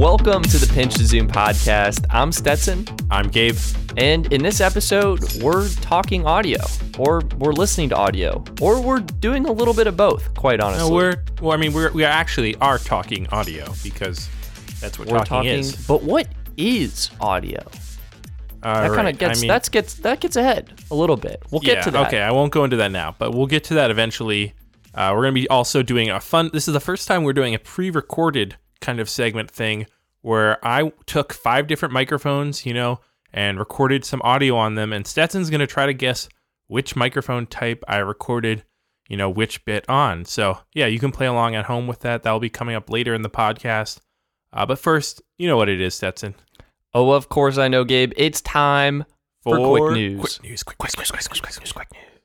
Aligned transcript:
Welcome 0.00 0.40
to 0.44 0.56
the 0.56 0.66
Pinch 0.72 0.94
to 0.94 1.04
Zoom 1.04 1.28
podcast. 1.28 2.06
I'm 2.08 2.32
Stetson, 2.32 2.86
I'm 3.10 3.28
Gabe. 3.28 3.58
and 3.98 4.32
in 4.32 4.42
this 4.42 4.62
episode, 4.62 5.20
we're 5.42 5.68
talking 5.68 6.24
audio, 6.24 6.58
or 6.96 7.20
we're 7.36 7.52
listening 7.52 7.90
to 7.90 7.96
audio, 7.96 8.42
or 8.62 8.80
we're 8.80 9.00
doing 9.00 9.44
a 9.44 9.52
little 9.52 9.74
bit 9.74 9.86
of 9.86 9.98
both, 9.98 10.32
quite 10.32 10.58
honestly. 10.58 10.88
No, 10.88 10.94
we're 10.94 11.22
well. 11.42 11.52
I 11.52 11.58
mean, 11.58 11.74
we're 11.74 11.92
we 11.92 12.02
actually 12.02 12.54
are 12.62 12.78
talking 12.78 13.26
audio 13.28 13.74
because 13.82 14.30
that's 14.80 14.98
what 14.98 15.06
We're 15.08 15.18
talking, 15.18 15.26
talking, 15.26 15.58
is. 15.58 15.86
but 15.86 16.02
what 16.02 16.28
is 16.56 17.10
audio? 17.20 17.60
Uh, 18.62 18.88
That 18.88 18.96
kind 18.96 19.06
of 19.06 19.18
gets 19.18 19.40
I 19.40 19.42
mean, 19.42 19.48
that's 19.48 19.68
gets 19.68 19.94
that 19.96 20.20
gets 20.20 20.36
ahead 20.36 20.72
a 20.90 20.94
little 20.94 21.18
bit. 21.18 21.42
We'll 21.50 21.60
get 21.60 21.76
yeah, 21.76 21.82
to 21.82 21.90
that. 21.90 22.06
Okay, 22.06 22.22
I 22.22 22.30
won't 22.30 22.54
go 22.54 22.64
into 22.64 22.76
that 22.76 22.90
now, 22.90 23.16
but 23.18 23.34
we'll 23.34 23.46
get 23.46 23.64
to 23.64 23.74
that 23.74 23.90
eventually. 23.90 24.54
Uh, 24.94 25.12
we're 25.14 25.24
gonna 25.24 25.32
be 25.32 25.48
also 25.50 25.82
doing 25.82 26.08
a 26.08 26.20
fun. 26.20 26.48
This 26.54 26.68
is 26.68 26.72
the 26.72 26.80
first 26.80 27.06
time 27.06 27.22
we're 27.22 27.34
doing 27.34 27.54
a 27.54 27.58
pre-recorded 27.58 28.56
kind 28.80 29.00
of 29.00 29.08
segment 29.08 29.50
thing 29.50 29.86
where 30.22 30.64
I 30.66 30.92
took 31.06 31.32
five 31.32 31.66
different 31.66 31.92
microphones, 31.94 32.66
you 32.66 32.74
know, 32.74 33.00
and 33.32 33.58
recorded 33.58 34.04
some 34.04 34.20
audio 34.22 34.56
on 34.56 34.74
them, 34.74 34.92
and 34.92 35.06
Stetson's 35.06 35.50
gonna 35.50 35.66
try 35.66 35.86
to 35.86 35.94
guess 35.94 36.28
which 36.66 36.94
microphone 36.96 37.46
type 37.46 37.82
I 37.88 37.98
recorded, 37.98 38.64
you 39.08 39.16
know, 39.16 39.30
which 39.30 39.64
bit 39.64 39.88
on. 39.88 40.24
So 40.24 40.58
yeah, 40.74 40.86
you 40.86 40.98
can 40.98 41.10
play 41.12 41.26
along 41.26 41.54
at 41.54 41.64
home 41.66 41.86
with 41.86 42.00
that. 42.00 42.22
That'll 42.22 42.40
be 42.40 42.50
coming 42.50 42.76
up 42.76 42.90
later 42.90 43.14
in 43.14 43.22
the 43.22 43.30
podcast. 43.30 44.00
Uh, 44.52 44.66
but 44.66 44.78
first, 44.78 45.22
you 45.38 45.46
know 45.48 45.56
what 45.56 45.68
it 45.68 45.80
is, 45.80 45.94
Stetson. 45.94 46.34
Oh, 46.92 47.12
of 47.12 47.28
course 47.28 47.56
I 47.56 47.68
know, 47.68 47.84
Gabe. 47.84 48.12
It's 48.16 48.40
time 48.40 49.04
for, 49.42 49.56
quick 49.56 49.94
news. 49.94 50.20
Quick 50.20 50.50
news. 50.50 50.62
Quick, 50.62 50.78
quick, 50.78 50.92
quick, 50.96 51.08
quick, 51.08 51.24
quick, 51.24 51.42
quick, 51.42 51.54
quick, 51.54 51.74
quick 51.74 51.88
news. 51.92 52.19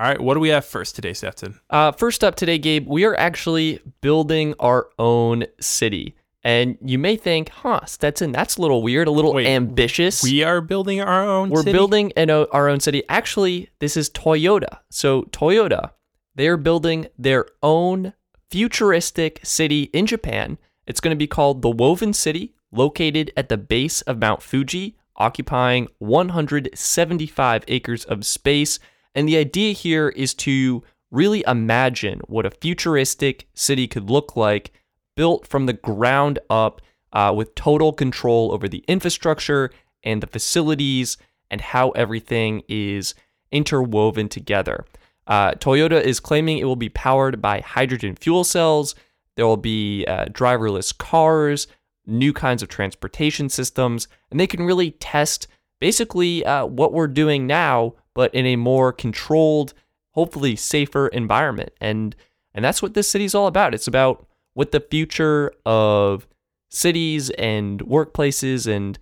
All 0.00 0.06
right, 0.06 0.18
what 0.18 0.32
do 0.32 0.40
we 0.40 0.48
have 0.48 0.64
first 0.64 0.96
today, 0.96 1.12
Stetson? 1.12 1.60
Uh, 1.68 1.92
first 1.92 2.24
up 2.24 2.34
today, 2.34 2.56
Gabe, 2.56 2.88
we 2.88 3.04
are 3.04 3.14
actually 3.16 3.80
building 4.00 4.54
our 4.58 4.88
own 4.98 5.44
city. 5.60 6.16
And 6.42 6.78
you 6.82 6.98
may 6.98 7.16
think, 7.16 7.50
huh, 7.50 7.84
Stetson, 7.84 8.32
that's 8.32 8.56
a 8.56 8.62
little 8.62 8.82
weird, 8.82 9.08
a 9.08 9.10
little 9.10 9.34
Wait, 9.34 9.46
ambitious. 9.46 10.22
We 10.22 10.42
are 10.42 10.62
building 10.62 11.02
our 11.02 11.28
own. 11.28 11.50
We're 11.50 11.64
city? 11.64 11.72
building 11.72 12.12
an, 12.16 12.30
our 12.30 12.70
own 12.70 12.80
city. 12.80 13.02
Actually, 13.10 13.68
this 13.80 13.94
is 13.94 14.08
Toyota. 14.08 14.78
So, 14.88 15.24
Toyota, 15.24 15.90
they're 16.34 16.56
building 16.56 17.08
their 17.18 17.44
own 17.62 18.14
futuristic 18.50 19.40
city 19.42 19.90
in 19.92 20.06
Japan. 20.06 20.56
It's 20.86 21.00
going 21.00 21.14
to 21.14 21.18
be 21.18 21.26
called 21.26 21.60
the 21.60 21.68
Woven 21.68 22.14
City, 22.14 22.54
located 22.72 23.34
at 23.36 23.50
the 23.50 23.58
base 23.58 24.00
of 24.00 24.18
Mount 24.18 24.42
Fuji, 24.42 24.96
occupying 25.16 25.88
175 25.98 27.64
acres 27.68 28.06
of 28.06 28.24
space. 28.24 28.78
And 29.14 29.28
the 29.28 29.36
idea 29.36 29.72
here 29.72 30.08
is 30.10 30.34
to 30.34 30.82
really 31.10 31.44
imagine 31.46 32.20
what 32.26 32.46
a 32.46 32.50
futuristic 32.50 33.48
city 33.54 33.86
could 33.88 34.10
look 34.10 34.36
like 34.36 34.72
built 35.16 35.46
from 35.46 35.66
the 35.66 35.72
ground 35.72 36.38
up 36.48 36.80
uh, 37.12 37.32
with 37.36 37.54
total 37.54 37.92
control 37.92 38.52
over 38.52 38.68
the 38.68 38.84
infrastructure 38.86 39.70
and 40.04 40.22
the 40.22 40.26
facilities 40.26 41.16
and 41.50 41.60
how 41.60 41.90
everything 41.90 42.62
is 42.68 43.14
interwoven 43.50 44.28
together. 44.28 44.84
Uh, 45.26 45.52
Toyota 45.52 46.00
is 46.00 46.20
claiming 46.20 46.58
it 46.58 46.64
will 46.64 46.76
be 46.76 46.88
powered 46.88 47.42
by 47.42 47.60
hydrogen 47.60 48.16
fuel 48.16 48.44
cells. 48.44 48.94
There 49.36 49.46
will 49.46 49.56
be 49.56 50.04
uh, 50.06 50.26
driverless 50.26 50.96
cars, 50.96 51.66
new 52.06 52.32
kinds 52.32 52.62
of 52.62 52.68
transportation 52.68 53.48
systems, 53.48 54.08
and 54.30 54.38
they 54.38 54.46
can 54.46 54.62
really 54.62 54.92
test 54.92 55.46
basically 55.80 56.44
uh, 56.44 56.66
what 56.66 56.92
we're 56.92 57.06
doing 57.06 57.46
now, 57.46 57.94
but 58.14 58.34
in 58.34 58.46
a 58.46 58.56
more 58.56 58.92
controlled, 58.92 59.74
hopefully 60.12 60.56
safer 60.56 61.08
environment. 61.08 61.72
And 61.80 62.14
and 62.52 62.64
that's 62.64 62.82
what 62.82 62.94
this 62.94 63.08
city's 63.08 63.34
all 63.34 63.46
about. 63.46 63.74
It's 63.74 63.86
about 63.86 64.26
what 64.54 64.72
the 64.72 64.80
future 64.80 65.52
of 65.64 66.26
cities 66.68 67.30
and 67.30 67.80
workplaces 67.80 68.66
and 68.66 68.98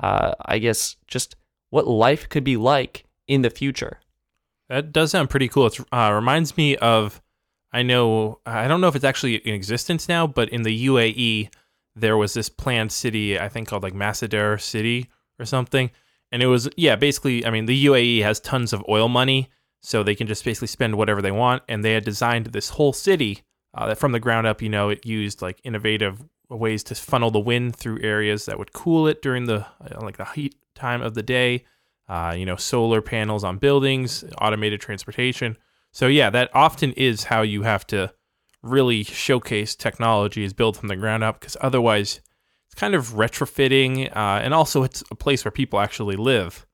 uh, 0.00 0.34
I 0.46 0.58
guess 0.58 0.96
just 1.06 1.36
what 1.70 1.86
life 1.86 2.28
could 2.28 2.44
be 2.44 2.56
like 2.56 3.04
in 3.26 3.42
the 3.42 3.50
future. 3.50 4.00
That 4.68 4.92
does 4.92 5.10
sound 5.10 5.30
pretty 5.30 5.48
cool. 5.48 5.66
It 5.66 5.78
uh, 5.92 6.12
reminds 6.14 6.56
me 6.56 6.76
of, 6.76 7.20
I 7.72 7.82
know, 7.82 8.40
I 8.46 8.68
don't 8.68 8.80
know 8.80 8.88
if 8.88 8.96
it's 8.96 9.04
actually 9.04 9.36
in 9.36 9.54
existence 9.54 10.08
now, 10.08 10.26
but 10.26 10.48
in 10.48 10.62
the 10.62 10.86
UAE, 10.86 11.50
there 11.94 12.16
was 12.16 12.34
this 12.34 12.48
planned 12.48 12.92
city, 12.92 13.38
I 13.38 13.48
think 13.48 13.68
called 13.68 13.82
like 13.82 13.94
Massadar 13.94 14.60
City 14.60 15.08
or 15.38 15.44
something. 15.44 15.90
And 16.32 16.42
it 16.42 16.46
was, 16.46 16.68
yeah, 16.76 16.96
basically, 16.96 17.44
I 17.46 17.50
mean, 17.50 17.66
the 17.66 17.86
UAE 17.86 18.22
has 18.22 18.40
tons 18.40 18.72
of 18.72 18.82
oil 18.88 19.08
money, 19.08 19.50
so 19.82 20.02
they 20.02 20.14
can 20.14 20.26
just 20.26 20.44
basically 20.44 20.68
spend 20.68 20.96
whatever 20.96 21.20
they 21.20 21.30
want. 21.30 21.62
And 21.68 21.84
they 21.84 21.92
had 21.92 22.04
designed 22.04 22.46
this 22.46 22.70
whole 22.70 22.92
city 22.92 23.42
uh, 23.74 23.86
that 23.86 23.98
from 23.98 24.12
the 24.12 24.20
ground 24.20 24.46
up, 24.46 24.62
you 24.62 24.68
know, 24.68 24.88
it 24.88 25.04
used 25.04 25.42
like 25.42 25.60
innovative 25.62 26.24
ways 26.48 26.82
to 26.84 26.94
funnel 26.94 27.30
the 27.30 27.40
wind 27.40 27.76
through 27.76 28.00
areas 28.02 28.46
that 28.46 28.58
would 28.58 28.72
cool 28.72 29.06
it 29.06 29.22
during 29.22 29.44
the 29.44 29.66
uh, 29.80 30.00
like 30.00 30.16
the 30.16 30.24
heat 30.24 30.54
time 30.74 31.02
of 31.02 31.14
the 31.14 31.22
day. 31.22 31.64
Uh, 32.08 32.34
you 32.36 32.44
know, 32.44 32.56
solar 32.56 33.00
panels 33.00 33.44
on 33.44 33.58
buildings, 33.58 34.24
automated 34.40 34.80
transportation. 34.80 35.56
So 35.92 36.08
yeah, 36.08 36.30
that 36.30 36.50
often 36.52 36.92
is 36.92 37.24
how 37.24 37.42
you 37.42 37.62
have 37.62 37.86
to 37.88 38.12
really 38.62 39.02
showcase 39.02 39.74
technology 39.74 40.44
is 40.44 40.52
built 40.52 40.76
from 40.76 40.88
the 40.88 40.96
ground 40.96 41.24
up 41.24 41.40
because 41.40 41.56
otherwise 41.60 42.20
it's 42.72 42.80
kind 42.80 42.94
of 42.94 43.10
retrofitting 43.10 44.08
uh, 44.16 44.40
and 44.42 44.54
also 44.54 44.82
it's 44.82 45.04
a 45.10 45.14
place 45.14 45.44
where 45.44 45.52
people 45.52 45.78
actually 45.78 46.16
live. 46.16 46.66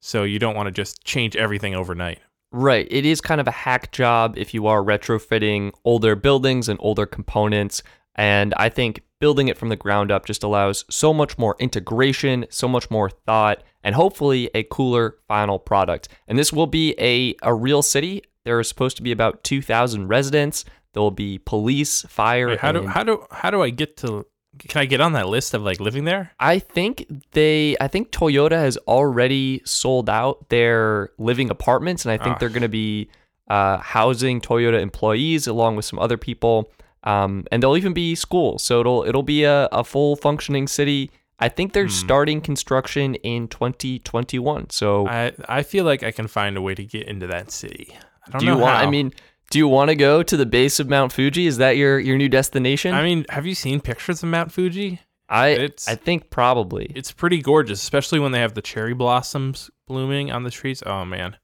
So 0.00 0.22
you 0.22 0.38
don't 0.38 0.54
want 0.54 0.66
to 0.66 0.70
just 0.70 1.02
change 1.02 1.34
everything 1.34 1.74
overnight. 1.74 2.18
Right. 2.52 2.86
It 2.90 3.06
is 3.06 3.22
kind 3.22 3.40
of 3.40 3.48
a 3.48 3.52
hack 3.52 3.90
job 3.90 4.36
if 4.36 4.52
you 4.52 4.66
are 4.66 4.82
retrofitting 4.82 5.72
older 5.84 6.14
buildings 6.14 6.68
and 6.68 6.78
older 6.82 7.06
components. 7.06 7.82
And 8.14 8.52
I 8.58 8.68
think 8.68 9.02
building 9.18 9.48
it 9.48 9.56
from 9.56 9.70
the 9.70 9.76
ground 9.76 10.12
up 10.12 10.26
just 10.26 10.42
allows 10.42 10.84
so 10.90 11.14
much 11.14 11.38
more 11.38 11.56
integration, 11.58 12.44
so 12.50 12.68
much 12.68 12.90
more 12.90 13.08
thought, 13.08 13.62
and 13.82 13.94
hopefully 13.94 14.50
a 14.54 14.62
cooler 14.64 15.16
final 15.26 15.58
product. 15.58 16.08
And 16.28 16.38
this 16.38 16.52
will 16.52 16.66
be 16.66 16.94
a, 16.98 17.34
a 17.42 17.54
real 17.54 17.80
city. 17.80 18.22
There 18.44 18.58
are 18.58 18.64
supposed 18.64 18.98
to 18.98 19.02
be 19.02 19.10
about 19.10 19.42
2,000 19.42 20.06
residents. 20.06 20.66
There 20.92 21.02
will 21.02 21.10
be 21.10 21.38
police, 21.38 22.02
fire. 22.02 22.48
Wait, 22.48 22.60
how 22.60 22.72
do 22.72 22.86
how 22.86 23.02
do 23.02 23.26
how 23.30 23.50
do 23.50 23.62
I 23.62 23.70
get 23.70 23.96
to? 23.98 24.26
Can 24.58 24.80
I 24.80 24.86
get 24.86 25.00
on 25.00 25.12
that 25.12 25.28
list 25.28 25.54
of 25.54 25.62
like 25.62 25.80
living 25.80 26.04
there? 26.04 26.32
I 26.40 26.58
think 26.58 27.06
they 27.32 27.76
I 27.80 27.88
think 27.88 28.10
Toyota 28.10 28.52
has 28.58 28.76
already 28.88 29.62
sold 29.64 30.08
out 30.10 30.48
their 30.48 31.10
living 31.18 31.50
apartments 31.50 32.04
and 32.04 32.12
I 32.12 32.16
think 32.22 32.36
Ah. 32.36 32.38
they're 32.38 32.48
going 32.48 32.62
to 32.62 32.68
be 32.68 33.08
uh, 33.48 33.78
housing 33.78 34.40
Toyota 34.40 34.80
employees 34.80 35.46
along 35.46 35.76
with 35.76 35.84
some 35.84 35.98
other 35.98 36.16
people. 36.16 36.70
Um, 37.04 37.44
and 37.52 37.62
there'll 37.62 37.76
even 37.76 37.92
be 37.92 38.14
schools. 38.16 38.62
So 38.64 38.80
it'll 38.80 39.04
it'll 39.04 39.22
be 39.22 39.44
a, 39.44 39.68
a 39.72 39.84
full 39.84 40.16
functioning 40.16 40.66
city. 40.66 41.10
I 41.38 41.48
think 41.48 41.72
they're 41.72 41.84
Hmm. 41.84 41.90
starting 41.90 42.40
construction 42.40 43.14
in 43.16 43.46
2021. 43.48 44.70
So 44.70 45.06
I 45.06 45.32
I 45.48 45.62
feel 45.62 45.84
like 45.84 46.02
I 46.02 46.10
can 46.10 46.26
find 46.26 46.56
a 46.56 46.62
way 46.62 46.74
to 46.74 46.84
get 46.84 47.06
into 47.06 47.26
that 47.28 47.50
city. 47.52 47.94
I 48.26 48.30
don't 48.30 48.40
do 48.40 48.46
you 48.46 48.52
know 48.52 48.58
want 48.58 48.76
how. 48.76 48.82
I 48.86 48.90
mean, 48.90 49.12
do 49.50 49.58
you 49.58 49.68
want 49.68 49.88
to 49.90 49.94
go 49.96 50.22
to 50.22 50.36
the 50.36 50.46
base 50.46 50.80
of 50.80 50.88
Mount 50.88 51.12
Fuji? 51.12 51.46
Is 51.46 51.58
that 51.58 51.76
your 51.76 51.98
your 51.98 52.16
new 52.16 52.28
destination? 52.28 52.94
I 52.94 53.02
mean, 53.02 53.26
have 53.30 53.46
you 53.46 53.54
seen 53.54 53.80
pictures 53.80 54.22
of 54.22 54.28
Mount 54.28 54.52
Fuji? 54.52 55.00
I 55.28 55.48
it's- 55.48 55.88
I 55.88 55.94
think 55.96 56.30
probably. 56.30 56.92
It's 56.94 57.10
pretty 57.12 57.40
gorgeous, 57.42 57.82
especially 57.82 58.18
when 58.20 58.32
they 58.32 58.40
have 58.40 58.54
the 58.54 58.62
cherry 58.62 58.94
blossoms 58.94 59.70
blooming 59.88 60.30
on 60.30 60.44
the 60.44 60.50
trees. 60.50 60.82
Oh 60.86 61.04
man, 61.04 61.36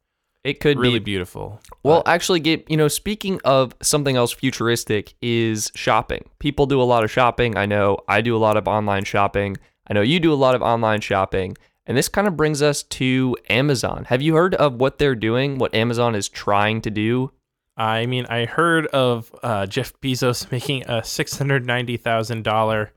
It 0.44 0.60
could 0.60 0.78
really 0.78 0.98
be 0.98 1.04
beautiful. 1.04 1.60
Well, 1.82 2.02
actually, 2.06 2.40
Gabe, 2.40 2.64
you 2.68 2.76
know, 2.76 2.88
speaking 2.88 3.40
of 3.44 3.74
something 3.82 4.16
else 4.16 4.32
futuristic 4.32 5.14
is 5.20 5.70
shopping. 5.74 6.28
People 6.38 6.66
do 6.66 6.80
a 6.80 6.84
lot 6.84 7.02
of 7.04 7.10
shopping. 7.10 7.56
I 7.56 7.66
know 7.66 7.98
I 8.08 8.20
do 8.20 8.36
a 8.36 8.38
lot 8.38 8.56
of 8.56 8.66
online 8.68 9.04
shopping. 9.04 9.56
I 9.88 9.94
know 9.94 10.00
you 10.02 10.20
do 10.20 10.32
a 10.32 10.34
lot 10.34 10.54
of 10.54 10.62
online 10.62 11.00
shopping. 11.00 11.56
And 11.84 11.96
this 11.96 12.08
kind 12.08 12.28
of 12.28 12.36
brings 12.36 12.62
us 12.62 12.84
to 12.84 13.36
Amazon. 13.48 14.04
Have 14.04 14.22
you 14.22 14.34
heard 14.36 14.54
of 14.54 14.74
what 14.74 14.98
they're 14.98 15.16
doing, 15.16 15.58
what 15.58 15.74
Amazon 15.74 16.14
is 16.14 16.28
trying 16.28 16.80
to 16.82 16.90
do? 16.90 17.32
I 17.76 18.06
mean, 18.06 18.26
I 18.26 18.44
heard 18.44 18.86
of 18.88 19.34
uh, 19.42 19.66
Jeff 19.66 19.92
Bezos 20.00 20.50
making 20.52 20.88
a 20.88 21.02
six 21.02 21.38
hundred 21.38 21.66
ninety 21.66 21.96
thousand 21.96 22.44
dollar 22.44 22.92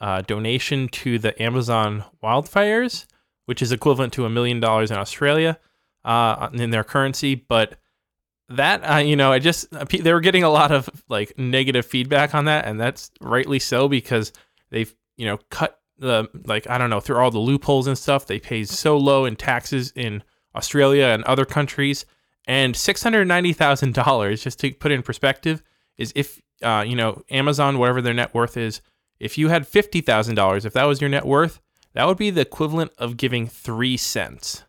uh, 0.00 0.22
donation 0.22 0.88
to 0.88 1.18
the 1.18 1.40
Amazon 1.42 2.04
wildfires, 2.22 3.06
which 3.44 3.62
is 3.62 3.72
equivalent 3.72 4.12
to 4.14 4.24
a 4.24 4.30
million 4.30 4.60
dollars 4.60 4.90
in 4.90 4.96
Australia 4.96 5.58
uh, 6.04 6.48
in 6.52 6.70
their 6.70 6.84
currency. 6.84 7.34
But 7.34 7.76
that, 8.48 8.80
uh, 8.82 8.98
you 8.98 9.16
know, 9.16 9.32
I 9.32 9.38
just 9.38 9.70
they 9.70 10.12
were 10.12 10.20
getting 10.20 10.44
a 10.44 10.50
lot 10.50 10.72
of 10.72 10.88
like 11.08 11.38
negative 11.38 11.84
feedback 11.84 12.34
on 12.34 12.46
that, 12.46 12.64
and 12.66 12.80
that's 12.80 13.10
rightly 13.20 13.58
so 13.58 13.88
because 13.88 14.32
they've 14.70 14.94
you 15.16 15.26
know 15.26 15.38
cut 15.50 15.78
the 15.98 16.28
like 16.44 16.68
I 16.70 16.78
don't 16.78 16.90
know 16.90 17.00
through 17.00 17.18
all 17.18 17.30
the 17.30 17.38
loopholes 17.38 17.86
and 17.86 17.98
stuff. 17.98 18.26
They 18.26 18.38
pay 18.38 18.64
so 18.64 18.96
low 18.96 19.26
in 19.26 19.36
taxes 19.36 19.92
in 19.94 20.22
Australia 20.54 21.06
and 21.06 21.22
other 21.24 21.44
countries 21.44 22.06
and 22.46 22.76
six 22.76 23.02
hundred 23.02 23.26
ninety 23.26 23.52
thousand 23.52 23.94
dollars, 23.94 24.42
just 24.42 24.58
to 24.60 24.72
put 24.72 24.92
it 24.92 24.94
in 24.96 25.02
perspective, 25.02 25.62
is 25.98 26.12
if 26.16 26.40
uh, 26.62 26.84
you 26.86 26.96
know 26.96 27.22
Amazon, 27.30 27.78
whatever 27.78 28.00
their 28.00 28.14
net 28.14 28.34
worth 28.34 28.56
is, 28.56 28.80
if 29.20 29.36
you 29.38 29.48
had 29.48 29.66
fifty 29.66 30.00
thousand 30.00 30.34
dollars, 30.34 30.64
if 30.64 30.72
that 30.74 30.84
was 30.84 31.00
your 31.00 31.10
net 31.10 31.26
worth, 31.26 31.60
that 31.94 32.06
would 32.06 32.18
be 32.18 32.30
the 32.30 32.42
equivalent 32.42 32.92
of 32.98 33.16
giving 33.16 33.46
three 33.46 33.96
cents. 33.96 34.64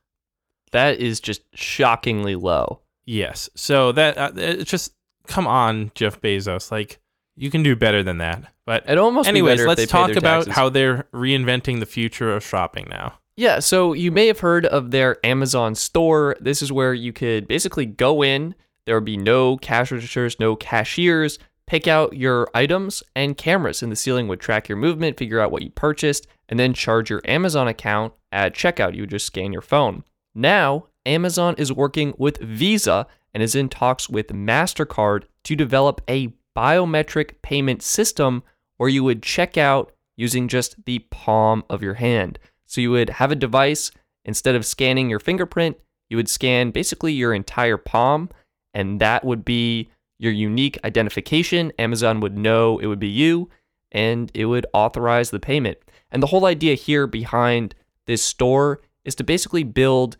That 0.72 1.00
is 1.00 1.20
just 1.20 1.42
shockingly 1.54 2.36
low. 2.36 2.82
Yes. 3.06 3.50
So 3.56 3.92
that 3.94 4.18
uh, 4.18 4.32
it's 4.36 4.70
just 4.70 4.94
come 5.28 5.48
on, 5.48 5.92
Jeff 5.96 6.20
Bezos. 6.20 6.72
Like 6.72 7.00
You 7.36 7.50
can 7.50 7.64
do 7.64 7.76
better 7.76 8.04
than 8.04 8.18
that. 8.18 8.54
But 8.66 8.84
It 8.90 8.98
almost 8.98 9.30
anyways, 9.30 9.62
if 9.62 9.68
let's 9.68 9.88
talk 9.88 10.12
about 10.16 10.40
taxes. 10.46 10.54
how 10.56 10.68
they're 10.70 11.08
reinventing 11.14 11.80
the 11.80 11.86
future 11.86 12.36
of 12.36 12.44
shopping 12.44 12.88
now. 12.90 13.20
Yeah, 13.38 13.60
so 13.60 13.94
you 13.94 14.12
may 14.12 14.26
have 14.28 14.40
heard 14.40 14.66
of 14.66 14.90
their 14.90 15.24
Amazon 15.24 15.76
store. 15.76 16.36
This 16.42 16.64
is 16.64 16.72
where 16.72 16.96
you 16.96 17.14
could 17.14 17.48
basically 17.48 17.86
go 17.86 18.24
in, 18.24 18.56
there 18.86 18.96
would 18.96 19.06
be 19.06 19.16
no 19.18 19.58
cash 19.58 19.92
registers, 19.92 20.40
no 20.40 20.56
cashiers, 20.56 21.38
pick 21.68 21.88
out 21.88 22.14
your 22.14 22.48
items, 22.56 23.04
and 23.16 23.38
cameras 23.38 23.84
in 23.84 23.92
the 23.92 23.96
ceiling 23.96 24.28
would 24.28 24.40
track 24.40 24.68
your 24.68 24.78
movement, 24.78 25.18
figure 25.18 25.40
out 25.40 25.52
what 25.52 25.62
you 25.62 25.70
purchased, 25.70 26.26
and 26.50 26.60
then 26.60 26.74
charge 26.74 27.12
your 27.12 27.22
Amazon 27.26 27.68
account 27.68 28.14
at 28.32 28.56
checkout. 28.56 28.96
You 28.96 29.02
would 29.02 29.12
just 29.12 29.28
scan 29.28 29.54
your 29.54 29.62
phone. 29.62 30.04
Now, 30.34 30.88
Amazon 31.06 31.54
is 31.60 31.72
working 31.72 32.16
with 32.18 32.40
Visa 32.40 33.06
and 33.34 33.44
is 33.44 33.54
in 33.54 33.70
talks 33.70 34.10
with 34.10 34.30
MasterCard 34.30 35.26
to 35.44 35.56
develop 35.56 36.02
a 36.08 36.34
biometric 36.56 37.42
payment 37.44 37.84
system 37.84 38.42
where 38.78 38.90
you 38.90 39.04
would 39.04 39.22
check 39.22 39.58
out 39.58 39.92
using 40.16 40.48
just 40.48 40.86
the 40.86 41.00
palm 41.12 41.64
of 41.70 41.84
your 41.84 41.96
hand. 41.96 42.40
So 42.68 42.82
you 42.82 42.92
would 42.92 43.10
have 43.10 43.32
a 43.32 43.36
device, 43.36 43.92
instead 44.24 44.56
of 44.56 44.66
scanning 44.66 45.10
your 45.10 45.20
fingerprint, 45.20 45.78
you 46.10 46.18
would 46.18 46.30
scan 46.30 46.72
basically 46.72 47.14
your 47.14 47.34
entire 47.34 47.78
palm, 47.78 48.30
and 48.74 49.00
that 49.02 49.26
would 49.26 49.44
be 49.44 49.90
your 50.20 50.32
unique 50.32 50.78
identification. 50.84 51.72
Amazon 51.80 52.20
would 52.20 52.38
know 52.38 52.78
it 52.80 52.88
would 52.88 53.00
be 53.00 53.08
you, 53.08 53.50
and 53.92 54.32
it 54.34 54.46
would 54.46 54.66
authorize 54.74 55.32
the 55.32 55.40
payment. 55.40 55.78
And 56.12 56.22
the 56.22 56.28
whole 56.28 56.46
idea 56.46 56.76
here 56.76 57.08
behind 57.08 57.74
this 58.06 58.22
store 58.22 58.82
is 59.06 59.16
to 59.16 59.24
basically 59.24 59.64
build 59.64 60.18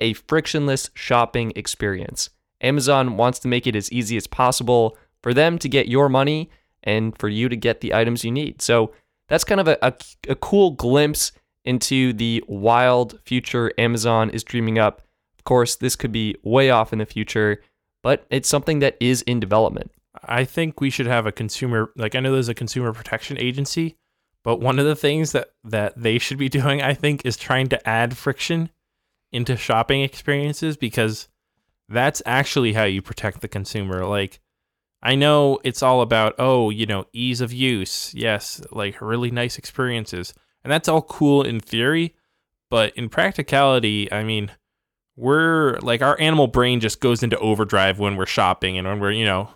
a 0.00 0.14
frictionless 0.14 0.90
shopping 0.94 1.52
experience. 1.54 2.30
Amazon 2.60 3.16
wants 3.16 3.38
to 3.40 3.48
make 3.48 3.66
it 3.66 3.76
as 3.76 3.92
easy 3.92 4.16
as 4.16 4.26
possible 4.26 4.96
for 5.22 5.34
them 5.34 5.58
to 5.58 5.68
get 5.68 5.88
your 5.88 6.08
money 6.08 6.50
and 6.82 7.16
for 7.18 7.28
you 7.28 7.48
to 7.48 7.56
get 7.56 7.80
the 7.80 7.94
items 7.94 8.24
you 8.24 8.30
need. 8.30 8.62
So 8.62 8.92
that's 9.28 9.44
kind 9.44 9.60
of 9.60 9.68
a, 9.68 9.78
a, 9.82 9.92
a 10.28 10.34
cool 10.34 10.72
glimpse 10.72 11.32
into 11.64 12.12
the 12.12 12.42
wild 12.48 13.18
future 13.20 13.72
Amazon 13.78 14.30
is 14.30 14.44
dreaming 14.44 14.78
up. 14.78 15.02
Of 15.38 15.44
course, 15.44 15.76
this 15.76 15.96
could 15.96 16.12
be 16.12 16.36
way 16.42 16.70
off 16.70 16.92
in 16.92 16.98
the 16.98 17.06
future, 17.06 17.62
but 18.02 18.24
it's 18.30 18.48
something 18.48 18.78
that 18.80 18.96
is 19.00 19.22
in 19.22 19.40
development. 19.40 19.90
I 20.24 20.44
think 20.44 20.80
we 20.80 20.90
should 20.90 21.06
have 21.06 21.26
a 21.26 21.32
consumer 21.32 21.90
like 21.96 22.14
I 22.14 22.20
know 22.20 22.32
there's 22.32 22.48
a 22.48 22.54
consumer 22.54 22.92
protection 22.92 23.38
agency, 23.38 23.96
but 24.42 24.60
one 24.60 24.78
of 24.78 24.86
the 24.86 24.96
things 24.96 25.32
that 25.32 25.50
that 25.64 25.94
they 25.96 26.18
should 26.18 26.38
be 26.38 26.48
doing 26.60 26.82
I 26.82 26.94
think 26.94 27.24
is 27.24 27.36
trying 27.36 27.68
to 27.68 27.88
add 27.88 28.16
friction 28.16 28.70
into 29.32 29.56
shopping 29.56 30.02
experiences 30.02 30.76
because 30.76 31.28
that's 31.88 32.22
actually 32.26 32.72
how 32.72 32.84
you 32.84 33.02
protect 33.02 33.40
the 33.40 33.48
consumer. 33.48 34.04
Like 34.04 34.40
I 35.02 35.14
know 35.14 35.58
it's 35.64 35.82
all 35.82 36.02
about 36.02 36.34
oh, 36.38 36.70
you 36.70 36.86
know, 36.86 37.06
ease 37.12 37.40
of 37.40 37.52
use. 37.52 38.12
Yes, 38.14 38.60
like 38.70 39.00
really 39.00 39.30
nice 39.30 39.58
experiences. 39.58 40.34
And 40.62 40.72
that's 40.72 40.88
all 40.88 41.02
cool 41.02 41.42
in 41.42 41.60
theory, 41.60 42.14
but 42.68 42.94
in 42.96 43.08
practicality, 43.08 44.12
I 44.12 44.22
mean, 44.24 44.50
we're 45.16 45.78
like 45.80 46.02
our 46.02 46.18
animal 46.20 46.46
brain 46.46 46.80
just 46.80 47.00
goes 47.00 47.22
into 47.22 47.38
overdrive 47.38 47.98
when 47.98 48.16
we're 48.16 48.26
shopping 48.26 48.78
and 48.78 48.86
when 48.86 49.00
we're, 49.00 49.12
you 49.12 49.24
know, 49.24 49.50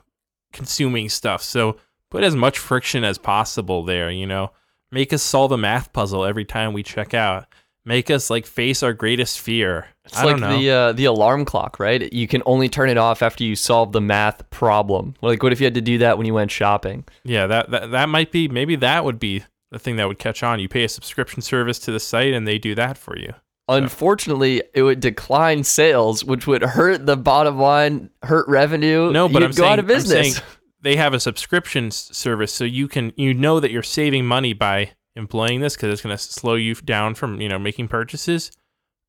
consuming 0.53 1.09
stuff. 1.09 1.43
So 1.43 1.77
put 2.11 2.25
as 2.25 2.35
much 2.37 2.59
friction 2.59 3.05
as 3.05 3.19
possible 3.19 3.85
there, 3.85 4.11
you 4.11 4.27
know. 4.27 4.53
Make 4.91 5.13
us 5.13 5.23
solve 5.23 5.53
a 5.53 5.59
math 5.59 5.93
puzzle 5.93 6.25
every 6.25 6.45
time 6.45 6.73
we 6.73 6.83
check 6.83 7.15
out. 7.15 7.47
Make 7.85 8.11
us 8.11 8.31
like 8.31 8.47
face 8.47 8.83
our 8.83 8.93
greatest 8.93 9.41
fear. 9.41 9.89
It's 10.05 10.17
I 10.17 10.25
like 10.25 10.37
don't 10.37 10.41
know. 10.41 10.59
the 10.59 10.71
uh, 10.71 10.93
the 10.93 11.05
alarm 11.07 11.45
clock, 11.45 11.79
right? 11.79 12.11
You 12.13 12.27
can 12.27 12.43
only 12.47 12.69
turn 12.69 12.89
it 12.89 12.97
off 12.97 13.21
after 13.21 13.45
you 13.45 13.57
solve 13.57 13.93
the 13.93 14.01
math 14.01 14.49
problem. 14.51 15.15
Like, 15.21 15.43
what 15.43 15.53
if 15.53 15.61
you 15.61 15.67
had 15.67 15.75
to 15.75 15.81
do 15.83 15.99
that 15.99 16.17
when 16.17 16.27
you 16.27 16.33
went 16.33 16.51
shopping? 16.51 17.05
yeah, 17.25 17.47
that, 17.47 17.71
that 17.71 17.91
that 17.91 18.09
might 18.09 18.33
be 18.33 18.49
maybe 18.49 18.77
that 18.77 19.05
would 19.05 19.19
be 19.19 19.45
the 19.75 19.79
thing 19.79 19.97
that 19.97 20.09
would 20.09 20.19
catch 20.19 20.43
on. 20.43 20.61
You 20.61 20.69
pay 20.69 20.85
a 20.85 20.89
subscription 20.89 21.43
service 21.43 21.79
to 21.81 21.93
the 21.93 22.01
site 22.01 22.33
and 22.33 22.49
they 22.49 22.59
do 22.59 22.75
that 22.77 22.97
for 22.97 23.19
you. 23.19 23.35
Unfortunately, 23.69 24.63
it 24.75 24.83
would 24.83 25.01
decline 25.01 25.65
sales, 25.65 26.25
which 26.25 26.47
would 26.47 26.63
hurt 26.63 27.07
the 27.07 27.17
bottom 27.17 27.59
line, 27.59 28.11
hurt 28.23 28.47
revenue. 28.47 29.11
No, 29.11 29.29
but 29.29 29.41
You'd 29.41 29.45
I'm 29.47 29.51
go 29.51 29.63
saying, 29.63 29.73
out 29.73 29.79
of 29.79 29.85
I'm 29.87 29.89
business. 29.89 30.37
saying 30.37 30.47
they 30.83 30.97
have 30.97 31.15
a 31.15 31.21
subscription 31.21 31.91
service, 31.91 32.53
so 32.53 32.65
you 32.65 32.89
can 32.89 33.13
you 33.17 33.33
know 33.33 33.61
that 33.61 33.71
you're 33.71 33.83
saving 33.83 34.27
money 34.27 34.53
by 34.53 34.93
employing 35.17 35.61
this 35.61 35.77
because 35.77 35.93
it's 35.93 36.03
going 36.03 36.15
to 36.15 36.23
slow 36.23 36.55
you 36.55 36.75
down 36.75 37.15
from 37.15 37.41
you 37.41 37.49
know 37.49 37.59
making 37.59 37.89
purchases. 37.89 38.53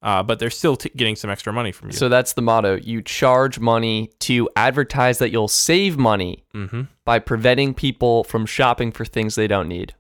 Uh, 0.01 0.21
but 0.21 0.38
they're 0.38 0.51
still 0.51 0.75
t- 0.75 0.91
getting 0.95 1.15
some 1.15 1.31
extra 1.31 1.51
money 1.51 1.71
from 1.71 1.89
you. 1.89 1.95
So 1.95 2.09
that's 2.09 2.33
the 2.33 2.41
motto. 2.41 2.75
You 2.75 3.01
charge 3.01 3.59
money 3.59 4.12
to 4.19 4.47
advertise 4.56 5.17
that 5.17 5.31
you'll 5.31 5.47
save 5.47 5.97
money 5.97 6.44
mm-hmm. 6.53 6.83
by 7.06 7.17
preventing 7.17 7.73
people 7.73 8.23
from 8.23 8.45
shopping 8.45 8.91
for 8.91 9.03
things 9.03 9.33
they 9.33 9.47
don't 9.47 9.67
need. 9.67 9.95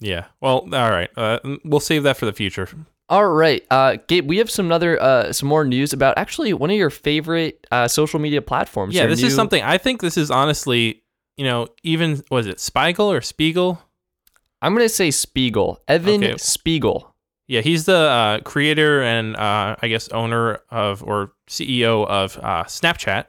Yeah. 0.00 0.26
Well, 0.40 0.60
all 0.72 0.90
right. 0.90 1.10
Uh, 1.16 1.38
we'll 1.64 1.80
save 1.80 2.02
that 2.04 2.16
for 2.16 2.26
the 2.26 2.32
future. 2.32 2.68
All 3.08 3.26
right, 3.28 3.66
uh, 3.72 3.96
Gabe, 4.06 4.28
we 4.28 4.38
have 4.38 4.48
some 4.48 4.70
other 4.70 5.00
uh, 5.02 5.32
some 5.32 5.48
more 5.48 5.64
news 5.64 5.92
about 5.92 6.16
actually 6.16 6.52
one 6.52 6.70
of 6.70 6.76
your 6.76 6.90
favorite 6.90 7.66
uh, 7.72 7.88
social 7.88 8.20
media 8.20 8.40
platforms. 8.40 8.94
Yeah, 8.94 9.06
this 9.06 9.20
is 9.20 9.34
something 9.34 9.60
I 9.64 9.78
think 9.78 10.00
this 10.00 10.16
is 10.16 10.30
honestly, 10.30 11.02
you 11.36 11.44
know, 11.44 11.66
even 11.82 12.22
was 12.30 12.46
it 12.46 12.60
Spiegel 12.60 13.10
or 13.10 13.20
Spiegel? 13.20 13.82
I'm 14.62 14.74
gonna 14.74 14.88
say 14.88 15.10
Spiegel, 15.10 15.80
Evan 15.88 16.22
Okay. 16.22 16.36
Spiegel. 16.36 17.12
Yeah, 17.48 17.62
he's 17.62 17.84
the 17.84 17.96
uh, 17.96 18.40
creator 18.42 19.02
and 19.02 19.34
uh, 19.34 19.74
I 19.82 19.88
guess 19.88 20.08
owner 20.10 20.60
of 20.70 21.02
or 21.02 21.32
CEO 21.48 22.06
of 22.06 22.38
uh, 22.40 22.62
Snapchat. 22.64 23.24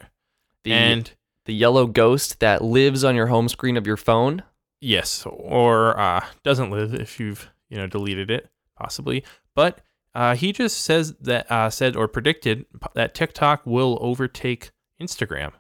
The 0.64 0.74
and 0.74 1.10
the 1.46 1.56
yellow 1.56 1.88
ghost 1.88 2.40
that 2.40 2.64
lives 2.64 3.04
on 3.04 3.16
your 3.16 3.26
home 3.28 3.50
screen 3.50 3.78
of 3.78 3.88
your 3.88 3.98
phone. 3.98 4.44
Yes, 4.82 5.26
or 5.28 5.98
uh, 6.00 6.26
doesn't 6.44 6.72
live 6.72 6.94
if 6.94 7.20
you've 7.20 7.50
you 7.70 7.78
know 7.78 7.88
deleted 7.88 8.32
it 8.32 8.50
possibly. 8.76 9.24
But 9.56 9.82
uh, 10.14 10.36
he 10.36 10.52
just 10.52 10.80
says 10.80 11.14
that 11.22 11.50
uh, 11.52 11.70
said 11.70 11.96
or 11.96 12.08
predicted 12.08 12.66
that 12.96 13.14
TikTok 13.14 13.66
will 13.66 13.98
overtake 14.02 14.72
Instagram. 15.00 15.54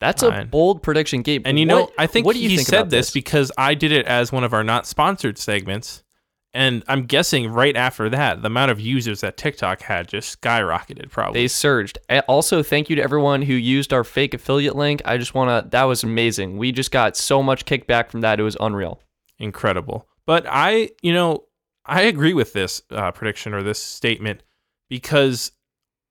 That's 0.00 0.24
a 0.24 0.48
bold 0.50 0.82
prediction, 0.82 1.22
Gabe. 1.22 1.46
And 1.46 1.60
you 1.60 1.64
know, 1.64 1.88
I 1.96 2.08
think 2.08 2.26
what 2.26 2.34
do 2.34 2.40
you 2.40 2.48
he 2.48 2.56
think 2.56 2.68
said 2.68 2.80
about 2.80 2.90
this 2.90 3.12
because 3.12 3.52
I 3.56 3.74
did 3.74 3.92
it 3.92 4.04
as 4.06 4.32
one 4.32 4.42
of 4.42 4.52
our 4.52 4.64
not 4.64 4.86
sponsored 4.86 5.38
segments. 5.38 6.02
And 6.54 6.84
I'm 6.86 7.06
guessing 7.06 7.50
right 7.50 7.74
after 7.74 8.10
that, 8.10 8.42
the 8.42 8.46
amount 8.48 8.70
of 8.70 8.78
users 8.78 9.22
that 9.22 9.38
TikTok 9.38 9.80
had 9.80 10.06
just 10.06 10.40
skyrocketed. 10.40 11.10
Probably. 11.10 11.40
They 11.40 11.48
surged. 11.48 11.98
Also, 12.28 12.62
thank 12.62 12.90
you 12.90 12.96
to 12.96 13.02
everyone 13.02 13.40
who 13.40 13.54
used 13.54 13.92
our 13.94 14.04
fake 14.04 14.34
affiliate 14.34 14.76
link. 14.76 15.00
I 15.06 15.16
just 15.16 15.34
want 15.34 15.48
to, 15.48 15.70
that 15.70 15.84
was 15.84 16.02
amazing. 16.02 16.58
We 16.58 16.70
just 16.70 16.90
got 16.90 17.16
so 17.16 17.42
much 17.42 17.64
kickback 17.64 18.10
from 18.10 18.20
that. 18.20 18.38
It 18.38 18.42
was 18.42 18.58
unreal. 18.60 19.00
incredible. 19.42 20.08
But 20.26 20.46
I, 20.48 20.90
you 21.02 21.12
know, 21.12 21.44
I 21.84 22.02
agree 22.02 22.32
with 22.32 22.52
this 22.52 22.82
uh, 22.90 23.10
prediction 23.10 23.52
or 23.52 23.62
this 23.62 23.80
statement 23.80 24.42
because, 24.88 25.52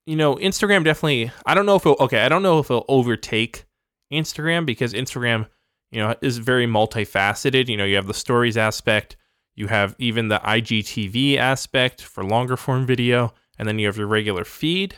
you 0.05 0.15
know, 0.15 0.36
Instagram 0.36 0.83
definitely. 0.83 1.31
I 1.45 1.53
don't 1.53 1.65
know 1.65 1.75
if 1.75 1.86
it'll, 1.86 2.03
okay. 2.03 2.19
I 2.19 2.29
don't 2.29 2.43
know 2.43 2.60
if 2.60 2.65
it'll 2.65 2.86
overtake 2.88 3.65
Instagram 4.12 4.65
because 4.65 4.93
Instagram, 4.93 5.48
you 5.91 6.01
know, 6.01 6.15
is 6.21 6.38
very 6.38 6.67
multifaceted. 6.67 7.69
You 7.69 7.77
know, 7.77 7.86
you 7.86 7.95
have 7.95 8.07
the 8.07 8.13
stories 8.13 8.57
aspect, 8.57 9.15
you 9.55 9.67
have 9.67 9.96
even 10.00 10.27
the 10.27 10.39
IGTV 10.39 11.38
aspect 11.38 12.01
for 12.01 12.24
longer 12.24 12.58
form 12.58 12.86
video, 12.86 13.34
and 13.58 13.67
then 13.67 13.79
you 13.79 13.88
have 13.88 13.98
your 13.98 14.08
regular 14.08 14.43
feed. 14.43 14.96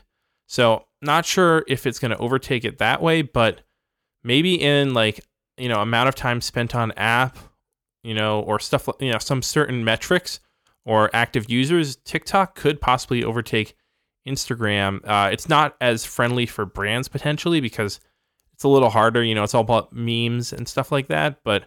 So, 0.47 0.85
not 1.01 1.25
sure 1.25 1.63
if 1.67 1.85
it's 1.85 1.99
going 1.99 2.11
to 2.11 2.17
overtake 2.17 2.63
it 2.65 2.77
that 2.77 3.01
way, 3.01 3.21
but 3.21 3.61
maybe 4.23 4.61
in 4.61 4.93
like 4.93 5.19
you 5.57 5.69
know 5.69 5.81
amount 5.81 6.09
of 6.09 6.15
time 6.15 6.41
spent 6.41 6.75
on 6.75 6.91
app 6.93 7.37
you 8.03 8.13
know, 8.13 8.41
or 8.41 8.59
stuff, 8.59 8.87
you 8.99 9.11
know, 9.11 9.17
some 9.17 9.41
certain 9.41 9.83
metrics 9.83 10.39
or 10.85 11.09
active 11.13 11.49
users, 11.49 11.95
TikTok 11.97 12.55
could 12.55 12.81
possibly 12.81 13.23
overtake 13.23 13.75
Instagram. 14.27 14.99
Uh, 15.05 15.29
it's 15.31 15.47
not 15.47 15.75
as 15.79 16.05
friendly 16.05 16.45
for 16.45 16.65
brands 16.65 17.07
potentially 17.07 17.61
because 17.61 17.99
it's 18.53 18.63
a 18.63 18.69
little 18.69 18.89
harder. 18.89 19.23
You 19.23 19.35
know, 19.35 19.43
it's 19.43 19.53
all 19.53 19.61
about 19.61 19.93
memes 19.93 20.51
and 20.51 20.67
stuff 20.67 20.91
like 20.91 21.07
that. 21.07 21.39
But 21.43 21.65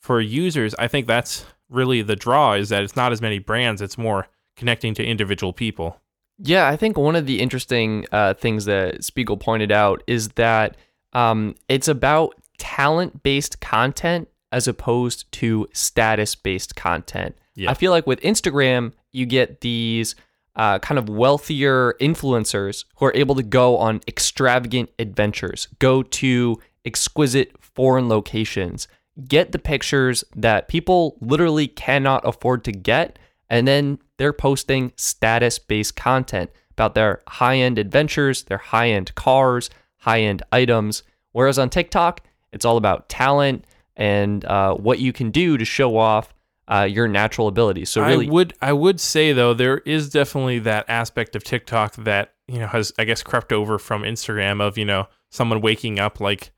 for 0.00 0.20
users, 0.20 0.74
I 0.74 0.88
think 0.88 1.06
that's 1.06 1.46
really 1.68 2.02
the 2.02 2.16
draw 2.16 2.54
is 2.54 2.68
that 2.70 2.82
it's 2.82 2.96
not 2.96 3.12
as 3.12 3.20
many 3.20 3.38
brands. 3.38 3.82
It's 3.82 3.98
more 3.98 4.28
connecting 4.56 4.94
to 4.94 5.04
individual 5.04 5.52
people. 5.52 6.00
Yeah, 6.38 6.68
I 6.68 6.76
think 6.76 6.96
one 6.96 7.16
of 7.16 7.26
the 7.26 7.40
interesting 7.40 8.06
uh, 8.12 8.34
things 8.34 8.64
that 8.66 9.04
Spiegel 9.04 9.36
pointed 9.36 9.72
out 9.72 10.02
is 10.06 10.28
that 10.30 10.76
um, 11.12 11.54
it's 11.68 11.88
about 11.88 12.34
talent 12.58 13.22
based 13.22 13.60
content 13.60 14.28
as 14.52 14.68
opposed 14.68 15.30
to 15.32 15.68
status 15.72 16.34
based 16.34 16.76
content. 16.76 17.36
Yeah. 17.54 17.70
I 17.70 17.74
feel 17.74 17.90
like 17.90 18.06
with 18.06 18.20
Instagram, 18.20 18.92
you 19.12 19.26
get 19.26 19.60
these 19.60 20.14
uh, 20.56 20.78
kind 20.78 20.98
of 20.98 21.08
wealthier 21.08 21.94
influencers 22.00 22.84
who 22.96 23.06
are 23.06 23.14
able 23.14 23.34
to 23.34 23.42
go 23.42 23.76
on 23.78 24.00
extravagant 24.08 24.90
adventures, 24.98 25.68
go 25.78 26.02
to 26.02 26.60
exquisite 26.84 27.52
foreign 27.60 28.08
locations, 28.08 28.88
get 29.26 29.52
the 29.52 29.58
pictures 29.58 30.24
that 30.36 30.68
people 30.68 31.16
literally 31.20 31.66
cannot 31.66 32.26
afford 32.26 32.64
to 32.64 32.72
get, 32.72 33.18
and 33.50 33.66
then 33.66 33.98
they're 34.18 34.32
posting 34.32 34.92
status 34.96 35.58
based 35.58 35.96
content 35.96 36.50
about 36.72 36.94
their 36.94 37.22
high 37.26 37.56
end 37.56 37.78
adventures, 37.78 38.44
their 38.44 38.58
high 38.58 38.90
end 38.90 39.14
cars, 39.14 39.70
high 39.98 40.20
end 40.20 40.42
items. 40.52 41.02
Whereas 41.32 41.58
on 41.58 41.70
TikTok, 41.70 42.22
it's 42.52 42.64
all 42.64 42.76
about 42.76 43.08
talent 43.08 43.64
and 43.96 44.44
uh, 44.44 44.74
what 44.74 45.00
you 45.00 45.12
can 45.12 45.30
do 45.30 45.58
to 45.58 45.64
show 45.64 45.96
off 45.96 46.32
uh, 46.68 46.86
your 46.88 47.08
natural 47.08 47.48
abilities. 47.48 47.90
So 47.90 48.02
really, 48.02 48.26
I 48.26 48.30
would 48.30 48.54
I 48.62 48.72
would 48.72 49.00
say 49.00 49.32
though 49.32 49.54
there 49.54 49.78
is 49.78 50.10
definitely 50.10 50.60
that 50.60 50.84
aspect 50.88 51.34
of 51.34 51.42
TikTok 51.42 51.96
that 51.96 52.34
you 52.46 52.58
know 52.58 52.66
has 52.68 52.92
I 52.98 53.04
guess 53.04 53.22
crept 53.22 53.52
over 53.52 53.78
from 53.78 54.02
Instagram 54.02 54.60
of 54.60 54.78
you 54.78 54.84
know 54.84 55.08
someone 55.30 55.60
waking 55.60 55.98
up 55.98 56.20
like 56.20 56.50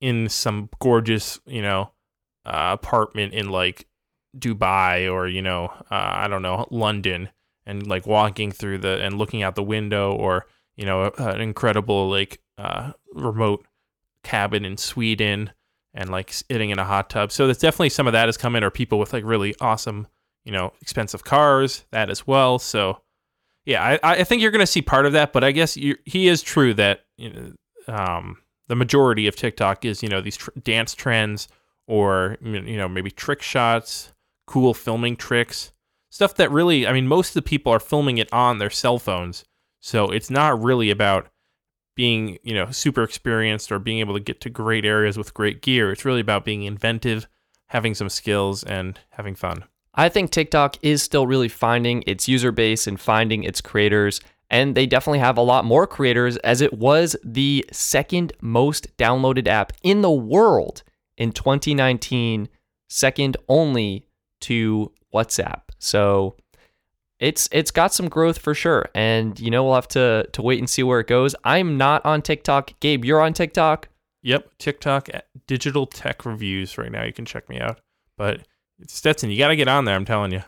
in 0.00 0.28
some 0.28 0.68
gorgeous 0.80 1.40
you 1.46 1.62
know 1.62 1.90
uh, 2.46 2.70
apartment 2.72 3.34
in 3.34 3.50
like 3.50 3.86
Dubai 4.38 5.12
or 5.12 5.26
you 5.26 5.42
know 5.42 5.66
uh, 5.90 6.12
I 6.14 6.28
don't 6.28 6.42
know 6.42 6.66
London 6.70 7.28
and 7.66 7.86
like 7.86 8.06
walking 8.06 8.52
through 8.52 8.78
the 8.78 9.02
and 9.02 9.18
looking 9.18 9.42
out 9.42 9.56
the 9.56 9.62
window 9.62 10.14
or 10.14 10.46
you 10.76 10.86
know 10.86 11.10
an 11.18 11.40
incredible 11.40 12.08
like 12.08 12.40
uh, 12.56 12.92
remote 13.12 13.66
cabin 14.22 14.64
in 14.64 14.76
Sweden 14.76 15.50
and 15.94 16.10
like 16.10 16.32
sitting 16.32 16.70
in 16.70 16.78
a 16.78 16.84
hot 16.84 17.10
tub. 17.10 17.32
So 17.32 17.46
there's 17.46 17.58
definitely 17.58 17.88
some 17.88 18.06
of 18.06 18.12
that 18.12 18.26
has 18.28 18.36
come 18.36 18.54
in, 18.54 18.62
or 18.62 18.70
people 18.70 18.98
with 18.98 19.12
like 19.12 19.24
really 19.24 19.54
awesome, 19.60 20.06
you 20.44 20.52
know, 20.52 20.72
expensive 20.80 21.24
cars, 21.24 21.84
that 21.90 22.10
as 22.10 22.26
well. 22.26 22.58
So 22.58 23.00
yeah, 23.64 23.98
I, 24.02 24.20
I 24.20 24.24
think 24.24 24.42
you're 24.42 24.50
going 24.50 24.60
to 24.60 24.66
see 24.66 24.82
part 24.82 25.06
of 25.06 25.12
that, 25.12 25.32
but 25.32 25.42
I 25.42 25.50
guess 25.50 25.76
you, 25.76 25.96
he 26.04 26.28
is 26.28 26.42
true 26.42 26.74
that 26.74 27.00
you 27.16 27.32
know, 27.32 27.94
um, 27.94 28.38
the 28.68 28.76
majority 28.76 29.26
of 29.26 29.36
TikTok 29.36 29.84
is 29.84 30.02
you 30.02 30.08
know 30.08 30.20
these 30.20 30.36
tr- 30.36 30.50
dance 30.62 30.94
trends 30.94 31.48
or 31.86 32.36
you 32.42 32.76
know 32.76 32.88
maybe 32.88 33.10
trick 33.10 33.42
shots, 33.42 34.12
cool 34.46 34.74
filming 34.74 35.16
tricks, 35.16 35.72
stuff 36.10 36.34
that 36.34 36.50
really, 36.50 36.86
I 36.86 36.92
mean, 36.92 37.06
most 37.06 37.30
of 37.30 37.34
the 37.34 37.42
people 37.42 37.72
are 37.72 37.80
filming 37.80 38.18
it 38.18 38.32
on 38.32 38.58
their 38.58 38.70
cell 38.70 38.98
phones, 38.98 39.44
so 39.80 40.10
it's 40.10 40.30
not 40.30 40.60
really 40.62 40.90
about 40.90 41.28
being 41.94 42.38
you 42.42 42.54
know 42.54 42.70
super 42.70 43.02
experienced 43.02 43.72
or 43.72 43.78
being 43.78 44.00
able 44.00 44.14
to 44.14 44.20
get 44.20 44.40
to 44.42 44.50
great 44.50 44.84
areas 44.84 45.16
with 45.16 45.34
great 45.34 45.62
gear. 45.62 45.92
It's 45.92 46.04
really 46.04 46.20
about 46.20 46.44
being 46.44 46.62
inventive, 46.62 47.26
having 47.68 47.94
some 47.94 48.08
skills, 48.08 48.62
and 48.62 48.98
having 49.10 49.34
fun. 49.34 49.64
I 49.94 50.10
think 50.10 50.30
TikTok 50.30 50.76
is 50.82 51.02
still 51.02 51.26
really 51.26 51.48
finding 51.48 52.04
its 52.06 52.28
user 52.28 52.52
base 52.52 52.86
and 52.86 53.00
finding 53.00 53.44
its 53.44 53.60
creators. 53.60 54.20
And 54.48 54.76
they 54.76 54.86
definitely 54.86 55.18
have 55.20 55.38
a 55.38 55.42
lot 55.42 55.64
more 55.64 55.88
creators, 55.88 56.36
as 56.38 56.60
it 56.60 56.74
was 56.74 57.16
the 57.24 57.64
second 57.72 58.32
most 58.40 58.94
downloaded 58.96 59.48
app 59.48 59.72
in 59.82 60.02
the 60.02 60.10
world 60.10 60.84
in 61.16 61.32
2019, 61.32 62.48
second 62.88 63.36
only 63.48 64.06
to 64.40 64.92
WhatsApp. 65.14 65.62
So 65.78 66.36
it's 67.18 67.48
it's 67.52 67.70
got 67.70 67.94
some 67.94 68.08
growth 68.08 68.38
for 68.38 68.54
sure. 68.54 68.88
And 68.94 69.38
you 69.40 69.50
know, 69.50 69.64
we'll 69.64 69.74
have 69.74 69.88
to 69.88 70.28
to 70.32 70.42
wait 70.42 70.58
and 70.58 70.68
see 70.68 70.82
where 70.82 71.00
it 71.00 71.06
goes. 71.06 71.34
I'm 71.44 71.76
not 71.76 72.04
on 72.04 72.22
TikTok. 72.22 72.78
Gabe, 72.80 73.04
you're 73.04 73.20
on 73.20 73.32
TikTok? 73.32 73.88
Yep, 74.22 74.50
TikTok 74.58 75.08
eh, 75.14 75.20
digital 75.46 75.86
tech 75.86 76.26
reviews 76.26 76.76
right 76.78 76.90
now. 76.90 77.04
You 77.04 77.12
can 77.12 77.24
check 77.24 77.48
me 77.48 77.60
out. 77.60 77.80
But 78.16 78.46
Stetson, 78.86 79.30
you 79.30 79.38
got 79.38 79.48
to 79.48 79.56
get 79.56 79.68
on 79.68 79.84
there, 79.84 79.94
I'm 79.94 80.04
telling 80.04 80.32
you. 80.32 80.42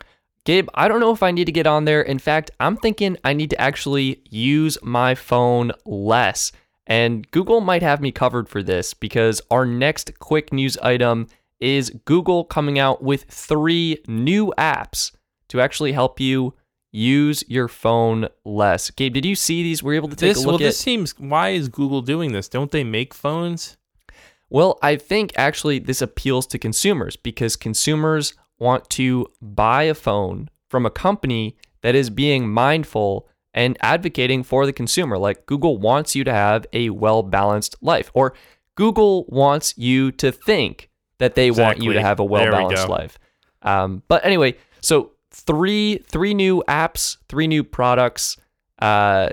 Gabe, 0.45 0.69
I 0.75 0.89
don't 0.89 1.01
know 1.01 1.13
if 1.13 1.23
I 1.23 1.31
need 1.31 1.45
to 1.45 1.53
get 1.53 1.67
on 1.67 1.85
there. 1.85 2.01
In 2.01 2.19
fact, 2.19 2.51
I'm 2.59 2.77
thinking 2.77 3.17
I 3.23 3.35
need 3.35 3.51
to 3.51 3.61
actually 3.61 4.23
use 4.31 4.79
my 4.83 5.15
phone 5.15 5.73
less. 5.85 6.53
And 6.89 7.31
Google 7.31 7.61
might 7.61 7.83
have 7.83 8.01
me 8.01 8.11
covered 8.11 8.49
for 8.49 8.63
this 8.63 8.95
because 8.95 9.43
our 9.51 9.67
next 9.67 10.19
quick 10.19 10.53
news 10.53 10.79
item 10.79 11.29
is 11.61 11.91
Google 12.07 12.45
coming 12.45 12.79
out 12.79 13.03
with 13.03 13.25
three 13.25 14.03
new 14.09 14.55
apps 14.57 15.13
to 15.49 15.61
actually 15.61 15.93
help 15.93 16.19
you 16.19 16.55
use 16.91 17.45
your 17.47 17.69
phone 17.69 18.27
less. 18.45 18.91
Gabe, 18.91 19.13
did 19.13 19.27
you 19.27 19.35
see 19.35 19.63
these? 19.63 19.83
Were 19.83 19.93
you 19.93 19.99
able 19.99 20.09
to 20.09 20.17
take 20.17 20.31
this, 20.35 20.39
a 20.39 20.41
look 20.41 20.47
well, 20.47 20.55
at? 20.57 20.61
this 20.61 20.79
seems. 20.79 21.19
Why 21.19 21.51
is 21.51 21.69
Google 21.69 22.01
doing 22.01 22.33
this? 22.33 22.49
Don't 22.49 22.71
they 22.71 22.85
make 22.85 23.13
phones? 23.13 23.77
Well, 24.49 24.79
I 24.83 24.97
think 24.97 25.33
actually 25.37 25.79
this 25.79 26.01
appeals 26.01 26.47
to 26.49 26.59
consumers 26.59 27.17
because 27.17 27.55
consumers 27.55 28.33
want 28.59 28.89
to 28.91 29.27
buy 29.43 29.85
a 29.85 29.95
phone 29.95 30.49
from 30.71 30.87
a 30.87 30.91
company 30.91 31.57
that 31.83 31.95
is 31.95 32.09
being 32.09 32.49
mindful 32.49 33.29
and 33.59 33.77
advocating 33.81 34.45
for 34.45 34.67
the 34.67 34.73
consumer. 34.73 35.19
Like 35.19 35.45
Google 35.47 35.79
wants 35.79 36.15
you 36.15 36.23
to 36.23 36.33
have 36.33 36.65
a 36.73 36.91
well 36.91 37.25
balanced 37.25 37.75
life, 37.83 38.09
or 38.15 38.35
Google 38.77 39.25
wants 39.29 39.77
you 39.77 40.13
to 40.13 40.31
think 40.31 40.89
that 41.19 41.35
they 41.35 41.51
want 41.51 41.83
you 41.83 41.93
to 41.93 42.01
have 42.01 42.21
a 42.21 42.25
well 42.25 42.49
balanced 42.53 42.87
go. 42.87 42.93
life. 42.93 43.19
Um, 43.63 44.05
but 44.07 44.25
anyway, 44.25 44.55
so 44.81 45.11
three 45.33 45.99
three 45.99 46.35
new 46.35 46.63
apps, 46.69 47.17
three 47.29 47.49
new 47.49 47.65
products. 47.65 48.37
Uh, 48.79 49.31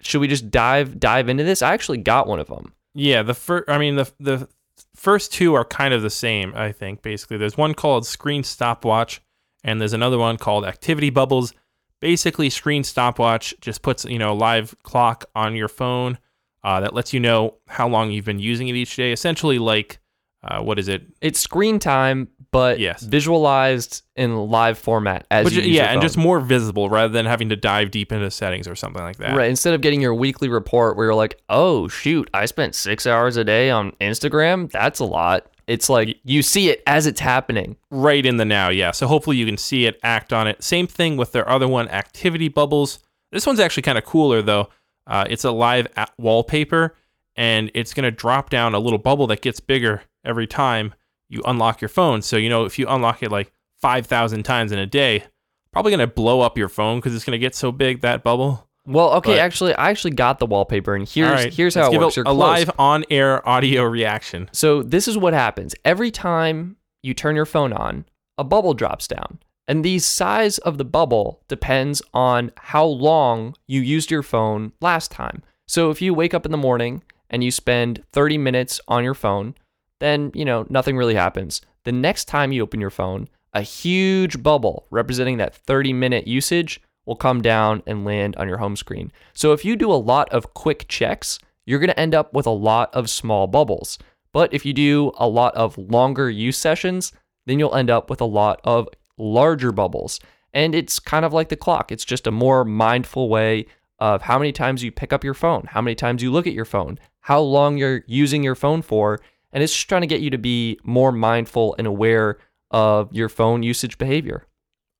should 0.00 0.20
we 0.20 0.26
just 0.26 0.50
dive 0.50 0.98
dive 0.98 1.28
into 1.28 1.44
this? 1.44 1.62
I 1.62 1.72
actually 1.72 1.98
got 1.98 2.26
one 2.26 2.40
of 2.40 2.48
them. 2.48 2.74
Yeah, 2.94 3.22
the 3.22 3.34
first. 3.34 3.70
I 3.70 3.78
mean, 3.78 3.94
the 3.94 4.10
the 4.18 4.48
first 4.96 5.32
two 5.32 5.54
are 5.54 5.64
kind 5.64 5.94
of 5.94 6.02
the 6.02 6.10
same. 6.10 6.52
I 6.56 6.72
think 6.72 7.00
basically, 7.00 7.36
there's 7.36 7.56
one 7.56 7.74
called 7.74 8.08
Screen 8.08 8.42
Stopwatch, 8.42 9.20
and 9.62 9.80
there's 9.80 9.92
another 9.92 10.18
one 10.18 10.36
called 10.36 10.64
Activity 10.64 11.10
Bubbles. 11.10 11.54
Basically, 12.00 12.50
Screen 12.50 12.82
Stopwatch 12.82 13.54
just 13.60 13.82
puts 13.82 14.04
you 14.04 14.18
know 14.18 14.32
a 14.32 14.34
live 14.34 14.74
clock 14.82 15.24
on 15.34 15.54
your 15.54 15.68
phone 15.68 16.18
uh, 16.62 16.80
that 16.80 16.94
lets 16.94 17.12
you 17.12 17.20
know 17.20 17.54
how 17.68 17.88
long 17.88 18.10
you've 18.10 18.24
been 18.24 18.38
using 18.38 18.68
it 18.68 18.74
each 18.76 18.96
day. 18.96 19.12
Essentially, 19.12 19.58
like 19.58 19.98
uh, 20.44 20.62
what 20.62 20.78
is 20.78 20.88
it? 20.88 21.02
It's 21.20 21.40
screen 21.40 21.78
time, 21.78 22.28
but 22.52 22.78
Yes. 22.78 23.02
visualized 23.02 24.02
in 24.14 24.36
live 24.36 24.78
format 24.78 25.26
as 25.30 25.56
you 25.56 25.62
use 25.62 25.74
yeah, 25.74 25.92
and 25.92 26.00
just 26.00 26.16
more 26.16 26.38
visible 26.38 26.88
rather 26.88 27.12
than 27.12 27.26
having 27.26 27.48
to 27.48 27.56
dive 27.56 27.90
deep 27.90 28.12
into 28.12 28.30
settings 28.30 28.68
or 28.68 28.76
something 28.76 29.02
like 29.02 29.16
that. 29.16 29.34
right. 29.36 29.48
Instead 29.50 29.74
of 29.74 29.80
getting 29.80 30.00
your 30.00 30.14
weekly 30.14 30.48
report 30.48 30.96
where 30.96 31.06
you're 31.06 31.14
like, 31.14 31.40
"Oh 31.48 31.88
shoot, 31.88 32.28
I 32.34 32.46
spent 32.46 32.74
six 32.74 33.06
hours 33.06 33.36
a 33.36 33.44
day 33.44 33.70
on 33.70 33.92
Instagram. 34.00 34.70
That's 34.70 35.00
a 35.00 35.04
lot." 35.04 35.46
It's 35.66 35.88
like 35.88 36.18
you 36.24 36.42
see 36.42 36.68
it 36.68 36.82
as 36.86 37.06
it's 37.06 37.20
happening. 37.20 37.76
right 37.90 38.24
in 38.24 38.36
the 38.36 38.44
now, 38.44 38.68
yeah. 38.68 38.92
So 38.92 39.06
hopefully 39.06 39.36
you 39.36 39.46
can 39.46 39.56
see 39.56 39.86
it, 39.86 39.98
act 40.02 40.32
on 40.32 40.46
it. 40.46 40.62
Same 40.62 40.86
thing 40.86 41.16
with 41.16 41.32
their 41.32 41.48
other 41.48 41.66
one, 41.66 41.88
Activity 41.88 42.48
Bubbles. 42.48 43.00
This 43.32 43.46
one's 43.46 43.60
actually 43.60 43.82
kind 43.82 43.98
of 43.98 44.04
cooler 44.04 44.42
though. 44.42 44.68
Uh, 45.06 45.24
it's 45.28 45.44
a 45.44 45.50
live 45.50 45.88
wallpaper, 46.18 46.94
and 47.36 47.70
it's 47.74 47.94
gonna 47.94 48.10
drop 48.10 48.50
down 48.50 48.74
a 48.74 48.78
little 48.78 48.98
bubble 48.98 49.26
that 49.28 49.42
gets 49.42 49.60
bigger 49.60 50.02
every 50.24 50.46
time 50.46 50.94
you 51.28 51.42
unlock 51.44 51.80
your 51.80 51.88
phone. 51.88 52.22
So 52.22 52.36
you 52.36 52.48
know 52.48 52.64
if 52.64 52.78
you 52.78 52.86
unlock 52.88 53.22
it 53.22 53.32
like 53.32 53.52
five 53.80 54.06
thousand 54.06 54.44
times 54.44 54.70
in 54.72 54.78
a 54.78 54.86
day, 54.86 55.24
probably 55.72 55.90
gonna 55.90 56.06
blow 56.06 56.40
up 56.42 56.56
your 56.56 56.68
phone 56.68 56.98
because 56.98 57.14
it's 57.14 57.24
gonna 57.24 57.38
get 57.38 57.54
so 57.54 57.72
big 57.72 58.02
that 58.02 58.22
bubble. 58.22 58.68
Well, 58.86 59.14
okay, 59.14 59.32
But- 59.32 59.40
actually, 59.40 59.74
I 59.74 59.90
actually 59.90 60.12
got 60.12 60.38
the 60.38 60.46
wallpaper, 60.46 60.94
and 60.94 61.08
here's 61.08 61.30
right, 61.30 61.52
here's 61.52 61.74
how 61.74 61.92
it 61.92 61.98
works. 61.98 62.16
A, 62.16 62.22
a 62.26 62.32
live 62.32 62.70
on-air 62.78 63.46
audio 63.48 63.82
reaction. 63.82 64.48
So 64.52 64.82
this 64.82 65.08
is 65.08 65.18
what 65.18 65.34
happens. 65.34 65.74
Every 65.84 66.10
time 66.10 66.76
you 67.02 67.14
turn 67.14 67.36
your 67.36 67.46
phone 67.46 67.72
on, 67.72 68.04
a 68.38 68.44
bubble 68.44 68.74
drops 68.74 69.08
down. 69.08 69.38
And 69.68 69.84
the 69.84 69.98
size 69.98 70.58
of 70.58 70.78
the 70.78 70.84
bubble 70.84 71.42
depends 71.48 72.00
on 72.14 72.52
how 72.56 72.84
long 72.84 73.56
you 73.66 73.80
used 73.80 74.10
your 74.12 74.22
phone 74.22 74.72
last 74.80 75.10
time. 75.10 75.42
So 75.66 75.90
if 75.90 76.00
you 76.00 76.14
wake 76.14 76.34
up 76.34 76.46
in 76.46 76.52
the 76.52 76.58
morning 76.58 77.02
and 77.30 77.42
you 77.42 77.50
spend 77.50 78.04
30 78.12 78.38
minutes 78.38 78.80
on 78.86 79.02
your 79.02 79.14
phone, 79.14 79.56
then, 79.98 80.30
you 80.34 80.44
know, 80.44 80.66
nothing 80.68 80.96
really 80.96 81.16
happens. 81.16 81.62
The 81.82 81.90
next 81.90 82.26
time 82.26 82.52
you 82.52 82.62
open 82.62 82.80
your 82.80 82.90
phone, 82.90 83.28
a 83.52 83.62
huge 83.62 84.40
bubble 84.42 84.86
representing 84.90 85.38
that 85.38 85.54
30 85.54 85.92
minute 85.92 86.28
usage 86.28 86.80
will 87.06 87.16
come 87.16 87.40
down 87.40 87.82
and 87.86 88.04
land 88.04 88.36
on 88.36 88.48
your 88.48 88.58
home 88.58 88.76
screen. 88.76 89.10
So 89.32 89.52
if 89.52 89.64
you 89.64 89.76
do 89.76 89.90
a 89.90 89.94
lot 89.94 90.28
of 90.30 90.52
quick 90.54 90.86
checks, 90.88 91.38
you're 91.64 91.78
going 91.78 91.90
to 91.90 91.98
end 91.98 92.14
up 92.14 92.34
with 92.34 92.46
a 92.46 92.50
lot 92.50 92.94
of 92.94 93.08
small 93.08 93.46
bubbles. 93.46 93.98
But 94.32 94.52
if 94.52 94.66
you 94.66 94.72
do 94.72 95.12
a 95.16 95.26
lot 95.28 95.54
of 95.54 95.78
longer 95.78 96.28
use 96.28 96.58
sessions, 96.58 97.12
then 97.46 97.58
you'll 97.58 97.74
end 97.74 97.90
up 97.90 98.10
with 98.10 98.20
a 98.20 98.26
lot 98.26 98.60
of 98.64 98.88
larger 99.16 99.72
bubbles. 99.72 100.20
And 100.52 100.74
it's 100.74 100.98
kind 100.98 101.24
of 101.24 101.32
like 101.32 101.48
the 101.48 101.56
clock. 101.56 101.90
It's 101.90 102.04
just 102.04 102.26
a 102.26 102.30
more 102.30 102.64
mindful 102.64 103.28
way 103.28 103.66
of 103.98 104.22
how 104.22 104.38
many 104.38 104.52
times 104.52 104.82
you 104.82 104.92
pick 104.92 105.12
up 105.12 105.24
your 105.24 105.34
phone, 105.34 105.66
how 105.70 105.80
many 105.80 105.94
times 105.94 106.22
you 106.22 106.30
look 106.30 106.46
at 106.46 106.52
your 106.52 106.64
phone, 106.64 106.98
how 107.20 107.40
long 107.40 107.78
you're 107.78 108.02
using 108.06 108.42
your 108.42 108.54
phone 108.54 108.82
for. 108.82 109.20
And 109.52 109.62
it's 109.62 109.72
just 109.72 109.88
trying 109.88 110.02
to 110.02 110.06
get 110.06 110.20
you 110.20 110.30
to 110.30 110.38
be 110.38 110.78
more 110.84 111.12
mindful 111.12 111.74
and 111.78 111.86
aware 111.86 112.38
of 112.70 113.12
your 113.12 113.28
phone 113.28 113.62
usage 113.62 113.96
behavior. 113.96 114.46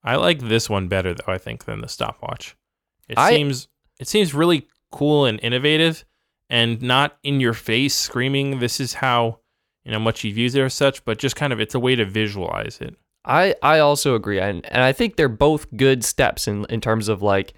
I 0.06 0.16
like 0.16 0.38
this 0.40 0.70
one 0.70 0.88
better 0.88 1.12
though, 1.14 1.32
I 1.32 1.38
think, 1.38 1.64
than 1.64 1.80
the 1.80 1.88
stopwatch. 1.88 2.56
It 3.08 3.18
I- 3.18 3.30
seems 3.30 3.68
it 4.00 4.08
seems 4.08 4.32
really 4.34 4.66
cool 4.92 5.24
and 5.26 5.38
innovative 5.42 6.04
and 6.48 6.80
not 6.80 7.16
in 7.22 7.40
your 7.40 7.54
face 7.54 7.94
screaming 7.94 8.60
this 8.60 8.78
is 8.80 8.94
how 8.94 9.40
you 9.84 9.90
know 9.92 9.98
much 9.98 10.22
you've 10.24 10.38
used 10.38 10.56
it 10.56 10.60
or 10.60 10.68
such, 10.68 11.04
but 11.04 11.18
just 11.18 11.36
kind 11.36 11.52
of 11.52 11.60
it's 11.60 11.74
a 11.74 11.80
way 11.80 11.96
to 11.96 12.04
visualize 12.04 12.78
it. 12.80 12.94
I, 13.24 13.56
I 13.62 13.80
also 13.80 14.14
agree. 14.14 14.38
And, 14.38 14.64
and 14.66 14.82
I 14.84 14.92
think 14.92 15.16
they're 15.16 15.28
both 15.28 15.66
good 15.76 16.04
steps 16.04 16.46
in, 16.46 16.64
in 16.66 16.80
terms 16.80 17.08
of 17.08 17.22
like, 17.22 17.54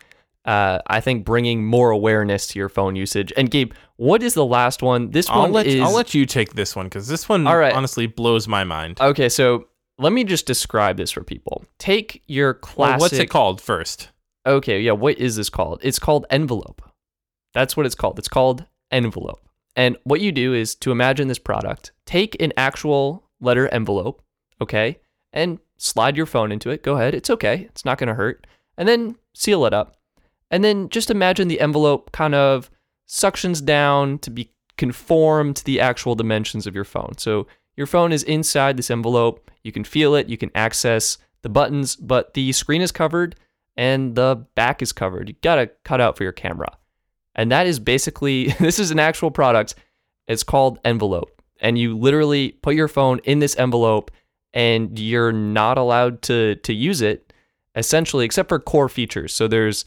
uh, 0.47 0.79
I 0.87 1.01
think 1.01 1.27
bringing 1.27 1.67
more 1.67 1.91
awareness 1.91 2.47
to 2.49 2.59
your 2.59 2.71
phone 2.71 2.97
usage. 2.97 3.35
And 3.37 3.51
Gabe, 3.51 3.73
what 3.97 4.23
is 4.23 4.33
the 4.33 4.47
last 4.47 4.83
one? 4.83 5.11
This 5.11 5.29
I'll 5.29 5.41
one 5.43 5.53
let 5.53 5.67
is. 5.67 5.83
I'll 5.83 5.93
let 5.95 6.15
you 6.15 6.25
take 6.25 6.55
this 6.55 6.75
one 6.75 6.87
because 6.87 7.07
this 7.09 7.29
one 7.29 7.47
All 7.47 7.59
right. 7.59 7.75
honestly 7.75 8.07
blows 8.07 8.49
my 8.49 8.65
mind. 8.65 8.99
okay, 8.99 9.29
so 9.29 9.69
let 9.99 10.13
me 10.13 10.25
just 10.25 10.47
describe 10.47 10.97
this 10.97 11.11
for 11.11 11.23
people. 11.23 11.65
Take 11.79 12.23
your 12.27 12.53
Well, 12.53 12.61
classic. 12.61 13.01
what's 13.01 13.15
it 13.15 13.31
called 13.31 13.61
first? 13.61 14.11
Okay, 14.47 14.81
yeah, 14.81 14.93
what 14.93 15.19
is 15.19 15.37
this 15.37 15.51
called? 15.51 15.81
It's 15.83 15.99
called 15.99 16.25
envelope. 16.31 16.83
That's 17.53 17.77
what 17.77 17.87
it's 17.87 17.95
called. 17.95 18.19
It's 18.19 18.29
called 18.29 18.65
envelope. 18.91 19.41
And 19.77 19.97
what 20.05 20.21
you 20.21 20.33
do 20.33 20.55
is 20.55 20.75
to 20.77 20.91
imagine 20.93 21.29
this 21.29 21.39
product, 21.39 21.93
take 22.07 22.41
an 22.41 22.53
actual 22.57 23.29
letter 23.41 23.69
envelope, 23.69 24.23
okay, 24.61 24.99
and 25.33 25.59
slide 25.77 26.17
your 26.17 26.27
phone 26.27 26.51
into 26.51 26.71
it. 26.71 26.83
Go 26.83 26.97
ahead, 26.97 27.15
it's 27.15 27.31
okay, 27.31 27.67
it's 27.71 27.85
not 27.85 27.99
going 27.99 28.09
to 28.09 28.15
hurt. 28.15 28.47
And 28.77 28.89
then 28.89 29.17
seal 29.35 29.65
it 29.67 29.75
up. 29.75 29.97
And 30.51 30.65
then 30.65 30.89
just 30.89 31.11
imagine 31.11 31.49
the 31.49 31.61
envelope 31.61 32.11
kind 32.13 32.35
of 32.35 32.71
suctions 33.09 33.65
down 33.65 34.19
to 34.21 34.31
be 34.31 34.51
conform 34.77 35.53
to 35.55 35.65
the 35.65 35.81
actual 35.81 36.15
dimensions 36.15 36.67
of 36.67 36.75
your 36.75 36.85
phone. 36.85 37.15
So 37.19 37.47
your 37.77 37.87
phone 37.87 38.13
is 38.13 38.23
inside 38.23 38.77
this 38.77 38.91
envelope. 38.91 39.51
You 39.69 39.73
can 39.73 39.85
feel 39.85 40.15
it, 40.15 40.31
you 40.31 40.39
can 40.39 40.51
access 40.55 41.19
the 41.43 41.51
buttons, 41.51 41.95
but 41.95 42.33
the 42.33 42.53
screen 42.53 42.81
is 42.81 42.91
covered 42.91 43.37
and 43.77 44.15
the 44.15 44.47
back 44.55 44.81
is 44.81 44.93
covered. 44.93 45.29
You 45.29 45.35
got 45.43 45.57
to 45.57 45.67
cut 45.85 46.01
out 46.01 46.17
for 46.17 46.23
your 46.23 46.33
camera. 46.33 46.79
And 47.35 47.53
that 47.53 47.67
is 47.67 47.79
basically 47.79 48.47
this 48.61 48.79
is 48.79 48.91
an 48.91 48.99
actual 48.99 49.31
product. 49.31 49.75
It's 50.27 50.43
called 50.43 50.79
Envelope. 50.87 51.43
And 51.61 51.79
you 51.79 51.99
literally 51.99 52.53
put 52.53 52.77
your 52.77 52.89
phone 52.89 53.19
in 53.25 53.41
this 53.41 53.59
envelope 53.59 54.11
and 54.55 54.99
you're 54.99 55.33
not 55.33 55.77
allowed 55.77 56.23
to 56.23 56.55
to 56.55 56.73
use 56.73 57.03
it 57.03 57.35
essentially 57.77 58.25
except 58.25 58.49
for 58.49 58.59
core 58.59 58.89
features. 58.89 59.35
So 59.35 59.49
there's 59.49 59.85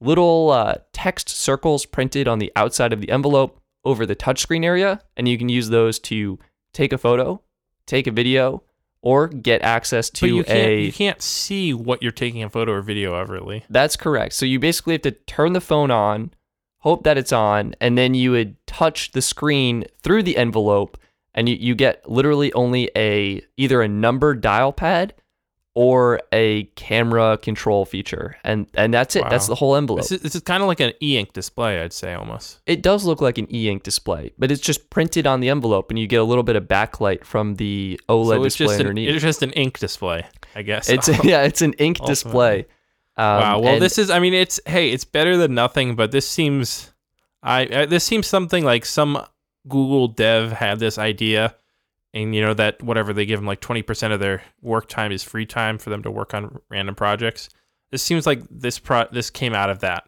little 0.00 0.50
uh, 0.50 0.76
text 0.94 1.28
circles 1.28 1.84
printed 1.84 2.28
on 2.28 2.38
the 2.38 2.50
outside 2.56 2.94
of 2.94 3.02
the 3.02 3.10
envelope 3.10 3.60
over 3.84 4.06
the 4.06 4.16
touchscreen 4.16 4.64
area 4.64 5.02
and 5.18 5.28
you 5.28 5.36
can 5.36 5.50
use 5.50 5.68
those 5.68 5.98
to 5.98 6.38
take 6.72 6.94
a 6.94 6.98
photo, 6.98 7.42
take 7.84 8.06
a 8.06 8.12
video, 8.12 8.62
or 9.02 9.28
get 9.28 9.62
access 9.62 10.10
to 10.10 10.26
but 10.26 10.34
you 10.34 10.44
can't, 10.44 10.58
a 10.58 10.82
you 10.82 10.92
can't 10.92 11.22
see 11.22 11.72
what 11.72 12.02
you're 12.02 12.12
taking 12.12 12.42
a 12.42 12.50
photo 12.50 12.72
or 12.72 12.82
video 12.82 13.14
of, 13.14 13.30
really. 13.30 13.64
That's 13.70 13.96
correct. 13.96 14.34
So 14.34 14.44
you 14.46 14.58
basically 14.58 14.94
have 14.94 15.02
to 15.02 15.12
turn 15.12 15.52
the 15.52 15.60
phone 15.60 15.90
on, 15.90 16.32
hope 16.78 17.04
that 17.04 17.18
it's 17.18 17.32
on, 17.32 17.74
and 17.80 17.96
then 17.96 18.14
you 18.14 18.32
would 18.32 18.56
touch 18.66 19.12
the 19.12 19.22
screen 19.22 19.84
through 20.02 20.24
the 20.24 20.36
envelope, 20.36 20.98
and 21.34 21.48
you, 21.48 21.56
you 21.56 21.74
get 21.74 22.08
literally 22.10 22.52
only 22.54 22.90
a 22.96 23.40
either 23.56 23.82
a 23.82 23.88
number 23.88 24.34
dial 24.34 24.72
pad 24.72 25.14
or 25.78 26.20
a 26.32 26.64
camera 26.74 27.38
control 27.38 27.84
feature, 27.84 28.36
and 28.42 28.66
and 28.74 28.92
that's 28.92 29.14
it. 29.14 29.22
That's 29.30 29.46
the 29.46 29.54
whole 29.54 29.76
envelope. 29.76 30.00
This 30.00 30.10
is, 30.10 30.20
this 30.22 30.34
is 30.34 30.40
kind 30.40 30.60
of 30.60 30.66
like 30.66 30.80
an 30.80 30.92
e-ink 31.00 31.34
display, 31.34 31.80
I'd 31.80 31.92
say 31.92 32.14
almost. 32.14 32.58
it 32.66 32.82
does 32.82 33.04
look 33.04 33.20
like 33.20 33.38
an 33.38 33.46
e-ink 33.54 33.84
display, 33.84 34.32
but 34.38 34.50
it's 34.50 34.60
just 34.60 34.90
printed 34.90 35.24
on 35.24 35.38
the 35.38 35.48
envelope, 35.48 35.90
and 35.90 35.96
you 35.96 36.08
get 36.08 36.16
a 36.20 36.24
little 36.24 36.42
bit 36.42 36.56
of 36.56 36.64
backlight 36.64 37.24
from 37.24 37.54
the 37.54 38.00
OLED 38.08 38.26
so 38.26 38.42
it's 38.42 38.56
display 38.56 38.66
just 38.66 38.80
an, 38.80 38.86
underneath. 38.88 39.08
it's 39.10 39.22
just 39.22 39.42
an 39.44 39.52
ink 39.52 39.78
display, 39.78 40.26
I 40.56 40.62
guess. 40.62 40.88
It's 40.88 41.08
yeah, 41.24 41.44
it's 41.44 41.62
an 41.62 41.74
ink 41.74 41.98
Ultimately. 42.00 42.12
display. 42.12 42.58
Um, 43.16 43.24
wow. 43.24 43.60
Well, 43.60 43.74
and- 43.74 43.82
this 43.82 43.98
is. 43.98 44.10
I 44.10 44.18
mean, 44.18 44.34
it's 44.34 44.58
hey, 44.66 44.90
it's 44.90 45.04
better 45.04 45.36
than 45.36 45.54
nothing, 45.54 45.94
but 45.94 46.10
this 46.10 46.28
seems. 46.28 46.92
I 47.40 47.66
uh, 47.66 47.86
this 47.86 48.02
seems 48.02 48.26
something 48.26 48.64
like 48.64 48.84
some 48.84 49.24
Google 49.68 50.08
dev 50.08 50.50
had 50.50 50.80
this 50.80 50.98
idea, 50.98 51.54
and 52.18 52.34
you 52.34 52.42
know 52.42 52.54
that 52.54 52.82
whatever 52.82 53.12
they 53.12 53.26
give 53.26 53.38
them 53.38 53.46
like 53.46 53.60
twenty 53.60 53.82
percent 53.82 54.12
of 54.12 54.20
their 54.20 54.42
work 54.60 54.88
time 54.88 55.12
is 55.12 55.22
free 55.22 55.46
time 55.46 55.78
for 55.78 55.90
them 55.90 56.02
to 56.02 56.10
work 56.10 56.34
on 56.34 56.58
random 56.68 56.94
projects. 56.94 57.48
This 57.90 58.02
seems 58.02 58.26
like 58.26 58.42
this 58.50 58.78
pro 58.78 59.06
this 59.12 59.30
came 59.30 59.54
out 59.54 59.70
of 59.70 59.80
that 59.80 60.04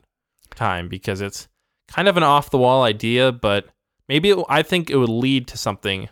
time 0.55 0.89
because 0.89 1.21
it's 1.21 1.49
kind 1.89 2.09
of 2.09 2.17
an 2.17 2.23
off 2.23 2.51
the 2.51 2.59
wall 2.59 2.83
idea, 2.83 3.33
but 3.33 3.67
maybe 4.09 4.31
it, 4.31 4.39
I 4.49 4.63
think 4.63 4.91
it 4.91 4.97
would 4.97 5.09
lead 5.09 5.49
to 5.49 5.59
something, 5.59 6.09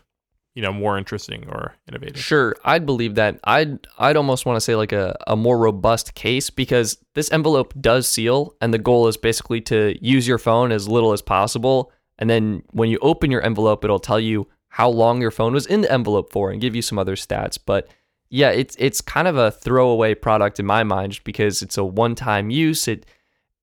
you 0.55 0.63
know, 0.63 0.73
more 0.73 0.99
interesting 0.99 1.49
or 1.49 1.75
innovative. 1.89 2.23
Sure, 2.23 2.57
I'd 2.65 2.87
believe 2.87 3.17
that. 3.17 3.41
I'd 3.45 3.87
I'd 3.99 4.17
almost 4.17 4.47
want 4.47 4.57
to 4.57 4.61
say 4.61 4.77
like 4.77 4.93
a, 4.93 5.17
a 5.27 5.37
more 5.37 5.59
robust 5.59 6.15
case 6.15 6.49
because 6.49 6.99
this 7.15 7.31
envelope 7.33 7.75
does 7.81 8.07
seal 8.07 8.55
and 8.61 8.73
the 8.73 8.79
goal 8.79 9.09
is 9.09 9.17
basically 9.17 9.61
to 9.63 9.97
use 10.01 10.29
your 10.29 10.39
phone 10.39 10.71
as 10.71 10.89
little 10.89 11.13
as 11.13 11.23
possible 11.23 11.93
and 12.21 12.29
then 12.29 12.63
when 12.71 12.89
you 12.89 12.99
open 13.03 13.31
your 13.31 13.45
envelope 13.45 13.85
it'll 13.85 13.99
tell 13.99 14.19
you 14.19 14.47
how 14.79 14.89
long 14.89 15.21
your 15.21 15.33
phone 15.33 15.53
was 15.53 15.67
in 15.67 15.81
the 15.81 15.91
envelope 15.93 16.33
for 16.33 16.53
and 16.53 16.61
give 16.61 16.77
you 16.77 16.83
some 16.83 17.01
other 17.01 17.17
stats. 17.17 17.59
But 17.63 17.89
yeah, 18.31 18.51
it's 18.51 18.77
it's 18.79 19.01
kind 19.01 19.27
of 19.27 19.37
a 19.37 19.51
throwaway 19.51 20.15
product 20.15 20.61
in 20.61 20.67
my 20.67 20.85
mind 20.85 21.13
just 21.13 21.25
because 21.25 21.63
it's 21.63 21.77
a 21.77 21.85
one-time 21.85 22.49
use. 22.51 22.87
It 22.87 23.05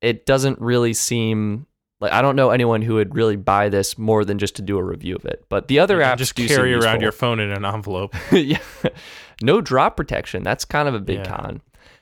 it 0.02 0.26
doesn't 0.26 0.60
really 0.60 0.94
seem 0.94 1.68
like 2.02 2.12
I 2.12 2.22
don't 2.22 2.36
know 2.36 2.50
anyone 2.50 2.82
who 2.82 2.96
would 2.96 3.16
really 3.16 3.38
buy 3.38 3.70
this 3.70 3.98
more 3.98 4.26
than 4.26 4.40
just 4.40 4.58
to 4.58 4.62
do 4.62 4.78
a 4.78 4.84
review 4.84 5.16
of 5.16 5.24
it. 5.24 5.46
But 5.48 5.70
the 5.70 5.80
other 5.80 6.00
apps 6.02 6.18
just 6.18 6.36
carry 6.36 6.74
around 6.74 6.96
useful. 6.96 7.02
your 7.02 7.12
phone 7.14 7.40
in 7.40 7.50
an 7.50 7.64
envelope. 7.64 8.14
yeah. 8.34 8.58
No 9.42 9.62
drop 9.62 9.96
protection. 9.96 10.44
That's 10.44 10.66
kind 10.66 10.90
of 10.90 10.96
a 10.96 11.00
big 11.00 11.20
Yeah. 11.20 11.38
con. 11.38 11.62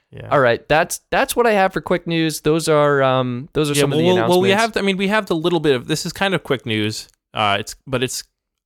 Yeah. 0.10 0.30
All 0.32 0.40
right, 0.40 0.68
that's 0.68 1.02
that's 1.12 1.36
what 1.36 1.46
I 1.46 1.52
have 1.52 1.74
for 1.74 1.82
quick 1.82 2.08
news. 2.08 2.42
Those 2.42 2.68
are 2.68 3.04
um 3.04 3.50
those 3.54 3.70
are 3.70 3.76
yeah, 3.76 3.82
some 3.82 3.92
well, 3.92 4.00
of 4.00 4.06
the 4.06 4.10
announcements. 4.10 4.30
well, 4.32 4.42
we 4.42 4.50
have. 4.50 4.76
I 4.76 4.82
mean, 4.82 4.98
we 4.98 5.10
have 5.10 5.28
the 5.28 5.36
little 5.36 5.60
bit 5.60 5.76
of 5.76 5.88
this 5.88 6.04
is 6.04 6.14
kind 6.14 6.34
of 6.34 6.42
quick 6.42 6.66
news. 6.66 7.10
Uh, 7.34 7.58
it's 7.60 7.76
but 7.86 8.04
it's 8.04 8.24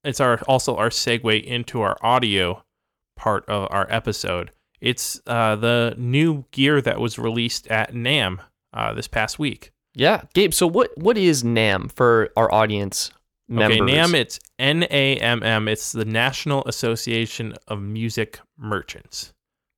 it's 0.07 0.19
our 0.19 0.39
also 0.47 0.75
our 0.75 0.89
segue 0.89 1.43
into 1.43 1.81
our 1.81 1.97
audio 2.01 2.63
part 3.15 3.47
of 3.47 3.67
our 3.71 3.87
episode. 3.89 4.51
It's 4.79 5.19
uh, 5.25 5.55
the 5.55 5.95
new 5.97 6.45
gear 6.51 6.81
that 6.81 6.99
was 6.99 7.17
released 7.17 7.67
at 7.67 7.93
NAMM 7.93 8.39
uh, 8.73 8.93
this 8.93 9.07
past 9.07 9.39
week. 9.39 9.71
yeah, 9.95 10.23
Gabe. 10.33 10.53
So 10.53 10.67
what 10.67 10.95
what 10.97 11.17
is 11.17 11.43
NAMM 11.43 11.91
for 11.91 12.29
our 12.37 12.51
audience 12.53 13.11
members? 13.47 13.81
Okay, 13.81 13.91
NAMM. 13.93 14.13
It's 14.13 14.39
N 14.59 14.83
A 14.89 15.17
M 15.17 15.43
M. 15.43 15.67
It's 15.67 15.91
the 15.91 16.05
National 16.05 16.63
Association 16.65 17.55
of 17.67 17.81
Music 17.81 18.39
Merchants. 18.57 19.33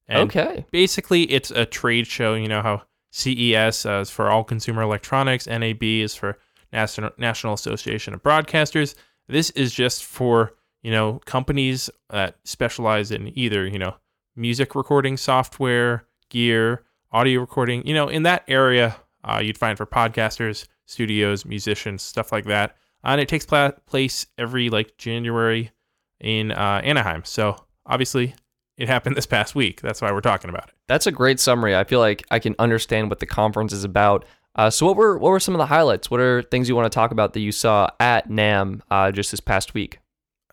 And 0.08 0.30
okay. 0.30 0.66
basically 0.72 1.24
it's 1.32 1.52
a 1.52 1.66
trade 1.66 2.08
show. 2.08 2.34
You 2.34 2.48
know 2.48 2.62
how 2.62 2.84
CES 3.12 3.86
uh, 3.86 4.00
is 4.02 4.10
for 4.10 4.30
all 4.30 4.44
consumer 4.44 4.82
electronics, 4.82 5.48
NAB 5.48 5.84
is 5.84 6.16
for 6.16 6.38
National 6.74 7.12
National 7.18 7.54
Association 7.54 8.14
of 8.14 8.22
Broadcasters. 8.22 8.96
This 9.30 9.52
is 9.52 9.74
just 9.74 10.04
for 10.04 10.56
you 10.82 10.92
know 10.92 11.22
companies 11.26 11.90
that 12.10 12.38
specialize 12.44 13.12
in 13.12 13.38
either 13.38 13.66
you 13.68 13.80
know 13.80 13.96
music 14.36 14.76
recording 14.76 15.18
software, 15.18 16.06
gear, 16.30 16.84
audio 17.12 17.40
recording. 17.40 17.86
You 17.86 17.94
know 17.94 18.08
in 18.08 18.24
that 18.24 18.44
area 18.48 18.98
uh, 19.24 19.40
you'd 19.44 19.58
find 19.58 19.78
for 19.78 19.86
podcasters, 19.86 20.68
studios, 20.86 21.46
musicians, 21.46 22.02
stuff 22.02 22.32
like 22.32 22.46
that. 22.46 22.76
And 23.04 23.22
it 23.22 23.30
takes 23.30 23.46
pla- 23.46 23.72
place 23.86 24.26
every 24.38 24.70
like 24.70 24.98
January 24.98 25.72
in 26.20 26.52
uh, 26.52 26.82
Anaheim. 26.84 27.24
So 27.26 27.56
obviously 27.86 28.36
it 28.78 28.88
happened 28.88 29.16
this 29.18 29.26
past 29.26 29.56
week. 29.56 29.82
That's 29.82 30.02
why 30.02 30.12
we're 30.12 30.22
talking 30.22 30.50
about 30.50 30.70
it. 30.70 30.76
That's 30.88 31.08
a 31.08 31.12
great 31.12 31.40
summary. 31.40 31.76
I 31.76 31.84
feel 31.84 32.00
like 32.00 32.24
I 32.32 32.40
can 32.40 32.56
understand 32.60 33.10
what 33.10 33.20
the 33.20 33.26
conference 33.26 33.74
is 33.74 33.84
about. 33.84 34.26
Uh, 34.60 34.70
so 34.70 34.86
what 34.86 34.98
were 34.98 35.18
what 35.18 35.30
were 35.30 35.40
some 35.40 35.56
of 35.56 35.58
the 35.58 35.68
highlights? 35.68 36.12
What 36.12 36.20
are 36.20 36.42
things 36.42 36.68
you 36.68 36.76
want 36.76 36.92
to 36.92 36.94
talk 36.94 37.12
about 37.12 37.32
that 37.32 37.40
you 37.40 37.54
saw 37.54 37.90
at 37.98 38.28
NAMM 38.28 38.82
uh, 38.92 39.10
just 39.10 39.32
this 39.32 39.40
past 39.40 39.74
week? 39.74 40.00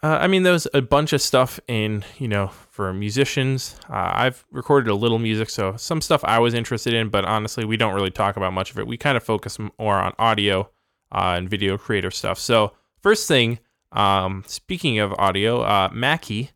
Uh, 0.01 0.19
I 0.21 0.29
mean, 0.29 0.45
there's 0.45 0.69
a 0.73 0.81
bunch 0.81 1.13
of 1.13 1.21
stuff 1.21 1.59
in, 1.67 2.05
you 2.17 2.29
know, 2.29 2.53
for 2.71 2.93
musicians. 2.93 3.75
Uh, 3.91 4.13
I've 4.15 4.45
recorded 4.53 4.89
a 4.91 4.95
little 4.95 5.19
music, 5.19 5.51
so 5.51 5.75
some 5.77 6.01
stuff 6.01 6.23
I 6.23 6.39
was 6.39 6.55
interested 6.55 6.95
in, 6.95 7.09
but 7.09 7.25
honestly, 7.25 7.65
we 7.65 7.77
don't 7.77 7.95
really 7.95 8.13
talk 8.13 8.37
about 8.37 8.53
much 8.53 8.71
of 8.71 8.79
it. 8.79 8.87
We 8.87 8.97
kind 8.97 9.17
of 9.17 9.25
focus 9.25 9.59
more 9.77 9.97
on 9.97 10.13
audio 10.21 10.71
uh, 11.11 11.35
and 11.37 11.51
video 11.51 11.77
creator 11.77 12.13
stuff. 12.13 12.39
So, 12.39 12.75
first 13.03 13.27
thing, 13.27 13.59
um, 13.91 14.45
speaking 14.47 15.01
of 15.01 15.15
audio, 15.19 15.63
uh, 15.63 15.89
Mackie, 15.93 16.53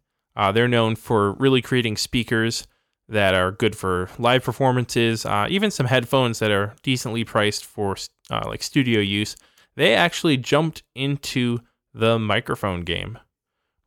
they're 0.54 0.68
known 0.68 0.94
for 0.94 1.32
really 1.32 1.62
creating 1.62 1.96
speakers 1.96 2.68
that 3.10 3.34
are 3.34 3.52
good 3.52 3.76
for 3.76 4.08
live 4.18 4.42
performances, 4.44 5.26
uh, 5.26 5.46
even 5.50 5.70
some 5.70 5.86
headphones 5.86 6.38
that 6.38 6.50
are 6.50 6.74
decently 6.82 7.24
priced 7.24 7.64
for 7.64 7.96
uh, 8.30 8.42
like 8.46 8.62
studio 8.62 9.00
use. 9.00 9.36
They 9.76 9.94
actually 9.94 10.36
jumped 10.36 10.82
into 10.94 11.58
the 11.92 12.18
microphone 12.18 12.82
game. 12.82 13.18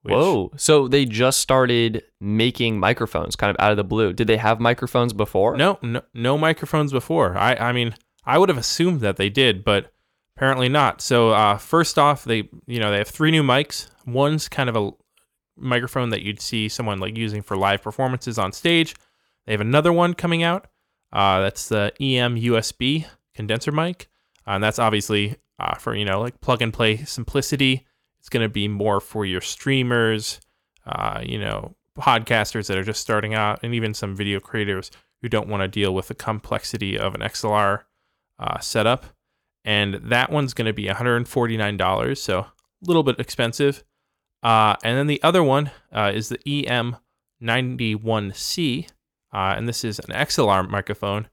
which- 0.01 0.13
Whoa! 0.13 0.51
So 0.57 0.87
they 0.89 1.05
just 1.05 1.39
started 1.39 2.03
making 2.19 2.79
microphones, 2.79 3.35
kind 3.37 3.49
of 3.49 3.55
out 3.63 3.71
of 3.71 3.77
the 3.77 3.83
blue. 3.85 4.11
Did 4.13 4.27
they 4.27 4.37
have 4.37 4.59
microphones 4.59 5.13
before? 5.13 5.55
No, 5.55 5.79
no, 5.81 6.01
no 6.13 6.37
microphones 6.37 6.91
before. 6.91 7.37
I, 7.37 7.55
I 7.55 7.71
mean, 7.71 7.95
I 8.25 8.37
would 8.37 8.49
have 8.49 8.57
assumed 8.57 8.99
that 9.01 9.15
they 9.15 9.29
did, 9.29 9.63
but 9.63 9.93
apparently 10.35 10.67
not. 10.67 11.01
So, 11.01 11.29
uh, 11.29 11.57
first 11.57 11.97
off, 11.97 12.25
they, 12.25 12.49
you 12.67 12.79
know, 12.81 12.91
they 12.91 12.97
have 12.97 13.07
three 13.07 13.31
new 13.31 13.43
mics. 13.43 13.89
One's 14.05 14.49
kind 14.49 14.67
of 14.69 14.75
a 14.75 14.91
microphone 15.55 16.09
that 16.09 16.21
you'd 16.23 16.41
see 16.41 16.67
someone 16.67 16.99
like 16.99 17.15
using 17.15 17.41
for 17.41 17.55
live 17.55 17.81
performances 17.81 18.37
on 18.37 18.51
stage. 18.51 18.95
They 19.45 19.53
have 19.53 19.61
another 19.61 19.91
one 19.91 20.13
coming 20.13 20.43
out. 20.43 20.67
Uh, 21.11 21.41
that's 21.41 21.69
the 21.69 21.91
EM 21.99 22.35
USB 22.37 23.05
condenser 23.35 23.71
mic, 23.71 24.09
uh, 24.47 24.51
and 24.51 24.63
that's 24.63 24.79
obviously 24.79 25.35
uh, 25.59 25.75
for 25.75 25.95
you 25.95 26.05
know 26.05 26.19
like 26.19 26.41
plug 26.41 26.61
and 26.61 26.73
play 26.73 26.97
simplicity. 26.97 27.85
It's 28.19 28.29
going 28.29 28.43
to 28.43 28.49
be 28.49 28.67
more 28.67 28.99
for 28.99 29.25
your 29.25 29.41
streamers, 29.41 30.39
uh, 30.87 31.21
you 31.23 31.37
know, 31.37 31.75
podcasters 31.97 32.67
that 32.67 32.77
are 32.77 32.83
just 32.83 33.01
starting 33.01 33.33
out, 33.33 33.59
and 33.63 33.75
even 33.75 33.93
some 33.93 34.15
video 34.15 34.39
creators 34.39 34.91
who 35.21 35.29
don't 35.29 35.49
want 35.49 35.61
to 35.61 35.67
deal 35.67 35.93
with 35.93 36.07
the 36.07 36.15
complexity 36.15 36.97
of 36.97 37.15
an 37.15 37.21
XLR 37.21 37.81
uh, 38.39 38.59
setup. 38.59 39.05
And 39.65 39.95
that 39.95 40.31
one's 40.31 40.53
going 40.53 40.65
to 40.65 40.73
be 40.73 40.85
$149, 40.85 42.17
so 42.17 42.39
a 42.39 42.51
little 42.81 43.03
bit 43.03 43.19
expensive. 43.19 43.83
Uh, 44.41 44.75
and 44.83 44.97
then 44.97 45.07
the 45.07 45.23
other 45.23 45.41
one 45.41 45.71
is 45.93 46.27
the 46.27 46.37
EM91C, 46.39 48.89
uh, 49.33 49.53
and 49.57 49.67
this 49.67 49.83
is 49.83 49.99
an 49.99 50.13
XLR 50.13 50.69
microphone 50.69 51.27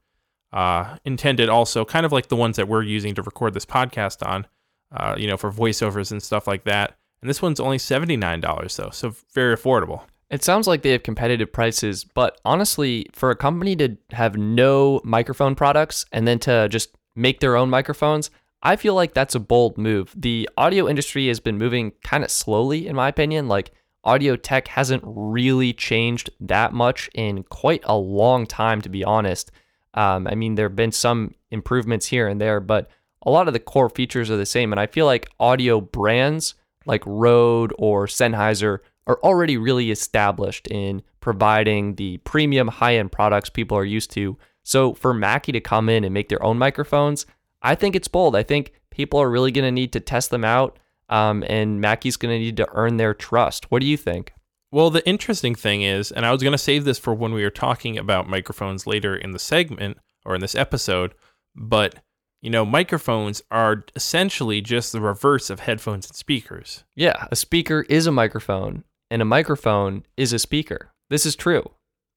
uh, 0.53 0.97
intended 1.05 1.49
also 1.49 1.85
kind 1.85 2.05
of 2.05 2.11
like 2.11 2.27
the 2.27 2.35
ones 2.35 2.57
that 2.57 2.67
we're 2.67 2.83
using 2.83 3.15
to 3.15 3.21
record 3.21 3.53
this 3.53 3.65
podcast 3.65 4.25
on, 4.27 4.45
uh, 4.91 5.15
you 5.17 5.27
know, 5.27 5.37
for 5.37 5.51
voiceovers 5.51 6.11
and 6.11 6.21
stuff 6.21 6.47
like 6.47 6.65
that. 6.65 6.97
And 7.21 7.29
this 7.29 7.41
one's 7.41 7.59
only 7.59 7.77
$79 7.77 8.75
though, 8.75 8.89
so 8.89 9.15
very 9.33 9.55
affordable. 9.55 10.01
It 10.29 10.43
sounds 10.43 10.65
like 10.65 10.81
they 10.81 10.91
have 10.91 11.03
competitive 11.03 11.51
prices, 11.51 12.03
but 12.03 12.39
honestly, 12.45 13.07
for 13.11 13.31
a 13.31 13.35
company 13.35 13.75
to 13.77 13.97
have 14.11 14.37
no 14.37 15.01
microphone 15.03 15.55
products 15.55 16.05
and 16.11 16.27
then 16.27 16.39
to 16.39 16.69
just 16.69 16.95
make 17.15 17.41
their 17.41 17.57
own 17.57 17.69
microphones, 17.69 18.29
I 18.63 18.75
feel 18.75 18.93
like 18.93 19.13
that's 19.13 19.35
a 19.35 19.39
bold 19.39 19.77
move. 19.77 20.13
The 20.15 20.49
audio 20.57 20.87
industry 20.87 21.27
has 21.27 21.39
been 21.39 21.57
moving 21.57 21.91
kind 22.03 22.23
of 22.23 22.31
slowly, 22.31 22.87
in 22.87 22.95
my 22.95 23.09
opinion. 23.09 23.47
Like, 23.47 23.71
audio 24.03 24.35
tech 24.35 24.67
hasn't 24.67 25.03
really 25.05 25.73
changed 25.73 26.29
that 26.39 26.73
much 26.73 27.09
in 27.13 27.43
quite 27.43 27.81
a 27.85 27.95
long 27.95 28.45
time, 28.45 28.81
to 28.81 28.89
be 28.89 29.03
honest. 29.03 29.51
Um, 29.93 30.27
I 30.27 30.35
mean, 30.35 30.55
there 30.55 30.67
have 30.67 30.75
been 30.75 30.91
some 30.91 31.35
improvements 31.51 32.07
here 32.07 32.27
and 32.27 32.39
there, 32.39 32.59
but 32.59 32.89
a 33.25 33.31
lot 33.31 33.47
of 33.47 33.53
the 33.53 33.59
core 33.59 33.89
features 33.89 34.31
are 34.31 34.37
the 34.37 34.45
same. 34.45 34.71
And 34.71 34.79
I 34.79 34.87
feel 34.87 35.05
like 35.05 35.29
audio 35.39 35.81
brands 35.81 36.55
like 36.85 37.03
Rode 37.05 37.73
or 37.77 38.07
Sennheiser 38.07 38.79
are 39.07 39.19
already 39.23 39.57
really 39.57 39.91
established 39.91 40.67
in 40.67 41.01
providing 41.19 41.95
the 41.95 42.17
premium 42.17 42.67
high 42.67 42.95
end 42.95 43.11
products 43.11 43.49
people 43.49 43.77
are 43.77 43.85
used 43.85 44.11
to. 44.11 44.37
So 44.63 44.93
for 44.93 45.13
Mackie 45.13 45.51
to 45.51 45.59
come 45.59 45.89
in 45.89 46.03
and 46.03 46.13
make 46.13 46.29
their 46.29 46.43
own 46.43 46.57
microphones, 46.57 47.25
I 47.61 47.75
think 47.75 47.95
it's 47.95 48.07
bold. 48.07 48.35
I 48.35 48.43
think 48.43 48.73
people 48.89 49.19
are 49.19 49.29
really 49.29 49.51
going 49.51 49.65
to 49.65 49.71
need 49.71 49.93
to 49.93 49.99
test 49.99 50.29
them 50.29 50.43
out, 50.43 50.79
um, 51.11 51.43
and 51.47 51.79
Mackie's 51.79 52.17
going 52.17 52.33
to 52.33 52.39
need 52.39 52.57
to 52.57 52.67
earn 52.71 52.97
their 52.97 53.13
trust. 53.13 53.69
What 53.69 53.81
do 53.81 53.87
you 53.87 53.97
think? 53.97 54.33
Well, 54.71 54.89
the 54.89 55.07
interesting 55.07 55.53
thing 55.53 55.83
is, 55.83 56.11
and 56.11 56.25
I 56.25 56.31
was 56.31 56.41
going 56.41 56.53
to 56.53 56.57
save 56.57 56.85
this 56.85 56.97
for 56.97 57.13
when 57.13 57.33
we 57.33 57.43
were 57.43 57.49
talking 57.49 57.97
about 57.97 58.29
microphones 58.29 58.87
later 58.87 59.15
in 59.15 59.31
the 59.31 59.39
segment 59.39 59.97
or 60.25 60.33
in 60.33 60.41
this 60.41 60.55
episode, 60.55 61.13
but 61.55 61.99
you 62.41 62.49
know, 62.49 62.65
microphones 62.65 63.43
are 63.51 63.83
essentially 63.95 64.61
just 64.61 64.91
the 64.91 65.01
reverse 65.01 65.51
of 65.51 65.59
headphones 65.59 66.07
and 66.07 66.15
speakers. 66.15 66.83
Yeah, 66.95 67.27
a 67.31 67.35
speaker 67.35 67.85
is 67.87 68.07
a 68.07 68.11
microphone, 68.11 68.83
and 69.11 69.21
a 69.21 69.25
microphone 69.25 70.05
is 70.17 70.33
a 70.33 70.39
speaker. 70.39 70.91
This 71.09 71.25
is 71.25 71.35
true. 71.35 71.69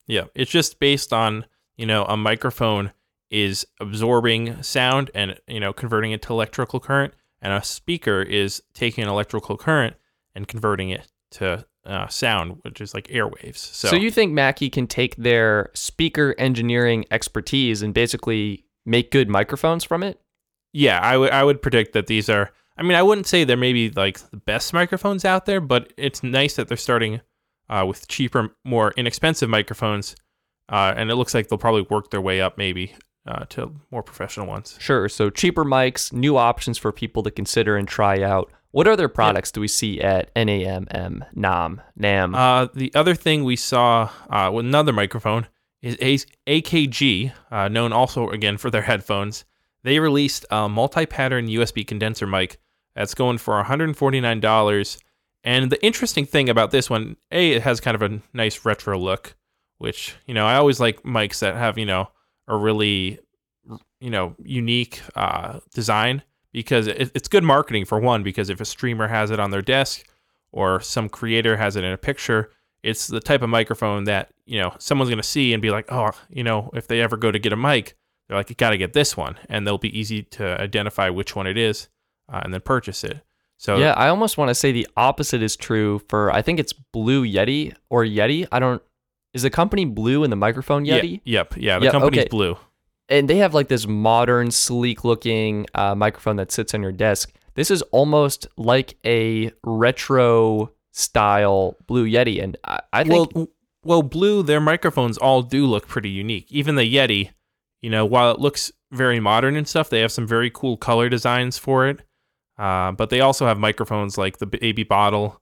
Yeah, 0.07 0.25
it's 0.35 0.51
just 0.51 0.79
based 0.79 1.13
on, 1.13 1.45
you 1.77 1.85
know, 1.85 2.05
a 2.05 2.17
microphone 2.17 2.93
is 3.31 3.67
absorbing 3.81 4.63
sound 4.63 5.11
and, 5.15 5.39
you 5.47 5.61
know, 5.61 5.73
converting 5.73 6.13
it 6.13 6.23
to 6.23 6.33
electrical 6.33 6.81
current, 6.81 7.13
and 7.45 7.53
a 7.53 7.63
speaker 7.63 8.23
is 8.23 8.63
taking 8.73 9.05
an 9.05 9.11
electrical 9.11 9.57
current 9.57 9.95
and 10.35 10.49
converting 10.49 10.89
it 10.89 11.07
to 11.33 11.65
uh, 11.85 12.09
sound, 12.09 12.59
which 12.63 12.81
is 12.81 12.95
like 12.95 13.07
airwaves. 13.09 13.59
So, 13.59 13.89
So 13.89 13.97
you 13.97 14.11
think 14.11 14.33
Mackie 14.33 14.71
can 14.71 14.87
take 14.87 15.15
their 15.17 15.71
speaker 15.75 16.35
engineering 16.39 17.05
expertise 17.11 17.83
and 17.83 17.93
basically 17.93 18.65
make 18.87 19.11
good 19.11 19.29
microphones 19.29 19.85
from 19.85 20.03
it? 20.03 20.19
yeah, 20.73 20.99
I 20.99 21.17
would 21.17 21.31
I 21.31 21.45
would 21.45 21.63
predict 21.63 21.93
that 21.93 22.09
these 22.09 22.29
are. 22.29 22.51
I 22.77 22.83
mean, 22.83 22.97
I 22.97 23.03
wouldn't 23.05 23.29
say 23.29 23.45
they're 23.45 23.57
maybe 23.57 23.91
like 23.91 24.19
the 24.31 24.37
best 24.39 24.73
microphones 24.73 25.25
out 25.25 25.47
there, 25.47 25.61
but 25.61 25.93
it's 25.97 26.25
nice 26.25 26.57
that 26.57 26.67
they're 26.67 26.77
starting 26.77 27.21
uh, 27.69 27.85
with 27.87 28.09
cheaper, 28.09 28.57
more 28.65 28.93
inexpensive 28.97 29.49
microphones, 29.49 30.17
uh, 30.69 30.93
and 30.97 31.11
it 31.11 31.15
looks 31.15 31.33
like 31.35 31.47
they'll 31.47 31.59
probably 31.59 31.87
work 31.89 32.11
their 32.11 32.21
way 32.21 32.41
up 32.41 32.59
maybe 32.59 32.95
uh, 33.27 33.45
to 33.51 33.75
more 33.91 34.03
professional 34.03 34.47
ones. 34.47 34.77
Sure. 34.81 35.09
So 35.09 35.31
cheaper 35.31 35.65
mics, 35.65 36.13
new 36.13 36.37
options 36.37 36.79
for 36.79 36.93
people 36.93 37.23
to 37.23 37.31
consider 37.31 37.77
and 37.77 37.89
try 37.89 38.23
out. 38.23 38.51
What 38.71 38.89
other 38.89 39.09
products 39.09 39.53
do 39.53 39.61
we 39.61 39.69
see 39.69 40.01
at 40.01 40.35
NAMM, 40.35 41.27
NAM, 41.35 41.81
NAM? 41.97 42.35
Uh, 42.35 42.67
the 42.75 42.93
other 42.95 43.15
thing 43.15 43.45
we 43.45 43.55
saw 43.55 44.11
uh, 44.29 44.51
with 44.53 44.67
another 44.67 44.93
microphone 44.93 45.47
is 45.81 46.27
A- 46.47 46.61
AKG, 46.61 47.33
uh, 47.53 47.69
known 47.69 47.93
also 47.93 48.31
again 48.31 48.57
for 48.57 48.71
their 48.71 48.83
headphones. 48.91 49.45
They 49.85 50.01
released 50.01 50.45
a 50.51 50.69
multi-pattern 50.69 51.47
USB 51.47 51.87
condenser 51.87 52.27
mic 52.27 52.59
that's 52.97 53.15
going 53.15 53.39
for 53.39 53.63
$149. 53.63 54.99
And 55.45 55.71
the 55.71 55.85
interesting 55.85 56.25
thing 56.25 56.49
about 56.49 56.71
this 56.71 56.89
one, 56.89 57.17
A, 57.31 57.53
it 57.53 57.63
has 57.63 57.81
kind 57.81 57.95
of 57.95 58.03
a 58.03 58.21
nice 58.33 58.65
retro 58.65 58.99
look, 58.99 59.37
which, 59.79 60.17
you 60.27 60.35
know, 60.35 60.47
I 60.47 60.57
always 60.57 60.81
like 60.81 61.03
mics 61.03 61.41
that 61.41 61.55
have, 61.55 61.77
you 61.77 61.87
know, 61.87 62.09
a 62.49 62.57
really, 62.57 63.19
you 64.01 64.11
know, 64.11 64.35
unique 64.43 65.03
uh, 65.15 65.61
design 65.75 66.23
because 66.53 66.87
it, 66.87 67.11
it's 67.15 67.29
good 67.29 67.45
marketing 67.45 67.85
for 67.85 67.99
one, 67.99 68.23
because 68.23 68.49
if 68.51 68.61
a 68.61 68.65
streamer 68.65 69.09
has 69.09 69.31
it 69.31 69.41
on 69.41 69.51
their 69.51 69.63
desk 69.63 70.07
or 70.53 70.81
some 70.81 71.09
creator 71.09 71.57
has 71.57 71.77
it 71.77 71.85
in 71.85 71.93
a 71.93 71.99
picture, 71.99 72.51
it's 72.83 73.07
the 73.07 73.21
type 73.21 73.43
of 73.43 73.49
microphone 73.49 74.05
that, 74.05 74.31
you 74.47 74.61
know, 74.61 74.75
someone's 74.79 75.09
going 75.11 75.17
to 75.17 75.23
see 75.23 75.53
and 75.53 75.63
be 75.63 75.71
like, 75.71 75.91
oh, 75.91 76.11
you 76.29 76.45
know, 76.45 76.71
if 76.75 76.87
they 76.87 77.01
ever 77.01 77.17
go 77.17 77.33
to 77.33 77.39
get 77.39 77.53
a 77.53 77.57
mic, 77.57 77.97
they're 78.29 78.37
like, 78.37 78.51
you 78.51 78.57
got 78.57 78.71
to 78.71 78.79
get 78.79 78.93
this 78.93 79.17
one. 79.17 79.37
And 79.49 79.67
they'll 79.67 79.79
be 79.79 79.99
easy 79.99 80.23
to 80.23 80.61
identify 80.61 81.09
which 81.09 81.35
one 81.35 81.47
it 81.47 81.57
is 81.57 81.89
uh, 82.33 82.41
and 82.45 82.53
then 82.53 82.61
purchase 82.61 83.03
it. 83.05 83.21
So 83.57 83.79
yeah, 83.79 83.93
I 83.93 84.09
almost 84.09 84.37
want 84.37 84.51
to 84.51 84.55
say 84.55 84.73
the 84.73 84.87
opposite 84.97 85.43
is 85.43 85.57
true 85.57 86.01
for 86.09 86.31
I 86.31 86.43
think 86.43 86.61
it's 86.61 86.73
Blue 86.73 87.25
Yeti 87.25 87.75
or 87.89 88.05
Yeti. 88.05 88.47
I 88.53 88.59
don't 88.59 88.83
is 89.35 89.43
the 89.43 89.51
company 89.51 89.85
Blue 89.85 90.25
in 90.25 90.31
the 90.31 90.37
microphone 90.37 90.87
Yeti? 90.87 91.21
yeah, 91.25 91.41
yep, 91.41 91.55
yeah, 91.57 91.79
the 91.79 91.85
Yep, 91.87 91.93
company's 91.93 92.21
okay. 92.21 92.29
blue. 92.29 92.57
And 93.11 93.29
they 93.29 93.37
have 93.37 93.53
like 93.53 93.69
this 93.69 93.87
modern, 93.87 94.51
sleek 94.51 95.05
looking 95.05 95.67
uh, 95.75 95.95
microphone 95.95 96.37
that 96.37 96.51
sits 96.51 96.73
on 96.73 96.81
your 96.81 96.93
desk. 96.93 97.33
This 97.55 97.71
is 97.71 97.83
almost 97.93 98.47
like 98.57 98.97
a 99.05 99.53
retro 99.63 100.73
style 100.93 101.77
Blue 101.87 102.07
Yeti, 102.09 102.43
and 102.43 102.57
I, 102.65 102.81
I 102.93 103.03
well, 103.03 103.25
think 103.25 103.29
w- 103.31 103.49
well, 103.85 104.03
blue. 104.03 104.43
Their 104.43 104.61
microphones 104.61 105.19
all 105.19 105.43
do 105.43 105.67
look 105.67 105.87
pretty 105.87 106.09
unique. 106.09 106.47
Even 106.51 106.77
the 106.77 106.83
Yeti, 106.95 107.31
you 107.83 107.91
know, 107.91 108.07
while 108.07 108.31
it 108.31 108.41
looks 108.41 108.73
very 108.91 109.21
modern 109.21 109.57
and 109.57 109.69
stuff, 109.69 109.91
they 109.91 110.01
have 110.01 110.13
some 110.13 110.27
very 110.27 110.51
cool 110.51 110.77
color 110.77 111.09
designs 111.09 111.59
for 111.59 111.87
it. 111.87 112.01
Uh, 112.57 112.93
but 112.93 113.11
they 113.11 113.21
also 113.21 113.47
have 113.47 113.59
microphones 113.59 114.17
like 114.17 114.39
the 114.39 114.47
baby 114.47 114.85
bottle, 114.85 115.41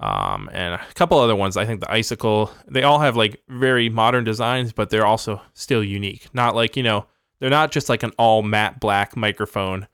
um, 0.00 0.48
and 0.52 0.74
a 0.74 0.80
couple 0.94 1.18
other 1.18 1.36
ones. 1.36 1.56
I 1.56 1.64
think 1.66 1.80
the 1.80 1.90
icicle. 1.92 2.50
They 2.66 2.82
all 2.82 2.98
have 2.98 3.16
like 3.16 3.40
very 3.48 3.88
modern 3.88 4.24
designs, 4.24 4.72
but 4.72 4.90
they're 4.90 5.06
also 5.06 5.40
still 5.54 5.84
unique. 5.84 6.26
Not 6.34 6.56
like 6.56 6.76
you 6.76 6.82
know, 6.82 7.06
they're 7.38 7.50
not 7.50 7.70
just 7.70 7.88
like 7.88 8.02
an 8.02 8.12
all 8.18 8.42
matte 8.42 8.80
black 8.80 9.16
microphone 9.16 9.86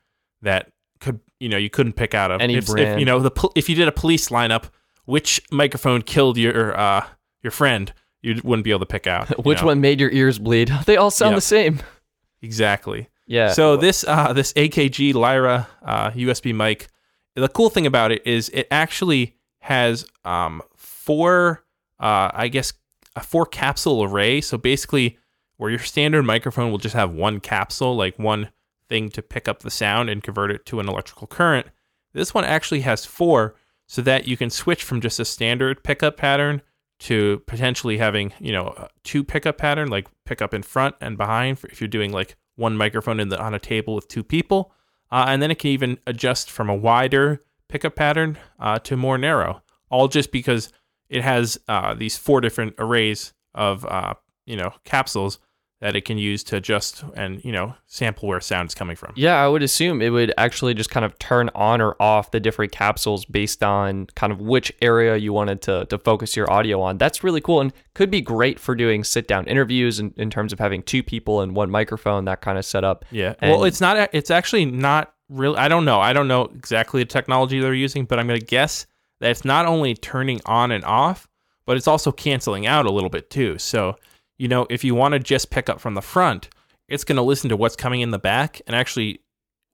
that 0.43 0.71
could 1.01 1.21
you 1.41 1.49
know 1.49 1.59
you 1.59 1.69
couldn't 1.69 1.95
pick 1.95 2.15
out 2.15 2.31
of 2.31 2.41
Any 2.41 2.55
if, 2.55 2.65
if, 2.65 2.71
brand. 2.71 3.01
you 3.01 3.07
know 3.07 3.19
the 3.21 3.51
if 3.55 3.69
you 3.69 3.75
did 3.75 3.89
a 3.89 3.93
police 3.93 4.29
lineup, 4.29 4.71
which 5.05 5.41
microphone 5.51 6.03
killed 6.03 6.39
your 6.39 6.79
uh 6.79 7.05
your 7.43 7.51
friend, 7.51 7.93
you 8.23 8.41
wouldn't 8.45 8.65
be 8.65 8.71
able 8.71 8.81
to 8.81 8.87
pick 8.87 9.07
out. 9.07 9.45
which 9.45 9.61
know? 9.61 9.67
one 9.67 9.81
made 9.81 10.01
your 10.01 10.11
ears 10.11 10.39
bleed? 10.39 10.73
They 10.87 10.97
all 10.97 11.11
sound 11.11 11.33
Yep. 11.33 11.37
the 11.37 11.41
same. 11.43 11.81
exactly? 12.43 13.09
Yeah. 13.27 13.53
So 13.53 13.77
this 13.77 14.05
uh, 14.05 14.33
this 14.33 14.53
AKG 14.53 15.15
Lyra 15.15 15.67
uh, 15.85 16.11
USB 16.13 16.55
mic, 16.55 16.87
the 17.35 17.49
cool 17.49 17.71
thing 17.71 17.87
about 17.87 18.13
it 18.13 18.25
is 18.25 18.49
it 18.51 18.69
actually 18.71 19.36
has 19.67 20.07
um, 20.25 20.63
four, 20.77 21.65
uh, 21.99 22.31
I 22.33 22.47
guess, 22.47 22.73
a 23.17 23.21
four 23.21 23.45
capsule 23.45 24.05
array. 24.05 24.41
So 24.41 24.57
basically, 24.57 25.19
where 25.57 25.71
your 25.71 25.81
standard 25.81 26.23
microphone 26.23 26.71
will 26.71 26.79
just 26.79 26.95
have 26.95 27.13
one 27.13 27.41
capsule, 27.41 27.97
like 27.97 28.17
one 28.17 28.51
thing 28.89 29.09
to 29.11 29.23
pick 29.23 29.49
up 29.49 29.61
the 29.61 29.71
sound 29.71 30.09
and 30.09 30.23
convert 30.23 30.53
it 30.53 30.67
to 30.67 30.79
an 30.79 30.89
electrical 30.89 31.27
current, 31.27 31.67
this 32.13 32.33
one 32.33 32.45
actually 32.45 32.83
has 32.83 33.05
four, 33.05 33.57
so 33.89 34.03
that 34.03 34.29
you 34.29 34.37
can 34.37 34.51
switch 34.51 34.85
from 34.85 35.01
just 35.01 35.19
a 35.19 35.25
standard 35.25 35.83
pickup 35.83 36.17
pattern 36.17 36.63
to 37.01 37.43
potentially 37.47 37.99
having 37.99 38.33
you 38.39 38.53
know 38.53 38.87
two 39.03 39.25
pickup 39.25 39.59
pattern, 39.59 39.89
like 39.89 40.07
pickup 40.25 40.55
in 40.55 40.63
front 40.63 40.95
and 41.01 41.19
behind, 41.19 41.59
if 41.65 41.81
you're 41.81 41.89
doing 41.89 42.13
like 42.13 42.37
one 42.55 42.77
microphone 42.77 43.19
in 43.19 43.31
the, 43.31 43.43
on 43.43 43.53
a 43.53 43.59
table 43.59 43.97
with 43.97 44.07
two 44.07 44.23
people, 44.23 44.73
uh, 45.11 45.25
and 45.27 45.43
then 45.43 45.51
it 45.51 45.59
can 45.59 45.71
even 45.71 45.99
adjust 46.07 46.53
from 46.53 46.71
a 46.71 46.75
wider 46.75 47.43
pickup 47.69 47.97
pattern 47.97 48.39
uh, 48.59 48.79
to 48.81 48.97
more 48.97 49.19
narrow, 49.19 49.63
all 49.91 50.09
just 50.09 50.33
because 50.33 50.73
it 51.09 51.23
has 51.23 51.59
uh, 51.69 51.95
these 51.95 52.17
four 52.17 52.41
different 52.41 52.75
arrays 52.79 53.33
of 53.55 53.85
uh, 53.87 54.15
you 54.45 54.57
know 54.57 54.73
capsules 54.85 55.39
that 55.81 55.95
it 55.95 56.07
can 56.07 56.17
use 56.17 56.43
to 56.43 56.57
adjust 56.57 57.05
and 57.17 57.45
you 57.45 57.53
know 57.53 57.75
sample 57.87 58.27
where 58.27 58.41
sound 58.41 58.71
is 58.71 58.75
coming 58.75 58.97
from. 58.97 59.13
Yeah, 59.15 59.35
I 59.37 59.47
would 59.47 59.63
assume 59.63 60.01
it 60.01 60.09
would 60.09 60.33
actually 60.39 60.73
just 60.73 60.89
kind 60.89 61.05
of 61.05 61.19
turn 61.19 61.51
on 61.55 61.83
or 61.83 61.97
off 62.01 62.31
the 62.31 62.41
different 62.41 62.73
capsules 62.73 63.27
based 63.27 63.63
on 63.63 64.07
kind 64.15 64.33
of 64.33 64.41
which 64.41 64.73
area 64.81 65.17
you 65.17 65.35
wanted 65.35 65.61
to, 65.63 65.85
to 65.87 65.99
focus 65.99 66.35
your 66.35 66.51
audio 66.51 66.81
on. 66.81 66.97
That's 66.97 67.23
really 67.23 67.43
cool 67.43 67.61
and 67.61 67.73
could 67.95 68.11
be 68.11 68.23
great 68.23 68.59
for 68.59 68.75
doing 68.75 69.05
sit 69.05 69.29
down 69.29 69.47
interviews 69.47 70.01
in, 70.01 70.15
in 70.17 70.31
terms 70.31 70.53
of 70.53 70.59
having 70.59 70.83
two 70.83 71.03
people 71.03 71.43
and 71.43 71.55
one 71.55 71.71
microphone, 71.71 72.25
that 72.25 72.41
kind 72.41 72.57
of 72.57 72.65
setup. 72.65 73.05
Yeah. 73.11 73.35
And- 73.41 73.53
well, 73.53 73.65
it's 73.65 73.81
not. 73.81 74.09
It's 74.15 74.31
actually 74.31 74.65
not 74.65 75.13
really. 75.29 75.57
I 75.57 75.69
don't 75.69 75.85
know. 75.85 76.01
I 76.01 76.13
don't 76.13 76.29
know 76.29 76.45
exactly 76.45 77.03
the 77.03 77.07
technology 77.07 77.61
they're 77.61 77.75
using, 77.75 78.05
but 78.05 78.19
I'm 78.19 78.27
going 78.27 78.41
to 78.41 78.47
guess 78.47 78.87
that 79.21 79.31
it's 79.31 79.45
not 79.45 79.67
only 79.67 79.95
turning 79.95 80.41
on 80.47 80.71
and 80.73 80.85
off, 80.85 81.29
but 81.67 81.77
it's 81.77 81.89
also 81.89 82.13
canceling 82.13 82.67
out 82.67 82.87
a 82.87 82.93
little 82.93 83.11
bit 83.11 83.31
too. 83.31 83.59
So, 83.59 83.97
you 84.39 84.49
know, 84.49 84.67
if 84.71 84.85
you 84.85 84.95
want 84.95 85.13
to 85.13 85.19
just 85.19 85.51
pick 85.51 85.69
up 85.69 85.81
from 85.81 85.95
the 85.95 86.03
front, 86.03 86.49
it's 86.89 87.05
going 87.05 87.17
to 87.17 87.23
listen 87.23 87.51
to 87.51 87.57
what's 87.57 87.77
coming 87.77 88.01
in 88.01 88.11
the 88.11 88.19
back 88.19 88.61
and 88.67 88.77
actually 88.77 89.21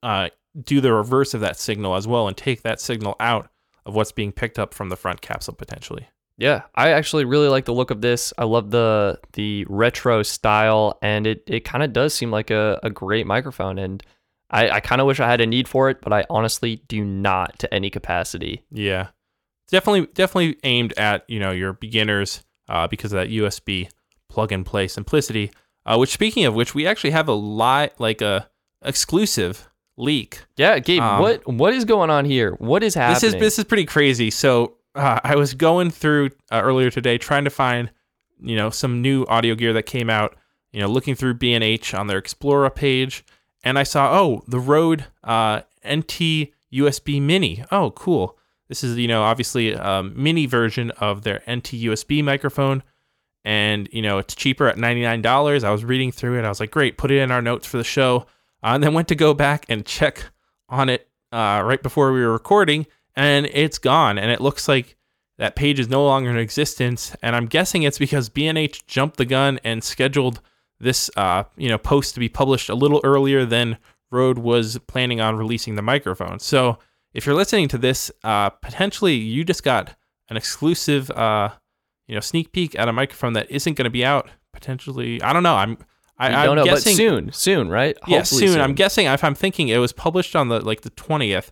uh, 0.02 0.28
do 0.64 0.80
the 0.80 0.92
reverse 0.92 1.34
of 1.34 1.40
that 1.40 1.58
signal 1.58 1.96
as 1.96 2.06
well 2.06 2.28
and 2.28 2.36
take 2.36 2.62
that 2.62 2.80
signal 2.80 3.16
out 3.20 3.50
of 3.84 3.94
what's 3.94 4.12
being 4.12 4.32
picked 4.32 4.58
up 4.58 4.72
from 4.74 4.88
the 4.88 4.96
front 4.96 5.20
capsule 5.20 5.54
potentially. 5.54 6.08
Yeah, 6.38 6.62
I 6.74 6.90
actually 6.90 7.24
really 7.24 7.48
like 7.48 7.66
the 7.66 7.74
look 7.74 7.90
of 7.90 8.00
this. 8.00 8.32
I 8.38 8.44
love 8.44 8.70
the 8.70 9.20
the 9.34 9.66
retro 9.68 10.22
style, 10.22 10.98
and 11.02 11.26
it, 11.26 11.44
it 11.46 11.60
kind 11.60 11.84
of 11.84 11.92
does 11.92 12.14
seem 12.14 12.30
like 12.30 12.50
a, 12.50 12.80
a 12.82 12.90
great 12.90 13.26
microphone. 13.26 13.78
And 13.78 14.02
I, 14.52 14.68
I 14.70 14.80
kind 14.80 15.00
of 15.00 15.06
wish 15.06 15.18
I 15.18 15.28
had 15.28 15.40
a 15.40 15.46
need 15.46 15.66
for 15.66 15.88
it, 15.90 16.00
but 16.02 16.12
I 16.12 16.24
honestly 16.28 16.82
do 16.88 17.04
not 17.04 17.58
to 17.60 17.72
any 17.72 17.88
capacity. 17.90 18.64
Yeah. 18.70 19.08
definitely 19.70 20.06
definitely 20.14 20.58
aimed 20.64 20.92
at 20.98 21.24
you 21.28 21.40
know 21.40 21.50
your 21.50 21.72
beginners 21.72 22.44
uh, 22.68 22.86
because 22.86 23.12
of 23.12 23.16
that 23.16 23.30
USB 23.30 23.88
plug 24.28 24.52
and 24.52 24.64
play 24.66 24.88
simplicity. 24.88 25.50
Uh, 25.84 25.96
which 25.96 26.10
speaking 26.10 26.44
of 26.44 26.54
which, 26.54 26.74
we 26.74 26.86
actually 26.86 27.10
have 27.10 27.28
a 27.28 27.32
lot 27.32 27.92
like 27.98 28.20
a 28.22 28.48
exclusive 28.84 29.68
leak. 29.96 30.44
Yeah, 30.56 30.78
Gabe, 30.78 31.00
Um, 31.02 31.20
what 31.20 31.46
what 31.46 31.74
is 31.74 31.84
going 31.84 32.10
on 32.10 32.24
here? 32.24 32.52
What 32.58 32.82
is 32.82 32.94
happening? 32.94 33.14
This 33.14 33.34
is 33.34 33.40
this 33.40 33.58
is 33.58 33.64
pretty 33.64 33.84
crazy. 33.86 34.30
So 34.30 34.76
uh, 34.94 35.18
I 35.24 35.36
was 35.36 35.54
going 35.54 35.90
through 35.90 36.30
uh, 36.50 36.60
earlier 36.62 36.90
today 36.90 37.18
trying 37.18 37.44
to 37.44 37.50
find 37.50 37.90
you 38.40 38.56
know 38.56 38.70
some 38.70 39.02
new 39.02 39.24
audio 39.26 39.54
gear 39.54 39.72
that 39.72 39.84
came 39.84 40.10
out. 40.10 40.36
You 40.72 40.80
know, 40.80 40.86
looking 40.88 41.14
through 41.14 41.34
B 41.34 41.52
and 41.52 41.62
H 41.62 41.92
on 41.92 42.06
their 42.06 42.16
Explorer 42.16 42.70
page, 42.70 43.24
and 43.62 43.78
I 43.78 43.82
saw 43.82 44.18
oh 44.18 44.42
the 44.46 44.60
Rode 44.60 45.06
uh, 45.24 45.62
NT 45.86 46.50
USB 46.72 47.20
Mini. 47.20 47.64
Oh, 47.70 47.90
cool. 47.92 48.38
This 48.68 48.82
is 48.82 48.96
you 48.96 49.08
know 49.08 49.22
obviously 49.22 49.72
a 49.72 50.02
mini 50.02 50.46
version 50.46 50.90
of 50.92 51.22
their 51.22 51.42
NT 51.50 51.72
USB 51.72 52.24
microphone, 52.24 52.82
and 53.44 53.88
you 53.92 54.02
know 54.02 54.18
it's 54.18 54.34
cheaper 54.34 54.66
at 54.68 54.78
ninety 54.78 55.02
nine 55.02 55.22
dollars. 55.22 55.64
I 55.64 55.70
was 55.70 55.84
reading 55.84 56.12
through 56.12 56.38
it. 56.38 56.44
I 56.44 56.48
was 56.48 56.60
like, 56.60 56.70
great, 56.70 56.96
put 56.96 57.10
it 57.10 57.18
in 57.18 57.30
our 57.30 57.42
notes 57.42 57.66
for 57.66 57.76
the 57.76 57.84
show, 57.84 58.26
uh, 58.62 58.72
and 58.74 58.82
then 58.82 58.94
went 58.94 59.08
to 59.08 59.14
go 59.14 59.34
back 59.34 59.66
and 59.68 59.84
check 59.84 60.24
on 60.68 60.88
it 60.88 61.08
uh, 61.32 61.62
right 61.64 61.82
before 61.82 62.12
we 62.12 62.20
were 62.20 62.32
recording, 62.32 62.86
and 63.14 63.46
it's 63.46 63.78
gone. 63.78 64.18
And 64.18 64.30
it 64.30 64.40
looks 64.40 64.68
like 64.68 64.96
that 65.38 65.56
page 65.56 65.80
is 65.80 65.88
no 65.88 66.04
longer 66.04 66.30
in 66.30 66.38
existence. 66.38 67.16
And 67.22 67.34
I'm 67.34 67.46
guessing 67.46 67.82
it's 67.82 67.98
because 67.98 68.28
B&H 68.28 68.86
jumped 68.86 69.16
the 69.16 69.24
gun 69.24 69.58
and 69.64 69.82
scheduled 69.82 70.40
this, 70.82 71.10
uh, 71.16 71.44
you 71.56 71.68
know, 71.68 71.78
post 71.78 72.14
to 72.14 72.20
be 72.20 72.28
published 72.28 72.68
a 72.68 72.74
little 72.74 73.00
earlier 73.04 73.46
than 73.46 73.78
Rode 74.10 74.38
was 74.38 74.78
planning 74.86 75.20
on 75.20 75.36
releasing 75.36 75.76
the 75.76 75.82
microphone. 75.82 76.38
So 76.38 76.78
if 77.14 77.24
you're 77.24 77.34
listening 77.34 77.68
to 77.68 77.78
this, 77.78 78.10
uh, 78.24 78.50
potentially 78.50 79.14
you 79.14 79.44
just 79.44 79.62
got 79.62 79.94
an 80.28 80.36
exclusive, 80.36 81.10
uh, 81.12 81.50
you 82.06 82.14
know, 82.14 82.20
sneak 82.20 82.52
peek 82.52 82.78
at 82.78 82.88
a 82.88 82.92
microphone 82.92 83.32
that 83.34 83.50
isn't 83.50 83.74
going 83.74 83.84
to 83.84 83.90
be 83.90 84.04
out. 84.04 84.28
Potentially, 84.52 85.22
I 85.22 85.32
don't 85.32 85.42
know. 85.42 85.54
I'm. 85.54 85.78
I, 86.18 86.28
I 86.28 86.46
I'm 86.46 86.56
know, 86.56 86.64
guessing, 86.64 86.92
but 86.92 86.96
soon, 86.96 87.32
soon, 87.32 87.68
right? 87.68 87.96
yeah, 88.06 88.18
Hopefully 88.18 88.46
soon. 88.46 88.60
I'm 88.60 88.74
guessing 88.74 89.06
if 89.06 89.24
I'm 89.24 89.34
thinking 89.34 89.68
it 89.68 89.78
was 89.78 89.92
published 89.92 90.36
on 90.36 90.48
the 90.48 90.60
like 90.60 90.82
the 90.82 90.90
twentieth, 90.90 91.50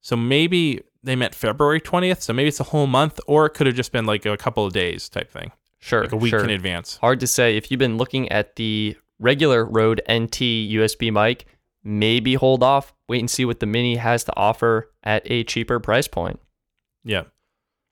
so 0.00 0.16
maybe 0.16 0.82
they 1.02 1.16
meant 1.16 1.34
February 1.34 1.80
twentieth. 1.80 2.22
So 2.22 2.32
maybe 2.32 2.48
it's 2.48 2.60
a 2.60 2.64
whole 2.64 2.86
month, 2.86 3.18
or 3.26 3.44
it 3.46 3.50
could 3.50 3.66
have 3.66 3.76
just 3.76 3.92
been 3.92 4.06
like 4.06 4.24
a 4.24 4.36
couple 4.36 4.64
of 4.64 4.72
days 4.72 5.08
type 5.08 5.30
thing, 5.30 5.50
sure, 5.78 6.02
like 6.02 6.12
a 6.12 6.16
week 6.16 6.30
sure. 6.30 6.44
in 6.44 6.50
advance. 6.50 6.96
Hard 6.98 7.20
to 7.20 7.26
say. 7.26 7.56
If 7.56 7.70
you've 7.70 7.78
been 7.78 7.98
looking 7.98 8.30
at 8.30 8.56
the 8.56 8.96
regular 9.18 9.64
Rode 9.64 10.00
NT 10.10 10.40
USB 10.40 11.12
mic, 11.12 11.46
maybe 11.84 12.34
hold 12.34 12.62
off, 12.62 12.94
wait 13.08 13.20
and 13.20 13.30
see 13.30 13.44
what 13.44 13.60
the 13.60 13.66
Mini 13.66 13.96
has 13.96 14.24
to 14.24 14.36
offer 14.36 14.90
at 15.02 15.22
a 15.26 15.44
cheaper 15.44 15.80
price 15.80 16.08
point. 16.08 16.40
Yeah. 17.04 17.24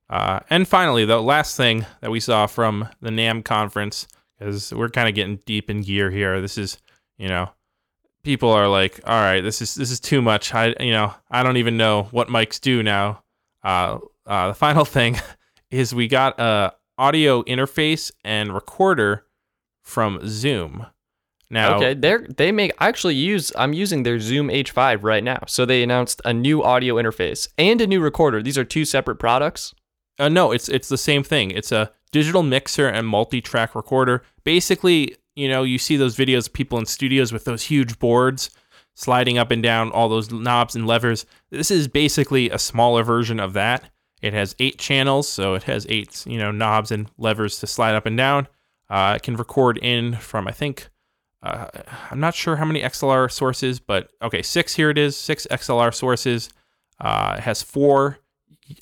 Uh, 0.09 0.41
and 0.51 0.69
finally, 0.69 1.05
the 1.05 1.21
last 1.21 1.57
thing 1.57 1.85
that 2.01 2.11
we 2.11 2.21
saw 2.21 2.47
from 2.47 2.89
the 3.01 3.11
NAMM 3.11 3.45
conference, 3.45 4.07
because 4.39 4.73
we're 4.73 4.89
kind 4.89 5.09
of 5.09 5.15
getting 5.15 5.41
deep 5.47 5.69
in 5.71 5.83
gear 5.83 6.11
here. 6.11 6.41
This 6.41 6.59
is, 6.59 6.79
you 7.19 7.29
know, 7.29 7.51
people 8.23 8.51
are 8.51 8.69
like, 8.69 9.01
all 9.05 9.21
right, 9.21 9.41
this 9.41 9.61
is 9.61 9.75
this 9.75 9.91
is 9.91 9.99
too 9.99 10.23
much. 10.23 10.55
I, 10.55 10.75
you 10.79 10.93
know, 10.93 11.13
I 11.31 11.43
don't 11.43 11.57
even 11.57 11.77
know 11.77 12.05
what 12.11 12.29
mics 12.29 12.61
do 12.61 12.83
now. 12.83 13.23
Uh, 13.65 13.99
uh, 14.27 14.49
the 14.49 14.55
final 14.55 14.85
thing 14.97 15.17
is 15.71 15.95
we 15.95 16.07
got 16.07 16.39
a 16.39 16.75
audio 16.99 17.43
interface 17.45 18.11
and 18.25 18.53
recorder 18.55 19.25
from 19.83 20.21
Zoom. 20.27 20.87
Now, 21.49 21.77
Okay, 21.77 21.95
they're 21.95 22.27
they 22.37 22.51
make 22.51 22.73
I 22.79 22.89
actually 22.89 23.15
use 23.15 23.53
I'm 23.57 23.73
using 23.73 24.03
their 24.03 24.19
Zoom 24.19 24.49
H5 24.49 25.03
right 25.03 25.23
now. 25.23 25.45
So 25.47 25.65
they 25.65 25.83
announced 25.83 26.21
a 26.25 26.33
new 26.33 26.63
audio 26.63 26.97
interface 26.97 27.49
and 27.57 27.81
a 27.81 27.87
new 27.87 28.01
recorder. 28.01 28.43
These 28.43 28.59
are 28.59 28.65
two 28.65 28.85
separate 28.85 29.17
products. 29.17 29.75
Uh, 30.19 30.29
no, 30.29 30.51
it's 30.51 30.69
it's 30.69 30.89
the 30.89 30.99
same 30.99 31.23
thing. 31.23 31.53
It's 31.53 31.71
a 31.71 31.93
digital 32.11 32.43
mixer 32.43 32.89
and 32.89 33.07
multi-track 33.07 33.75
recorder. 33.75 34.23
Basically, 34.45 35.17
you 35.37 35.49
know, 35.49 35.63
you 35.63 35.79
see 35.79 35.97
those 35.97 36.17
videos 36.17 36.49
of 36.49 36.53
people 36.53 36.79
in 36.79 36.87
studios 36.87 37.33
with 37.33 37.45
those 37.45 37.65
huge 37.65 37.99
boards 37.99 38.51
sliding 38.95 39.37
up 39.39 39.51
and 39.51 39.63
down 39.63 39.91
all 39.93 40.09
those 40.09 40.33
knobs 40.33 40.75
and 40.75 40.87
levers. 40.87 41.27
This 41.51 41.71
is 41.71 41.87
basically 41.87 42.51
a 42.51 42.59
smaller 42.59 43.05
version 43.05 43.39
of 43.39 43.53
that. 43.53 43.91
It 44.23 44.33
has 44.33 44.57
eight 44.59 44.79
channels, 44.79 45.29
so 45.29 45.55
it 45.55 45.65
has 45.65 45.87
eight 45.89 46.25
you 46.27 46.39
know 46.39 46.51
knobs 46.51 46.91
and 46.91 47.09
levers 47.19 47.59
to 47.61 47.67
slide 47.67 47.95
up 47.95 48.07
and 48.07 48.17
down. 48.17 48.49
Uh, 48.89 49.15
it 49.17 49.23
can 49.23 49.37
record 49.37 49.79
in 49.79 50.17
from 50.17 50.47
I 50.47 50.53
think 50.53 50.89
uh, 51.43 51.69
I'm 52.11 52.21
not 52.21 52.35
sure 52.35 52.57
how 52.57 52.65
many 52.65 52.81
XLR 52.83 53.31
sources, 53.31 53.79
but 53.79 54.11
okay, 54.23 54.43
six 54.43 54.75
here 54.75 54.91
it 54.91 54.99
is, 54.99 55.17
six 55.17 55.47
XLR 55.51 55.95
sources. 55.95 56.49
Uh, 57.01 57.35
it 57.39 57.43
has 57.43 57.63
four 57.63 58.19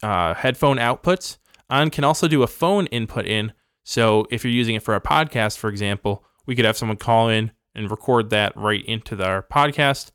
uh, 0.02 0.34
headphone 0.34 0.78
outputs 0.78 1.38
and 1.68 1.92
can 1.92 2.04
also 2.04 2.28
do 2.28 2.42
a 2.42 2.46
phone 2.46 2.86
input 2.86 3.26
in. 3.26 3.52
So 3.82 4.26
if 4.30 4.44
you're 4.44 4.52
using 4.52 4.76
it 4.76 4.82
for 4.82 4.94
a 4.94 5.00
podcast, 5.00 5.58
for 5.58 5.68
example, 5.68 6.24
we 6.46 6.54
could 6.54 6.64
have 6.64 6.76
someone 6.76 6.96
call 6.96 7.28
in 7.28 7.52
and 7.74 7.90
record 7.90 8.30
that 8.30 8.56
right 8.56 8.84
into 8.84 9.22
our 9.22 9.42
podcast. 9.42 10.12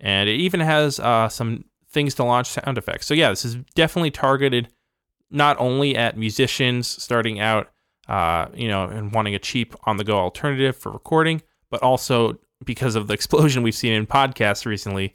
And 0.00 0.28
it 0.28 0.34
even 0.34 0.60
has 0.60 0.98
uh, 0.98 1.28
some 1.28 1.64
things 1.92 2.14
to 2.14 2.24
launch 2.24 2.48
sound 2.48 2.78
effects. 2.78 3.06
So 3.06 3.14
yeah, 3.14 3.30
this 3.30 3.44
is 3.44 3.56
definitely 3.74 4.10
targeted 4.10 4.68
not 5.30 5.56
only 5.58 5.96
at 5.96 6.16
musicians 6.16 6.86
starting 6.86 7.40
out, 7.40 7.70
uh, 8.08 8.46
you 8.54 8.68
know, 8.68 8.84
and 8.84 9.12
wanting 9.12 9.34
a 9.34 9.38
cheap 9.38 9.74
on-the-go 9.84 10.16
alternative 10.16 10.76
for 10.76 10.90
recording, 10.90 11.42
but 11.70 11.82
also 11.82 12.38
because 12.64 12.94
of 12.94 13.06
the 13.06 13.14
explosion 13.18 13.62
we've 13.62 13.74
seen 13.74 13.92
in 13.92 14.06
podcasts 14.06 14.66
recently, 14.66 15.14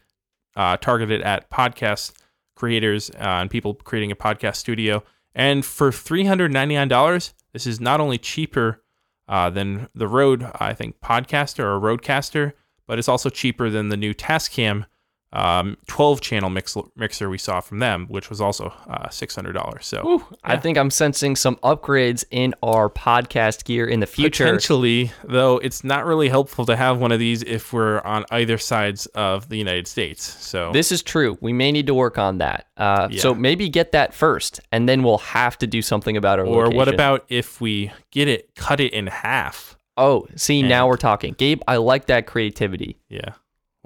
uh, 0.55 0.77
targeted 0.77 1.21
at 1.21 1.49
podcast 1.51 2.13
creators 2.55 3.11
uh, 3.11 3.39
and 3.41 3.49
people 3.49 3.75
creating 3.75 4.11
a 4.11 4.15
podcast 4.15 4.55
studio. 4.55 5.03
And 5.35 5.63
for 5.63 5.91
$399, 5.91 7.33
this 7.53 7.67
is 7.67 7.79
not 7.79 7.99
only 7.99 8.17
cheaper 8.17 8.83
uh, 9.27 9.49
than 9.49 9.87
the 9.93 10.07
Rode, 10.07 10.49
I 10.59 10.73
think, 10.73 10.99
Podcaster 10.99 11.59
or 11.59 11.79
Rodecaster, 11.79 12.53
but 12.87 12.97
it's 12.97 13.09
also 13.09 13.29
cheaper 13.29 13.69
than 13.69 13.89
the 13.89 13.97
new 13.97 14.13
Tascam 14.13 14.85
um, 15.33 15.75
12 15.87 16.21
channel 16.21 16.49
mix- 16.49 16.77
mixer 16.95 17.29
we 17.29 17.37
saw 17.37 17.59
from 17.59 17.79
them, 17.79 18.05
which 18.07 18.29
was 18.29 18.39
also 18.39 18.73
uh, 18.87 19.07
$600. 19.09 19.83
So 19.83 20.01
Whew, 20.03 20.25
I 20.43 20.55
think 20.57 20.77
I'm 20.77 20.89
sensing 20.89 21.35
some 21.35 21.57
upgrades 21.57 22.23
in 22.31 22.55
our 22.63 22.89
podcast 22.89 23.65
gear 23.65 23.85
in 23.85 23.99
the 23.99 24.05
future. 24.05 24.45
potentially, 24.45 25.11
though, 25.25 25.57
it's 25.57 25.83
not 25.83 26.05
really 26.05 26.29
helpful 26.29 26.65
to 26.67 26.75
have 26.75 26.97
one 26.99 27.11
of 27.11 27.19
these 27.19 27.43
if 27.43 27.73
we're 27.73 27.99
on 28.01 28.25
either 28.31 28.57
sides 28.57 29.05
of 29.07 29.49
the 29.49 29.57
United 29.57 29.87
States. 29.87 30.23
So 30.23 30.71
This 30.71 30.91
is 30.91 31.03
true. 31.03 31.37
We 31.41 31.51
may 31.51 31.71
need 31.71 31.87
to 31.87 31.93
work 31.93 32.17
on 32.17 32.37
that. 32.37 32.67
Uh, 32.77 33.09
So 33.17 33.33
maybe 33.35 33.67
get 33.69 33.91
that 33.91 34.13
first, 34.13 34.61
and 34.71 34.87
then 34.87 35.03
we'll 35.03 35.17
have 35.19 35.57
to 35.59 35.67
do 35.67 35.81
something 35.81 36.15
about 36.15 36.39
our 36.39 36.45
or 36.45 36.69
what 36.69 36.87
about 36.87 37.25
if 37.27 37.59
we 37.59 37.91
get 38.11 38.27
it, 38.27 38.55
cut 38.55 38.79
it 38.79 38.93
in 38.93 39.07
half? 39.07 39.77
Oh, 39.97 40.27
see, 40.35 40.61
now 40.61 40.87
we're 40.87 40.95
talking. 40.95 41.33
Gabe, 41.37 41.61
I 41.67 41.77
like 41.77 42.05
that 42.05 42.27
creativity. 42.27 42.97
Yeah. 43.09 43.31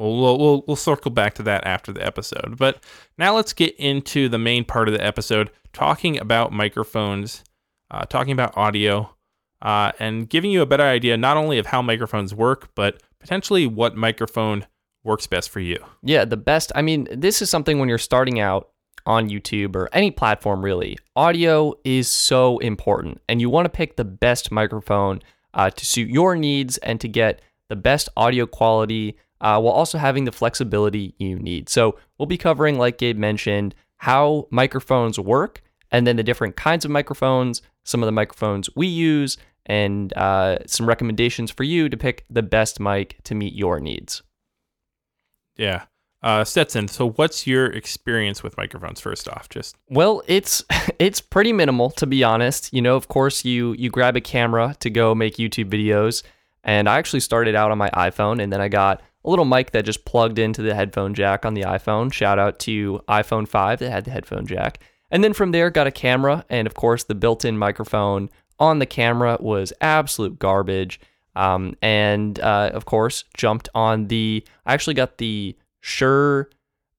Well, 0.01 0.37
we'll 0.37 0.63
we'll 0.65 0.75
circle 0.75 1.11
back 1.11 1.35
to 1.35 1.43
that 1.43 1.67
after 1.67 1.93
the 1.93 2.03
episode. 2.03 2.57
But 2.57 2.83
now 3.19 3.35
let's 3.35 3.53
get 3.53 3.75
into 3.75 4.29
the 4.29 4.39
main 4.39 4.65
part 4.65 4.87
of 4.87 4.95
the 4.95 5.05
episode, 5.05 5.51
talking 5.73 6.19
about 6.19 6.51
microphones, 6.51 7.43
uh, 7.91 8.05
talking 8.05 8.31
about 8.31 8.57
audio, 8.57 9.13
uh, 9.61 9.91
and 9.99 10.27
giving 10.27 10.49
you 10.49 10.63
a 10.63 10.65
better 10.65 10.83
idea 10.83 11.17
not 11.17 11.37
only 11.37 11.59
of 11.59 11.67
how 11.67 11.83
microphones 11.83 12.33
work, 12.33 12.69
but 12.73 13.03
potentially 13.19 13.67
what 13.67 13.95
microphone 13.95 14.65
works 15.03 15.27
best 15.27 15.51
for 15.51 15.59
you. 15.59 15.77
Yeah, 16.01 16.25
the 16.25 16.37
best. 16.37 16.71
I 16.73 16.81
mean, 16.81 17.07
this 17.11 17.39
is 17.43 17.51
something 17.51 17.77
when 17.77 17.87
you're 17.87 17.99
starting 17.99 18.39
out 18.39 18.69
on 19.05 19.29
YouTube 19.29 19.75
or 19.75 19.87
any 19.93 20.09
platform, 20.09 20.65
really. 20.65 20.97
Audio 21.15 21.75
is 21.83 22.09
so 22.09 22.57
important, 22.57 23.21
and 23.29 23.39
you 23.39 23.51
want 23.51 23.65
to 23.65 23.69
pick 23.69 23.97
the 23.97 24.05
best 24.05 24.51
microphone 24.51 25.21
uh, 25.53 25.69
to 25.69 25.85
suit 25.85 26.09
your 26.09 26.35
needs 26.35 26.79
and 26.79 26.99
to 27.01 27.07
get 27.07 27.39
the 27.69 27.75
best 27.75 28.09
audio 28.17 28.47
quality 28.47 29.15
uh, 29.41 29.59
while 29.59 29.73
also 29.73 29.97
having 29.97 30.23
the 30.23 30.31
flexibility 30.31 31.13
you 31.17 31.37
need. 31.37 31.67
So, 31.67 31.97
we'll 32.17 32.27
be 32.27 32.37
covering, 32.37 32.77
like 32.77 32.97
Gabe 32.97 33.17
mentioned, 33.17 33.75
how 33.97 34.47
microphones 34.49 35.19
work 35.19 35.61
and 35.91 36.07
then 36.07 36.15
the 36.15 36.23
different 36.23 36.55
kinds 36.55 36.85
of 36.85 36.91
microphones, 36.91 37.61
some 37.83 38.01
of 38.01 38.07
the 38.07 38.11
microphones 38.11 38.69
we 38.75 38.87
use, 38.87 39.37
and 39.65 40.13
uh, 40.13 40.57
some 40.65 40.87
recommendations 40.87 41.51
for 41.51 41.63
you 41.63 41.89
to 41.89 41.97
pick 41.97 42.25
the 42.29 42.41
best 42.41 42.79
mic 42.79 43.17
to 43.23 43.35
meet 43.35 43.53
your 43.53 43.79
needs. 43.79 44.23
Yeah. 45.55 45.83
Uh, 46.23 46.43
Stetson, 46.43 46.87
so 46.87 47.09
what's 47.09 47.47
your 47.47 47.65
experience 47.67 48.43
with 48.43 48.55
microphones 48.55 49.01
first 49.01 49.27
off? 49.27 49.49
Just 49.49 49.75
Well, 49.89 50.21
it's 50.27 50.63
it's 50.99 51.19
pretty 51.19 51.51
minimal 51.51 51.89
to 51.91 52.05
be 52.05 52.23
honest. 52.23 52.71
You 52.73 52.81
know, 52.81 52.95
of 52.95 53.07
course, 53.07 53.43
you 53.43 53.73
you 53.73 53.89
grab 53.89 54.15
a 54.15 54.21
camera 54.21 54.75
to 54.79 54.89
go 54.89 55.15
make 55.15 55.37
YouTube 55.37 55.69
videos, 55.69 56.21
and 56.63 56.87
I 56.87 56.99
actually 56.99 57.21
started 57.21 57.55
out 57.55 57.71
on 57.71 57.79
my 57.79 57.89
iPhone, 57.91 58.41
and 58.41 58.53
then 58.53 58.61
I 58.61 58.67
got 58.67 59.01
a 59.23 59.29
little 59.29 59.45
mic 59.45 59.71
that 59.71 59.85
just 59.85 60.05
plugged 60.05 60.39
into 60.39 60.61
the 60.61 60.73
headphone 60.73 61.13
jack 61.13 61.45
on 61.45 61.53
the 61.53 61.61
iPhone. 61.61 62.11
Shout 62.11 62.39
out 62.39 62.59
to 62.59 63.01
iPhone 63.07 63.47
5 63.47 63.79
that 63.79 63.91
had 63.91 64.05
the 64.05 64.11
headphone 64.11 64.45
jack. 64.47 64.79
And 65.11 65.23
then 65.23 65.33
from 65.33 65.51
there, 65.51 65.69
got 65.69 65.87
a 65.87 65.91
camera, 65.91 66.45
and 66.49 66.65
of 66.67 66.73
course, 66.73 67.03
the 67.03 67.15
built-in 67.15 67.57
microphone 67.57 68.29
on 68.59 68.79
the 68.79 68.85
camera 68.85 69.37
was 69.39 69.73
absolute 69.81 70.39
garbage. 70.39 70.99
Um, 71.35 71.75
and 71.81 72.39
uh, 72.39 72.71
of 72.73 72.85
course, 72.85 73.23
jumped 73.35 73.69
on 73.75 74.07
the. 74.07 74.43
I 74.65 74.73
actually 74.73 74.93
got 74.95 75.17
the 75.17 75.55
Shure. 75.81 76.49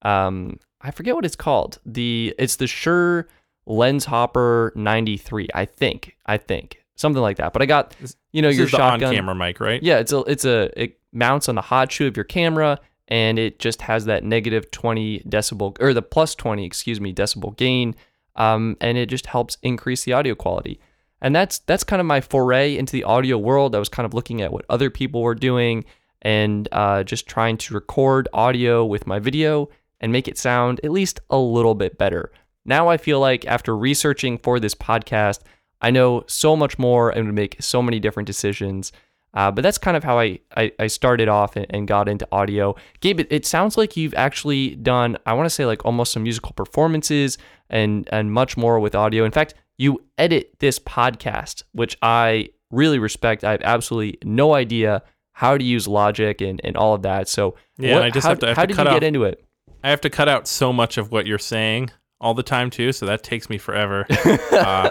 Um, 0.03 0.59
I 0.81 0.91
forget 0.91 1.15
what 1.15 1.25
it's 1.25 1.37
called. 1.37 1.79
The 1.87 2.35
it's 2.39 2.57
the 2.57 2.67
Sure 2.67 3.29
Lens 3.67 4.07
Hopper 4.07 4.73
93, 4.75 5.49
I 5.55 5.65
think. 5.65 6.17
I 6.27 6.37
think. 6.39 6.83
Something 6.95 7.23
like 7.23 7.37
that. 7.39 7.53
But 7.53 7.63
I 7.63 7.67
got, 7.67 7.95
you 8.33 8.43
know, 8.43 8.49
This 8.49 8.59
your 8.59 8.69
shotgun. 8.69 9.05
on-camera 9.09 9.35
mic, 9.35 9.61
right? 9.61 9.83
Yeah, 9.83 9.99
it's 9.99 10.13
a 10.13 10.21
it's 10.21 10.45
a 10.45 10.71
it 10.83 10.99
mounts 11.12 11.48
on 11.48 11.55
the 11.55 11.61
hot 11.62 11.92
shoe 11.92 12.07
of 12.07 12.16
your 12.16 12.25
camera 12.25 12.79
and 13.09 13.38
it 13.38 13.59
just 13.59 13.83
has 13.83 14.07
that 14.07 14.25
negative 14.25 14.70
20 14.70 15.20
decibel 15.20 15.77
or 15.81 15.92
the 15.92 16.03
plus 16.03 16.35
20, 16.35 16.64
excuse 16.64 17.01
me, 17.01 17.12
decibel 17.12 17.57
gain 17.57 17.94
um, 18.37 18.77
and 18.81 18.96
it 18.96 19.07
just 19.07 19.27
helps 19.27 19.59
increase 19.62 20.05
the 20.05 20.12
audio 20.12 20.35
quality. 20.35 20.81
And 21.20 21.35
that's 21.37 21.61
that's 21.61 21.85
kind 21.85 22.01
of 22.01 22.07
my 22.07 22.20
foray 22.20 22.77
into 22.77 22.92
the 22.92 23.05
audio 23.05 23.38
world. 23.38 23.77
I 23.77 23.79
was 23.79 23.88
kind 23.88 24.07
of 24.07 24.14
looking 24.14 24.42
at 24.42 24.53
what 24.53 24.64
other 24.68 24.90
people 24.90 25.22
were 25.22 25.35
doing 25.35 25.85
and 26.22 26.68
uh, 26.72 27.05
just 27.05 27.29
trying 27.29 27.57
to 27.59 27.75
record 27.75 28.29
audio 28.33 28.85
with 28.85 29.07
my 29.07 29.18
video 29.18 29.68
and 30.01 30.11
make 30.11 30.27
it 30.27 30.38
sound 30.38 30.81
at 30.83 30.90
least 30.90 31.20
a 31.31 31.38
little 31.38 31.75
bit 31.75 31.98
better. 31.98 32.33
Now 32.64 32.88
I 32.88 32.96
feel 32.96 33.20
like 33.20 33.46
after 33.46 33.77
researching 33.77 34.38
for 34.38 34.59
this 34.59 34.75
podcast, 34.75 35.40
I 35.81 35.90
know 35.90 36.25
so 36.27 36.57
much 36.57 36.79
more 36.79 37.11
and 37.11 37.27
would 37.27 37.35
make 37.35 37.57
so 37.61 37.83
many 37.83 38.01
different 38.01 38.27
decisions. 38.27 38.92
Uh, 39.35 39.51
but 39.51 39.62
that's 39.62 39.79
kind 39.79 39.97
of 39.97 40.05
how 40.05 40.18
I, 40.18 40.38
I, 40.57 40.73
I 40.79 40.87
started 40.88 41.29
off 41.29 41.57
and, 41.57 41.66
and 41.71 41.88
got 41.88 42.09
into 42.09 42.29
audio. 42.33 42.75
Gabe, 43.01 43.21
it, 43.21 43.29
it 43.31 43.47
sounds 43.47 43.77
like 43.79 43.97
you've 43.97 44.14
actually 44.14 44.75
done, 44.77 45.16
I 45.25 45.33
want 45.33 45.47
to 45.47 45.51
say 45.51 45.64
like 45.64 45.85
almost 45.87 46.12
some 46.12 46.23
musical 46.23 46.53
performances 46.53 47.38
and, 47.71 48.09
and 48.12 48.31
much 48.33 48.57
more 48.57 48.79
with 48.79 48.95
audio. 48.95 49.25
In 49.25 49.31
fact, 49.31 49.55
you 49.79 50.03
edit 50.18 50.55
this 50.59 50.79
podcast, 50.79 51.62
which 51.73 51.97
I 52.03 52.51
really 52.71 52.99
respect. 52.99 53.42
I 53.42 53.53
have 53.53 53.62
absolutely 53.62 54.18
no 54.23 54.53
idea 54.55 55.03
how 55.33 55.57
to 55.57 55.64
use 55.64 55.88
Logic 55.88 56.38
and, 56.42 56.61
and 56.62 56.77
all 56.77 56.92
of 56.95 57.03
that. 57.03 57.27
So, 57.27 57.57
Yeah, 57.79 57.97
and 57.97 58.05
I 58.05 58.11
just 58.11 58.25
how, 58.25 58.31
have 58.33 58.38
to- 58.40 58.47
I 58.47 58.49
have 58.51 58.57
how 58.59 58.62
to 58.64 58.66
did 58.68 58.77
you 58.77 58.83
out- 58.88 58.92
get 58.92 59.03
into 59.03 59.25
it? 59.25 59.42
I 59.83 59.88
have 59.90 60.03
to 60.03 60.11
cut 60.11 60.29
out 60.29 60.47
so 60.47 60.73
much 60.73 60.99
of 60.99 61.11
what 61.11 61.27
you're 61.27 61.38
saying 61.38 61.90
all 62.21 62.35
the 62.35 62.42
time 62.45 62.68
too, 62.71 62.92
so 62.92 63.07
that 63.07 63.23
takes 63.25 63.49
me 63.51 63.57
forever. 63.59 64.07
uh, 64.53 64.90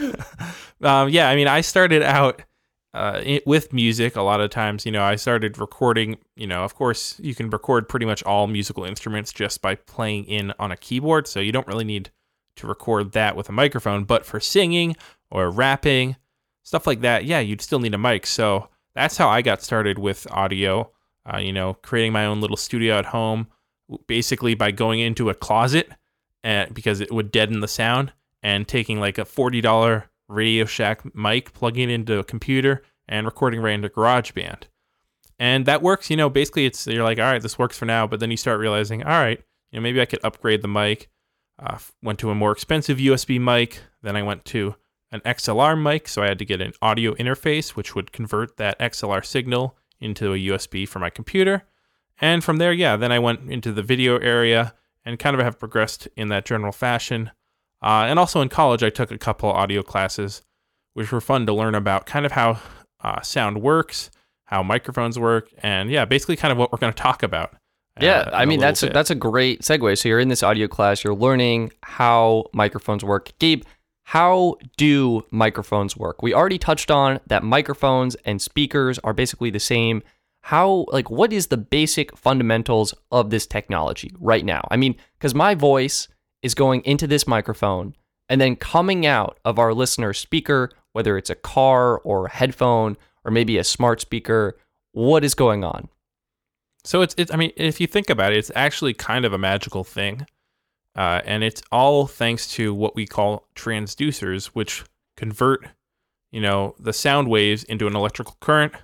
um, 0.82 1.08
yeah, 1.08 1.28
I 1.28 1.36
mean, 1.36 1.46
I 1.48 1.60
started 1.60 2.02
out 2.02 2.42
uh, 2.94 3.20
i 3.26 3.40
with 3.44 3.72
music 3.72 4.14
a 4.14 4.22
lot 4.22 4.40
of 4.40 4.50
times. 4.50 4.86
You 4.86 4.92
know, 4.92 5.02
I 5.02 5.16
started 5.16 5.58
recording. 5.58 6.18
You 6.36 6.46
know, 6.46 6.64
of 6.64 6.74
course, 6.74 7.18
you 7.20 7.34
can 7.34 7.50
record 7.50 7.88
pretty 7.88 8.06
much 8.06 8.22
all 8.22 8.46
musical 8.46 8.84
instruments 8.84 9.32
just 9.32 9.60
by 9.60 9.74
playing 9.74 10.24
in 10.26 10.52
on 10.58 10.70
a 10.70 10.76
keyboard, 10.76 11.26
so 11.26 11.40
you 11.40 11.52
don't 11.52 11.66
really 11.66 11.84
need 11.84 12.10
to 12.56 12.66
record 12.68 13.12
that 13.12 13.34
with 13.34 13.48
a 13.48 13.52
microphone. 13.52 14.04
But 14.04 14.24
for 14.24 14.38
singing 14.38 14.94
or 15.28 15.50
rapping, 15.50 16.16
stuff 16.62 16.86
like 16.86 17.00
that, 17.00 17.24
yeah, 17.24 17.40
you'd 17.40 17.60
still 17.60 17.80
need 17.80 17.94
a 17.94 17.98
mic. 17.98 18.26
So 18.26 18.68
that's 18.94 19.16
how 19.16 19.28
I 19.28 19.42
got 19.42 19.60
started 19.60 19.98
with 19.98 20.30
audio. 20.30 20.92
Uh, 21.26 21.38
you 21.38 21.52
know, 21.52 21.74
creating 21.74 22.12
my 22.12 22.26
own 22.26 22.40
little 22.40 22.56
studio 22.56 22.98
at 22.98 23.06
home, 23.06 23.48
basically 24.06 24.54
by 24.54 24.70
going 24.70 25.00
into 25.00 25.30
a 25.30 25.34
closet, 25.34 25.90
and 26.44 26.72
because 26.72 27.00
it 27.00 27.10
would 27.10 27.32
deaden 27.32 27.58
the 27.58 27.68
sound, 27.68 28.12
and 28.40 28.68
taking 28.68 29.00
like 29.00 29.18
a 29.18 29.24
forty 29.24 29.60
dollar 29.60 30.10
Radio 30.28 30.64
Shack 30.64 31.14
mic, 31.14 31.52
plugging 31.52 31.90
into 31.90 32.18
a 32.18 32.24
computer, 32.24 32.82
and 33.08 33.26
recording 33.26 33.60
right 33.60 33.74
into 33.74 33.88
GarageBand. 33.88 34.64
And 35.38 35.66
that 35.66 35.82
works, 35.82 36.10
you 36.10 36.16
know, 36.16 36.30
basically 36.30 36.66
it's 36.66 36.86
you're 36.86 37.04
like, 37.04 37.18
all 37.18 37.24
right, 37.24 37.42
this 37.42 37.58
works 37.58 37.76
for 37.76 37.84
now, 37.86 38.06
but 38.06 38.20
then 38.20 38.30
you 38.30 38.36
start 38.36 38.60
realizing, 38.60 39.02
all 39.02 39.20
right, 39.20 39.42
you 39.70 39.78
know, 39.78 39.82
maybe 39.82 40.00
I 40.00 40.06
could 40.06 40.24
upgrade 40.24 40.62
the 40.62 40.68
mic. 40.68 41.10
Uh, 41.58 41.78
went 42.02 42.18
to 42.18 42.30
a 42.30 42.34
more 42.34 42.50
expensive 42.50 42.98
USB 42.98 43.40
mic, 43.40 43.80
then 44.02 44.16
I 44.16 44.22
went 44.22 44.44
to 44.46 44.74
an 45.12 45.20
XLR 45.20 45.80
mic, 45.80 46.08
so 46.08 46.22
I 46.22 46.26
had 46.26 46.38
to 46.40 46.44
get 46.44 46.60
an 46.60 46.72
audio 46.82 47.14
interface 47.14 47.70
which 47.70 47.94
would 47.94 48.10
convert 48.10 48.56
that 48.56 48.78
XLR 48.80 49.24
signal 49.24 49.76
into 50.00 50.32
a 50.32 50.36
USB 50.36 50.88
for 50.88 50.98
my 50.98 51.10
computer. 51.10 51.62
And 52.20 52.42
from 52.42 52.56
there, 52.56 52.72
yeah, 52.72 52.96
then 52.96 53.12
I 53.12 53.20
went 53.20 53.50
into 53.50 53.72
the 53.72 53.82
video 53.82 54.18
area 54.18 54.74
and 55.04 55.18
kind 55.18 55.36
of 55.36 55.42
have 55.42 55.58
progressed 55.58 56.08
in 56.16 56.28
that 56.28 56.44
general 56.44 56.72
fashion. 56.72 57.30
Uh, 57.84 58.06
and 58.08 58.18
also 58.18 58.40
in 58.40 58.48
college, 58.48 58.82
I 58.82 58.88
took 58.88 59.10
a 59.10 59.18
couple 59.18 59.50
audio 59.50 59.82
classes, 59.82 60.40
which 60.94 61.12
were 61.12 61.20
fun 61.20 61.44
to 61.44 61.52
learn 61.52 61.74
about 61.74 62.06
kind 62.06 62.24
of 62.24 62.32
how 62.32 62.58
uh, 63.02 63.20
sound 63.20 63.60
works, 63.60 64.10
how 64.46 64.62
microphones 64.62 65.18
work, 65.18 65.50
and 65.62 65.90
yeah, 65.90 66.06
basically 66.06 66.36
kind 66.36 66.50
of 66.50 66.56
what 66.56 66.72
we're 66.72 66.78
going 66.78 66.94
to 66.94 67.02
talk 67.02 67.22
about. 67.22 67.52
uh, 67.52 68.00
Yeah, 68.00 68.22
in 68.28 68.34
I 68.34 68.46
mean 68.46 68.58
that's 68.58 68.82
a, 68.82 68.88
that's 68.88 69.10
a 69.10 69.14
great 69.14 69.60
segue. 69.60 69.98
So 69.98 70.08
you're 70.08 70.18
in 70.18 70.28
this 70.28 70.42
audio 70.42 70.66
class, 70.66 71.04
you're 71.04 71.14
learning 71.14 71.72
how 71.82 72.46
microphones 72.54 73.04
work. 73.04 73.32
Gabe, 73.38 73.64
how 74.04 74.56
do 74.78 75.26
microphones 75.30 75.94
work? 75.94 76.22
We 76.22 76.32
already 76.32 76.58
touched 76.58 76.90
on 76.90 77.20
that 77.26 77.42
microphones 77.42 78.14
and 78.24 78.40
speakers 78.40 78.98
are 79.00 79.12
basically 79.12 79.50
the 79.50 79.60
same. 79.60 80.02
How 80.40 80.86
like 80.88 81.10
what 81.10 81.34
is 81.34 81.48
the 81.48 81.58
basic 81.58 82.16
fundamentals 82.16 82.94
of 83.10 83.28
this 83.28 83.46
technology 83.46 84.10
right 84.18 84.44
now? 84.44 84.66
I 84.70 84.78
mean, 84.78 84.96
cuz 85.20 85.34
my 85.34 85.54
voice 85.54 86.08
is 86.44 86.54
going 86.54 86.82
into 86.82 87.06
this 87.06 87.26
microphone 87.26 87.96
and 88.28 88.40
then 88.40 88.54
coming 88.54 89.06
out 89.06 89.38
of 89.44 89.58
our 89.58 89.74
listener's 89.74 90.18
speaker, 90.18 90.70
whether 90.92 91.16
it's 91.16 91.30
a 91.30 91.34
car 91.34 91.98
or 92.00 92.26
a 92.26 92.30
headphone 92.30 92.96
or 93.24 93.30
maybe 93.30 93.58
a 93.58 93.64
smart 93.64 94.00
speaker, 94.00 94.56
what 94.92 95.24
is 95.24 95.34
going 95.34 95.64
on? 95.64 95.88
So 96.84 97.00
it's, 97.00 97.14
it's 97.16 97.32
I 97.32 97.36
mean, 97.36 97.50
if 97.56 97.80
you 97.80 97.86
think 97.86 98.10
about 98.10 98.32
it, 98.32 98.38
it's 98.38 98.52
actually 98.54 98.92
kind 98.92 99.24
of 99.24 99.32
a 99.32 99.38
magical 99.38 99.84
thing. 99.84 100.26
Uh, 100.94 101.22
and 101.24 101.42
it's 101.42 101.62
all 101.72 102.06
thanks 102.06 102.46
to 102.52 102.72
what 102.72 102.94
we 102.94 103.06
call 103.06 103.48
transducers, 103.56 104.46
which 104.48 104.84
convert, 105.16 105.66
you 106.30 106.40
know, 106.40 106.76
the 106.78 106.92
sound 106.92 107.28
waves 107.28 107.64
into 107.64 107.86
an 107.86 107.96
electrical 107.96 108.36
current. 108.40 108.74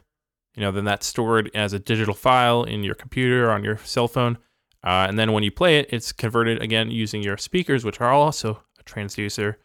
You 0.56 0.62
know, 0.62 0.72
then 0.72 0.84
that's 0.84 1.06
stored 1.06 1.50
as 1.54 1.72
a 1.72 1.78
digital 1.78 2.14
file 2.14 2.64
in 2.64 2.82
your 2.82 2.94
computer 2.94 3.50
on 3.50 3.62
your 3.62 3.76
cell 3.76 4.08
phone. 4.08 4.38
Uh, 4.82 5.06
and 5.08 5.18
then 5.18 5.32
when 5.32 5.42
you 5.42 5.50
play 5.50 5.78
it, 5.78 5.86
it's 5.90 6.12
converted 6.12 6.62
again 6.62 6.90
using 6.90 7.22
your 7.22 7.36
speakers, 7.36 7.84
which 7.84 8.00
are 8.00 8.12
also 8.12 8.62
a 8.78 8.84
transducer, 8.84 9.56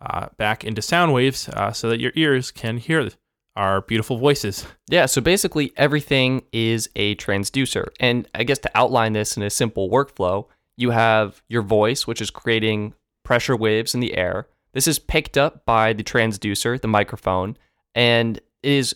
uh, 0.00 0.28
back 0.36 0.64
into 0.64 0.82
sound 0.82 1.12
waves 1.12 1.48
uh, 1.50 1.72
so 1.72 1.88
that 1.88 2.00
your 2.00 2.12
ears 2.14 2.50
can 2.50 2.78
hear 2.78 3.08
our 3.54 3.82
beautiful 3.82 4.16
voices. 4.16 4.66
Yeah, 4.88 5.06
so 5.06 5.20
basically 5.20 5.72
everything 5.76 6.42
is 6.52 6.88
a 6.96 7.14
transducer. 7.16 7.88
And 8.00 8.28
I 8.34 8.44
guess 8.44 8.58
to 8.60 8.70
outline 8.74 9.12
this 9.12 9.36
in 9.36 9.42
a 9.42 9.50
simple 9.50 9.90
workflow, 9.90 10.46
you 10.76 10.90
have 10.90 11.42
your 11.48 11.62
voice, 11.62 12.06
which 12.06 12.20
is 12.20 12.30
creating 12.30 12.94
pressure 13.24 13.56
waves 13.56 13.94
in 13.94 14.00
the 14.00 14.16
air. 14.16 14.48
This 14.72 14.88
is 14.88 14.98
picked 14.98 15.36
up 15.36 15.66
by 15.66 15.92
the 15.92 16.02
transducer, 16.02 16.80
the 16.80 16.88
microphone, 16.88 17.58
and 17.94 18.40
is 18.62 18.94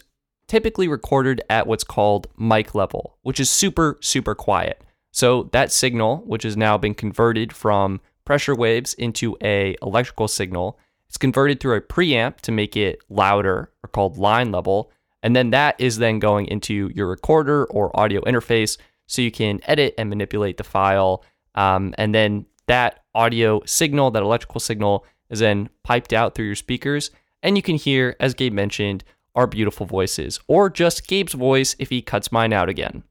typically 0.48 0.88
recorded 0.88 1.42
at 1.50 1.66
what's 1.66 1.84
called 1.84 2.28
mic 2.38 2.74
level, 2.74 3.18
which 3.22 3.38
is 3.38 3.50
super, 3.50 3.98
super 4.00 4.34
quiet. 4.34 4.82
So 5.16 5.48
that 5.52 5.72
signal, 5.72 6.18
which 6.26 6.42
has 6.42 6.59
now 6.59 6.76
been 6.76 6.92
converted 6.92 7.50
from 7.50 8.02
pressure 8.26 8.55
waves 8.55 8.92
into 8.92 9.35
a 9.42 9.74
electrical 9.81 10.29
signal, 10.29 10.79
it's 11.09 11.16
converted 11.16 11.59
through 11.59 11.76
a 11.76 11.81
preamp 11.81 12.42
to 12.42 12.52
make 12.52 12.76
it 12.76 13.00
louder 13.09 13.72
or 13.83 13.88
called 13.88 14.18
line 14.18 14.52
level. 14.52 14.92
And 15.22 15.35
then 15.35 15.52
that 15.52 15.81
is 15.81 15.96
then 15.96 16.18
going 16.18 16.48
into 16.48 16.90
your 16.94 17.07
recorder 17.07 17.64
or 17.64 17.98
audio 17.98 18.20
interface 18.24 18.76
so 19.07 19.22
you 19.22 19.31
can 19.31 19.61
edit 19.64 19.94
and 19.96 20.11
manipulate 20.11 20.59
the 20.59 20.64
file. 20.64 21.24
Um, 21.55 21.94
and 21.96 22.14
then 22.14 22.44
that 22.66 23.02
audio 23.14 23.62
signal, 23.64 24.11
that 24.11 24.22
electrical 24.22 24.61
signal, 24.61 25.07
is 25.31 25.38
then 25.38 25.70
piped 25.83 26.12
out 26.12 26.35
through 26.35 26.44
your 26.44 26.57
speakers. 26.57 27.11
And 27.42 27.57
you 27.57 27.62
can 27.62 27.76
hear, 27.76 28.16
as 28.20 28.35
Gabe 28.35 28.52
mentioned, 28.52 29.02
our 29.35 29.46
beautiful 29.46 29.87
voices, 29.87 30.40
or 30.46 30.68
just 30.68 31.09
Gabe's 31.09 31.33
voice 31.33 31.74
if 31.79 31.88
he 31.88 32.02
cuts 32.02 32.31
mine 32.31 32.52
out 32.52 32.68
again. 32.68 33.02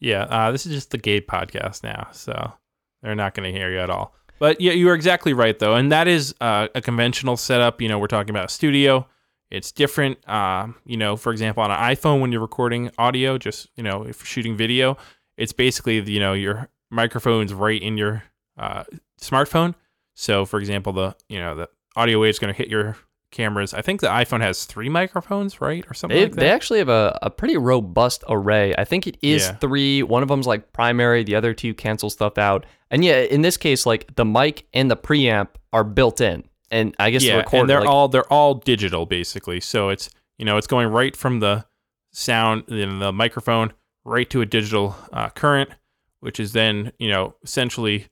Yeah, 0.00 0.22
uh, 0.24 0.52
this 0.52 0.66
is 0.66 0.72
just 0.72 0.90
the 0.90 0.98
Gabe 0.98 1.28
podcast 1.28 1.82
now, 1.82 2.08
so 2.12 2.52
they're 3.02 3.14
not 3.14 3.34
going 3.34 3.52
to 3.52 3.58
hear 3.58 3.70
you 3.70 3.78
at 3.78 3.90
all. 3.90 4.14
But 4.38 4.60
yeah, 4.60 4.72
you 4.72 4.88
are 4.88 4.94
exactly 4.94 5.32
right 5.32 5.58
though, 5.58 5.74
and 5.74 5.90
that 5.90 6.06
is 6.06 6.34
uh, 6.40 6.68
a 6.74 6.80
conventional 6.80 7.36
setup. 7.36 7.80
You 7.82 7.88
know, 7.88 7.98
we're 7.98 8.06
talking 8.06 8.30
about 8.30 8.46
a 8.46 8.52
studio. 8.52 9.06
It's 9.50 9.72
different. 9.72 10.26
Um, 10.28 10.76
you 10.84 10.96
know, 10.96 11.16
for 11.16 11.32
example, 11.32 11.62
on 11.62 11.70
an 11.70 11.78
iPhone 11.78 12.20
when 12.20 12.30
you're 12.30 12.40
recording 12.40 12.90
audio, 12.98 13.38
just 13.38 13.68
you 13.76 13.82
know, 13.82 14.02
if 14.02 14.20
you're 14.20 14.26
shooting 14.26 14.56
video, 14.56 14.96
it's 15.36 15.52
basically 15.52 16.00
you 16.00 16.20
know 16.20 16.34
your 16.34 16.68
microphone's 16.90 17.52
right 17.52 17.82
in 17.82 17.98
your 17.98 18.22
uh, 18.56 18.84
smartphone. 19.20 19.74
So, 20.14 20.44
for 20.44 20.60
example, 20.60 20.92
the 20.92 21.16
you 21.28 21.40
know 21.40 21.56
the 21.56 21.68
audio 21.96 22.20
wave 22.20 22.30
is 22.30 22.38
going 22.38 22.52
to 22.52 22.58
hit 22.58 22.68
your 22.68 22.96
cameras. 23.30 23.74
I 23.74 23.82
think 23.82 24.00
the 24.00 24.06
iPhone 24.08 24.40
has 24.40 24.64
three 24.64 24.88
microphones, 24.88 25.60
right, 25.60 25.84
or 25.90 25.94
something 25.94 26.16
They, 26.16 26.24
like 26.24 26.32
that. 26.32 26.40
they 26.40 26.50
actually 26.50 26.78
have 26.78 26.88
a, 26.88 27.18
a 27.22 27.30
pretty 27.30 27.56
robust 27.56 28.24
array. 28.28 28.74
I 28.76 28.84
think 28.84 29.06
it 29.06 29.16
is 29.22 29.42
Yeah. 29.46 29.56
three. 29.56 30.02
One 30.02 30.22
of 30.22 30.28
them's 30.28 30.46
like 30.46 30.72
primary, 30.72 31.24
the 31.24 31.34
other 31.34 31.52
two 31.54 31.74
cancel 31.74 32.10
stuff 32.10 32.38
out. 32.38 32.64
And 32.90 33.04
yeah, 33.04 33.20
in 33.20 33.42
this 33.42 33.56
case, 33.56 33.84
like 33.86 34.14
the 34.16 34.24
mic 34.24 34.66
and 34.72 34.90
the 34.90 34.96
preamp 34.96 35.48
are 35.72 35.84
built 35.84 36.20
in. 36.20 36.44
And 36.70 36.94
I 36.98 37.10
guess 37.10 37.22
the 37.22 37.28
yeah, 37.28 37.36
recorder, 37.38 37.60
and 37.62 37.70
they're 37.70 37.80
like, 37.80 37.88
all 37.88 38.08
they're 38.08 38.32
all 38.32 38.54
digital 38.54 39.06
basically. 39.06 39.60
So 39.60 39.88
it's 39.88 40.10
you 40.38 40.44
know 40.44 40.56
it's 40.58 40.66
going 40.66 40.88
right 40.88 41.16
from 41.16 41.40
the 41.40 41.64
sound 42.12 42.68
in 42.68 42.98
the 42.98 43.12
microphone 43.12 43.72
right 44.04 44.28
to 44.30 44.40
a 44.40 44.46
digital 44.46 44.96
uh, 45.12 45.28
current, 45.30 45.70
which 46.20 46.38
is 46.40 46.52
then 46.52 46.92
you 46.98 47.08
know 47.10 47.34
essentially 47.42 48.06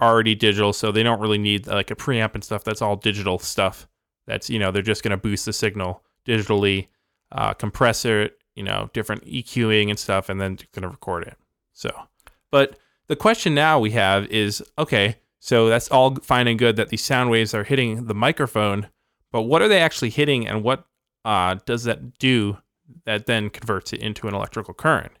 already 0.00 0.34
digital. 0.34 0.72
So 0.72 0.90
they 0.90 1.02
don't 1.02 1.20
really 1.20 1.38
need 1.38 1.66
like 1.66 1.90
a 1.90 1.94
preamp 1.96 2.34
and 2.34 2.42
stuff. 2.42 2.64
That's 2.64 2.82
all 2.82 2.96
digital 2.96 3.38
stuff. 3.38 3.86
That's 4.30 4.48
you 4.48 4.60
know 4.60 4.70
they're 4.70 4.80
just 4.80 5.02
going 5.02 5.10
to 5.10 5.16
boost 5.16 5.44
the 5.44 5.52
signal 5.52 6.04
digitally, 6.24 6.86
uh, 7.32 7.52
compress 7.54 8.04
it, 8.04 8.38
you 8.54 8.62
know, 8.62 8.88
different 8.92 9.24
EQing 9.26 9.90
and 9.90 9.98
stuff, 9.98 10.28
and 10.28 10.40
then 10.40 10.56
going 10.72 10.82
to 10.82 10.88
record 10.88 11.26
it. 11.26 11.36
So, 11.72 11.90
but 12.52 12.78
the 13.08 13.16
question 13.16 13.56
now 13.56 13.80
we 13.80 13.90
have 13.90 14.26
is 14.26 14.62
okay, 14.78 15.16
So 15.40 15.68
that's 15.68 15.88
all 15.88 16.14
fine 16.16 16.46
and 16.46 16.58
good 16.58 16.76
that 16.76 16.90
these 16.90 17.02
sound 17.02 17.30
waves 17.30 17.54
are 17.54 17.64
hitting 17.64 18.06
the 18.06 18.14
microphone, 18.14 18.88
but 19.32 19.42
what 19.42 19.62
are 19.62 19.68
they 19.68 19.80
actually 19.80 20.10
hitting, 20.10 20.46
and 20.46 20.62
what 20.62 20.84
uh, 21.24 21.56
does 21.64 21.84
that 21.84 22.18
do 22.18 22.58
that 23.04 23.26
then 23.26 23.50
converts 23.50 23.92
it 23.92 24.00
into 24.00 24.28
an 24.28 24.34
electrical 24.34 24.74
current? 24.74 25.12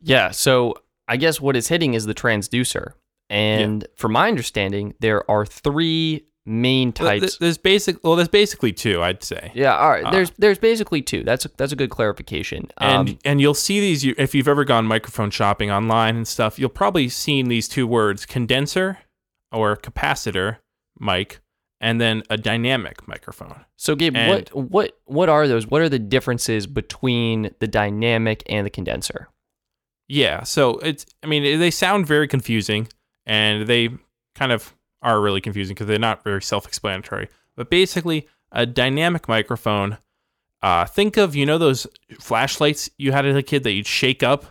Yeah. 0.00 0.30
So 0.30 0.74
I 1.08 1.16
guess 1.16 1.40
what 1.40 1.56
it's 1.56 1.68
hitting 1.68 1.94
is 1.94 2.04
the 2.06 2.14
transducer. 2.14 2.92
And 3.30 3.86
from 3.96 4.12
my 4.12 4.28
understanding, 4.28 4.94
there 5.00 5.28
are 5.30 5.44
three 5.44 6.26
main 6.48 6.92
types. 6.92 7.36
There's 7.38 7.58
basic. 7.58 8.02
Well, 8.02 8.16
there's 8.16 8.28
basically 8.28 8.72
two, 8.72 9.02
I'd 9.02 9.22
say. 9.22 9.52
yeah. 9.54 9.76
All 9.76 9.90
right. 9.90 10.04
Uh, 10.04 10.10
there's 10.10 10.30
there's 10.38 10.58
basically 10.58 11.02
two. 11.02 11.22
That's 11.22 11.44
a, 11.44 11.50
that's 11.56 11.72
a 11.72 11.76
good 11.76 11.90
clarification. 11.90 12.70
and 12.78 13.08
Um, 13.10 13.18
and 13.24 13.40
you'll 13.40 13.54
see 13.54 13.80
these 13.80 14.04
if 14.04 14.34
you've 14.34 14.48
ever 14.48 14.64
gone 14.64 14.86
microphone 14.86 15.30
shopping 15.30 15.70
online 15.70 16.16
and 16.16 16.26
stuff. 16.26 16.58
You'll 16.58 16.68
probably 16.70 17.08
seen 17.08 17.48
these 17.48 17.68
two 17.68 17.86
words: 17.86 18.26
condenser 18.26 18.98
or 19.52 19.76
capacitor 19.76 20.58
mic, 20.98 21.40
and 21.80 22.00
then 22.00 22.22
a 22.30 22.36
dynamic 22.36 23.06
microphone. 23.06 23.64
so 23.76 23.94
Gabe, 23.94 24.16
and- 24.16 24.48
what 24.54 24.70
what 24.70 24.98
what 25.04 25.28
are 25.28 25.46
those? 25.46 25.66
What 25.66 25.80
are 25.82 25.88
the 25.88 25.98
differences 25.98 26.66
between 26.66 27.50
the 27.60 27.66
dynamic 27.68 28.42
and 28.48 28.66
the 28.66 28.70
condenser? 28.70 29.28
Yeah, 30.08 30.42
so 30.44 30.78
it's 30.78 31.04
I 31.22 31.26
mean 31.26 31.58
they 31.60 31.70
sound 31.70 32.06
very 32.06 32.26
confusing, 32.26 32.88
and 33.26 33.66
they 33.66 33.90
kind 34.34 34.52
of 34.52 34.74
are 35.02 35.20
really 35.20 35.40
confusing 35.40 35.74
because 35.74 35.86
they're 35.86 35.98
not 35.98 36.24
very 36.24 36.42
self-explanatory. 36.42 37.28
But 37.56 37.70
basically, 37.70 38.28
a 38.52 38.66
dynamic 38.66 39.28
microphone. 39.28 39.98
Uh, 40.62 40.84
think 40.86 41.16
of 41.16 41.36
you 41.36 41.46
know 41.46 41.58
those 41.58 41.86
flashlights 42.20 42.90
you 42.98 43.12
had 43.12 43.24
as 43.26 43.36
a 43.36 43.42
kid 43.42 43.62
that 43.62 43.72
you'd 43.72 43.86
shake 43.86 44.22
up, 44.22 44.44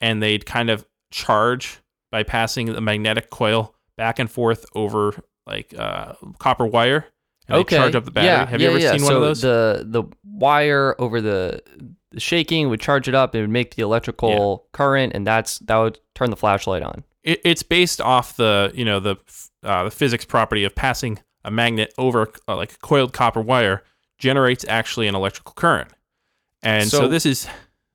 and 0.00 0.22
they'd 0.22 0.44
kind 0.44 0.68
of 0.70 0.84
charge 1.10 1.78
by 2.10 2.22
passing 2.22 2.72
the 2.72 2.80
magnetic 2.80 3.30
coil 3.30 3.74
back 3.96 4.18
and 4.18 4.30
forth 4.30 4.66
over 4.74 5.14
like 5.46 5.74
uh, 5.78 6.12
copper 6.38 6.66
wire. 6.66 7.06
And 7.48 7.58
they 7.58 7.64
charge 7.64 7.94
up 7.94 8.04
the 8.04 8.10
battery. 8.10 8.28
Yeah, 8.28 8.46
Have 8.46 8.60
yeah, 8.60 8.68
you 8.68 8.74
ever 8.74 8.82
yeah. 8.82 8.90
seen 8.90 9.00
so 9.00 9.06
one 9.06 9.14
of 9.14 9.22
those? 9.22 9.40
The 9.40 9.84
the 9.86 10.02
wire 10.24 10.94
over 10.98 11.20
the, 11.20 11.62
the 12.10 12.20
shaking 12.20 12.68
would 12.68 12.80
charge 12.80 13.08
it 13.08 13.14
up. 13.14 13.34
It 13.34 13.40
would 13.40 13.50
make 13.50 13.76
the 13.76 13.82
electrical 13.82 14.66
current, 14.72 15.12
and 15.14 15.26
that's 15.26 15.60
that 15.60 15.76
would 15.76 16.00
turn 16.14 16.30
the 16.30 16.36
flashlight 16.36 16.82
on. 16.82 17.04
it, 17.22 17.40
it's 17.44 17.62
based 17.62 18.00
off 18.00 18.36
the 18.36 18.72
you 18.74 18.84
know 18.84 18.98
the 19.00 19.16
uh, 19.66 19.84
the 19.84 19.90
physics 19.90 20.24
property 20.24 20.64
of 20.64 20.74
passing 20.74 21.18
a 21.44 21.50
magnet 21.50 21.92
over 21.98 22.28
uh, 22.48 22.56
like 22.56 22.78
coiled 22.80 23.12
copper 23.12 23.40
wire 23.40 23.82
generates 24.18 24.64
actually 24.68 25.06
an 25.08 25.14
electrical 25.14 25.52
current, 25.54 25.88
and 26.62 26.88
so, 26.88 27.00
So- 27.02 27.08
this 27.08 27.26
is 27.26 27.46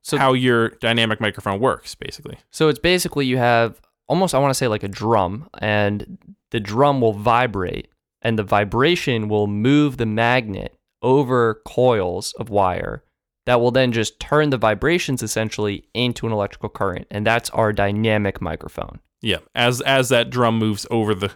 so- 0.04 0.18
how 0.18 0.34
your 0.34 0.70
dynamic 0.82 1.20
microphone 1.20 1.60
works 1.60 1.96
basically. 1.96 2.38
So 2.52 2.68
it's 2.70 2.80
basically 2.80 3.26
you 3.26 3.38
have 3.38 3.82
almost 4.08 4.36
I 4.36 4.40
want 4.40 4.52
to 4.52 4.56
say 4.58 4.68
like 4.68 4.84
a 4.84 4.88
drum, 4.88 5.50
and 5.60 6.18
the 6.52 6.60
drum 6.60 7.02
will 7.02 7.14
vibrate, 7.14 7.88
and 8.22 8.38
the 8.38 8.44
vibration 8.44 9.30
will 9.30 9.48
move 9.48 9.98
the 9.98 10.06
magnet 10.06 10.76
over 11.02 11.62
coils 11.66 12.34
of 12.34 12.50
wire 12.50 13.04
that 13.48 13.60
will 13.60 13.72
then 13.72 13.92
just 13.92 14.20
turn 14.20 14.52
the 14.52 14.58
vibrations 14.58 15.24
essentially 15.24 15.84
into 15.96 16.28
an 16.28 16.32
electrical 16.32 16.70
current, 16.70 17.08
and 17.10 17.26
that's 17.26 17.50
our 17.50 17.74
dynamic 17.74 18.40
microphone. 18.40 19.00
Yeah, 19.24 19.38
as 19.56 19.82
as 19.82 20.10
that 20.10 20.30
drum 20.30 20.58
moves 20.60 20.86
over 20.92 21.14
the 21.16 21.32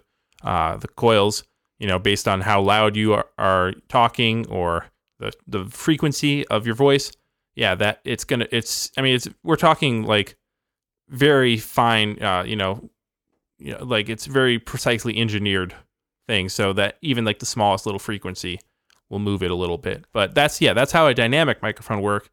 uh, 0.45 0.77
the 0.77 0.87
coils, 0.87 1.43
you 1.79 1.87
know, 1.87 1.99
based 1.99 2.27
on 2.27 2.41
how 2.41 2.61
loud 2.61 2.95
you 2.95 3.13
are, 3.13 3.27
are 3.37 3.73
talking 3.89 4.47
or 4.47 4.85
the 5.19 5.33
the 5.47 5.65
frequency 5.65 6.47
of 6.47 6.65
your 6.65 6.75
voice. 6.75 7.11
Yeah, 7.55 7.75
that 7.75 7.99
it's 8.05 8.23
gonna. 8.23 8.47
It's. 8.51 8.91
I 8.97 9.01
mean, 9.01 9.15
it's. 9.15 9.27
We're 9.43 9.55
talking 9.55 10.03
like 10.03 10.37
very 11.09 11.57
fine. 11.57 12.21
Uh, 12.21 12.43
you 12.43 12.55
know, 12.55 12.89
you 13.57 13.73
know, 13.73 13.83
like 13.83 14.07
it's 14.07 14.25
very 14.25 14.59
precisely 14.59 15.17
engineered 15.17 15.73
thing, 16.27 16.49
so 16.49 16.73
that 16.73 16.97
even 17.01 17.25
like 17.25 17.39
the 17.39 17.45
smallest 17.45 17.85
little 17.85 17.99
frequency 17.99 18.59
will 19.09 19.19
move 19.19 19.41
it 19.41 19.51
a 19.51 19.55
little 19.55 19.77
bit. 19.77 20.05
But 20.13 20.35
that's 20.35 20.61
yeah, 20.61 20.73
that's 20.73 20.91
how 20.91 21.07
a 21.07 21.13
dynamic 21.13 21.61
microphone 21.61 22.01
work. 22.01 22.29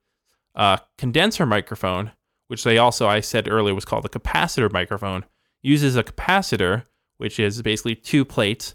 Uh, 0.54 0.76
condenser 0.98 1.46
microphone, 1.46 2.12
which 2.48 2.64
they 2.64 2.76
also 2.76 3.08
I 3.08 3.20
said 3.20 3.48
earlier 3.48 3.74
was 3.74 3.84
called 3.84 4.04
a 4.04 4.08
capacitor 4.08 4.70
microphone, 4.70 5.24
uses 5.62 5.96
a 5.96 6.02
capacitor, 6.02 6.84
which 7.22 7.38
is 7.38 7.62
basically 7.62 7.94
two 7.94 8.24
plates, 8.24 8.74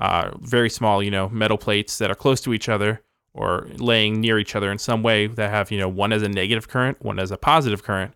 uh, 0.00 0.32
very 0.40 0.68
small, 0.68 1.00
you 1.00 1.12
know, 1.12 1.28
metal 1.28 1.56
plates 1.56 1.98
that 1.98 2.10
are 2.10 2.16
close 2.16 2.40
to 2.40 2.52
each 2.52 2.68
other 2.68 3.00
or 3.32 3.68
laying 3.76 4.20
near 4.20 4.36
each 4.36 4.56
other 4.56 4.72
in 4.72 4.78
some 4.78 5.00
way 5.00 5.28
that 5.28 5.48
have, 5.48 5.70
you 5.70 5.78
know, 5.78 5.88
one 5.88 6.12
as 6.12 6.20
a 6.20 6.28
negative 6.28 6.66
current, 6.66 7.00
one 7.04 7.20
as 7.20 7.30
a 7.30 7.36
positive 7.36 7.84
current. 7.84 8.12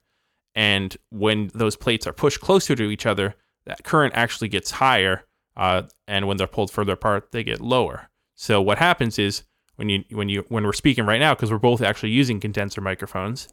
And 0.56 0.96
when 1.10 1.52
those 1.54 1.76
plates 1.76 2.08
are 2.08 2.12
pushed 2.12 2.40
closer 2.40 2.74
to 2.74 2.90
each 2.90 3.06
other, 3.06 3.36
that 3.66 3.84
current 3.84 4.14
actually 4.16 4.48
gets 4.48 4.72
higher. 4.72 5.24
Uh, 5.56 5.82
and 6.08 6.26
when 6.26 6.38
they're 6.38 6.48
pulled 6.48 6.72
further 6.72 6.94
apart, 6.94 7.30
they 7.30 7.44
get 7.44 7.60
lower. 7.60 8.10
So 8.34 8.60
what 8.60 8.78
happens 8.78 9.16
is 9.16 9.44
when 9.76 9.88
you 9.88 10.02
when 10.10 10.28
you 10.28 10.44
when 10.48 10.64
we're 10.64 10.72
speaking 10.72 11.06
right 11.06 11.20
now, 11.20 11.36
because 11.36 11.52
we're 11.52 11.58
both 11.58 11.82
actually 11.82 12.10
using 12.10 12.40
condenser 12.40 12.80
microphones, 12.80 13.46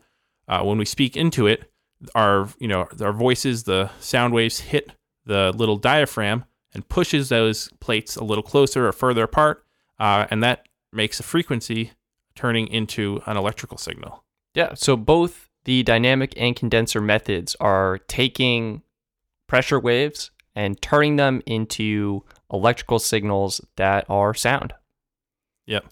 uh, 0.47 0.63
when 0.63 0.79
we 0.79 0.85
speak 0.85 1.15
into 1.15 1.45
it, 1.45 1.71
our 2.15 2.49
you 2.57 2.67
know 2.67 2.87
our 2.99 3.13
voices, 3.13 3.65
the 3.65 3.91
sound 3.99 4.33
waves 4.33 4.61
hit 4.61 4.91
the 5.25 5.51
little 5.55 5.77
diaphragm 5.77 6.45
and 6.73 6.87
pushes 6.89 7.29
those 7.29 7.69
plates 7.79 8.15
a 8.15 8.23
little 8.23 8.43
closer 8.43 8.87
or 8.87 8.91
further 8.91 9.23
apart, 9.23 9.65
uh, 9.99 10.25
and 10.29 10.43
that 10.43 10.67
makes 10.91 11.19
a 11.19 11.23
frequency 11.23 11.91
turning 12.35 12.67
into 12.67 13.21
an 13.25 13.37
electrical 13.37 13.77
signal. 13.77 14.23
Yeah. 14.53 14.73
So 14.75 14.95
both 14.95 15.49
the 15.65 15.83
dynamic 15.83 16.33
and 16.37 16.55
condenser 16.55 17.01
methods 17.01 17.55
are 17.59 17.99
taking 18.07 18.81
pressure 19.47 19.79
waves 19.79 20.31
and 20.55 20.81
turning 20.81 21.17
them 21.17 21.41
into 21.45 22.23
electrical 22.51 22.99
signals 22.99 23.61
that 23.75 24.05
are 24.09 24.33
sound. 24.33 24.73
Yep. 25.67 25.85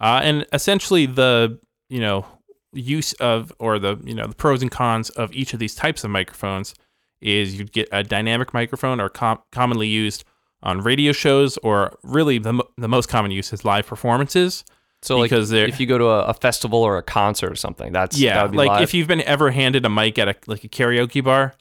Uh, 0.00 0.20
and 0.22 0.46
essentially 0.52 1.06
the 1.06 1.58
you 1.88 2.00
know 2.00 2.26
use 2.72 3.12
of 3.14 3.52
or 3.58 3.78
the 3.78 3.98
you 4.04 4.14
know 4.14 4.26
the 4.26 4.34
pros 4.34 4.62
and 4.62 4.70
cons 4.70 5.10
of 5.10 5.32
each 5.32 5.52
of 5.52 5.58
these 5.58 5.74
types 5.74 6.04
of 6.04 6.10
microphones 6.10 6.74
is 7.20 7.58
you'd 7.58 7.72
get 7.72 7.88
a 7.92 8.02
dynamic 8.02 8.54
microphone 8.54 9.00
or 9.00 9.08
com- 9.08 9.40
commonly 9.52 9.88
used 9.88 10.24
on 10.62 10.80
radio 10.80 11.12
shows 11.12 11.56
or 11.58 11.96
really 12.02 12.38
the, 12.38 12.52
mo- 12.54 12.68
the 12.76 12.88
most 12.88 13.08
common 13.08 13.30
use 13.30 13.52
is 13.52 13.64
live 13.64 13.86
performances 13.86 14.64
So 15.02 15.22
Because 15.22 15.52
like 15.52 15.68
if 15.68 15.78
you 15.80 15.86
go 15.86 15.98
to 15.98 16.06
a, 16.06 16.24
a 16.26 16.34
festival 16.34 16.82
or 16.82 16.98
a 16.98 17.02
concert 17.02 17.52
or 17.52 17.56
something, 17.56 17.92
that's 17.92 18.16
that 18.16 18.22
yeah 18.22 18.46
be 18.48 18.56
like 18.56 18.68
live. 18.68 18.82
if 18.82 18.94
you've 18.94 19.06
been 19.08 19.22
ever 19.22 19.50
handed 19.50 19.84
a 19.84 19.88
mic 19.88 20.18
at 20.18 20.28
a 20.28 20.34
like 20.46 20.64
a 20.64 20.68
karaoke 20.68 21.22
bar 21.22 21.54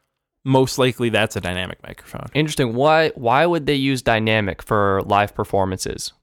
most 0.44 0.78
likely 0.80 1.10
that's 1.10 1.36
a 1.36 1.42
dynamic 1.42 1.78
microphone 1.84 2.26
Interesting. 2.34 2.74
Why 2.74 3.10
why 3.10 3.46
would 3.46 3.66
they 3.66 3.76
use 3.76 4.02
dynamic 4.02 4.62
for 4.64 5.02
live 5.06 5.36
performances? 5.36 6.14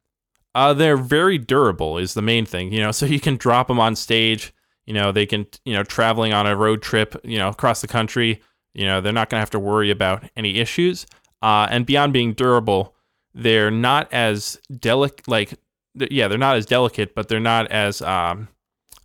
Uh, 0.54 0.72
they're 0.72 0.96
very 0.96 1.36
durable 1.36 1.98
is 1.98 2.14
the 2.14 2.22
main 2.22 2.46
thing, 2.46 2.72
you 2.72 2.80
know, 2.80 2.92
so 2.92 3.06
you 3.06 3.18
can 3.20 3.36
drop 3.36 3.66
them 3.68 3.80
on 3.80 3.96
stage, 3.96 4.54
you 4.86 4.94
know, 4.94 5.10
they 5.12 5.26
can, 5.26 5.46
you 5.64 5.74
know, 5.74 5.82
traveling 5.82 6.32
on 6.32 6.46
a 6.46 6.54
road 6.56 6.80
trip, 6.80 7.16
you 7.24 7.38
know, 7.38 7.48
across 7.48 7.80
the 7.80 7.88
country, 7.88 8.40
you 8.74 8.84
know, 8.84 9.00
they're 9.00 9.12
not 9.12 9.30
going 9.30 9.38
to 9.38 9.42
have 9.42 9.50
to 9.50 9.58
worry 9.58 9.90
about 9.90 10.24
any 10.36 10.58
issues. 10.58 11.06
Uh, 11.42 11.66
and 11.70 11.86
beyond 11.86 12.12
being 12.12 12.32
durable, 12.32 12.94
they're 13.34 13.70
not 13.70 14.12
as 14.12 14.58
delicate, 14.78 15.26
like, 15.28 15.54
th- 15.98 16.10
yeah, 16.10 16.28
they're 16.28 16.38
not 16.38 16.56
as 16.56 16.66
delicate, 16.66 17.14
but 17.14 17.28
they're 17.28 17.40
not 17.40 17.70
as, 17.70 18.02
um, 18.02 18.48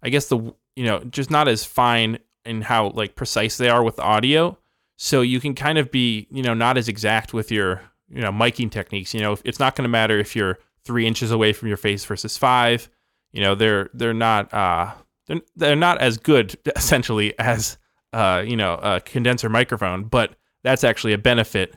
I 0.04 0.10
guess 0.10 0.28
the, 0.28 0.38
you 0.76 0.86
know, 0.86 1.00
just 1.04 1.30
not 1.30 1.48
as 1.48 1.66
fine 1.66 2.20
in 2.46 2.62
how 2.62 2.90
like 2.90 3.16
precise 3.16 3.58
they 3.58 3.70
are 3.70 3.84
with 3.84 4.00
audio. 4.00 4.58
So 4.98 5.22
you 5.22 5.40
can 5.40 5.56
kind 5.56 5.78
of 5.78 5.92
be, 5.92 6.28
you 6.32 6.42
know, 6.42 6.54
not 6.54 6.78
as 6.78 6.88
exact 6.88 7.34
with 7.34 7.52
your, 7.52 7.82
you 8.10 8.22
know, 8.22 8.32
miking 8.32 8.72
techniques. 8.72 9.14
You 9.14 9.22
know, 9.22 9.38
it's 9.44 9.60
not 9.60 9.76
going 9.76 9.84
to 9.84 9.90
matter 9.90 10.18
if 10.18 10.36
you're 10.36 10.60
three 10.84 11.06
inches 11.06 11.32
away 11.32 11.54
from 11.54 11.68
your 11.68 11.78
face 11.78 12.04
versus 12.06 12.38
five. 12.38 12.90
You 13.32 13.42
know, 13.42 13.56
they're 13.56 13.90
they're 13.94 14.14
not 14.14 14.54
uh 14.54 14.94
they're 15.28 15.42
they're 15.56 15.76
not 15.76 16.00
as 16.00 16.18
good 16.18 16.58
essentially 16.76 17.38
as 17.40 17.78
uh 18.14 18.44
you 18.46 18.56
know 18.56 18.76
a 18.76 19.02
condenser 19.02 19.50
microphone, 19.50 20.04
but 20.04 20.36
that's 20.64 20.84
actually 20.84 21.14
a 21.14 21.18
benefit 21.18 21.76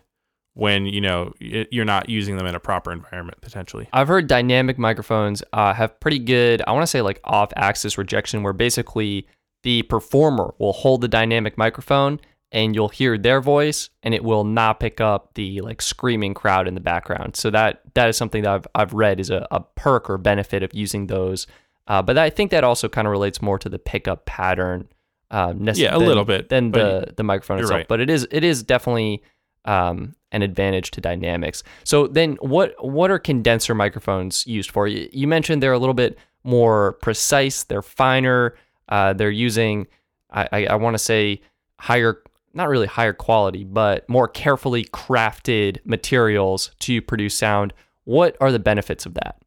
when 0.55 0.87
you 0.87 1.01
know 1.01 1.33
you're 1.41 1.85
not 1.85 2.09
using 2.09 2.37
them 2.37 2.47
in 2.47 2.55
a 2.55 2.61
proper 2.61 2.93
environment 2.93 3.41
potentially. 3.41 3.89
I've 3.93 4.09
heard 4.09 4.27
dynamic 4.27 4.79
microphones 4.79 5.43
uh, 5.53 5.73
have 5.73 5.99
pretty 6.01 6.19
good, 6.19 6.63
I 6.67 6.73
want 6.73 6.83
to 6.83 6.87
say 6.87 7.03
like 7.03 7.21
off 7.25 7.53
axis 7.57 7.97
rejection, 7.97 8.43
where 8.43 8.53
basically 8.53 9.27
the 9.63 9.83
performer 9.85 10.55
will 10.59 10.73
hold 10.73 11.01
the 11.01 11.09
dynamic 11.09 11.57
microphone 11.57 12.21
and 12.51 12.75
you'll 12.75 12.91
hear 12.91 13.17
their 13.17 13.41
voice 13.41 13.89
and 14.03 14.13
it 14.13 14.23
will 14.23 14.45
not 14.45 14.79
pick 14.79 15.01
up 15.01 15.35
the 15.35 15.61
like 15.63 15.81
screaming 15.81 16.35
crowd 16.35 16.69
in 16.69 16.75
the 16.75 16.81
background. 16.81 17.37
So 17.37 17.51
that 17.51 17.81
that 17.95 18.09
is 18.09 18.17
something 18.17 18.43
that 18.43 18.53
I've, 18.53 18.67
I've 18.75 18.93
read 18.93 19.21
is 19.21 19.31
a, 19.31 19.47
a 19.51 19.61
perk 19.61 20.11
or 20.11 20.19
benefit 20.19 20.63
of 20.63 20.75
using 20.75 21.07
those. 21.07 21.47
Uh, 21.87 22.03
but 22.03 22.19
I 22.19 22.31
think 22.31 22.51
that 22.51 22.63
also 22.63 22.89
kind 22.89 23.07
of 23.07 23.13
relates 23.13 23.41
more 23.41 23.59
to 23.59 23.69
the 23.69 23.79
pickup 23.79 24.27
pattern. 24.27 24.89
Um, 25.33 25.61
nece- 25.61 25.79
Yeah, 25.79 25.95
a 25.97 25.99
than- 25.99 26.07
little 26.09 26.25
bit, 26.25 26.49
than 26.51 26.71
the 26.73 27.13
the 27.17 27.23
microphone 27.25 27.59
itself. 27.59 27.71
right. 27.79 27.89
But 27.89 28.01
it 28.01 28.11
is 28.11 28.29
it 28.31 28.45
is 28.45 28.63
definitely 28.63 29.23
um, 29.65 30.15
an 30.31 30.43
advantage 30.43 30.91
to 30.93 31.01
dynamics. 31.01 31.63
So 31.85 32.07
then, 32.07 32.37
what 32.41 32.75
what 32.85 33.11
are 33.11 33.19
condenser 33.19 33.75
microphones 33.75 34.47
used 34.47 34.71
for? 34.71 34.87
You, 34.87 35.09
you 35.13 35.27
mentioned 35.27 35.63
they're 35.63 35.73
a 35.73 35.79
little 35.79 35.95
bit 35.95 36.19
more 36.45 36.95
precise. 37.03 37.63
They're 37.65 37.83
finer. 37.83 38.55
Uh, 38.89 39.13
they're 39.15 39.31
using 39.31 39.87
I, 40.31 40.49
I, 40.53 40.67
I 40.67 40.75
want 40.77 40.95
to 40.95 40.99
say 40.99 41.41
higher 41.81 42.23
not 42.55 42.69
really 42.69 42.87
higher 42.87 43.15
quality, 43.15 43.65
but 43.65 44.07
more 44.11 44.29
carefully 44.29 44.85
crafted 44.85 45.79
materials 45.87 46.71
to 46.81 47.01
produce 47.01 47.35
sound. 47.39 47.73
What 48.05 48.37
are 48.41 48.53
the 48.53 48.59
benefits 48.59 49.07
of 49.07 49.15
that? 49.15 49.42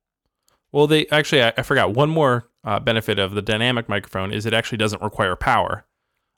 Well, 0.75 0.87
they 0.87 1.07
actually, 1.07 1.41
I, 1.41 1.53
I 1.57 1.61
forgot 1.61 1.93
one 1.93 2.09
more 2.09 2.49
uh, 2.65 2.81
benefit 2.81 3.17
of 3.17 3.33
the 3.33 3.41
dynamic 3.41 3.87
microphone 3.87 4.33
is 4.33 4.45
it 4.45 4.53
actually 4.53 4.77
doesn't 4.77 5.01
require 5.01 5.37
power. 5.37 5.85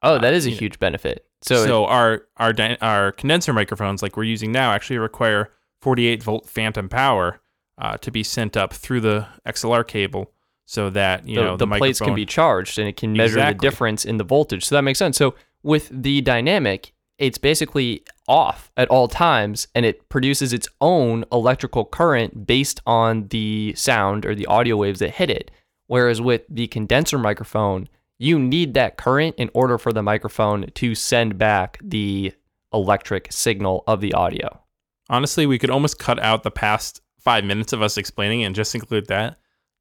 Oh, 0.03 0.19
that 0.19 0.31
is 0.31 0.45
a 0.45 0.51
Uh, 0.51 0.55
huge 0.57 0.77
benefit. 0.77 1.25
So, 1.41 1.65
So, 1.65 1.85
our 1.87 2.27
our 2.37 2.53
dy- 2.53 2.77
our 2.79 3.11
condenser 3.13 3.51
microphones, 3.51 4.03
like 4.03 4.15
we're 4.15 4.25
using 4.25 4.51
now, 4.51 4.73
actually 4.73 4.99
require 4.99 5.49
48 5.81 6.21
volt 6.21 6.47
phantom 6.47 6.87
power 6.87 7.41
uh, 7.79 7.97
to 7.97 8.11
be 8.11 8.21
sent 8.21 8.55
up 8.55 8.73
through 8.73 9.01
the 9.01 9.25
XLR 9.43 9.83
cable, 9.83 10.31
so 10.65 10.91
that 10.91 11.27
you 11.27 11.37
the, 11.37 11.41
know 11.41 11.57
the, 11.57 11.65
the, 11.65 11.75
plates 11.75 11.99
can 11.99 12.13
be 12.13 12.27
charged 12.27 12.77
and 12.77 12.87
it 12.87 12.95
can 12.95 13.13
measure 13.13 13.43
the 13.43 13.55
difference 13.55 14.05
in 14.05 14.17
the 14.17 14.23
voltage. 14.23 14.65
So 14.65 14.75
that 14.75 14.83
makes 14.83 14.99
sense. 14.99 15.17
So 15.17 15.33
with 15.63 15.89
the 15.91 16.21
dynamic, 16.21 16.93
it's 17.17 17.37
basically 17.37 18.03
off 18.27 18.71
at 18.77 18.89
all 18.89 19.07
times 19.07 19.67
and 19.73 19.85
it 19.85 20.07
produces 20.09 20.53
its 20.53 20.67
own 20.81 21.25
electrical 21.31 21.85
current 21.85 22.45
based 22.45 22.79
on 22.85 23.27
the 23.29 23.73
sound 23.75 24.25
or 24.25 24.35
the 24.35 24.45
audio 24.45 24.77
waves 24.77 24.99
that 24.99 25.11
hit 25.11 25.29
it. 25.29 25.51
Whereas 25.87 26.21
with 26.21 26.43
the 26.49 26.67
condenser 26.67 27.17
microphone, 27.17 27.87
you 28.19 28.39
need 28.39 28.73
that 28.73 28.97
current 28.97 29.35
in 29.37 29.49
order 29.53 29.77
for 29.77 29.93
the 29.93 30.03
microphone 30.03 30.69
to 30.75 30.95
send 30.95 31.37
back 31.37 31.79
the 31.81 32.33
electric 32.73 33.31
signal 33.31 33.83
of 33.87 34.01
the 34.01 34.13
audio. 34.13 34.61
Honestly, 35.09 35.45
we 35.45 35.57
could 35.57 35.69
almost 35.69 35.99
cut 35.99 36.19
out 36.19 36.43
the 36.43 36.51
past 36.51 37.01
five 37.19 37.43
minutes 37.43 37.73
of 37.73 37.81
us 37.81 37.97
explaining 37.97 38.43
and 38.43 38.55
just 38.55 38.75
include 38.75 39.07
that. 39.07 39.37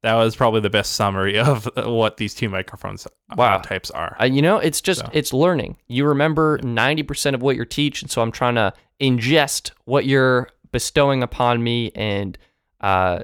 That 0.07 0.15
was 0.23 0.37
probably 0.37 0.61
the 0.61 0.69
best 0.69 0.93
summary 0.93 1.37
of 1.51 1.69
what 1.75 2.15
these 2.15 2.33
two 2.33 2.47
microphones 2.47 3.05
uh, 3.05 3.09
Wow. 3.35 3.57
types 3.57 3.91
are. 3.91 4.15
Uh, 4.21 4.23
you 4.23 4.41
know, 4.41 4.57
it's 4.57 4.79
just 4.79 5.01
So. 5.01 5.09
it's 5.11 5.33
learning. 5.33 5.75
You 5.87 6.05
remember 6.05 6.59
ninety 6.63 7.03
percent 7.03 7.35
of 7.35 7.41
what 7.41 7.57
you're 7.57 7.65
teaching, 7.65 8.07
so 8.07 8.21
I'm 8.21 8.31
trying 8.31 8.55
to 8.55 8.71
ingest 9.01 9.71
what 9.83 10.05
you're 10.05 10.47
bestowing 10.71 11.23
upon 11.23 11.61
me 11.61 11.91
and 11.93 12.37
uh, 12.81 13.23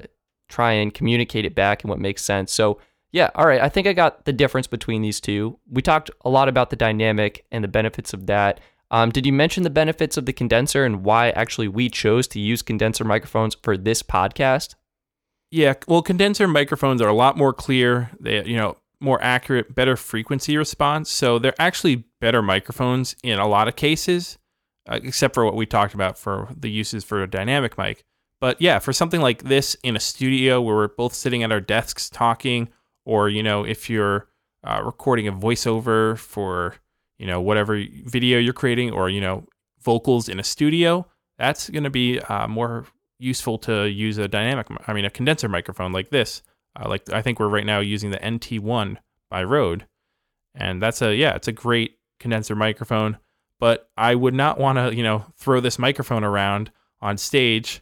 try 0.49 0.73
and 0.73 0.93
communicate 0.93 1.45
it 1.45 1.55
back 1.55 1.83
in 1.85 1.89
what 1.89 1.99
makes 1.99 2.21
sense. 2.23 2.51
So 2.51 2.79
yeah, 3.13 3.29
all 3.35 3.45
right. 3.47 3.61
I 3.61 3.69
think 3.69 3.87
I 3.87 3.93
got 3.93 4.25
the 4.25 4.33
difference 4.33 4.67
between 4.67 5.01
these 5.03 5.21
two. 5.21 5.57
We 5.71 5.81
talked 5.81 6.11
a 6.25 6.29
lot 6.29 6.49
about 6.49 6.69
the 6.69 6.75
dynamic 6.75 7.45
and 7.51 7.63
the 7.63 7.67
benefits 7.69 8.13
of 8.13 8.25
that. 8.27 8.59
Um, 8.91 9.09
did 9.09 9.25
you 9.25 9.31
mention 9.33 9.63
the 9.63 9.69
benefits 9.69 10.17
of 10.17 10.25
the 10.25 10.33
condenser 10.33 10.83
and 10.83 11.03
why 11.03 11.29
actually 11.31 11.67
we 11.67 11.89
chose 11.89 12.27
to 12.29 12.39
use 12.39 12.61
condenser 12.61 13.03
microphones 13.03 13.55
for 13.63 13.77
this 13.77 14.03
podcast? 14.03 14.75
Yeah, 15.53 15.75
well, 15.87 16.01
condenser 16.01 16.47
microphones 16.47 16.99
are 16.99 17.07
a 17.07 17.13
lot 17.13 17.37
more 17.37 17.53
clear. 17.53 18.09
They, 18.19 18.43
you 18.43 18.57
know, 18.57 18.77
more 18.99 19.21
accurate, 19.21 19.75
better 19.75 19.95
frequency 19.95 20.57
response. 20.57 21.11
So 21.11 21.37
they're 21.37 21.53
actually 21.59 22.05
better 22.19 22.41
microphones 22.41 23.15
in 23.21 23.37
a 23.37 23.47
lot 23.47 23.67
of 23.67 23.75
cases, 23.75 24.39
uh, 24.89 24.99
except 25.03 25.35
for 25.35 25.45
what 25.45 25.55
we 25.55 25.67
talked 25.67 25.93
about 25.93 26.17
for 26.17 26.49
the 26.59 26.71
uses 26.71 27.03
for 27.03 27.21
a 27.21 27.29
dynamic 27.29 27.77
mic. 27.77 28.03
But 28.39 28.59
yeah, 28.63 28.79
for 28.79 28.93
something 28.93 29.21
like 29.21 29.43
this 29.43 29.77
in 29.83 29.95
a 29.95 29.99
studio 29.99 30.59
where 30.59 30.75
we're 30.75 30.87
both 30.87 31.13
sitting 31.13 31.43
at 31.43 31.51
our 31.51 31.61
desks 31.61 32.09
talking, 32.09 32.69
or 33.05 33.29
you 33.29 33.43
know, 33.43 33.63
if 33.63 33.91
you're 33.91 34.29
uh, 34.63 34.81
recording 34.83 35.27
a 35.27 35.31
voiceover 35.31 36.17
for 36.17 36.77
you 37.19 37.27
know 37.27 37.39
whatever 37.39 37.79
video 38.05 38.39
you're 38.39 38.53
creating, 38.53 38.89
or 38.89 39.07
you 39.07 39.21
know, 39.21 39.45
vocals 39.83 40.29
in 40.29 40.39
a 40.39 40.43
studio, 40.43 41.05
that's 41.37 41.69
going 41.69 41.83
to 41.83 41.91
be 41.91 42.19
uh, 42.21 42.47
more 42.47 42.87
useful 43.23 43.57
to 43.59 43.89
use 43.89 44.17
a 44.17 44.27
dynamic, 44.27 44.67
I 44.87 44.93
mean, 44.93 45.05
a 45.05 45.09
condenser 45.09 45.49
microphone 45.49 45.91
like 45.91 46.09
this. 46.09 46.41
Uh, 46.75 46.89
like 46.89 47.11
I 47.11 47.21
think 47.21 47.39
we're 47.39 47.47
right 47.47 47.65
now 47.65 47.79
using 47.79 48.11
the 48.11 48.17
NT1 48.17 48.97
by 49.29 49.43
Rode, 49.43 49.85
and 50.55 50.81
that's 50.81 51.01
a 51.01 51.15
yeah, 51.15 51.35
it's 51.35 51.47
a 51.47 51.51
great 51.51 51.99
condenser 52.19 52.55
microphone. 52.55 53.17
But 53.59 53.89
I 53.95 54.15
would 54.15 54.33
not 54.33 54.59
want 54.59 54.77
to 54.77 54.95
you 54.95 55.03
know 55.03 55.25
throw 55.37 55.59
this 55.59 55.77
microphone 55.77 56.23
around 56.23 56.71
on 57.01 57.17
stage, 57.17 57.81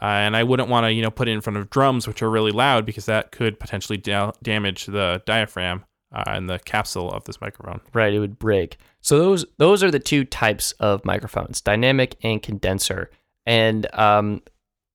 uh, 0.00 0.06
and 0.06 0.36
I 0.36 0.42
wouldn't 0.42 0.70
want 0.70 0.84
to 0.84 0.92
you 0.92 1.02
know 1.02 1.10
put 1.10 1.28
it 1.28 1.32
in 1.32 1.40
front 1.40 1.58
of 1.58 1.68
drums, 1.70 2.08
which 2.08 2.22
are 2.22 2.30
really 2.30 2.52
loud, 2.52 2.86
because 2.86 3.06
that 3.06 3.30
could 3.30 3.60
potentially 3.60 3.98
da- 3.98 4.32
damage 4.42 4.86
the 4.86 5.22
diaphragm 5.26 5.84
uh, 6.12 6.24
and 6.26 6.48
the 6.48 6.58
capsule 6.60 7.10
of 7.10 7.24
this 7.24 7.40
microphone. 7.40 7.80
Right, 7.92 8.12
it 8.12 8.20
would 8.20 8.38
break. 8.38 8.78
So 9.00 9.18
those 9.18 9.44
those 9.58 9.82
are 9.82 9.90
the 9.90 9.98
two 9.98 10.24
types 10.24 10.72
of 10.72 11.04
microphones, 11.04 11.60
dynamic 11.60 12.16
and 12.22 12.42
condenser. 12.42 13.10
And 13.46 13.92
um, 13.94 14.42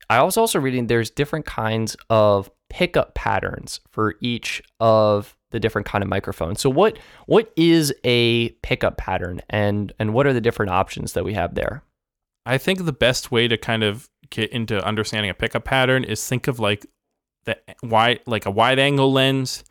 I 0.10 0.24
was 0.24 0.38
also 0.38 0.60
reading 0.60 0.88
there's 0.88 1.10
different 1.10 1.46
kinds 1.46 1.96
of 2.10 2.50
pickup 2.70 3.14
patterns 3.16 3.80
for 3.90 4.16
each 4.22 4.62
of 4.80 5.36
the 5.52 5.60
different 5.60 5.88
kind 5.88 6.04
of 6.04 6.10
microphones. 6.10 6.60
So 6.62 6.70
what 6.70 6.98
what 7.28 7.52
is 7.56 7.94
a 8.04 8.50
pickup 8.62 8.98
pattern 8.98 9.42
and 9.50 9.94
and 10.00 10.14
what 10.14 10.28
are 10.28 10.34
the 10.34 10.42
different 10.42 10.72
options 10.72 11.14
that 11.14 11.24
we 11.24 11.34
have 11.34 11.56
there? 11.56 11.84
I 12.46 12.58
think 12.58 12.86
the 12.86 12.94
best 12.94 13.32
way 13.32 13.48
to 13.48 13.58
kind 13.58 13.84
of 13.84 14.10
get 14.30 14.52
into 14.52 14.84
understanding 14.86 15.30
a 15.30 15.34
pickup 15.34 15.66
pattern 15.66 16.04
is 16.04 16.28
think 16.28 16.48
of 16.48 16.60
like 16.60 16.86
the 17.46 17.58
wide, 17.84 18.20
like 18.26 18.46
a 18.46 18.52
wide 18.52 18.80
angle 18.80 19.12
lens, 19.12 19.64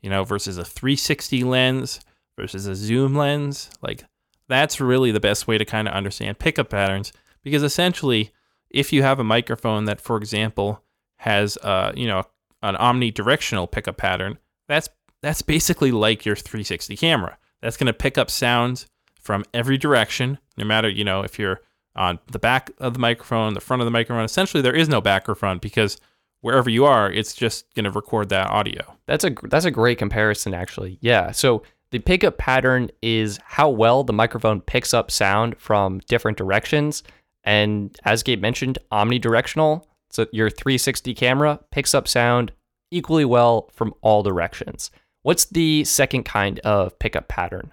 you 0.00 0.10
know, 0.10 0.24
versus 0.24 0.58
a 0.58 0.64
360 0.64 1.44
lens 1.44 2.00
versus 2.38 2.66
a 2.66 2.74
zoom 2.74 3.14
lens. 3.14 3.70
Like 3.82 4.04
that's 4.48 4.80
really 4.80 5.10
the 5.10 5.20
best 5.20 5.48
way 5.48 5.58
to 5.58 5.64
kind 5.64 5.88
of 5.88 5.94
understand 5.94 6.38
pickup 6.38 6.70
patterns 6.70 7.12
because 7.42 7.62
essentially, 7.62 8.32
if 8.70 8.92
you 8.92 9.02
have 9.02 9.18
a 9.18 9.24
microphone 9.24 9.84
that, 9.86 10.00
for 10.00 10.16
example, 10.16 10.82
has 11.18 11.56
uh, 11.58 11.92
you 11.94 12.06
know, 12.06 12.22
an 12.62 12.76
omnidirectional 12.76 13.70
pickup 13.70 13.96
pattern, 13.96 14.38
that's 14.68 14.88
that's 15.22 15.42
basically 15.42 15.92
like 15.92 16.24
your 16.24 16.36
360 16.36 16.96
camera. 16.96 17.36
That's 17.60 17.76
going 17.76 17.88
to 17.88 17.92
pick 17.92 18.16
up 18.16 18.30
sounds 18.30 18.86
from 19.20 19.44
every 19.52 19.76
direction, 19.76 20.38
no 20.56 20.64
matter 20.64 20.88
you 20.88 21.04
know 21.04 21.22
if 21.22 21.38
you're 21.38 21.60
on 21.96 22.18
the 22.30 22.38
back 22.38 22.70
of 22.78 22.94
the 22.94 22.98
microphone, 22.98 23.54
the 23.54 23.60
front 23.60 23.82
of 23.82 23.84
the 23.86 23.90
microphone. 23.90 24.24
Essentially, 24.24 24.62
there 24.62 24.74
is 24.74 24.88
no 24.88 25.00
back 25.00 25.28
or 25.28 25.34
front 25.34 25.60
because 25.60 25.98
wherever 26.40 26.70
you 26.70 26.84
are, 26.84 27.10
it's 27.12 27.34
just 27.34 27.72
going 27.74 27.84
to 27.84 27.90
record 27.90 28.28
that 28.30 28.48
audio. 28.48 28.96
That's 29.06 29.24
a 29.24 29.34
that's 29.44 29.64
a 29.64 29.70
great 29.70 29.98
comparison 29.98 30.54
actually. 30.54 30.98
Yeah. 31.00 31.32
So 31.32 31.62
the 31.90 31.98
pickup 31.98 32.38
pattern 32.38 32.90
is 33.02 33.38
how 33.44 33.68
well 33.68 34.04
the 34.04 34.12
microphone 34.12 34.60
picks 34.60 34.94
up 34.94 35.10
sound 35.10 35.58
from 35.58 36.00
different 36.08 36.38
directions. 36.38 37.02
And 37.44 37.96
as 38.04 38.22
Gabe 38.22 38.40
mentioned, 38.40 38.78
omnidirectional. 38.92 39.84
So 40.10 40.26
your 40.32 40.50
360 40.50 41.14
camera 41.14 41.60
picks 41.70 41.94
up 41.94 42.08
sound 42.08 42.52
equally 42.90 43.24
well 43.24 43.70
from 43.72 43.94
all 44.02 44.22
directions. 44.22 44.90
What's 45.22 45.44
the 45.44 45.84
second 45.84 46.24
kind 46.24 46.58
of 46.60 46.98
pickup 46.98 47.28
pattern? 47.28 47.72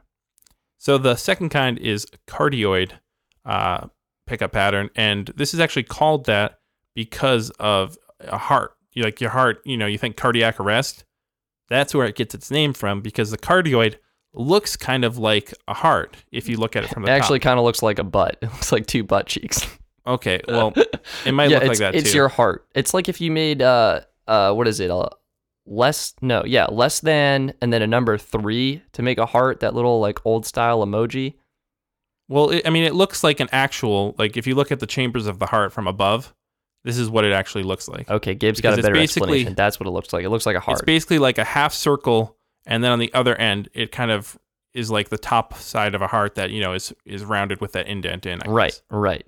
So 0.78 0.98
the 0.98 1.16
second 1.16 1.50
kind 1.50 1.78
is 1.80 2.06
cardioid 2.28 2.94
uh, 3.46 3.88
pickup 4.28 4.52
pattern, 4.52 4.90
and 4.96 5.32
this 5.36 5.54
is 5.54 5.60
actually 5.60 5.84
called 5.84 6.26
that 6.26 6.60
because 6.94 7.50
of 7.60 7.98
a 8.20 8.38
heart. 8.38 8.74
You 8.94 9.04
like 9.04 9.22
your 9.22 9.32
heart, 9.32 9.62
you 9.66 9.78
know, 9.78 9.86
you 9.86 9.98
think 9.98 10.18
cardiac 10.18 10.60
arrest. 10.60 11.04
That's 11.70 11.94
where 11.94 12.08
it 12.08 12.16
gets 12.16 12.36
its 12.36 12.52
name 12.52 12.74
from 12.74 13.02
because 13.02 13.32
the 13.32 13.38
cardioid 13.38 13.96
looks 14.40 14.76
kind 14.76 15.04
of 15.04 15.18
like 15.18 15.54
a 15.68 15.74
heart 15.74 16.18
if 16.32 16.50
you 16.50 16.58
look 16.58 16.76
at 16.76 16.84
it 16.84 16.90
from 16.90 17.04
the 17.04 17.12
It 17.12 17.14
actually 17.14 17.40
kind 17.40 17.60
of 17.60 17.66
looks 17.66 17.82
like 17.82 18.00
a 18.00 18.04
butt. 18.04 18.38
It 18.42 18.52
looks 18.52 18.72
like 18.72 18.88
two 18.88 19.04
butt 19.04 19.28
cheeks. 19.28 19.68
Okay, 20.06 20.42
well, 20.48 20.74
it 21.26 21.34
might 21.34 21.50
yeah, 21.50 21.60
look 21.60 21.68
like 21.70 21.78
that 21.80 21.96
it's 21.96 22.12
too. 22.12 22.18
your 22.18 22.30
heart. 22.30 22.66
It's 22.74 22.94
like 22.94 23.10
if 23.10 23.20
you 23.20 23.32
made 23.32 23.62
uh 23.62 24.02
uh 24.28 24.54
what 24.54 24.68
is 24.68 24.80
it? 24.80 24.90
Uh, 24.90 25.10
less 25.66 26.14
no, 26.22 26.44
yeah, 26.46 26.66
less 26.66 27.00
than 27.02 27.54
and 27.62 27.74
then 27.74 27.82
a 27.82 27.88
number 27.88 28.18
3 28.18 28.82
to 28.94 29.02
make 29.02 29.18
a 29.18 29.26
heart, 29.26 29.60
that 29.60 29.76
little 29.76 30.00
like 30.00 30.26
old 30.26 30.46
style 30.46 30.86
emoji. 30.86 31.36
Well, 32.30 32.50
it, 32.50 32.68
I 32.68 32.70
mean, 32.70 32.84
it 32.84 32.94
looks 32.94 33.24
like 33.24 33.40
an 33.40 33.50
actual 33.52 34.16
like 34.18 34.38
if 34.38 34.48
you 34.48 34.56
look 34.56 34.72
at 34.72 34.80
the 34.80 34.88
chambers 34.88 35.28
of 35.28 35.40
the 35.40 35.48
heart 35.48 35.74
from 35.74 35.88
above, 35.88 36.34
this 36.84 36.98
is 36.98 37.10
what 37.10 37.26
it 37.26 37.34
actually 37.34 37.64
looks 37.64 37.90
like. 37.90 38.10
Okay, 38.10 38.34
Gabe's 38.34 38.62
got 38.62 38.72
Because 38.72 38.86
a 38.86 38.90
better 38.90 39.02
explanation. 39.02 39.56
That's 39.56 39.78
what 39.80 39.88
it 39.88 39.92
looks 39.92 40.14
like. 40.14 40.24
It 40.24 40.30
looks 40.30 40.46
like 40.46 40.56
a 40.56 40.62
heart. 40.62 40.80
It's 40.80 40.86
basically 40.86 41.20
like 41.20 41.38
a 41.38 41.44
half 41.44 41.74
circle, 41.74 42.37
and 42.68 42.84
then 42.84 42.92
on 42.92 43.00
the 43.00 43.12
other 43.14 43.36
end, 43.38 43.70
it 43.74 43.92
kind 43.92 44.12
of 44.12 44.38
is 44.74 44.92
like 44.92 45.10
the 45.10 45.18
top 45.18 45.56
side 45.56 45.96
of 45.96 46.04
a 46.04 46.08
heart 46.08 46.36
that 46.36 46.52
you 46.52 46.62
know 46.62 46.74
is 46.74 46.94
is 47.06 47.26
rounded 47.26 47.62
with 47.62 47.72
that 47.72 47.88
indent 47.88 48.28
in. 48.28 48.40
Right, 48.46 48.80
right. 48.92 49.26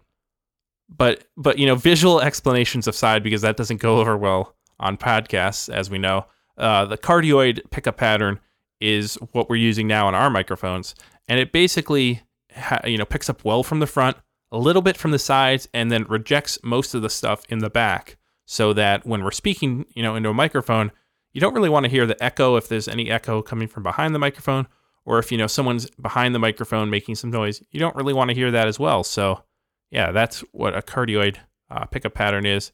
But 0.90 1.24
but 1.38 1.58
you 1.58 1.66
know, 1.66 1.76
visual 1.76 2.22
explanations 2.22 2.88
aside, 2.88 3.24
because 3.24 3.42
that 3.42 3.58
doesn't 3.58 3.82
go 3.82 4.00
over 4.00 4.16
well 4.16 4.56
on 4.80 4.98
podcasts, 4.98 5.74
as 5.74 5.90
we 5.90 5.98
know. 5.98 6.26
Uh, 6.58 6.86
the 6.86 6.98
cardioid 6.98 7.62
pickup 7.72 7.98
pattern 7.98 8.40
is 8.82 9.16
what 9.32 9.50
we're 9.50 9.56
using 9.56 9.88
now 9.88 10.08
on 10.08 10.14
our 10.14 10.30
microphones, 10.30 10.94
and 11.28 11.40
it 11.40 11.52
basically 11.52 12.22
ha- 12.56 12.82
you 12.86 12.98
know 12.98 13.06
picks 13.06 13.30
up 13.30 13.44
well 13.46 13.64
from 13.64 13.80
the 13.80 13.88
front, 13.88 14.18
a 14.52 14.58
little 14.58 14.82
bit 14.82 14.98
from 14.98 15.12
the 15.12 15.20
sides, 15.20 15.70
and 15.74 15.90
then 15.90 16.04
rejects 16.04 16.60
most 16.64 16.94
of 16.94 17.02
the 17.02 17.10
stuff 17.10 17.44
in 17.50 17.60
the 17.60 17.70
back, 17.70 18.18
so 18.46 18.74
that 18.74 19.06
when 19.06 19.24
we're 19.24 19.32
speaking, 19.32 19.86
you 19.96 20.04
know, 20.04 20.16
into 20.16 20.30
a 20.30 20.34
microphone, 20.34 20.92
you 21.34 21.42
don't 21.42 21.54
really 21.54 21.70
want 21.70 21.84
to 21.86 21.90
hear 21.90 22.06
the 22.06 22.22
echo 22.24 22.56
if 22.56 22.68
there's 22.68 22.88
any 22.88 23.10
echo 23.10 23.42
coming 23.42 23.68
from 23.68 23.84
behind 23.84 24.14
the 24.16 24.20
microphone, 24.20 24.68
or 25.06 25.20
if 25.20 25.32
you 25.32 25.38
know 25.38 25.48
someone's 25.48 25.90
behind 25.92 26.34
the 26.36 26.40
microphone 26.40 26.90
making 26.90 27.16
some 27.16 27.30
noise, 27.32 27.62
you 27.72 27.80
don't 27.80 27.96
really 27.96 28.14
want 28.14 28.30
to 28.30 28.36
hear 28.36 28.52
that 28.52 28.68
as 28.68 28.80
well. 28.80 29.04
So, 29.04 29.44
yeah, 29.92 30.12
that's 30.12 30.40
what 30.52 30.76
a 30.78 30.82
cardioid 30.82 31.38
uh, 31.70 31.86
pickup 31.86 32.14
pattern 32.14 32.46
is. 32.46 32.72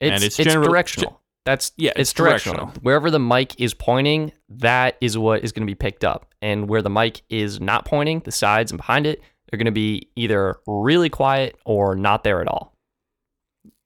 It's 0.00 0.14
And 0.14 0.24
it's, 0.24 0.38
it's 0.38 0.48
general- 0.48 0.68
directional. 0.68 1.20
That's 1.44 1.70
Yeah, 1.76 1.90
it's, 1.90 2.00
it's 2.00 2.12
directional. 2.12 2.56
directional. 2.56 2.82
Wherever 2.82 3.08
the 3.10 3.20
mic 3.20 3.60
is 3.60 3.72
pointing, 3.72 4.32
that 4.48 4.96
is 5.00 5.16
what 5.16 5.44
is 5.44 5.52
going 5.52 5.64
to 5.64 5.70
be 5.70 5.76
picked 5.76 6.04
up. 6.04 6.34
And 6.42 6.68
where 6.68 6.82
the 6.82 6.90
mic 6.90 7.22
is 7.30 7.60
not 7.60 7.84
pointing, 7.84 8.18
the 8.20 8.32
sides 8.32 8.72
and 8.72 8.78
behind 8.78 9.06
it, 9.06 9.20
they're 9.48 9.58
going 9.58 9.66
to 9.66 9.70
be 9.72 10.08
either 10.16 10.56
really 10.66 11.08
quiet 11.08 11.56
or 11.64 11.94
not 11.94 12.24
there 12.24 12.40
at 12.40 12.48
all. 12.48 12.74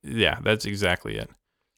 Yeah, 0.03 0.39
that's 0.43 0.65
exactly 0.65 1.17
it. 1.19 1.29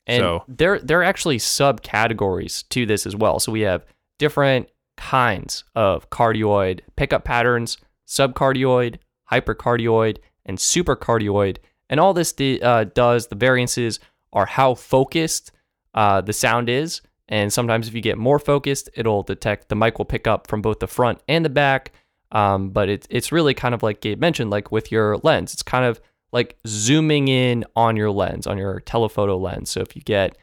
And 0.07 0.21
So- 0.21 0.45
there 0.49 0.79
there 0.79 1.01
are 1.01 1.05
actually 1.05 1.39
subcategories 1.39 2.69
to 2.71 2.87
this 2.87 3.07
as 3.07 3.15
well. 3.17 3.39
So 3.39 3.53
we 3.53 3.61
have 3.61 3.85
different 4.19 4.69
kinds 4.97 5.65
of 5.75 6.11
cardioid 6.11 6.81
pickup 6.97 7.25
patterns, 7.25 7.79
subcardioid, 8.07 8.97
hypercardioid, 9.31 10.19
and 10.47 10.59
supercardioid. 10.59 11.59
And 11.89 12.01
all 12.01 12.15
this 12.15 12.35
uh, 12.41 12.85
does, 12.95 13.27
the 13.29 13.35
variances 13.37 14.01
are 14.33 14.47
how 14.47 14.75
focused 14.75 15.53
uh, 15.95 16.21
the 16.21 16.33
sound 16.33 16.69
is. 16.69 17.01
And 17.29 17.53
sometimes 17.53 17.89
if 17.89 17.95
you 17.95 18.01
get 18.01 18.19
more 18.19 18.39
focused, 18.39 18.91
it'll 18.95 19.23
detect 19.23 19.69
the 19.69 19.77
mic 19.77 19.99
will 19.99 20.05
pick 20.05 20.27
up 20.27 20.47
from 20.49 20.63
both 20.63 20.81
the 20.81 20.87
front 20.87 21.21
and 21.29 21.45
the 21.45 21.51
back. 21.51 21.93
Um, 22.31 22.71
but 22.71 22.89
it's 22.89 23.07
it's 23.11 23.31
really 23.31 23.55
kind 23.55 23.75
of 23.75 23.83
like 23.83 24.01
Gabe 24.01 24.19
mentioned, 24.21 24.51
like 24.51 24.73
with 24.73 24.91
your 24.91 25.19
lens. 25.19 25.53
It's 25.53 25.63
kind 25.63 25.85
of 25.85 26.01
like 26.33 26.57
zooming 26.67 27.29
in 27.29 27.65
on 27.77 27.97
your 27.97 28.11
lens, 28.11 28.47
on 28.47 28.59
your 28.59 28.81
telephoto 28.81 29.37
lens. 29.37 29.71
So 29.71 29.81
if 29.81 29.95
you 29.95 30.03
get 30.03 30.37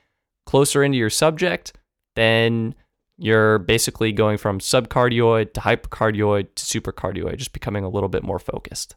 closer 0.45 0.83
into 0.83 0.97
your 0.97 1.09
subject, 1.09 1.73
then 2.15 2.75
you're 3.17 3.59
basically 3.59 4.11
going 4.11 4.37
from 4.37 4.59
subcardioid 4.59 5.53
to 5.53 5.61
hypercardioid 5.61 6.47
to 6.55 6.81
supercardioid, 6.81 7.37
just 7.37 7.53
becoming 7.53 7.83
a 7.83 7.89
little 7.89 8.09
bit 8.09 8.23
more 8.23 8.39
focused. 8.39 8.95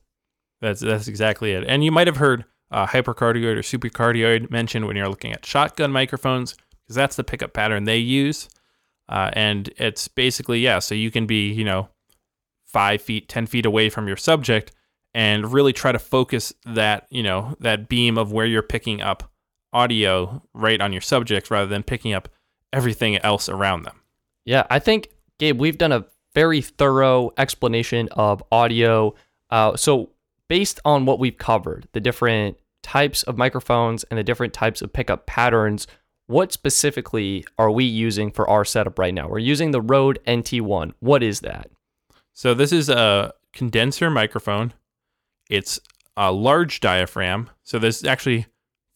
That's 0.60 0.80
that's 0.80 1.08
exactly 1.08 1.52
it. 1.52 1.64
And 1.66 1.82
you 1.84 1.90
might 1.90 2.06
have 2.06 2.18
heard 2.18 2.44
uh, 2.70 2.86
hypercardioid 2.86 3.56
or 3.56 3.62
supercardioid 3.62 4.50
mentioned 4.50 4.86
when 4.86 4.96
you're 4.96 5.08
looking 5.08 5.32
at 5.32 5.44
shotgun 5.44 5.90
microphones 5.90 6.54
because 6.82 6.94
that's 6.94 7.16
the 7.16 7.24
pickup 7.24 7.52
pattern 7.52 7.84
they 7.84 7.98
use. 7.98 8.48
Uh, 9.08 9.30
and 9.32 9.70
it's 9.76 10.08
basically 10.08 10.60
yeah, 10.60 10.78
so 10.78 10.94
you 10.94 11.10
can 11.10 11.26
be 11.26 11.50
you 11.50 11.64
know 11.64 11.88
five 12.64 13.02
feet, 13.02 13.28
ten 13.28 13.46
feet 13.46 13.66
away 13.66 13.90
from 13.90 14.06
your 14.06 14.16
subject 14.16 14.72
and 15.14 15.52
really 15.52 15.72
try 15.72 15.92
to 15.92 15.98
focus 15.98 16.52
that 16.64 17.06
you 17.10 17.22
know 17.22 17.56
that 17.60 17.88
beam 17.88 18.18
of 18.18 18.32
where 18.32 18.46
you're 18.46 18.62
picking 18.62 19.00
up 19.00 19.30
audio 19.72 20.42
right 20.52 20.80
on 20.80 20.92
your 20.92 21.00
subject 21.00 21.50
rather 21.50 21.66
than 21.66 21.82
picking 21.82 22.12
up 22.12 22.28
everything 22.72 23.16
else 23.18 23.48
around 23.48 23.84
them. 23.84 24.00
Yeah, 24.44 24.66
I 24.70 24.78
think 24.78 25.08
Gabe, 25.38 25.58
we've 25.60 25.78
done 25.78 25.92
a 25.92 26.06
very 26.34 26.60
thorough 26.62 27.32
explanation 27.36 28.08
of 28.12 28.42
audio. 28.50 29.14
Uh, 29.50 29.76
so 29.76 30.10
based 30.48 30.80
on 30.84 31.04
what 31.04 31.18
we've 31.18 31.36
covered, 31.36 31.88
the 31.92 32.00
different 32.00 32.56
types 32.82 33.22
of 33.24 33.38
microphones 33.38 34.04
and 34.04 34.18
the 34.18 34.24
different 34.24 34.52
types 34.52 34.82
of 34.82 34.92
pickup 34.92 35.26
patterns, 35.26 35.86
what 36.26 36.52
specifically 36.52 37.44
are 37.58 37.70
we 37.70 37.84
using 37.84 38.30
for 38.30 38.48
our 38.48 38.64
setup 38.64 38.98
right 38.98 39.14
now? 39.14 39.28
We're 39.28 39.38
using 39.38 39.70
the 39.70 39.80
Rode 39.80 40.18
NT1. 40.26 40.92
What 41.00 41.22
is 41.22 41.40
that? 41.40 41.70
So 42.32 42.54
this 42.54 42.72
is 42.72 42.88
a 42.88 43.34
condenser 43.52 44.10
microphone. 44.10 44.72
It's 45.50 45.80
a 46.16 46.32
large 46.32 46.80
diaphragm. 46.80 47.50
So 47.62 47.78
there's 47.78 48.04
actually 48.04 48.46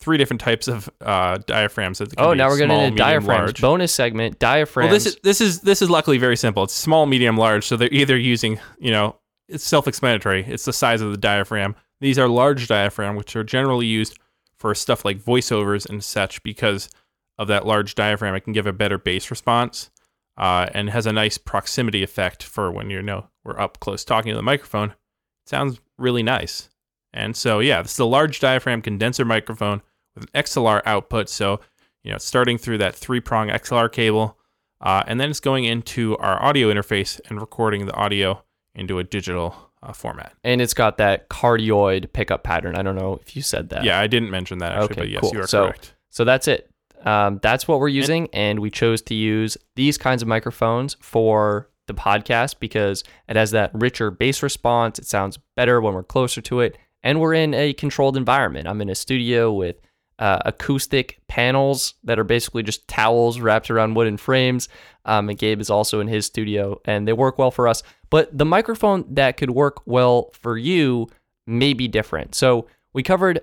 three 0.00 0.18
different 0.18 0.40
types 0.40 0.68
of 0.68 0.90
uh, 1.00 1.38
diaphragms. 1.46 1.98
That 1.98 2.14
can 2.14 2.24
Oh, 2.24 2.34
now 2.34 2.48
we're 2.48 2.58
getting 2.58 2.70
small, 2.76 2.84
into 2.84 2.98
diaphragms. 2.98 3.28
large. 3.46 3.60
Bonus 3.60 3.94
segment, 3.94 4.38
diaphragms. 4.38 4.88
Well, 4.90 4.94
this 4.94 5.06
is 5.06 5.16
this 5.22 5.40
is 5.40 5.60
this 5.62 5.82
is 5.82 5.90
luckily 5.90 6.18
very 6.18 6.36
simple. 6.36 6.64
It's 6.64 6.74
small, 6.74 7.06
medium, 7.06 7.36
large. 7.36 7.64
So 7.66 7.76
they're 7.76 7.92
either 7.92 8.16
using 8.16 8.60
you 8.78 8.90
know 8.90 9.16
it's 9.48 9.64
self-explanatory. 9.64 10.44
It's 10.46 10.64
the 10.64 10.72
size 10.72 11.00
of 11.00 11.10
the 11.10 11.16
diaphragm. 11.16 11.76
These 12.00 12.18
are 12.18 12.28
large 12.28 12.66
diaphragm, 12.68 13.16
which 13.16 13.34
are 13.36 13.44
generally 13.44 13.86
used 13.86 14.18
for 14.58 14.74
stuff 14.74 15.04
like 15.04 15.18
voiceovers 15.22 15.88
and 15.88 16.02
such 16.02 16.42
because 16.42 16.90
of 17.38 17.48
that 17.48 17.66
large 17.66 17.94
diaphragm. 17.94 18.34
It 18.34 18.40
can 18.40 18.52
give 18.52 18.66
a 18.66 18.72
better 18.72 18.98
bass 18.98 19.30
response 19.30 19.90
uh, 20.36 20.68
and 20.74 20.90
has 20.90 21.06
a 21.06 21.12
nice 21.12 21.38
proximity 21.38 22.02
effect 22.02 22.42
for 22.42 22.70
when 22.72 22.90
you 22.90 23.02
know 23.02 23.28
we're 23.44 23.58
up 23.58 23.78
close 23.80 24.04
talking 24.04 24.30
to 24.32 24.36
the 24.36 24.42
microphone. 24.42 24.90
It 24.90 25.48
sounds 25.48 25.80
really 25.98 26.22
nice. 26.22 26.68
And 27.12 27.34
so 27.36 27.60
yeah, 27.60 27.82
this 27.82 27.92
is 27.92 27.98
a 27.98 28.04
large 28.04 28.40
diaphragm 28.40 28.82
condenser 28.82 29.24
microphone 29.24 29.82
with 30.14 30.24
an 30.24 30.30
XLR 30.42 30.82
output. 30.84 31.28
So 31.28 31.60
you 32.04 32.10
know, 32.10 32.16
it's 32.16 32.24
starting 32.24 32.58
through 32.58 32.78
that 32.78 32.94
three 32.94 33.20
prong 33.20 33.48
XLR 33.48 33.90
cable, 33.90 34.38
uh, 34.80 35.02
and 35.06 35.18
then 35.20 35.30
it's 35.30 35.40
going 35.40 35.64
into 35.64 36.16
our 36.18 36.40
audio 36.42 36.72
interface 36.72 37.20
and 37.28 37.40
recording 37.40 37.86
the 37.86 37.94
audio 37.94 38.42
into 38.74 38.98
a 38.98 39.04
digital 39.04 39.54
uh, 39.82 39.92
format. 39.92 40.32
and 40.44 40.60
it's 40.60 40.74
got 40.74 40.98
that 40.98 41.28
cardioid 41.28 42.12
pickup 42.12 42.42
pattern. 42.44 42.76
I 42.76 42.82
don't 42.82 42.96
know 42.96 43.18
if 43.22 43.34
you 43.36 43.42
said 43.42 43.68
that. 43.70 43.84
Yeah, 43.84 43.98
I 44.00 44.06
didn't 44.06 44.30
mention 44.30 44.58
that 44.58 44.72
actually, 44.72 44.84
Okay, 44.84 44.94
but 45.00 45.08
yes, 45.10 45.20
cool. 45.22 45.32
you 45.34 45.40
are 45.40 45.46
So- 45.46 45.64
correct. 45.66 45.94
So 46.10 46.24
that's 46.24 46.48
it. 46.48 46.70
Um, 47.04 47.38
that's 47.42 47.68
what 47.68 47.78
we're 47.78 47.88
using, 47.88 48.28
and 48.32 48.58
we 48.58 48.70
chose 48.70 49.00
to 49.02 49.14
use 49.14 49.56
these 49.76 49.96
kinds 49.98 50.22
of 50.22 50.28
microphones 50.28 50.96
for 51.00 51.68
the 51.86 51.94
podcast 51.94 52.58
because 52.60 53.04
it 53.28 53.36
has 53.36 53.50
that 53.52 53.70
richer 53.74 54.10
bass 54.10 54.42
response. 54.42 54.98
It 54.98 55.06
sounds 55.06 55.38
better 55.56 55.80
when 55.80 55.94
we're 55.94 56.02
closer 56.02 56.40
to 56.42 56.60
it, 56.60 56.78
and 57.02 57.20
we're 57.20 57.34
in 57.34 57.54
a 57.54 57.72
controlled 57.72 58.16
environment. 58.16 58.68
I'm 58.68 58.80
in 58.80 58.88
a 58.88 58.94
studio 58.94 59.52
with 59.52 59.80
uh, 60.18 60.38
acoustic 60.44 61.18
panels 61.28 61.94
that 62.04 62.18
are 62.18 62.24
basically 62.24 62.62
just 62.62 62.88
towels 62.88 63.38
wrapped 63.38 63.70
around 63.70 63.94
wooden 63.94 64.16
frames. 64.16 64.68
Um, 65.04 65.28
and 65.28 65.38
Gabe 65.38 65.60
is 65.60 65.70
also 65.70 66.00
in 66.00 66.08
his 66.08 66.26
studio, 66.26 66.80
and 66.84 67.06
they 67.06 67.12
work 67.12 67.38
well 67.38 67.50
for 67.50 67.68
us. 67.68 67.82
But 68.10 68.36
the 68.36 68.44
microphone 68.44 69.04
that 69.14 69.36
could 69.36 69.50
work 69.50 69.86
well 69.86 70.30
for 70.32 70.56
you 70.56 71.08
may 71.46 71.74
be 71.74 71.86
different. 71.86 72.34
So 72.34 72.66
we 72.92 73.02
covered 73.02 73.40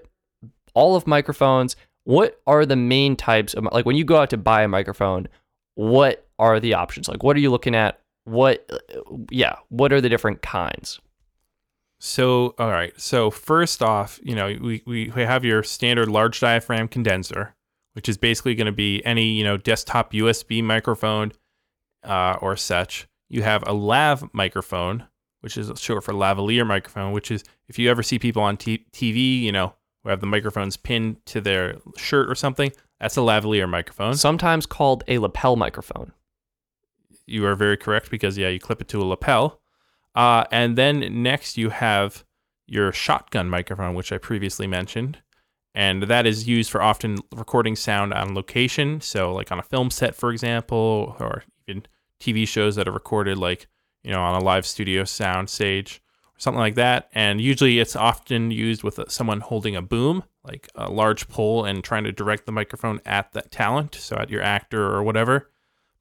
all 0.74 0.96
of 0.96 1.08
microphones. 1.08 1.76
What 2.06 2.42
are 2.48 2.66
the 2.66 2.76
main 2.76 3.16
types 3.16 3.54
of 3.54 3.66
like 3.72 3.86
when 3.86 3.96
you 3.96 4.04
go 4.04 4.18
out 4.18 4.30
to 4.32 4.38
buy 4.38 4.64
a 4.64 4.68
microphone? 4.68 5.28
What 5.76 6.28
are 6.38 6.60
the 6.60 6.74
options? 6.74 7.08
Like, 7.08 7.24
what 7.24 7.36
are 7.38 7.40
you 7.40 7.50
looking 7.50 7.76
at? 7.76 8.00
What, 8.26 8.70
yeah, 9.30 9.56
what 9.70 9.92
are 9.92 10.02
the 10.02 10.10
different 10.10 10.42
kinds? 10.42 11.00
So, 12.00 12.54
all 12.60 12.70
right. 12.70 13.00
So, 13.00 13.32
first 13.32 13.82
off, 13.82 14.20
you 14.24 14.36
know, 14.36 14.48
we, 14.48 14.84
we, 14.86 15.10
we 15.16 15.22
have 15.22 15.46
your 15.46 15.64
standard 15.64 16.10
large 16.10 16.40
diaphragm 16.40 16.90
condenser, 16.90 17.56
which 17.94 18.10
is 18.10 18.18
basically 18.18 18.56
going 18.56 18.66
to 18.66 18.74
be 18.74 19.02
any, 19.06 19.28
you 19.28 19.44
know, 19.44 19.56
desktop 19.56 20.12
USB 20.12 20.62
microphone 20.62 21.32
uh, 22.04 22.36
or 22.42 22.58
such. 22.58 23.08
You 23.30 23.44
have 23.44 23.64
a 23.66 23.74
lav 23.74 24.24
microphone, 24.34 25.06
which 25.40 25.58
is 25.58 25.72
short 25.80 26.04
for 26.04 26.14
lavalier 26.14 26.68
microphone, 26.68 27.14
which 27.14 27.32
is 27.32 27.44
if 27.70 27.80
you 27.80 27.90
ever 27.90 28.04
see 28.04 28.20
people 28.20 28.42
on 28.42 28.58
t- 28.58 28.86
TV, 28.92 29.40
you 29.40 29.52
know, 29.52 29.74
who 30.04 30.10
have 30.10 30.20
the 30.20 30.28
microphones 30.28 30.76
pinned 30.76 31.26
to 31.28 31.40
their 31.40 31.78
shirt 31.96 32.30
or 32.30 32.36
something, 32.36 32.72
that's 33.00 33.18
a 33.18 33.22
lavalier 33.22 33.70
microphone. 33.70 34.16
Sometimes 34.16 34.66
called 34.66 35.04
a 35.08 35.20
lapel 35.20 35.56
microphone. 35.56 36.12
You 37.26 37.46
are 37.46 37.56
very 37.56 37.78
correct 37.78 38.12
because, 38.12 38.38
yeah, 38.38 38.50
you 38.50 38.60
clip 38.60 38.82
it 38.82 38.88
to 38.90 39.02
a 39.02 39.06
lapel. 39.06 39.62
Uh, 40.16 40.44
and 40.52 40.78
then 40.78 41.24
next 41.24 41.58
you 41.58 41.70
have 41.70 42.24
your 42.68 42.92
shotgun 42.92 43.50
microphone, 43.50 43.96
which 43.96 44.12
I 44.12 44.18
previously 44.18 44.68
mentioned. 44.68 45.20
And 45.76 46.04
that 46.04 46.28
is 46.28 46.48
used 46.48 46.70
for 46.70 46.82
often 46.82 47.18
recording 47.36 47.76
sound 47.76 48.14
on 48.14 48.36
location. 48.36 49.02
So, 49.02 49.34
like 49.34 49.52
on 49.52 49.60
a 49.60 49.64
film 49.64 49.90
set, 49.90 50.16
for 50.16 50.32
example, 50.32 51.16
or 51.20 51.44
even 51.68 51.86
TV 52.20 52.48
shows 52.48 52.76
that 52.76 52.88
are 52.88 52.92
recorded, 52.92 53.38
like, 53.38 53.68
you 54.04 54.12
know, 54.12 54.22
on 54.22 54.40
a 54.40 54.44
live 54.44 54.68
studio 54.68 55.04
sound 55.04 55.50
stage 55.50 56.02
or 56.28 56.40
something 56.40 56.60
like 56.60 56.76
that. 56.76 57.10
And 57.14 57.42
usually 57.42 57.80
it's 57.80 57.96
often 57.96 58.52
used 58.52 58.84
with 58.84 59.00
someone 59.08 59.40
holding 59.40 59.76
a 59.76 59.82
boom, 59.82 60.24
like 60.44 60.70
a 60.76 60.92
large 60.92 61.28
pole, 61.28 61.66
and 61.66 61.84
trying 61.84 62.04
to 62.04 62.12
direct 62.12 62.46
the 62.46 62.52
microphone 62.52 63.02
at 63.04 63.32
that 63.34 63.50
talent. 63.50 63.96
So, 63.96 64.18
at 64.18 64.30
your 64.30 64.44
actor 64.44 64.94
or 64.94 65.02
whatever. 65.02 65.50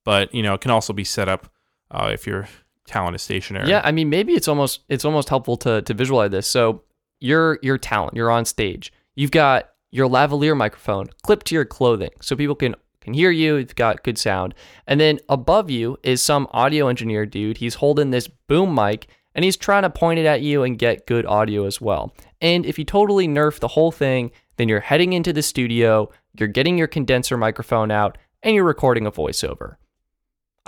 But, 0.04 0.34
you 0.34 0.42
know, 0.42 0.54
it 0.54 0.60
can 0.60 0.70
also 0.70 0.92
be 0.92 1.04
set 1.04 1.28
up 1.28 1.48
uh, 1.90 2.10
if 2.12 2.26
your 2.26 2.48
talent 2.86 3.14
is 3.14 3.22
stationary. 3.22 3.68
Yeah, 3.68 3.80
I 3.84 3.92
mean, 3.92 4.10
maybe 4.10 4.32
it's 4.34 4.48
almost 4.48 4.80
it's 4.88 5.04
almost 5.04 5.28
helpful 5.28 5.56
to 5.58 5.82
to 5.82 5.94
visualize 5.94 6.30
this. 6.30 6.46
So 6.46 6.82
you're 7.20 7.58
your 7.62 7.78
talent, 7.78 8.16
you're 8.16 8.30
on 8.30 8.44
stage. 8.44 8.92
You've 9.14 9.30
got 9.30 9.70
your 9.90 10.08
lavalier 10.08 10.56
microphone 10.56 11.08
clipped 11.22 11.46
to 11.46 11.54
your 11.54 11.64
clothing, 11.64 12.10
so 12.20 12.34
people 12.34 12.56
can 12.56 12.74
can 13.00 13.14
hear 13.14 13.30
you. 13.30 13.56
You've 13.56 13.76
got 13.76 14.02
good 14.02 14.18
sound, 14.18 14.54
and 14.86 15.00
then 15.00 15.20
above 15.28 15.70
you 15.70 15.98
is 16.02 16.22
some 16.22 16.48
audio 16.50 16.88
engineer 16.88 17.26
dude. 17.26 17.58
He's 17.58 17.76
holding 17.76 18.10
this 18.10 18.26
boom 18.26 18.74
mic 18.74 19.08
and 19.34 19.44
he's 19.44 19.56
trying 19.56 19.82
to 19.82 19.90
point 19.90 20.18
it 20.18 20.26
at 20.26 20.42
you 20.42 20.62
and 20.62 20.78
get 20.78 21.06
good 21.06 21.24
audio 21.26 21.64
as 21.64 21.80
well. 21.80 22.14
And 22.40 22.66
if 22.66 22.78
you 22.78 22.84
totally 22.84 23.26
nerf 23.26 23.60
the 23.60 23.68
whole 23.68 23.92
thing, 23.92 24.30
then 24.56 24.68
you're 24.68 24.80
heading 24.80 25.12
into 25.12 25.32
the 25.32 25.42
studio, 25.42 26.10
you're 26.38 26.48
getting 26.48 26.76
your 26.76 26.86
condenser 26.86 27.36
microphone 27.36 27.90
out, 27.90 28.18
and 28.42 28.54
you're 28.54 28.64
recording 28.64 29.06
a 29.06 29.12
voiceover. 29.12 29.76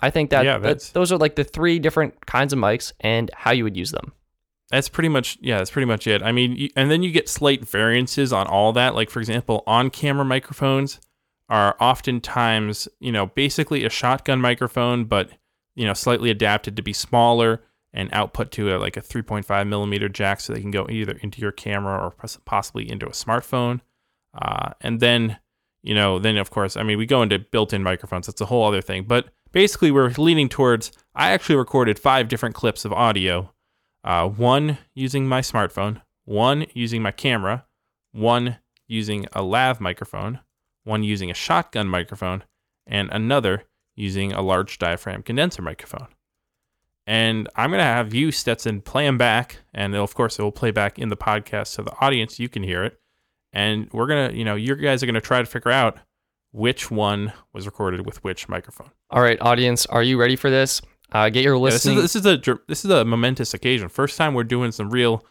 I 0.01 0.11
think 0.11 0.31
that, 0.31 0.45
Yeah, 0.45 0.59
that 0.59 0.91
those 0.93 1.13
are 1.13 1.19
like 1.19 1.37
the 1.37 1.45
three 1.45 1.79
different 1.79 2.27
kinds 2.27 2.53
of 2.53 2.59
mics 2.59 2.93
and 3.01 3.31
how 3.35 3.53
you 3.53 3.65
would 3.65 3.77
use 3.77 3.91
them. 3.93 4.13
That's 4.71 4.89
pretty 4.89 5.09
much 5.09 5.39
yeah. 5.41 5.59
That's 5.59 5.71
pretty 5.71 5.87
much 5.87 6.07
it. 6.07 6.23
I 6.23 6.33
mean, 6.33 6.57
you, 6.57 6.69
and 6.75 6.91
then 6.91 7.03
you 7.03 7.13
get 7.13 7.29
slight 7.29 7.69
variances 7.69 8.33
on 8.33 8.47
all 8.47 8.73
that. 8.73 8.95
Like 8.95 9.11
for 9.11 9.21
example, 9.21 9.63
on-camera 9.67 10.25
microphones 10.25 11.01
are 11.49 11.77
oftentimes 11.81 12.89
you 12.99 13.13
know 13.13 13.27
basically 13.27 13.85
a 13.85 13.91
shotgun 13.91 14.41
microphone, 14.41 15.05
but 15.05 15.31
you 15.77 15.87
know 15.87 15.93
slightly 15.93 16.31
adapted 16.31 16.77
to 16.77 16.83
be 16.83 16.93
smaller 16.93 17.63
and 17.93 18.09
output 18.13 18.51
to 18.51 18.75
a, 18.75 18.79
like 18.79 18.97
a 18.97 19.01
3.5 19.01 19.69
millimeter 19.69 20.09
jack, 20.09 20.41
so 20.41 20.53
they 20.53 20.61
can 20.61 20.73
go 20.73 20.89
either 20.91 21.13
into 21.23 21.41
your 21.41 21.53
camera 21.53 21.97
or 21.97 22.29
possibly 22.45 22.91
into 22.91 23.07
a 23.07 23.11
smartphone. 23.11 23.81
Uh, 24.37 24.71
and 24.81 24.99
then 24.99 25.39
you 25.83 25.95
know 25.95 26.19
then 26.19 26.37
of 26.37 26.51
course 26.51 26.77
I 26.77 26.83
mean 26.83 26.99
we 26.99 27.07
go 27.07 27.23
into 27.23 27.39
built-in 27.39 27.83
microphones. 27.83 28.27
That's 28.27 28.41
a 28.41 28.47
whole 28.47 28.65
other 28.67 28.83
thing. 28.83 29.05
But 29.05 29.29
basically 29.55 29.91
we're 29.91 30.11
leaning 30.19 30.51
towards. 30.51 30.93
I 31.15 31.31
actually 31.31 31.57
recorded 31.57 31.99
five 31.99 32.29
different 32.29 32.55
clips 32.55 32.85
of 32.85 32.93
audio 32.93 33.53
Uh, 34.05 34.29
one 34.29 34.77
using 34.95 35.27
my 35.27 35.41
smartphone, 35.41 36.03
one 36.27 36.67
using 36.75 37.01
my 37.01 37.11
camera, 37.11 37.65
one 38.13 38.59
using 38.87 39.27
a 39.33 39.43
lav 39.43 39.81
microphone, 39.81 40.41
one 40.85 41.03
using 41.03 41.31
a 41.31 41.35
shotgun 41.35 41.89
microphone, 41.89 42.45
and 42.87 43.09
another 43.11 43.65
using 43.97 44.31
a 44.33 44.43
large 44.43 44.79
diaphragm 44.79 45.23
condenser 45.23 45.63
microphone. 45.63 46.09
And 47.07 47.49
I'm 47.57 47.71
going 47.71 47.81
to 47.81 47.85
have 47.85 48.13
you, 48.13 48.31
Stetson, 48.31 48.83
play 48.83 49.07
them 49.07 49.17
back. 49.17 49.61
And 49.73 49.95
of 49.95 50.15
course, 50.15 50.39
it 50.39 50.43
will 50.43 50.53
play 50.53 50.71
back 50.71 50.99
in 50.99 51.09
the 51.09 51.17
podcast 51.17 51.69
so 51.69 51.83
the 51.83 51.99
audience, 52.01 52.39
you 52.39 52.51
can 52.51 52.63
hear 52.63 52.85
it. 52.85 53.01
And 53.53 53.89
we're 53.93 54.07
going 54.07 54.31
to, 54.31 54.37
you 54.37 54.45
know, 54.45 54.55
you 54.55 54.75
guys 54.75 55.03
are 55.03 55.07
going 55.07 55.15
to 55.15 55.21
try 55.21 55.41
to 55.41 55.47
figure 55.47 55.71
out 55.71 55.99
which 56.55 56.89
one 56.89 57.33
was 57.53 57.67
recorded 57.67 58.07
with 58.07 58.23
which 58.23 58.49
microphone. 58.49 58.91
All 59.11 59.21
right, 59.21 59.41
audience, 59.41 59.87
are 59.87 60.05
you 60.05 60.19
ready 60.19 60.37
for 60.37 60.51
this? 60.51 60.81
Uh, 61.11 61.29
get 61.29 61.43
your 61.43 61.57
Yeah, 61.57 61.71
this, 61.71 61.87
is, 61.87 62.15
this 62.15 62.17
is 62.17 62.27
a 62.27 62.59
this 62.69 62.85
is 62.85 62.91
a 62.93 63.05
momentous 63.05 63.55
occasion. 63.55 63.89
First 63.89 64.17
time 64.17 64.35
we're 64.35 64.45
doing 64.45 64.71
some 64.71 64.89
real, 64.91 65.25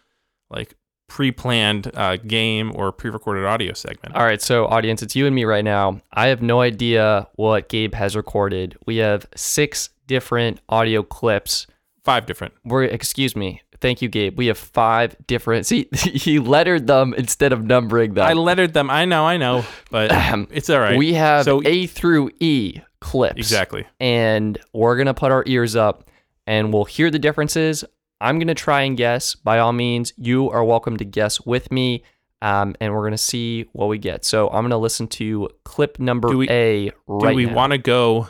like, 0.49 0.75
pre-planned 1.07 1.91
uh, 1.95 2.17
game 2.17 2.73
or 2.75 2.91
pre-recorded 2.91 3.45
audio 3.45 3.73
segment. 3.73 4.15
All 4.15 4.25
right, 4.25 4.41
so 4.41 4.65
audience, 4.65 5.01
it's 5.01 5.15
you 5.15 5.25
and 5.25 5.33
me 5.35 5.45
right 5.45 5.63
now. 5.63 6.01
I 6.11 6.27
have 6.27 6.41
no 6.41 6.59
idea 6.59 7.27
what 7.35 7.69
Gabe 7.69 7.93
has 7.93 8.15
recorded. 8.15 8.77
We 8.85 8.97
have 8.97 9.25
six 9.35 9.89
different 10.07 10.59
audio 10.67 11.03
clips. 11.03 11.67
Five 12.03 12.25
different. 12.25 12.53
We're 12.65 12.83
excuse 12.83 13.35
me. 13.35 13.61
Thank 13.79 14.01
you, 14.01 14.07
Gabe. 14.09 14.37
We 14.37 14.47
have 14.47 14.57
five 14.57 15.15
different. 15.27 15.65
See, 15.65 15.87
he 15.93 16.39
lettered 16.39 16.87
them 16.87 17.13
instead 17.13 17.51
of 17.53 17.63
numbering 17.65 18.13
them. 18.13 18.25
I 18.25 18.33
lettered 18.33 18.73
them. 18.73 18.89
I 18.89 19.05
know, 19.05 19.25
I 19.25 19.37
know, 19.37 19.65
but 19.91 20.09
it's 20.51 20.69
all 20.69 20.79
right. 20.79 20.97
We 20.97 21.13
have 21.13 21.45
So- 21.45 21.61
A 21.65 21.87
through 21.87 22.31
E 22.39 22.79
clips. 22.99 23.37
exactly. 23.37 23.85
And 23.99 24.57
we're 24.73 24.95
going 24.95 25.07
to 25.07 25.13
put 25.13 25.31
our 25.31 25.43
ears 25.47 25.75
up 25.75 26.09
and 26.47 26.73
we'll 26.73 26.85
hear 26.85 27.11
the 27.11 27.19
differences. 27.19 27.83
I'm 28.21 28.37
going 28.37 28.47
to 28.47 28.53
try 28.55 28.83
and 28.83 28.95
guess. 28.95 29.35
By 29.35 29.59
all 29.59 29.73
means, 29.73 30.13
you 30.17 30.49
are 30.49 30.63
welcome 30.63 30.95
to 30.97 31.05
guess 31.05 31.41
with 31.41 31.71
me. 31.71 32.03
Um, 32.41 32.75
and 32.81 32.93
we're 32.93 33.01
going 33.01 33.11
to 33.11 33.17
see 33.17 33.69
what 33.71 33.87
we 33.87 33.97
get. 33.97 34.25
So 34.25 34.47
I'm 34.47 34.63
going 34.63 34.71
to 34.71 34.77
listen 34.77 35.07
to 35.07 35.49
clip 35.63 35.99
number 35.99 36.29
we- 36.35 36.49
A 36.49 36.91
right 37.07 37.31
Do 37.31 37.35
we 37.35 37.45
want 37.45 37.71
to 37.71 37.77
go? 37.77 38.27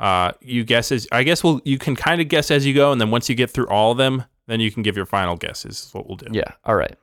Uh, 0.00 0.32
you 0.40 0.64
guess 0.64 0.90
as 0.90 1.06
I 1.12 1.22
guess 1.22 1.44
we'll. 1.44 1.60
You 1.64 1.78
can 1.78 1.94
kind 1.94 2.20
of 2.20 2.28
guess 2.28 2.50
as 2.50 2.64
you 2.64 2.72
go, 2.72 2.90
and 2.90 3.00
then 3.00 3.10
once 3.10 3.28
you 3.28 3.34
get 3.34 3.50
through 3.50 3.68
all 3.68 3.92
of 3.92 3.98
them, 3.98 4.24
then 4.46 4.58
you 4.58 4.70
can 4.70 4.82
give 4.82 4.96
your 4.96 5.06
final 5.06 5.36
guesses. 5.36 5.84
Is 5.84 5.94
what 5.94 6.08
we'll 6.08 6.16
do. 6.16 6.26
yeah. 6.32 6.52
All 6.64 6.74
right. 6.74 6.96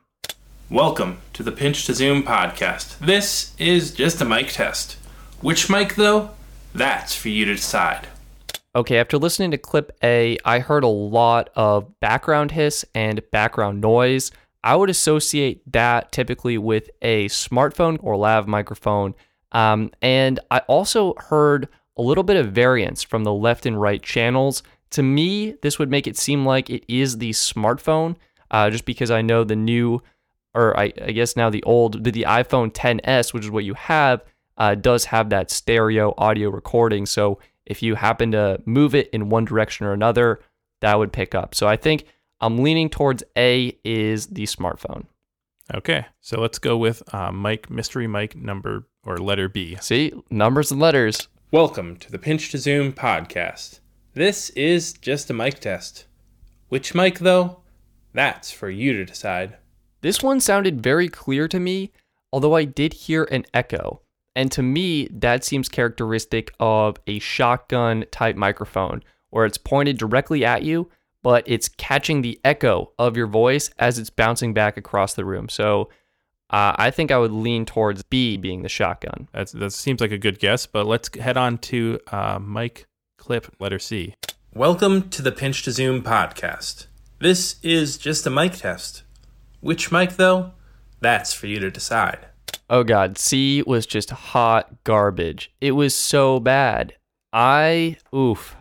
Welcome 0.68 1.18
to 1.34 1.42
the 1.42 1.52
Pinch 1.52 1.86
to 1.86 1.94
Zoom 1.94 2.24
podcast. 2.24 2.98
This 2.98 3.54
is 3.56 3.92
just 3.92 4.20
a 4.20 4.24
mic 4.24 4.48
test. 4.48 4.94
Which 5.40 5.70
mic 5.70 5.94
though? 5.94 6.30
That's 6.74 7.14
for 7.14 7.28
you 7.28 7.44
to 7.44 7.54
decide. 7.54 8.08
Okay, 8.74 8.98
after 8.98 9.16
listening 9.16 9.52
to 9.52 9.58
clip 9.58 9.96
A, 10.02 10.36
I 10.44 10.58
heard 10.58 10.84
a 10.84 10.88
lot 10.88 11.50
of 11.54 11.98
background 12.00 12.50
hiss 12.50 12.84
and 12.94 13.22
background 13.30 13.80
noise. 13.80 14.30
I 14.62 14.76
would 14.76 14.90
associate 14.90 15.62
that 15.72 16.12
typically 16.12 16.58
with 16.58 16.90
a 17.00 17.26
smartphone 17.28 17.98
or 18.02 18.16
lav 18.16 18.46
microphone. 18.48 19.14
Um, 19.52 19.92
and 20.02 20.40
I 20.50 20.58
also 20.66 21.14
heard 21.16 21.68
a 21.98 22.02
little 22.02 22.24
bit 22.24 22.36
of 22.36 22.52
variance 22.52 23.02
from 23.02 23.24
the 23.24 23.32
left 23.32 23.66
and 23.66 23.80
right 23.80 24.02
channels. 24.02 24.62
To 24.90 25.02
me, 25.02 25.52
this 25.62 25.78
would 25.78 25.90
make 25.90 26.06
it 26.06 26.16
seem 26.16 26.46
like 26.46 26.70
it 26.70 26.84
is 26.88 27.18
the 27.18 27.30
smartphone, 27.30 28.16
uh, 28.50 28.70
just 28.70 28.84
because 28.84 29.10
I 29.10 29.20
know 29.20 29.44
the 29.44 29.56
new, 29.56 30.00
or 30.54 30.78
I, 30.78 30.92
I 31.02 31.10
guess 31.10 31.36
now 31.36 31.50
the 31.50 31.62
old, 31.64 32.04
the, 32.04 32.10
the 32.10 32.24
iPhone 32.26 32.72
10s, 32.72 33.34
which 33.34 33.44
is 33.44 33.50
what 33.50 33.64
you 33.64 33.74
have, 33.74 34.24
uh, 34.56 34.74
does 34.74 35.06
have 35.06 35.30
that 35.30 35.50
stereo 35.50 36.14
audio 36.16 36.50
recording. 36.50 37.04
So 37.04 37.38
if 37.66 37.82
you 37.82 37.96
happen 37.96 38.32
to 38.32 38.60
move 38.64 38.94
it 38.94 39.10
in 39.10 39.28
one 39.28 39.44
direction 39.44 39.86
or 39.86 39.92
another, 39.92 40.40
that 40.80 40.98
would 40.98 41.12
pick 41.12 41.34
up. 41.34 41.54
So 41.54 41.68
I 41.68 41.76
think 41.76 42.04
I'm 42.40 42.58
leaning 42.58 42.88
towards 42.88 43.22
A 43.36 43.76
is 43.84 44.28
the 44.28 44.44
smartphone. 44.44 45.06
Okay, 45.74 46.06
so 46.20 46.40
let's 46.40 46.58
go 46.58 46.78
with 46.78 47.02
uh, 47.12 47.30
mic 47.30 47.68
Mystery 47.68 48.06
mic 48.06 48.34
number 48.34 48.86
or 49.04 49.18
letter 49.18 49.48
B. 49.48 49.76
See, 49.80 50.12
numbers 50.30 50.70
and 50.70 50.80
letters. 50.80 51.28
Welcome 51.50 51.96
to 52.00 52.12
the 52.12 52.18
Pinch 52.18 52.50
to 52.50 52.58
Zoom 52.58 52.92
podcast. 52.92 53.80
This 54.12 54.50
is 54.50 54.92
just 54.92 55.30
a 55.30 55.32
mic 55.32 55.60
test. 55.60 56.04
Which 56.68 56.94
mic 56.94 57.20
though? 57.20 57.60
That's 58.12 58.52
for 58.52 58.68
you 58.68 58.92
to 58.92 59.06
decide. 59.06 59.56
This 60.02 60.22
one 60.22 60.40
sounded 60.40 60.82
very 60.82 61.08
clear 61.08 61.48
to 61.48 61.58
me, 61.58 61.90
although 62.34 62.54
I 62.54 62.66
did 62.66 62.92
hear 62.92 63.24
an 63.32 63.46
echo. 63.54 64.02
And 64.36 64.52
to 64.52 64.62
me, 64.62 65.08
that 65.10 65.42
seems 65.42 65.70
characteristic 65.70 66.52
of 66.60 66.98
a 67.06 67.18
shotgun 67.18 68.04
type 68.10 68.36
microphone, 68.36 69.02
where 69.30 69.46
it's 69.46 69.56
pointed 69.56 69.96
directly 69.96 70.44
at 70.44 70.64
you, 70.64 70.90
but 71.22 71.44
it's 71.46 71.70
catching 71.70 72.20
the 72.20 72.38
echo 72.44 72.92
of 72.98 73.16
your 73.16 73.26
voice 73.26 73.70
as 73.78 73.98
it's 73.98 74.10
bouncing 74.10 74.52
back 74.52 74.76
across 74.76 75.14
the 75.14 75.24
room. 75.24 75.48
So 75.48 75.88
uh, 76.50 76.72
I 76.76 76.90
think 76.90 77.10
I 77.10 77.18
would 77.18 77.32
lean 77.32 77.66
towards 77.66 78.02
B 78.02 78.36
being 78.36 78.62
the 78.62 78.68
shotgun. 78.68 79.28
That's, 79.32 79.52
that 79.52 79.72
seems 79.72 80.00
like 80.00 80.12
a 80.12 80.18
good 80.18 80.38
guess, 80.38 80.66
but 80.66 80.86
let's 80.86 81.14
head 81.16 81.36
on 81.36 81.58
to 81.58 81.98
uh, 82.10 82.38
mic 82.38 82.86
Clip, 83.18 83.54
letter 83.58 83.78
C. 83.78 84.14
Welcome 84.54 85.10
to 85.10 85.20
the 85.20 85.32
Pinch 85.32 85.62
to 85.64 85.72
Zoom 85.72 86.02
podcast. 86.02 86.86
This 87.18 87.56
is 87.62 87.98
just 87.98 88.26
a 88.26 88.30
mic 88.30 88.54
test. 88.54 89.02
Which 89.60 89.92
mic, 89.92 90.16
though? 90.16 90.52
That's 91.00 91.32
for 91.32 91.46
you 91.46 91.58
to 91.58 91.70
decide. 91.70 92.26
Oh 92.70 92.84
god, 92.84 93.18
C 93.18 93.62
was 93.66 93.86
just 93.86 94.10
hot 94.10 94.84
garbage. 94.84 95.50
It 95.60 95.72
was 95.72 95.94
so 95.94 96.38
bad. 96.38 96.94
I 97.32 97.96
oof. 98.14 98.56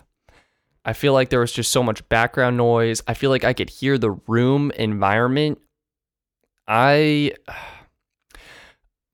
I 0.85 0.93
feel 0.93 1.13
like 1.13 1.29
there 1.29 1.41
was 1.41 1.51
just 1.51 1.71
so 1.71 1.83
much 1.83 2.07
background 2.07 2.57
noise. 2.57 3.01
I 3.07 3.13
feel 3.13 3.29
like 3.29 3.43
I 3.43 3.53
could 3.53 3.69
hear 3.69 3.97
the 3.97 4.11
room 4.27 4.71
environment. 4.71 5.59
I 6.67 7.33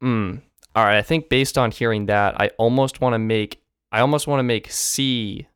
mm. 0.04 0.42
All 0.76 0.84
right, 0.84 0.98
I 0.98 1.02
think 1.02 1.30
based 1.30 1.58
on 1.58 1.72
hearing 1.72 2.08
that, 2.08 2.40
I 2.42 2.50
almost 2.58 3.02
want 3.02 3.14
to 3.14 3.20
make 3.20 3.62
I 3.92 4.00
almost 4.00 4.28
want 4.28 4.40
to 4.40 4.44
make 4.44 4.72
C 4.72 5.48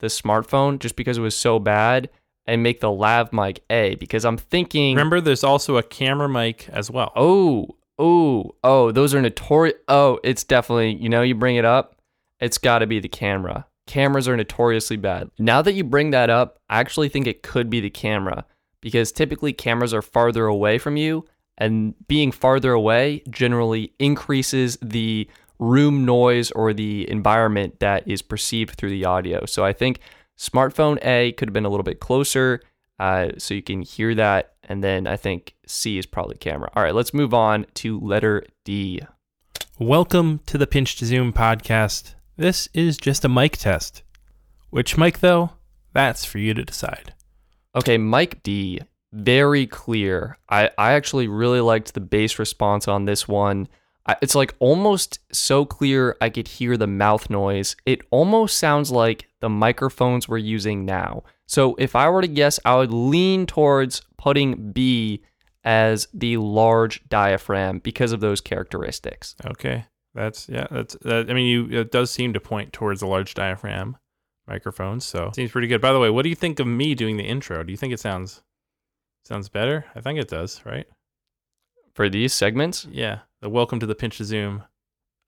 the 0.00 0.06
smartphone 0.06 0.78
just 0.78 0.96
because 0.96 1.18
it 1.18 1.22
was 1.22 1.36
so 1.36 1.58
bad 1.58 2.08
and 2.46 2.62
make 2.62 2.80
the 2.80 2.90
lav 2.90 3.32
mic 3.32 3.62
A 3.70 3.94
because 3.96 4.24
I'm 4.24 4.36
thinking 4.36 4.96
Remember, 4.96 5.20
there's 5.20 5.44
also 5.44 5.76
a 5.76 5.82
camera 5.82 6.28
mic 6.28 6.68
as 6.70 6.90
well. 6.90 7.12
Oh, 7.14 7.76
oh, 7.98 8.54
oh, 8.64 8.90
those 8.90 9.14
are 9.14 9.22
notorious. 9.22 9.76
Oh, 9.88 10.18
it's 10.24 10.44
definitely, 10.44 10.94
you 10.94 11.08
know, 11.08 11.22
you 11.22 11.34
bring 11.34 11.56
it 11.56 11.64
up, 11.64 11.96
it's 12.40 12.58
got 12.58 12.80
to 12.80 12.86
be 12.86 13.00
the 13.00 13.08
camera. 13.08 13.66
Cameras 13.86 14.28
are 14.28 14.36
notoriously 14.36 14.96
bad. 14.96 15.30
Now 15.38 15.60
that 15.60 15.74
you 15.74 15.84
bring 15.84 16.10
that 16.10 16.30
up, 16.30 16.58
I 16.70 16.80
actually 16.80 17.10
think 17.10 17.26
it 17.26 17.42
could 17.42 17.68
be 17.68 17.80
the 17.80 17.90
camera 17.90 18.46
because 18.80 19.12
typically 19.12 19.52
cameras 19.52 19.92
are 19.92 20.02
farther 20.02 20.46
away 20.46 20.78
from 20.78 20.96
you, 20.96 21.26
and 21.58 21.94
being 22.08 22.32
farther 22.32 22.72
away 22.72 23.22
generally 23.30 23.92
increases 23.98 24.76
the 24.82 25.28
room 25.58 26.04
noise 26.04 26.50
or 26.50 26.72
the 26.72 27.08
environment 27.10 27.80
that 27.80 28.06
is 28.08 28.22
perceived 28.22 28.74
through 28.74 28.90
the 28.90 29.04
audio. 29.04 29.44
So 29.46 29.64
I 29.64 29.72
think 29.72 30.00
smartphone 30.36 30.98
A 31.04 31.32
could 31.32 31.48
have 31.48 31.54
been 31.54 31.64
a 31.64 31.70
little 31.70 31.84
bit 31.84 32.00
closer 32.00 32.60
uh, 32.98 33.30
so 33.38 33.54
you 33.54 33.62
can 33.62 33.82
hear 33.82 34.14
that. 34.14 34.54
And 34.64 34.82
then 34.82 35.06
I 35.06 35.16
think 35.16 35.54
C 35.66 35.98
is 35.98 36.06
probably 36.06 36.36
camera. 36.36 36.70
All 36.74 36.82
right, 36.82 36.94
let's 36.94 37.14
move 37.14 37.34
on 37.34 37.66
to 37.74 38.00
letter 38.00 38.44
D. 38.64 39.00
Welcome 39.78 40.40
to 40.46 40.58
the 40.58 40.66
Pinch 40.66 40.96
to 40.96 41.06
Zoom 41.06 41.32
podcast. 41.32 42.14
This 42.36 42.68
is 42.74 42.96
just 42.96 43.24
a 43.24 43.28
mic 43.28 43.56
test. 43.56 44.02
Which 44.70 44.96
mic, 44.96 45.20
though? 45.20 45.50
That's 45.92 46.24
for 46.24 46.38
you 46.38 46.54
to 46.54 46.64
decide. 46.64 47.14
Okay, 47.76 47.98
mic 47.98 48.42
D. 48.42 48.80
Very 49.14 49.66
clear. 49.66 50.38
I, 50.48 50.70
I 50.76 50.92
actually 50.94 51.28
really 51.28 51.60
liked 51.60 51.94
the 51.94 52.00
bass 52.00 52.38
response 52.38 52.88
on 52.88 53.04
this 53.04 53.28
one. 53.28 53.68
I, 54.06 54.16
it's 54.20 54.34
like 54.34 54.54
almost 54.58 55.20
so 55.32 55.64
clear 55.64 56.16
I 56.20 56.30
could 56.30 56.48
hear 56.48 56.76
the 56.76 56.88
mouth 56.88 57.30
noise. 57.30 57.76
It 57.86 58.02
almost 58.10 58.58
sounds 58.58 58.90
like 58.90 59.28
the 59.40 59.48
microphones 59.48 60.28
we're 60.28 60.38
using 60.38 60.84
now. 60.84 61.22
So 61.46 61.76
if 61.78 61.94
I 61.94 62.08
were 62.08 62.22
to 62.22 62.28
guess, 62.28 62.58
I 62.64 62.74
would 62.74 62.92
lean 62.92 63.46
towards 63.46 64.02
putting 64.18 64.72
B 64.72 65.22
as 65.62 66.08
the 66.12 66.36
large 66.38 67.08
diaphragm 67.08 67.78
because 67.78 68.10
of 68.10 68.20
those 68.20 68.40
characteristics. 68.40 69.36
Okay, 69.46 69.84
that's 70.12 70.48
yeah. 70.48 70.66
That's 70.70 70.96
that, 71.02 71.30
I 71.30 71.34
mean, 71.34 71.46
you 71.46 71.80
it 71.80 71.92
does 71.92 72.10
seem 72.10 72.32
to 72.32 72.40
point 72.40 72.72
towards 72.72 73.00
a 73.00 73.06
large 73.06 73.34
diaphragm 73.34 73.96
microphone, 74.48 75.00
so 75.00 75.30
seems 75.34 75.52
pretty 75.52 75.68
good. 75.68 75.80
By 75.80 75.92
the 75.92 76.00
way, 76.00 76.10
what 76.10 76.22
do 76.22 76.28
you 76.28 76.34
think 76.34 76.58
of 76.58 76.66
me 76.66 76.94
doing 76.94 77.16
the 77.16 77.24
intro? 77.24 77.62
Do 77.62 77.70
you 77.70 77.76
think 77.76 77.92
it 77.92 78.00
sounds 78.00 78.42
sounds 79.24 79.48
better? 79.48 79.86
I 79.94 80.00
think 80.00 80.18
it 80.18 80.28
does, 80.28 80.60
right? 80.64 80.86
For 81.94 82.08
these 82.08 82.32
segments, 82.32 82.86
Yeah, 82.90 83.20
the 83.40 83.48
Welcome 83.48 83.80
to 83.80 83.86
the 83.86 83.94
Pinch 83.94 84.18
to 84.18 84.24
Zoom 84.24 84.64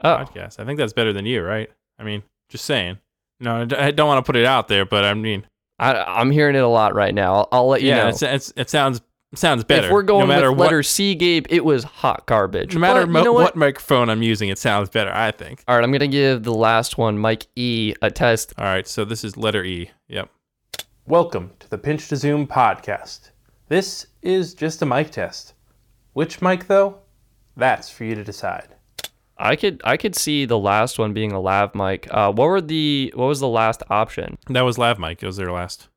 oh, 0.02 0.08
podcast. 0.08 0.60
I 0.60 0.64
think 0.64 0.78
that's 0.78 0.92
better 0.92 1.12
than 1.12 1.26
you, 1.26 1.42
right? 1.42 1.70
I 1.98 2.04
mean, 2.04 2.22
just 2.48 2.64
saying. 2.64 2.98
No, 3.40 3.66
I 3.76 3.90
don't 3.90 4.08
want 4.08 4.24
to 4.24 4.26
put 4.26 4.36
it 4.36 4.44
out 4.44 4.68
there, 4.68 4.84
but 4.84 5.04
I 5.04 5.14
mean, 5.14 5.46
I, 5.78 5.94
I'm 5.94 6.30
hearing 6.30 6.56
it 6.56 6.62
a 6.62 6.68
lot 6.68 6.94
right 6.94 7.14
now. 7.14 7.34
I'll, 7.34 7.48
I'll 7.52 7.68
let 7.68 7.82
you 7.82 7.88
yeah, 7.88 8.04
know. 8.04 8.08
it's, 8.08 8.22
it's, 8.22 8.52
it 8.56 8.70
sounds 8.70 9.00
sounds 9.34 9.64
better. 9.64 9.88
If 9.88 9.92
we're 9.92 10.02
going 10.02 10.28
no 10.28 10.34
matter 10.34 10.50
with 10.50 10.58
what, 10.58 10.64
letter 10.66 10.82
C, 10.82 11.14
Gabe, 11.14 11.46
it 11.50 11.64
was 11.64 11.84
hot 11.84 12.26
garbage. 12.26 12.74
no 12.74 12.80
matter 12.80 13.06
But 13.06 13.18
you 13.18 13.24
know 13.24 13.32
what? 13.32 13.42
what? 13.42 13.56
microphone 13.56 14.08
I'm 14.08 14.22
using, 14.22 14.48
it 14.48 14.58
sounds 14.58 14.88
better. 14.88 15.12
I 15.12 15.30
think. 15.30 15.62
All 15.68 15.76
right, 15.76 15.84
I'm 15.84 15.92
gonna 15.92 16.08
give 16.08 16.42
the 16.42 16.54
last 16.54 16.96
one, 16.96 17.20
mic 17.20 17.46
E, 17.56 17.94
a 18.02 18.10
test. 18.10 18.54
All 18.56 18.64
right, 18.64 18.86
so 18.86 19.04
this 19.04 19.24
is 19.24 19.36
letter 19.36 19.64
E. 19.64 19.90
Yep. 20.08 20.30
Welcome 21.06 21.52
to 21.60 21.68
the 21.68 21.78
Pinch 21.78 22.08
to 22.08 22.16
Zoom 22.16 22.46
podcast. 22.46 23.30
This 23.68 24.06
is 24.22 24.54
just 24.54 24.82
a 24.82 24.86
mic 24.86 25.10
test. 25.10 25.54
Which 26.12 26.40
mic, 26.40 26.66
though? 26.68 27.00
That's 27.56 27.90
for 27.90 28.04
you 28.04 28.14
to 28.14 28.24
decide. 28.24 28.76
I 29.38 29.56
could 29.56 29.82
I 29.84 29.96
could 29.96 30.14
see 30.14 30.44
the 30.46 30.58
last 30.58 30.98
one 30.98 31.12
being 31.12 31.32
a 31.32 31.40
lav 31.40 31.74
mic. 31.74 32.06
Uh, 32.10 32.32
what 32.32 32.46
were 32.46 32.60
the 32.60 33.12
what 33.14 33.26
was 33.26 33.40
the 33.40 33.48
last 33.48 33.82
option? 33.90 34.38
That 34.48 34.62
was 34.62 34.78
Lav 34.78 34.98
Mic. 34.98 35.22
It 35.22 35.26
was 35.26 35.36
their 35.36 35.52
last. 35.52 35.88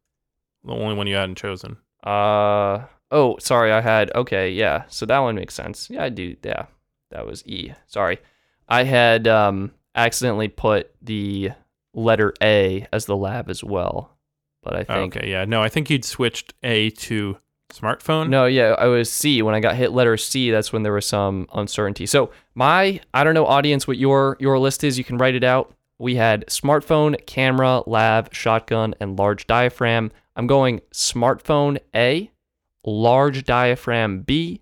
The 0.66 0.74
only 0.74 0.96
one 0.96 1.08
you 1.08 1.16
hadn't 1.16 1.38
chosen. 1.38 1.78
Uh 2.04 2.86
oh, 3.12 3.38
sorry, 3.40 3.72
I 3.72 3.82
had 3.82 4.12
okay, 4.14 4.52
yeah. 4.52 4.84
So 4.90 5.06
that 5.06 5.20
one 5.20 5.36
makes 5.36 5.54
sense. 5.54 5.90
Yeah, 5.90 6.04
I 6.04 6.10
do. 6.10 6.36
Yeah, 6.44 6.66
that 7.12 7.26
was 7.26 7.46
E. 7.46 7.74
Sorry, 7.88 8.20
I 8.68 8.84
had 8.84 9.28
um 9.28 9.72
accidentally 9.96 10.50
put 10.50 10.92
the 11.02 11.52
letter 11.94 12.34
A 12.42 12.88
as 12.92 13.06
the 13.06 13.16
lav 13.16 13.50
as 13.50 13.64
well, 13.64 14.18
but 14.64 14.76
I 14.76 14.84
think 14.84 15.16
Okay, 15.16 15.32
yeah. 15.32 15.46
No, 15.46 15.62
I 15.62 15.70
think 15.70 15.90
you'd 15.90 16.06
switched 16.06 16.54
A 16.64 16.90
to 16.90 17.38
smartphone. 17.72 18.30
No, 18.30 18.46
yeah, 18.46 18.76
I 18.78 18.88
was 18.88 19.12
C. 19.12 19.42
When 19.42 19.56
I 19.56 19.60
got 19.60 19.76
hit 19.76 19.92
letter 19.92 20.18
C, 20.18 20.52
that's 20.52 20.74
when 20.74 20.84
there 20.84 20.94
was 20.94 21.06
some 21.06 21.48
uncertainty. 21.54 22.06
So 22.06 22.32
my, 22.56 23.00
I 23.14 23.24
don't 23.24 23.34
know, 23.34 23.46
audience, 23.46 23.88
what 23.88 23.98
your 23.98 24.38
your 24.40 24.60
list 24.60 24.84
is. 24.84 24.98
You 24.98 25.04
can 25.04 25.18
write 25.18 25.36
it 25.36 25.44
out. 25.44 25.74
We 25.98 26.16
had 26.16 26.46
smartphone, 26.48 27.26
camera, 27.26 27.84
lav, 27.86 28.30
shotgun, 28.32 28.96
and 29.00 29.20
large 29.20 29.48
diaphragm. 29.48 30.12
I'm 30.36 30.48
going 30.48 30.82
smartphone 30.94 31.78
A, 31.94 32.32
large 32.86 33.44
diaphragm 33.44 34.22
B, 34.22 34.62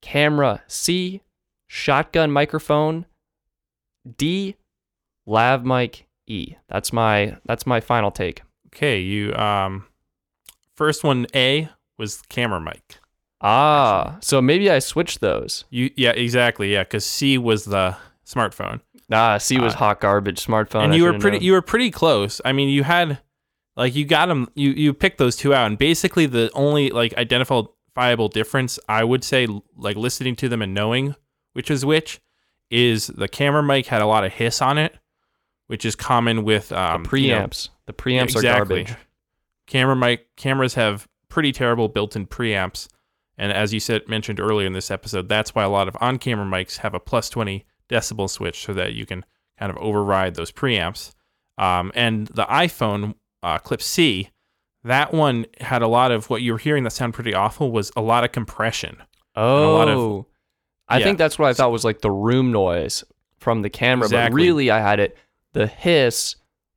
camera 0.00 0.62
C, 0.66 1.20
shotgun 1.66 2.30
microphone 2.30 3.06
D, 4.16 4.56
lav 5.26 5.64
mic 5.64 6.06
E. 6.26 6.54
That's 6.68 6.92
my 6.92 7.36
that's 7.44 7.66
my 7.66 7.80
final 7.80 8.10
take. 8.10 8.42
Okay, 8.68 9.00
you 9.00 9.34
um 9.34 9.86
first 10.74 11.04
one 11.04 11.26
A 11.34 11.68
was 12.00 12.20
camera 12.28 12.60
mic. 12.60 12.98
Ah, 13.40 14.18
so 14.20 14.42
maybe 14.42 14.68
I 14.70 14.80
switched 14.80 15.20
those. 15.20 15.64
You 15.70 15.90
yeah, 15.96 16.10
exactly. 16.10 16.72
Yeah, 16.72 16.84
cuz 16.84 17.06
C 17.06 17.38
was 17.38 17.64
the 17.64 17.96
smartphone. 18.26 18.80
Ah, 19.12 19.38
C 19.38 19.58
was 19.58 19.74
Uh, 19.74 19.78
hot 19.78 20.00
garbage 20.00 20.44
smartphone. 20.44 20.84
and 20.84 20.92
I 20.92 20.96
you 20.96 21.04
were 21.04 21.18
pretty 21.18 21.38
known. 21.38 21.44
you 21.44 21.52
were 21.52 21.62
pretty 21.62 21.90
close. 21.90 22.40
I 22.44 22.52
mean, 22.52 22.68
you 22.68 22.82
had 22.82 23.20
like 23.76 23.94
you 23.94 24.04
got 24.04 24.26
them 24.26 24.48
you 24.54 24.70
you 24.70 24.92
picked 24.92 25.18
those 25.18 25.36
two 25.36 25.54
out 25.54 25.66
and 25.68 25.78
basically 25.78 26.26
the 26.26 26.50
only 26.54 26.90
like 26.90 27.14
identifiable 27.16 28.28
difference 28.28 28.78
I 28.88 29.04
would 29.04 29.24
say 29.24 29.46
like 29.76 29.96
listening 29.96 30.36
to 30.36 30.48
them 30.48 30.60
and 30.62 30.74
knowing 30.74 31.14
which 31.54 31.70
is 31.70 31.84
which 31.84 32.20
is 32.70 33.06
the 33.08 33.26
camera 33.28 33.62
mic 33.62 33.86
had 33.86 34.00
a 34.02 34.06
lot 34.06 34.22
of 34.24 34.32
hiss 34.34 34.60
on 34.62 34.76
it, 34.78 34.96
which 35.66 35.84
is 35.84 35.96
common 35.96 36.44
with 36.44 36.72
um 36.72 37.04
the 37.04 37.20
you 37.20 37.28
know, 37.30 37.46
preamps. 37.46 37.68
the 37.86 37.92
preamps 37.92 38.22
exactly. 38.36 38.50
are 38.82 38.84
garbage. 38.84 38.94
Camera 39.66 39.96
mic 39.96 40.36
cameras 40.36 40.74
have 40.74 41.08
pretty 41.30 41.52
terrible 41.52 41.88
built-in 41.88 42.26
preamps, 42.26 42.88
and 43.38 43.50
as 43.52 43.72
you 43.72 43.80
said 43.80 44.06
mentioned 44.06 44.38
earlier 44.38 44.66
in 44.66 44.74
this 44.74 44.90
episode, 44.90 45.28
that's 45.30 45.54
why 45.54 45.64
a 45.64 45.70
lot 45.70 45.88
of 45.88 45.96
on-camera 46.00 46.44
mics 46.44 46.78
have 46.78 46.92
a 46.92 47.00
plus 47.00 47.30
twenty 47.30 47.64
decibel 47.88 48.28
switch 48.28 48.64
so 48.64 48.74
that 48.74 48.92
you 48.92 49.06
can 49.06 49.24
kind 49.58 49.70
of 49.70 49.78
override 49.78 50.34
those 50.34 50.52
preamps. 50.52 51.12
Um, 51.56 51.90
and 51.94 52.26
the 52.26 52.44
iPhone 52.44 53.14
uh, 53.42 53.58
Clip 53.58 53.80
C, 53.82 54.30
that 54.84 55.12
one 55.12 55.46
had 55.60 55.82
a 55.82 55.88
lot 55.88 56.12
of 56.12 56.28
what 56.30 56.42
you 56.42 56.52
were 56.52 56.58
hearing 56.58 56.84
that 56.84 56.90
sound 56.90 57.14
pretty 57.14 57.34
awful 57.34 57.70
was 57.72 57.90
a 57.96 58.00
lot 58.00 58.24
of 58.24 58.32
compression. 58.32 58.98
Oh, 59.36 59.74
lot 59.74 59.88
of- 59.88 60.26
I 60.88 60.98
yeah. 60.98 61.04
think 61.04 61.18
that's 61.18 61.38
what 61.38 61.48
I 61.48 61.52
thought 61.54 61.70
was 61.70 61.84
like 61.84 62.00
the 62.00 62.10
room 62.10 62.50
noise 62.50 63.04
from 63.38 63.62
the 63.62 63.70
camera, 63.70 64.08
but 64.08 64.32
really 64.32 64.70
I 64.70 64.80
had 64.80 64.98
it. 65.00 65.16
The 65.52 65.66
hiss 65.66 66.34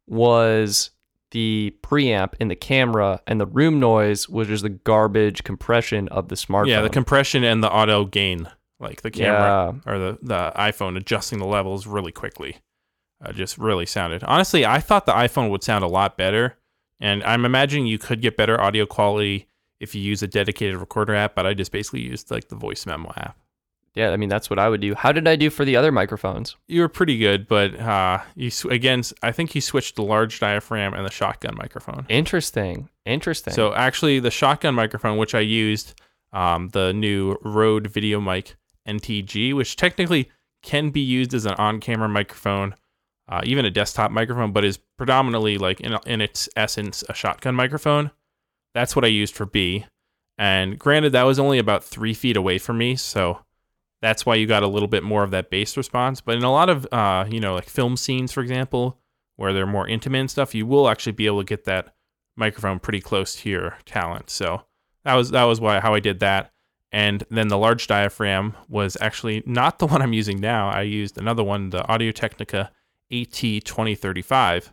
was 0.08 0.92
the 1.34 1.76
preamp 1.82 2.34
in 2.40 2.48
the 2.48 2.56
camera, 2.56 3.20
and 3.28 3.42
the 3.42 3.46
room 3.48 3.80
noise 3.80 4.30
which 4.30 4.50
is 4.50 4.62
the 4.62 4.70
garbage 4.70 5.44
compression 5.44 6.08
of 6.10 6.30
the 6.30 6.36
smartphone. 6.36 6.68
Yeah, 6.68 6.82
the 6.82 6.90
compression 6.90 7.44
and 7.44 7.64
the 7.64 7.72
auto 7.72 8.06
gain, 8.06 8.50
like 8.80 9.02
the 9.02 9.12
camera 9.12 9.76
or 9.86 9.98
the, 9.98 10.18
the 10.22 10.54
iPhone 10.56 10.96
adjusting 10.96 11.40
the 11.40 11.46
levels 11.46 11.88
really 11.88 12.12
quickly, 12.12 12.58
uh, 13.26 13.34
just 13.34 13.58
really 13.58 13.88
sounded. 13.88 14.24
Honestly, 14.24 14.64
I 14.64 14.80
thought 14.80 15.08
the 15.08 15.14
iPhone 15.14 15.50
would 15.50 15.64
sound 15.64 15.84
a 15.84 15.88
lot 15.88 16.18
better, 16.18 16.56
and 17.00 17.24
I'm 17.24 17.46
imagining 17.46 17.88
you 17.88 17.98
could 17.98 18.22
get 18.22 18.38
better 18.38 18.62
audio 18.62 18.86
quality 18.86 19.48
if 19.80 19.96
you 19.96 20.02
use 20.02 20.22
a 20.22 20.28
dedicated 20.28 20.78
recorder 20.78 21.16
app. 21.16 21.34
But 21.34 21.48
I 21.48 21.56
just 21.56 21.72
basically 21.72 22.02
used 22.02 22.30
like 22.30 22.50
the 22.50 22.56
voice 22.56 22.86
memo 22.86 23.12
app. 23.18 23.38
Yeah. 23.96 24.10
I 24.10 24.18
mean, 24.18 24.30
that's 24.30 24.50
what 24.50 24.60
I 24.60 24.70
would 24.70 24.82
do. 24.82 24.96
How 24.96 25.12
did 25.12 25.28
I 25.28 25.36
do 25.36 25.50
for 25.50 25.66
the 25.66 25.76
other 25.76 25.92
microphones? 25.92 26.56
You 26.68 26.82
were 26.82 26.90
pretty 26.90 27.18
good, 27.18 27.48
but 27.48 27.80
uh, 27.80 28.20
you 28.36 28.50
sw- 28.50 28.66
again, 28.66 29.04
I 29.22 29.32
think 29.32 29.54
you 29.56 29.62
switched 29.62 29.96
the 29.96 30.04
large 30.04 30.40
diaphragm 30.40 30.94
and 30.94 31.06
the 31.06 31.12
shotgun 31.12 31.56
microphone. 31.56 32.06
Interesting. 32.10 32.90
Interesting. 33.06 33.54
So 33.54 33.74
actually, 33.74 34.20
the 34.20 34.32
shotgun 34.32 34.76
microphone, 34.76 35.18
which 35.18 35.36
I 35.36 35.42
used, 35.42 36.00
um, 36.32 36.70
the 36.70 36.94
new 36.94 37.38
Rode 37.44 37.88
Video 37.88 38.20
Mic 38.20 38.56
NTG, 38.88 39.54
which 39.54 39.76
technically 39.76 40.30
can 40.64 40.90
be 40.90 41.02
used 41.02 41.34
as 41.34 41.46
an 41.46 41.54
on-camera 41.54 42.10
microphone, 42.10 42.76
uh, 43.28 43.42
even 43.44 43.66
a 43.66 43.70
desktop 43.70 44.12
microphone, 44.12 44.52
but 44.52 44.66
is 44.66 44.80
predominantly 44.98 45.58
like 45.58 45.82
in, 45.82 45.98
in 46.06 46.22
its 46.22 46.50
essence 46.56 47.04
a 47.10 47.14
shotgun 47.14 47.56
microphone. 47.56 48.12
That's 48.74 48.96
what 48.96 49.06
I 49.06 49.10
used 49.10 49.36
for 49.36 49.46
B. 49.46 49.86
And 50.38 50.80
granted, 50.80 51.12
that 51.12 51.24
was 51.24 51.38
only 51.38 51.60
about 51.60 51.84
three 51.84 52.14
feet 52.14 52.36
away 52.36 52.58
from 52.58 52.80
me, 52.80 52.96
so 52.96 53.40
that's 54.04 54.26
why 54.26 54.36
you 54.36 54.46
got 54.46 54.64
a 54.64 54.68
little 54.68 54.90
bit 54.90 55.02
more 55.02 55.24
of 55.24 55.32
that 55.32 55.50
bass 55.50 55.78
response. 55.78 56.20
But 56.20 56.36
in 56.36 56.44
a 56.44 56.52
lot 56.52 56.68
of, 56.68 56.86
uh, 56.92 57.24
you 57.30 57.40
know, 57.40 57.56
like 57.56 57.70
film 57.70 57.96
scenes, 57.96 58.34
for 58.34 58.42
example, 58.42 59.00
where 59.38 59.54
they're 59.54 59.66
more 59.66 59.88
intimate 59.88 60.20
and 60.20 60.30
stuff, 60.30 60.54
you 60.54 60.66
will 60.66 60.90
actually 60.90 61.14
be 61.14 61.26
able 61.26 61.40
to 61.40 61.46
get 61.46 61.64
that 61.64 61.96
microphone 62.36 62.80
pretty 62.80 63.00
close 63.00 63.34
to 63.38 63.50
your 63.50 63.78
talent. 63.86 64.30
So 64.30 64.64
that 65.06 65.16
was 65.16 65.32
that 65.32 65.46
was 65.46 65.62
why 65.62 65.80
how 65.80 65.94
I 65.94 66.02
did 66.02 66.20
that. 66.20 66.52
And 66.92 67.24
then 67.30 67.48
the 67.48 67.58
large 67.58 67.88
diaphragm 67.88 68.58
was 68.68 68.98
actually 69.00 69.42
not 69.46 69.80
the 69.80 69.88
one 69.94 70.02
I'm 70.02 70.12
using 70.12 70.42
now. 70.42 70.70
I 70.70 70.82
used 70.82 71.18
another 71.18 71.44
one, 71.44 71.70
the 71.70 71.88
Audio 71.88 72.12
Technica 72.12 72.72
AT2035, 73.10 74.72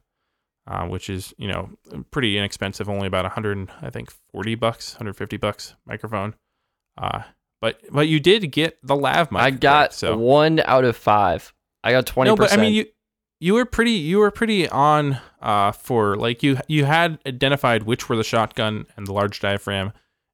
uh, 0.66 0.86
which 0.86 1.08
is 1.08 1.32
you 1.38 1.46
know 1.46 1.70
pretty 2.10 2.36
inexpensive, 2.36 2.88
only 2.88 3.06
about 3.06 3.24
100, 3.26 3.70
I 3.80 3.90
think 3.90 4.10
40 4.32 4.56
bucks, 4.56 4.94
150 4.94 5.36
bucks 5.36 5.76
microphone. 5.86 6.34
Uh, 6.98 7.22
but 7.61 7.80
but 7.90 8.08
you 8.08 8.20
did 8.20 8.50
get 8.52 8.78
the 8.82 8.96
lav 8.96 9.30
mic. 9.30 9.42
I 9.42 9.50
got 9.50 9.94
so 9.94 10.16
one 10.16 10.61
out 10.64 10.84
of 10.84 10.96
five. 10.96 11.52
I 11.84 11.92
got 11.92 12.06
twenty 12.06 12.30
no, 12.30 12.36
but 12.36 12.52
I 12.52 12.56
mean 12.56 12.74
you 12.74 12.86
you 13.38 13.54
were 13.54 13.64
pretty 13.64 13.92
you 13.92 14.18
were 14.18 14.30
pretty 14.30 14.68
on 14.68 15.18
uh 15.40 15.72
for 15.72 16.16
like 16.16 16.42
you 16.42 16.58
you 16.68 16.84
had 16.84 17.18
identified 17.26 17.84
which 17.84 18.08
were 18.08 18.16
the 18.16 18.24
shotgun 18.24 18.86
and 18.96 19.06
the 19.06 19.12
large 19.12 19.40
diaphragm, 19.40 19.92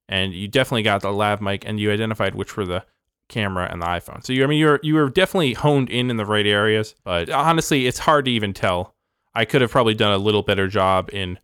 and 0.08 0.32
you 0.32 0.48
definitely 0.48 0.82
got 0.82 1.02
the 1.02 1.12
lav 1.12 1.40
mic, 1.40 1.64
and 1.66 1.78
you 1.80 1.90
identified 1.90 2.34
which 2.34 2.56
were 2.56 2.66
the 2.66 2.84
camera 3.28 3.68
and 3.70 3.82
the 3.82 3.86
iPhone. 3.86 4.24
So 4.24 4.32
you 4.32 4.44
I 4.44 4.46
mean 4.46 4.58
you're 4.58 4.80
you 4.82 4.94
were 4.94 5.10
definitely 5.10 5.54
honed 5.54 5.90
in 5.90 6.10
in 6.10 6.16
the 6.16 6.26
right 6.26 6.46
areas, 6.46 6.94
but 7.04 7.30
honestly, 7.30 7.86
it's 7.86 7.98
hard 7.98 8.24
to 8.26 8.30
even 8.30 8.52
tell. 8.52 8.94
I 9.34 9.44
could 9.44 9.60
have 9.60 9.70
probably 9.70 9.94
done 9.94 10.12
a 10.12 10.18
little 10.18 10.42
better 10.42 10.66
job 10.66 11.10
in 11.12 11.38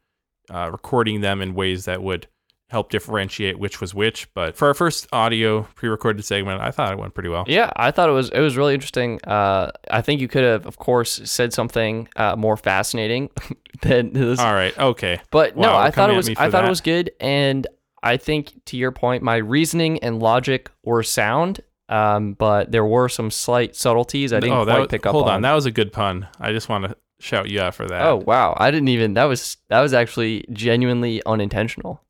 uh, 0.49 0.71
recording 0.73 1.21
them 1.21 1.43
in 1.43 1.55
ways 1.55 1.85
that 1.85 2.03
would 2.03 2.27
help 2.73 2.91
differentiate 2.91 3.59
which 3.59 3.81
was 3.81 3.95
which. 3.95 4.33
But 4.35 4.57
for 4.57 4.67
our 4.67 4.75
first 4.75 5.07
audio 5.13 5.63
pre-recorded 5.75 6.25
segment, 6.25 6.61
I 6.61 6.71
thought 6.71 6.91
it 6.91 6.99
went 6.99 7.15
pretty 7.15 7.29
well. 7.29 7.45
Yeah, 7.47 7.71
I 7.77 7.91
thought 7.91 8.09
it 8.09 8.13
was 8.13 8.31
it 8.31 8.41
was 8.41 8.57
really 8.57 8.75
interesting. 8.75 9.21
Uh, 9.25 9.71
I 9.91 10.01
think 10.01 10.21
you 10.21 10.27
could 10.27 10.43
have, 10.43 10.67
of 10.67 10.79
course, 10.79 11.21
said 11.25 11.53
something 11.53 12.09
uh, 12.17 12.35
more 12.35 12.57
fascinating 12.57 13.31
than 13.83 14.13
this. 14.15 14.41
All 14.41 14.55
right, 14.55 14.77
okay. 14.77 15.21
But 15.31 15.57
no, 15.57 15.77
I 15.77 15.91
thought 15.91 16.11
it 16.11 16.17
was 16.17 16.31
I 16.31 16.51
thought 16.51 16.65
it 16.65 16.71
was 16.71 16.81
good, 16.81 17.13
and 17.21 17.67
I 18.03 18.17
think 18.17 18.65
to 18.67 18.77
your 18.77 18.91
point, 18.91 19.23
my 19.23 19.37
reasoning 19.37 19.99
and 20.01 20.19
logic 20.19 20.71
were 20.83 21.03
sound. 21.03 21.61
Um, 21.89 22.33
but 22.33 22.73
there 22.73 22.87
were 22.87 23.11
some 23.11 23.31
slight 23.31 23.77
subtleties 23.77 24.33
I 24.33 24.41
didn't 24.41 24.57
oh, 24.57 24.65
that 24.65 24.73
quite 24.73 24.81
was, 24.81 24.89
pick 24.89 25.05
up 25.05 25.13
hold 25.13 25.29
on. 25.29 25.35
on. 25.35 25.43
that 25.43 25.53
was 25.53 25.67
a 25.67 25.71
good 25.71 25.93
pun. 25.93 26.27
I 26.41 26.53
just 26.53 26.71
want 26.71 26.87
to 26.87 26.97
shout 27.21 27.51
you 27.51 27.61
out 27.61 27.75
for 27.75 27.87
that. 27.87 28.03
oh 28.07 28.17
wow, 28.17 28.57
I 28.57 28.71
didn't 28.71 28.89
even. 28.89 29.13
That 29.15 29.25
was 29.25 29.59
that 29.69 29.81
was 29.81 29.93
actually 29.93 30.47
genuinely 30.53 31.23
unintentional. 31.27 32.03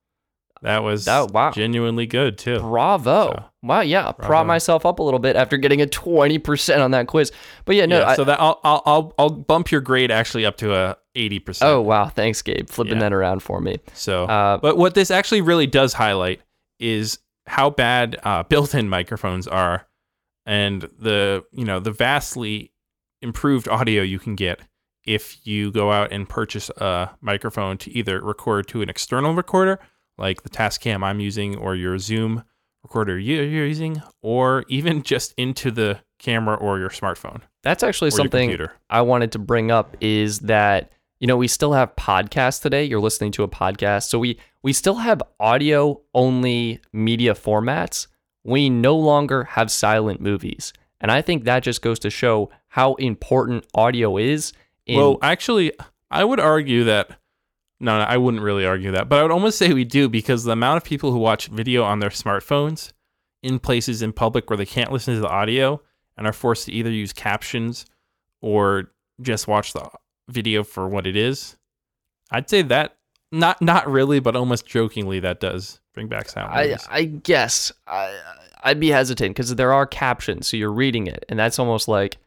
That 0.63 0.83
was 0.83 1.05
That 1.05 1.31
wow, 1.33 1.51
genuinely 1.51 2.07
good 2.07 2.39
too. 2.39 2.59
bravo. 2.61 3.27
So, 3.33 3.45
wow, 3.63 3.81
yeah, 3.81 4.13
prop 4.13 4.47
myself 4.47 4.87
up 4.87 4.99
a 4.99 5.03
little 5.03 5.21
bit 5.21 5.37
after 5.37 5.57
getting 5.57 5.81
a 5.83 5.87
twenty 5.87 6.39
percent 6.39 6.81
on 6.83 6.93
that 6.93 7.07
quiz. 7.07 7.31
But 7.65 7.77
yeah, 7.77 7.87
no, 7.87 8.01
yeah, 8.01 8.09
I, 8.09 8.17
so 8.17 8.25
that 8.25 8.41
I'll, 8.41 8.61
I'll 8.65 9.13
I'll 9.19 9.31
bump 9.31 9.71
your 9.71 9.81
grade 9.81 10.11
actually 10.11 10.47
up 10.47 10.57
to 10.59 10.75
a 10.75 10.97
eighty 11.15 11.39
percent. 11.39 11.71
oh 11.71 11.81
wow, 11.81 12.09
thanks, 12.09 12.41
Gabe, 12.43 12.69
flipping 12.69 12.95
Yeah. 12.95 13.01
that 13.01 13.13
around 13.13 13.43
for 13.43 13.61
me. 13.61 13.79
so 13.93 14.25
Uh, 14.25 14.57
but 14.59 14.77
what 14.77 14.95
this 14.95 15.11
actually 15.11 15.41
really 15.43 15.67
does 15.67 15.93
highlight 15.93 16.41
is 16.81 17.19
how 17.47 17.71
bad 17.71 18.17
uh, 18.25 18.43
built-in 18.49 18.89
microphones 18.89 19.47
are, 19.49 19.87
and 20.47 20.83
the 20.99 21.45
you 21.53 21.65
know 21.65 21.81
the 21.81 21.91
vastly 21.93 22.73
improved 23.21 23.69
audio 23.69 24.03
you 24.03 24.19
can 24.19 24.35
get 24.35 24.61
if 25.05 25.45
you 25.47 25.71
go 25.73 25.91
out 25.93 26.13
and 26.13 26.29
purchase 26.29 26.71
a 26.71 27.11
microphone 27.21 27.77
to 27.77 27.91
either 27.91 28.21
record 28.21 28.69
to 28.69 28.83
an 28.83 28.89
external 28.89 29.35
recorder 29.35 29.79
like 30.19 30.43
the 30.43 30.51
Tascam 30.51 31.03
I'm 31.03 31.21
using 31.21 31.57
or 31.57 31.75
your 31.75 31.99
Zoom 31.99 32.45
recorder 32.83 33.19
you're 33.19 33.45
using, 33.45 34.03
or 34.23 34.65
even 34.69 35.03
just 35.05 35.35
into 35.37 35.71
the 35.71 36.01
camera 36.19 36.55
or 36.57 36.79
your 36.79 36.89
smartphone 36.89 37.41
That's 37.63 37.83
actually 37.83 38.13
something. 38.13 38.57
I 38.89 39.03
wanted 39.03 39.33
to 39.33 39.39
bring 39.39 39.71
up 39.71 39.97
is 40.01 40.41
that 40.41 40.93
you 41.23 41.29
know, 41.29 41.37
we 41.37 41.47
still 41.47 41.73
have 41.73 41.95
podcasts 41.95 42.61
today. 42.61 42.83
You're 42.83 43.01
listening 43.01 43.31
to 43.33 43.45
a 43.45 43.49
podcast. 43.49 44.09
So 44.09 44.19
we 44.19 44.41
we 44.63 44.73
still 44.73 44.97
have 44.97 45.23
audio 45.39 46.01
only 46.15 46.81
media 46.93 47.35
formats. 47.35 48.09
We 48.43 48.69
no 48.69 48.97
longer 48.97 49.45
have 49.45 49.71
silent 49.71 50.21
movies. 50.21 50.73
And 51.01 51.13
I 51.13 51.23
think 51.23 51.45
that 51.45 51.63
just 51.63 51.81
goes 51.81 52.01
to 52.01 52.11
show 52.11 52.51
how 52.67 52.95
important 52.95 53.67
audio 53.73 54.17
is. 54.17 54.53
In, 54.87 54.99
well, 54.99 55.19
actually, 55.23 55.73
I 56.11 56.25
would 56.25 56.41
argue 56.41 56.83
that 56.85 57.17
no, 57.83 57.99
no, 57.99 58.05
I 58.05 58.17
wouldn't 58.17 58.43
really 58.43 58.65
argue 58.65 58.93
that, 58.93 59.09
but 59.09 59.19
I 59.19 59.23
would 59.23 59.33
almost 59.33 59.59
say 59.59 59.73
we 59.73 59.85
do 59.85 60.09
because 60.09 60.45
the 60.45 60.53
amount 60.53 60.77
of 60.77 60.85
people 60.85 61.11
who 61.11 61.19
watch 61.19 61.49
video 61.49 61.83
on 61.83 61.99
their 61.99 62.11
smartphones 62.11 62.93
in 63.43 63.59
places 63.59 64.03
in 64.03 64.13
public 64.13 64.49
where 64.49 64.57
they 64.57 64.67
can't 64.67 64.93
listen 64.93 65.15
to 65.15 65.21
the 65.21 65.29
audio 65.29 65.83
and 66.17 66.27
are 66.27 66.33
forced 66.33 66.67
to 66.67 66.73
either 66.73 66.91
use 66.91 67.13
captions 67.13 67.85
or 68.41 68.93
just 69.21 69.49
watch 69.49 69.73
the 69.73 69.89
video 70.29 70.63
for 70.63 70.89
what 70.89 71.07
it 71.07 71.17
is. 71.17 71.57
I'd 72.31 72.49
say 72.49 72.63
that 72.63 72.97
not 73.33 73.61
not 73.61 73.91
really, 73.91 74.21
but 74.21 74.37
almost 74.37 74.67
jokingly 74.67 75.21
that 75.21 75.41
does 75.41 75.81
bring 75.93 76.07
back 76.07 76.29
sound. 76.29 76.53
I 76.53 76.77
I 76.89 77.05
guess 77.05 77.73
I 77.87 78.17
I'd 78.63 78.79
be 78.79 78.91
hesitant 78.91 79.35
because 79.35 79.55
there 79.57 79.73
are 79.73 79.87
captions, 79.87 80.47
so 80.47 80.57
you're 80.57 80.73
reading 80.73 81.07
it, 81.09 81.25
and 81.29 81.39
that's 81.39 81.59
almost 81.59 81.89
like 81.89 82.19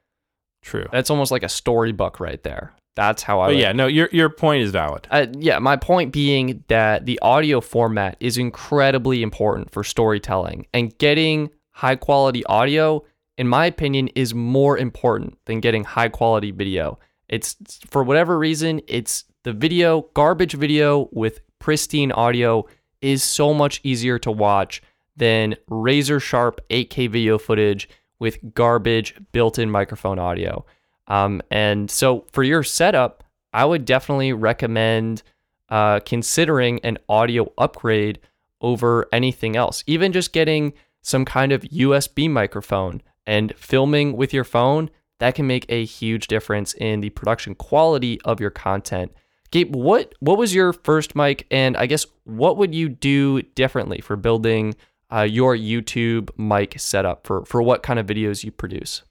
true. 0.66 0.88
That's 0.92 1.10
almost 1.10 1.32
like 1.32 1.44
a 1.44 1.50
storybook 1.50 2.20
right 2.20 2.42
there. 2.44 2.74
That's 2.96 3.24
how 3.24 3.42
I. 3.42 3.48
But 3.48 3.58
yeah, 3.58 3.72
no, 3.72 3.88
your 3.88 4.10
your 4.12 4.30
point 4.30 4.64
is 4.64 4.72
valid. 4.72 5.08
Uh, 5.12 5.28
yeah, 5.38 5.60
my 5.60 5.76
point 5.76 6.12
being 6.12 6.64
that 6.68 7.06
the 7.06 7.20
audio 7.22 7.62
format 7.62 8.18
is 8.20 8.38
incredibly 8.38 9.22
important 9.22 9.72
for 9.72 9.84
storytelling, 9.84 10.68
and 10.74 10.98
getting 10.98 11.50
high 11.72 11.96
quality 11.96 12.46
audio, 12.46 13.04
in 13.38 13.48
my 13.48 13.66
opinion, 13.66 14.08
is 14.10 14.34
more 14.34 14.78
important 14.78 15.38
than 15.46 15.60
getting 15.60 15.84
high 15.84 16.10
quality 16.10 16.52
video. 16.52 16.98
It's 17.28 17.58
for 17.90 18.04
whatever 18.04 18.38
reason, 18.38 18.82
it's 18.88 19.26
the 19.44 19.54
video, 19.54 20.08
garbage 20.14 20.54
video 20.54 21.10
with 21.12 21.42
pristine 21.60 22.12
audio 22.12 22.66
is 23.02 23.24
so 23.24 23.54
much 23.54 23.82
easier 23.84 24.18
to 24.20 24.32
watch 24.32 24.82
than 25.18 25.56
razor 25.68 26.20
sharp 26.20 26.62
8K 26.70 27.10
video 27.10 27.38
footage 27.38 27.90
with 28.20 28.54
garbage 28.54 29.16
built 29.32 29.60
in 29.60 29.70
microphone 29.70 30.20
audio. 30.20 30.66
Um, 31.08 31.42
and 31.52 31.90
so 31.90 32.26
for 32.32 32.44
your 32.44 32.64
setup, 32.64 33.24
I 33.54 33.66
would 33.66 33.86
definitely 33.86 34.34
recommend 34.34 35.24
uh, 35.70 36.00
considering 36.02 36.80
an 36.84 36.98
audio 37.10 37.52
upgrade 37.58 38.20
over 38.62 39.08
anything 39.12 39.56
else. 39.56 39.84
Even 39.88 40.12
just 40.12 40.34
getting 40.34 40.74
some 41.02 41.26
kind 41.26 41.52
of 41.52 41.62
USB 41.62 42.30
microphone 42.30 43.02
and 43.26 43.54
filming 43.56 44.18
with 44.18 44.34
your 44.34 44.44
phone, 44.44 44.90
that 45.20 45.36
can 45.36 45.48
make 45.48 45.66
a 45.70 45.86
huge 45.86 46.28
difference 46.28 46.74
in 46.74 47.02
the 47.02 47.10
production 47.12 47.56
quality 47.56 48.20
of 48.26 48.40
your 48.40 48.50
content. 48.50 49.12
Gabe, 49.52 49.76
what 49.76 50.14
what 50.20 50.38
was 50.38 50.54
your 50.54 50.74
first 50.74 51.16
mic, 51.16 51.46
and 51.50 51.78
I 51.78 51.86
guess 51.86 52.06
what 52.26 52.58
would 52.58 52.76
you 52.76 52.90
do 52.90 53.42
differently 53.42 54.02
for 54.02 54.16
building 54.16 54.76
uh, 55.14 55.22
your 55.22 55.56
YouTube 55.56 56.30
mic 56.38 56.80
setup 56.80 57.26
for 57.26 57.46
for 57.46 57.62
what 57.62 57.84
kind 57.84 58.00
of 58.00 58.06
videos 58.06 58.44
you 58.44 58.52
produce? 58.52 59.04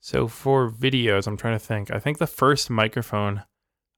So 0.00 0.26
for 0.26 0.70
videos, 0.70 1.26
I'm 1.26 1.36
trying 1.36 1.54
to 1.54 1.64
think. 1.64 1.90
I 1.90 1.98
think 1.98 2.18
the 2.18 2.26
first 2.26 2.70
microphone 2.70 3.44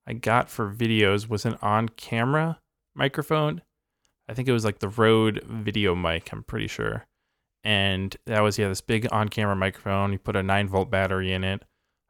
I 0.07 0.13
got 0.13 0.51
for 0.51 0.71
videos 0.71 1.29
was 1.29 1.47
an 1.47 1.57
on-camera 1.63 2.59
microphone. 2.95 3.63
I 4.29 4.35
think 4.35 4.49
it 4.49 4.53
was 4.53 4.65
like 4.65 4.81
the 4.81 4.89
Rode 4.89 5.43
video 5.45 5.95
mic, 5.95 6.31
I'm 6.33 6.43
pretty 6.43 6.67
sure. 6.67 7.07
And 7.63 8.15
that 8.27 8.41
was 8.41 8.59
yeah, 8.59 8.69
this 8.69 8.83
big 8.83 9.09
on-camera 9.11 9.57
microphone. 9.57 10.13
You 10.13 10.19
put 10.19 10.37
a 10.37 10.43
9 10.43 10.69
volt 10.69 10.91
battery 10.91 11.33
in 11.33 11.45
it. 11.45 11.65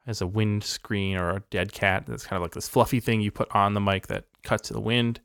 Has 0.05 0.21
a 0.21 0.27
wind 0.27 0.63
screen 0.63 1.17
or 1.17 1.29
a 1.29 1.43
dead 1.49 1.71
cat. 1.71 2.05
That's 2.05 2.27
kind 2.27 2.37
of 2.37 2.43
like 2.43 2.53
this 2.53 2.67
fluffy 2.69 2.99
thing 2.99 3.21
you 3.21 3.31
put 3.31 3.53
on 3.55 3.73
the 3.73 3.81
mic 3.81 4.07
that 4.07 4.25
cuts 4.43 4.69
the 4.69 4.81
wind. 4.81 5.21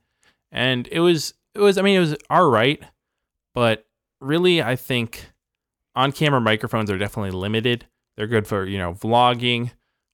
And 0.53 0.89
it 0.93 1.01
was 1.01 1.35
it 1.55 1.61
was 1.61 1.77
I 1.77 1.83
mean 1.83 1.97
it 1.97 2.01
was 2.01 2.17
all 2.31 2.49
right, 2.49 2.83
but 3.53 3.85
really 4.21 4.63
I 4.63 4.77
think 4.77 5.31
on-camera 5.95 6.41
microphones 6.41 6.91
are 6.91 6.99
definitely 6.99 7.33
limited. 7.33 7.87
They're 8.17 8.27
good 8.27 8.47
for, 8.47 8.67
you 8.67 8.79
know, 8.79 8.95
vlogging, 8.95 9.73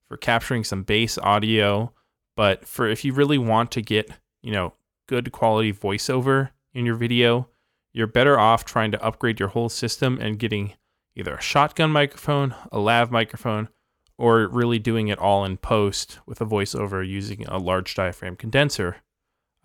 for 0.08 0.16
capturing 0.16 0.64
some 0.64 0.82
bass 0.82 1.18
audio, 1.18 1.92
but 2.36 2.66
for 2.66 2.86
if 2.88 3.04
you 3.04 3.12
really 3.12 3.38
want 3.38 3.70
to 3.72 3.82
get, 3.82 4.10
you 4.42 4.52
know, 4.52 4.74
good 5.08 5.32
quality 5.32 5.72
voiceover 5.72 6.50
in 6.72 6.86
your 6.86 6.94
video, 6.94 7.48
you're 7.92 8.06
better 8.06 8.38
off 8.38 8.64
trying 8.64 8.92
to 8.92 9.02
upgrade 9.02 9.40
your 9.40 9.48
whole 9.48 9.68
system 9.68 10.18
and 10.20 10.38
getting 10.38 10.74
either 11.14 11.34
a 11.34 11.40
shotgun 11.40 11.90
microphone, 11.90 12.54
a 12.70 12.78
lav 12.78 13.10
microphone, 13.10 13.68
or 14.18 14.46
really 14.48 14.78
doing 14.78 15.08
it 15.08 15.18
all 15.18 15.44
in 15.44 15.56
post 15.56 16.18
with 16.26 16.40
a 16.40 16.46
voiceover 16.46 17.06
using 17.06 17.46
a 17.46 17.58
large 17.58 17.94
diaphragm 17.94 18.36
condenser 18.36 18.96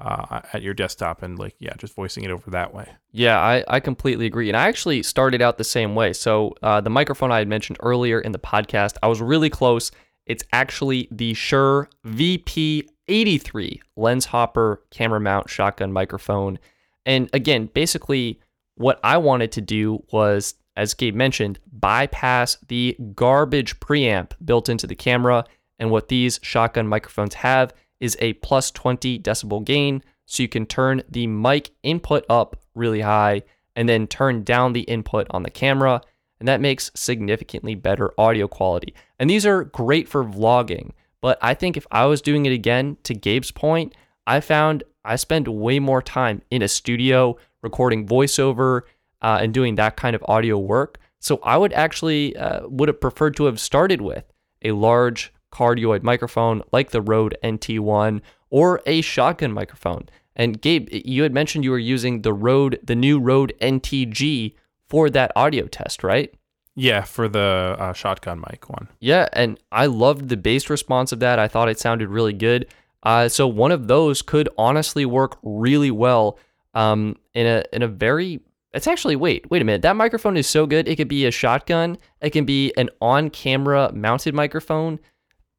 uh, 0.01 0.41
at 0.53 0.61
your 0.61 0.73
desktop 0.73 1.21
and 1.21 1.37
like 1.37 1.55
yeah 1.59 1.73
just 1.77 1.95
voicing 1.95 2.23
it 2.23 2.31
over 2.31 2.49
that 2.51 2.73
way. 2.73 2.89
Yeah 3.11 3.39
I, 3.39 3.63
I 3.67 3.79
completely 3.79 4.25
agree. 4.25 4.49
And 4.49 4.57
i 4.57 4.67
actually 4.67 5.03
started 5.03 5.41
out 5.41 5.57
the 5.57 5.63
same 5.63 5.95
way. 5.95 6.13
So 6.13 6.55
uh, 6.61 6.81
the 6.81 6.89
microphone 6.89 7.31
i 7.31 7.39
had 7.39 7.47
mentioned 7.47 7.77
earlier 7.81 8.19
in 8.19 8.31
the 8.31 8.39
podcast 8.39 8.97
i 9.03 9.07
was 9.07 9.21
really 9.21 9.49
close. 9.49 9.91
It's 10.25 10.43
actually 10.53 11.07
the 11.11 11.33
shure 11.33 11.89
vp83 12.05 13.79
LensHopper 13.97 14.77
camera 14.89 15.19
mount 15.19 15.49
shotgun 15.49 15.93
microphone. 15.93 16.59
And 17.05 17.29
again 17.33 17.69
basically 17.73 18.39
what 18.75 18.99
i 19.03 19.17
wanted 19.17 19.51
to 19.51 19.61
do 19.61 20.03
was 20.11 20.55
as 20.75 20.93
gabe 20.93 21.13
mentioned 21.15 21.59
bypass 21.71 22.57
the 22.67 22.97
garbage 23.13 23.79
preamp 23.79 24.31
built 24.43 24.69
into 24.69 24.87
the 24.87 24.95
camera 24.95 25.43
and 25.77 25.91
what 25.91 26.07
these 26.07 26.39
shotgun 26.41 26.87
microphones 26.87 27.33
have 27.33 27.73
is 28.01 28.17
a 28.19 28.33
plus 28.33 28.71
20 28.71 29.19
decibel 29.19 29.63
gain. 29.63 30.03
So 30.25 30.43
you 30.43 30.49
can 30.49 30.65
turn 30.65 31.03
the 31.09 31.27
mic 31.27 31.71
input 31.83 32.25
up 32.29 32.57
really 32.75 33.01
high 33.01 33.43
and 33.75 33.87
then 33.87 34.07
turn 34.07 34.43
down 34.43 34.73
the 34.73 34.81
input 34.81 35.27
on 35.29 35.43
the 35.43 35.49
camera. 35.49 36.01
And 36.39 36.47
that 36.47 36.59
makes 36.59 36.91
significantly 36.95 37.75
better 37.75 38.11
audio 38.17 38.47
quality. 38.47 38.93
And 39.19 39.29
these 39.29 39.45
are 39.45 39.65
great 39.65 40.09
for 40.09 40.25
vlogging. 40.25 40.91
But 41.21 41.37
I 41.41 41.53
think 41.53 41.77
if 41.77 41.85
I 41.91 42.05
was 42.07 42.21
doing 42.21 42.45
it 42.45 42.51
again, 42.51 42.97
to 43.03 43.13
Gabe's 43.13 43.51
point, 43.51 43.93
I 44.25 44.39
found 44.39 44.83
I 45.05 45.15
spend 45.15 45.47
way 45.47 45.79
more 45.79 46.01
time 46.01 46.41
in 46.49 46.61
a 46.61 46.67
studio 46.67 47.37
recording 47.61 48.07
voiceover 48.07 48.81
uh, 49.21 49.39
and 49.41 49.53
doing 49.53 49.75
that 49.75 49.97
kind 49.97 50.15
of 50.15 50.23
audio 50.27 50.57
work. 50.57 50.99
So 51.19 51.39
I 51.43 51.57
would 51.57 51.73
actually 51.73 52.35
uh, 52.35 52.67
would 52.67 52.89
have 52.89 52.99
preferred 52.99 53.35
to 53.37 53.45
have 53.45 53.59
started 53.59 54.01
with 54.01 54.25
a 54.63 54.71
large 54.71 55.31
cardioid 55.51 56.03
microphone 56.03 56.63
like 56.71 56.91
the 56.91 57.01
Rode 57.01 57.37
NT1 57.43 58.21
or 58.49 58.81
a 58.85 59.01
shotgun 59.01 59.51
microphone. 59.51 60.07
And 60.35 60.61
Gabe, 60.61 60.89
you 60.91 61.23
had 61.23 61.33
mentioned 61.33 61.63
you 61.63 61.71
were 61.71 61.79
using 61.79 62.21
the 62.21 62.33
Rode, 62.33 62.79
the 62.83 62.95
new 62.95 63.19
Rode 63.19 63.53
NTG 63.61 64.55
for 64.87 65.09
that 65.09 65.31
audio 65.35 65.67
test, 65.67 66.03
right? 66.03 66.33
Yeah, 66.75 67.01
for 67.01 67.27
the 67.27 67.75
uh, 67.77 67.93
shotgun 67.93 68.39
mic 68.39 68.69
one. 68.69 68.87
Yeah, 68.99 69.27
and 69.33 69.59
I 69.71 69.87
loved 69.87 70.29
the 70.29 70.37
bass 70.37 70.69
response 70.69 71.11
of 71.11 71.19
that. 71.19 71.37
I 71.37 71.47
thought 71.47 71.69
it 71.69 71.79
sounded 71.79 72.07
really 72.09 72.33
good. 72.33 72.67
Uh, 73.03 73.27
so 73.27 73.47
one 73.47 73.71
of 73.71 73.87
those 73.87 74.21
could 74.21 74.47
honestly 74.57 75.05
work 75.05 75.37
really 75.43 75.91
well 75.91 76.39
um, 76.73 77.17
in 77.33 77.45
a 77.45 77.63
in 77.73 77.81
a 77.81 77.87
very. 77.87 78.39
It's 78.73 78.87
actually 78.87 79.17
wait 79.17 79.49
wait 79.51 79.61
a 79.61 79.65
minute. 79.65 79.81
That 79.81 79.97
microphone 79.97 80.37
is 80.37 80.47
so 80.47 80.65
good. 80.65 80.87
It 80.87 80.95
could 80.95 81.09
be 81.09 81.25
a 81.25 81.31
shotgun. 81.31 81.97
It 82.21 82.29
can 82.29 82.45
be 82.45 82.71
an 82.77 82.89
on 83.01 83.29
camera 83.29 83.91
mounted 83.93 84.33
microphone 84.33 84.99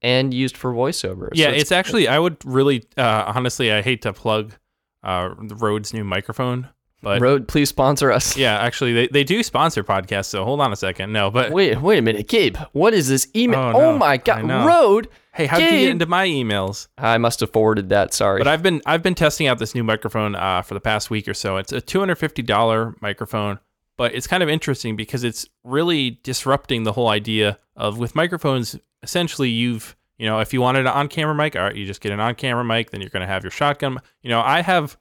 and 0.02 0.34
used 0.34 0.56
for 0.56 0.72
voiceover. 0.72 1.28
Yeah, 1.32 1.46
so 1.46 1.52
it's, 1.52 1.62
it's, 1.62 1.72
actually 1.72 2.08
I 2.08 2.18
would 2.18 2.36
really 2.44 2.84
uh, 2.96 3.32
honestly 3.34 3.72
I 3.72 3.82
hate 3.82 4.02
to 4.02 4.12
plug 4.12 4.54
uh, 5.02 5.30
Rode's 5.38 5.94
new 5.94 6.04
microphone, 6.04 6.68
but 7.00 7.20
Rode, 7.20 7.48
please 7.48 7.68
sponsor 7.68 8.12
us. 8.12 8.36
Yeah, 8.36 8.58
actually 8.58 8.92
they, 8.92 9.06
they 9.08 9.24
do 9.24 9.42
sponsor 9.42 9.82
podcasts, 9.82 10.26
so 10.26 10.44
hold 10.44 10.60
on 10.60 10.72
a 10.72 10.76
second. 10.76 11.12
No, 11.12 11.30
but 11.30 11.50
wait 11.52 11.80
wait 11.80 11.98
a 11.98 12.02
minute, 12.02 12.28
Gabe, 12.28 12.56
what 12.72 12.94
is 12.94 13.08
this 13.08 13.28
email? 13.34 13.60
Oh, 13.60 13.72
no, 13.72 13.78
oh 13.78 13.98
my 13.98 14.16
god, 14.16 14.48
Rode. 14.48 15.08
Hey, 15.34 15.46
how 15.46 15.58
did 15.58 15.72
you 15.72 15.80
get 15.80 15.90
into 15.90 16.06
my 16.06 16.26
emails? 16.26 16.88
I 16.98 17.16
must 17.16 17.40
have 17.40 17.50
forwarded 17.50 17.88
that. 17.88 18.12
Sorry, 18.12 18.38
but 18.38 18.48
I've 18.48 18.62
been 18.62 18.82
I've 18.84 19.02
been 19.02 19.14
testing 19.14 19.46
out 19.46 19.58
this 19.58 19.74
new 19.74 19.82
microphone 19.82 20.34
uh, 20.34 20.60
for 20.60 20.74
the 20.74 20.80
past 20.80 21.08
week 21.08 21.26
or 21.26 21.32
so. 21.32 21.56
It's 21.56 21.72
a 21.72 21.80
two 21.80 22.00
hundred 22.00 22.16
fifty 22.16 22.42
dollar 22.42 22.94
microphone, 23.00 23.58
but 24.02 24.16
it's 24.16 24.26
kind 24.26 24.42
of 24.42 24.48
interesting 24.48 24.96
because 24.96 25.22
it's 25.22 25.46
really 25.62 26.18
disrupting 26.24 26.82
the 26.82 26.90
whole 26.90 27.06
idea 27.06 27.56
of 27.76 27.98
with 27.98 28.16
microphones 28.16 28.76
essentially 29.04 29.48
you've 29.48 29.94
you 30.18 30.26
know 30.26 30.40
if 30.40 30.52
you 30.52 30.60
wanted 30.60 30.80
an 30.80 30.88
on-camera 30.88 31.32
mic 31.32 31.54
all 31.54 31.62
right 31.62 31.76
you 31.76 31.86
just 31.86 32.00
get 32.00 32.10
an 32.10 32.18
on-camera 32.18 32.64
mic 32.64 32.90
then 32.90 33.00
you're 33.00 33.10
going 33.10 33.20
to 33.20 33.28
have 33.28 33.44
your 33.44 33.52
shotgun 33.52 34.00
you 34.20 34.28
know 34.28 34.40
i 34.40 34.60
have 34.60 34.96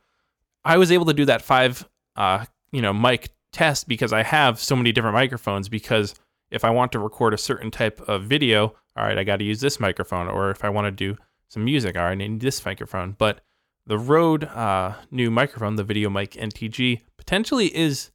i 0.64 0.78
was 0.78 0.92
able 0.92 1.04
to 1.04 1.16
do 1.16 1.26
that 1.26 1.42
five 1.42 1.90
uh 2.16 2.46
you 2.72 2.80
know 2.80 2.94
mic 2.94 3.30
test 3.52 3.88
because 3.88 4.14
i 4.14 4.22
have 4.22 4.60
so 4.60 4.76
many 4.76 4.92
different 4.92 5.16
microphones 5.16 5.68
because 5.68 6.14
if 6.52 6.64
i 6.64 6.70
want 6.70 6.92
to 6.92 7.00
record 7.00 7.34
a 7.34 7.40
certain 7.40 7.72
type 7.72 8.00
of 8.02 8.26
video 8.26 8.68
all 8.96 9.04
right 9.04 9.18
i 9.18 9.24
got 9.24 9.38
to 9.38 9.44
use 9.44 9.62
this 9.62 9.80
microphone 9.80 10.28
or 10.28 10.52
if 10.52 10.64
i 10.64 10.70
want 10.70 10.86
to 10.86 10.92
do 10.92 11.18
some 11.48 11.66
music 11.66 11.98
all 11.98 12.04
right 12.04 12.12
i 12.12 12.14
need 12.14 12.40
this 12.40 12.64
microphone. 12.64 13.16
But 13.18 13.42
the 13.88 13.98
Rode 13.98 14.44
uh, 14.44 14.94
new 15.10 15.32
microphone, 15.32 15.76
the 15.76 15.84
Video 15.84 16.10
Mic 16.10 16.34
NTG, 16.34 17.02
potentially 17.18 17.76
is 17.76 18.12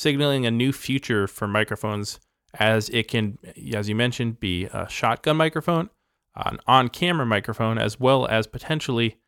signaling 0.00 0.46
a 0.46 0.50
new 0.50 0.72
future 0.72 1.26
for 1.26 1.46
microphones 1.46 2.18
as 2.54 2.88
it 2.88 3.06
can, 3.06 3.38
as 3.74 3.88
you 3.88 3.94
mentioned, 3.94 4.40
be 4.40 4.64
a 4.72 4.88
shotgun 4.88 5.36
microphone. 5.36 5.90
an 6.34 6.58
on-camera 6.66 7.26
microphone 7.26 7.76
as 7.76 8.00
well 8.00 8.26
as 8.26 8.46
potentially 8.46 9.18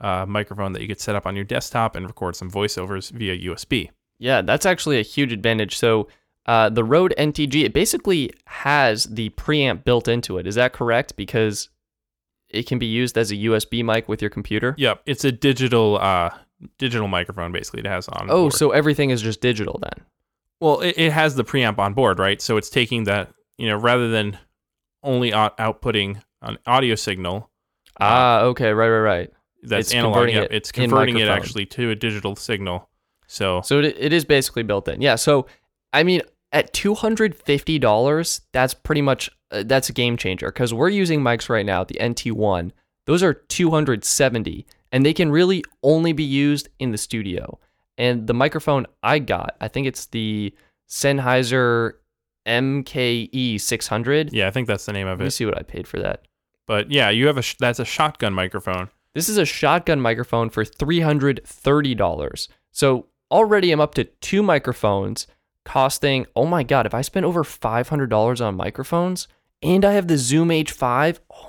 a 0.00 0.26
microphone 0.26 0.72
that 0.72 0.82
you 0.82 0.88
could 0.88 1.00
set 1.00 1.14
up 1.16 1.26
on 1.26 1.34
your 1.34 1.44
desktop 1.44 1.96
and 1.96 2.06
record 2.06 2.36
some 2.36 2.50
voiceovers 2.50 3.10
via 3.10 3.36
USB. 3.38 3.90
Yeah, 4.18 4.42
that's 4.42 4.66
actually 4.66 4.98
a 4.98 5.02
huge 5.02 5.32
advantage. 5.32 5.76
So 5.76 6.08
uh, 6.46 6.68
the 6.68 6.84
Rode 6.84 7.14
NTG, 7.16 7.64
it 7.64 7.72
basically 7.72 8.30
has 8.46 9.04
the 9.04 9.30
preamp 9.30 9.84
built 9.84 10.08
into 10.08 10.36
it. 10.36 10.46
Is 10.46 10.56
that 10.56 10.72
correct? 10.72 11.16
Because 11.16 11.70
it 12.48 12.66
can 12.66 12.78
be 12.78 12.86
used 12.86 13.16
as 13.16 13.30
a 13.30 13.36
USB 13.36 13.84
mic 13.84 14.08
with 14.08 14.20
your 14.20 14.30
computer. 14.30 14.74
Yep, 14.76 15.02
it's 15.06 15.24
a 15.24 15.32
digital 15.32 15.98
uh, 15.98 16.30
digital 16.76 17.08
microphone 17.08 17.52
basically. 17.52 17.80
It 17.80 17.86
has 17.86 18.08
on. 18.08 18.28
Oh, 18.30 18.44
board. 18.44 18.52
so 18.54 18.70
everything 18.72 19.10
is 19.10 19.22
just 19.22 19.40
digital 19.40 19.78
then. 19.80 20.04
Well, 20.60 20.80
it, 20.80 20.94
it 20.98 21.12
has 21.12 21.34
the 21.34 21.44
preamp 21.44 21.78
on 21.78 21.94
board, 21.94 22.18
right? 22.18 22.40
So 22.42 22.56
it's 22.56 22.70
taking 22.70 23.04
that 23.04 23.32
you 23.58 23.68
know 23.68 23.76
rather 23.76 24.08
than 24.08 24.38
only 25.02 25.32
out- 25.32 25.56
outputting 25.58 26.20
an 26.42 26.58
audio 26.66 26.94
signal 26.94 27.50
Ah, 28.00 28.42
okay, 28.42 28.72
right, 28.72 28.88
right, 28.88 29.00
right. 29.00 29.30
that's 29.62 29.88
It's 29.88 29.94
analog. 29.94 30.14
converting 30.14 30.36
it 30.42 30.52
it's 30.52 30.70
converting 30.72 31.18
it 31.18 31.28
actually 31.28 31.66
to 31.66 31.90
a 31.90 31.94
digital 31.96 32.36
signal. 32.36 32.88
So 33.26 33.60
So 33.62 33.80
it, 33.80 33.96
it 33.98 34.12
is 34.12 34.24
basically 34.24 34.62
built 34.62 34.86
in. 34.88 35.00
Yeah. 35.00 35.16
So 35.16 35.46
I 35.92 36.02
mean, 36.02 36.22
at 36.52 36.72
two 36.72 36.94
hundred 36.94 37.34
fifty 37.34 37.78
dollars, 37.78 38.40
that's 38.52 38.74
pretty 38.74 39.02
much 39.02 39.28
uh, 39.50 39.64
that's 39.66 39.88
a 39.88 39.92
game 39.92 40.16
changer 40.16 40.46
because 40.48 40.72
we're 40.72 40.88
using 40.90 41.20
mics 41.20 41.48
right 41.48 41.66
now, 41.66 41.82
the 41.84 41.98
NT 42.02 42.32
one. 42.32 42.72
Those 43.06 43.22
are 43.22 43.34
two 43.34 43.70
hundred 43.70 44.04
seventy, 44.04 44.66
and 44.92 45.04
they 45.04 45.12
can 45.14 45.30
really 45.30 45.64
only 45.82 46.12
be 46.12 46.24
used 46.24 46.68
in 46.78 46.90
the 46.92 46.98
studio. 46.98 47.58
And 47.98 48.26
the 48.26 48.34
microphone 48.34 48.86
I 49.02 49.18
got, 49.18 49.56
I 49.60 49.68
think 49.68 49.86
it's 49.86 50.06
the 50.06 50.54
Sennheiser 50.88 51.92
MKE 52.46 53.60
six 53.60 53.86
hundred. 53.88 54.32
yeah, 54.32 54.48
I 54.48 54.50
think 54.50 54.66
that's 54.68 54.86
the 54.86 54.92
name 54.92 55.06
of 55.06 55.20
it. 55.20 55.24
Let 55.24 55.26
me 55.26 55.30
see 55.30 55.44
what 55.44 55.58
I 55.58 55.62
paid 55.62 55.86
for 55.86 55.98
that. 55.98 56.26
But 56.66 56.90
yeah, 56.90 57.10
you 57.10 57.26
have 57.26 57.36
a 57.36 57.42
sh- 57.42 57.56
that's 57.58 57.78
a 57.78 57.84
shotgun 57.84 58.32
microphone. 58.32 58.88
This 59.14 59.28
is 59.28 59.36
a 59.36 59.44
shotgun 59.44 60.00
microphone 60.00 60.48
for 60.48 60.64
$330. 60.64 62.48
So 62.70 63.06
already 63.30 63.72
I'm 63.72 63.80
up 63.80 63.94
to 63.96 64.04
two 64.04 64.42
microphones 64.42 65.26
costing, 65.64 66.26
oh 66.36 66.46
my 66.46 66.62
God, 66.62 66.86
if 66.86 66.94
I 66.94 67.02
spend 67.02 67.26
over 67.26 67.42
$500 67.42 68.46
on 68.46 68.54
microphones 68.54 69.28
and 69.62 69.84
I 69.84 69.92
have 69.92 70.08
the 70.08 70.16
Zoom 70.18 70.48
H5, 70.50 71.18
oh. 71.30 71.47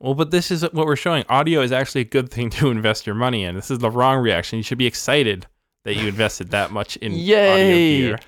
Well, 0.00 0.14
but 0.14 0.30
this 0.30 0.50
is 0.50 0.62
what 0.62 0.86
we're 0.86 0.96
showing. 0.96 1.24
Audio 1.28 1.60
is 1.60 1.72
actually 1.72 2.02
a 2.02 2.04
good 2.04 2.30
thing 2.30 2.50
to 2.50 2.70
invest 2.70 3.06
your 3.06 3.14
money 3.14 3.44
in. 3.44 3.54
This 3.54 3.70
is 3.70 3.78
the 3.78 3.90
wrong 3.90 4.18
reaction. 4.18 4.58
You 4.58 4.62
should 4.62 4.78
be 4.78 4.86
excited 4.86 5.46
that 5.84 5.94
you 5.94 6.08
invested 6.08 6.50
that 6.50 6.70
much 6.70 6.96
in 6.96 7.12
audio 7.12 7.74
gear. 7.74 8.18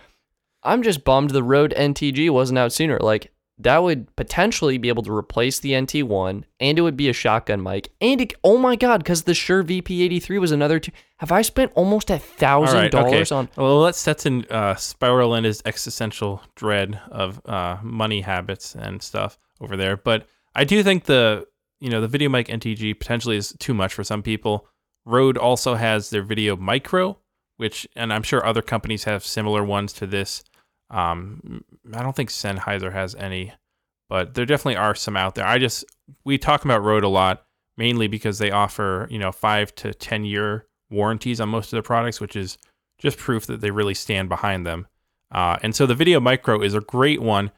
I'm 0.63 0.83
just 0.83 1.05
bummed 1.05 1.31
the 1.31 1.43
Rode 1.43 1.75
NTG 1.77 2.31
wasn't 2.31 2.59
out 2.59 2.73
sooner. 2.73 2.99
Like, 2.99 3.33
that 3.59 3.83
would 3.83 4.15
potentially 4.17 4.79
be 4.79 4.89
able 4.89 5.03
to 5.03 5.13
replace 5.13 5.59
the 5.61 5.73
NT1, 5.73 6.45
and 6.61 6.79
it 6.79 6.83
would 6.83 6.97
be 6.97 7.11
a 7.11 7.13
shotgun 7.13 7.63
mic. 7.63 7.93
And 8.01 8.21
it, 8.21 8.35
oh 8.43 8.57
my 8.57 8.75
god, 8.75 8.99
because 8.99 9.25
the 9.25 9.35
Shure 9.35 9.63
VP83 9.63 10.41
was 10.41 10.51
another 10.51 10.79
two. 10.79 10.93
Have 11.19 11.31
I 11.31 11.43
spent 11.43 11.73
almost 11.75 12.11
a 12.11 12.19
thousand 12.19 12.91
dollars 12.91 13.31
on? 13.31 13.51
Well, 13.57 13.81
let's 13.81 13.99
Stetson 13.99 14.47
uh, 14.51 14.77
spiral 14.77 15.35
into 15.35 15.49
his 15.49 15.63
existential 15.67 16.43
dread 16.55 17.01
of 17.11 17.41
uh, 17.47 17.77
money 17.83 18.23
habits 18.23 18.75
and 18.75 19.03
stuff 19.03 19.39
over 19.61 19.77
there. 19.77 19.99
But 19.99 20.27
I 20.55 20.65
do 20.65 20.83
think 20.83 21.05
the 21.05 21.47
you 21.81 21.91
know 21.91 22.01
the 22.01 22.09
video 22.09 22.29
mic 22.29 22.49
NTG 22.49 22.99
potentially 22.99 23.37
is 23.37 23.55
too 23.59 23.75
much 23.75 23.95
for 23.95 24.05
some 24.05 24.23
people. 24.23 24.67
Rode 25.07 25.39
also 25.39 25.75
has 25.75 26.11
their 26.11 26.23
video 26.23 26.57
micro, 26.57 27.19
which 27.57 27.89
and 27.97 28.13
I'm 28.13 28.23
sure 28.23 28.45
other 28.45 28.63
companies 28.63 29.05
have 29.05 29.25
similar 29.25 29.65
ones 29.65 29.93
to 29.95 30.07
this. 30.07 30.45
Um, 30.91 31.65
I 31.95 32.03
don't 32.03 32.15
think 32.15 32.31
Sennheiser 32.31 32.93
has 32.93 33.15
any, 33.15 33.53
but 34.09 34.35
there 34.35 34.47
definitely 34.47 34.77
are 34.77 34.95
some 34.95 35.17
out 35.17 35.35
there. 35.35 35.47
I 35.47 35.59
just 35.59 35.85
we 36.25 36.39
talk 36.39 36.65
about 36.65 36.83
Rode 36.83 37.05
a 37.05 37.09
lot 37.09 37.45
mainly 37.77 38.09
because 38.09 38.39
they 38.39 38.51
offer 38.51 39.09
you 39.11 39.19
know 39.19 39.33
five 39.33 39.75
to 39.77 39.95
ten 39.95 40.25
year 40.25 40.67
warranties 40.91 41.41
on 41.41 41.49
most 41.49 41.67
of 41.67 41.73
their 41.73 41.83
products, 41.83 42.21
which 42.21 42.37
is 42.37 42.59
just 42.99 43.17
proof 43.17 43.47
that 43.47 43.61
they 43.61 43.71
really 43.71 43.95
stand 43.95 44.29
behind 44.29 44.67
them. 44.67 44.87
Uh, 45.33 45.59
and 45.63 45.75
so 45.75 45.87
the 45.87 45.95
Video 45.95 46.21
Micro 46.21 46.61
is 46.61 46.75
a 46.75 46.81
great 46.81 47.23
one 47.23 47.51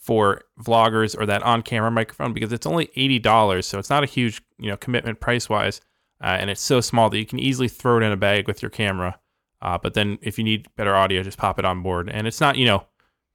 for 0.00 0.42
vloggers 0.60 1.16
or 1.18 1.26
that 1.26 1.42
on-camera 1.42 1.90
microphone 1.90 2.32
because 2.32 2.52
it's 2.52 2.66
only 2.66 2.90
eighty 2.96 3.18
dollars, 3.18 3.66
so 3.66 3.78
it's 3.78 3.90
not 3.90 4.02
a 4.02 4.06
huge 4.06 4.42
you 4.58 4.68
know 4.68 4.76
commitment 4.76 5.20
price-wise, 5.20 5.80
uh, 6.22 6.36
and 6.40 6.50
it's 6.50 6.60
so 6.60 6.80
small 6.80 7.10
that 7.10 7.18
you 7.18 7.26
can 7.26 7.38
easily 7.38 7.68
throw 7.68 7.98
it 7.98 8.02
in 8.02 8.10
a 8.10 8.16
bag 8.16 8.48
with 8.48 8.62
your 8.62 8.70
camera. 8.70 9.18
Uh, 9.62 9.76
but 9.76 9.92
then 9.94 10.18
if 10.22 10.38
you 10.38 10.44
need 10.44 10.66
better 10.74 10.96
audio, 10.96 11.22
just 11.22 11.38
pop 11.38 11.58
it 11.58 11.64
on 11.64 11.82
board, 11.82 12.08
and 12.08 12.26
it's 12.26 12.40
not 12.40 12.56
you 12.56 12.64
know 12.64 12.86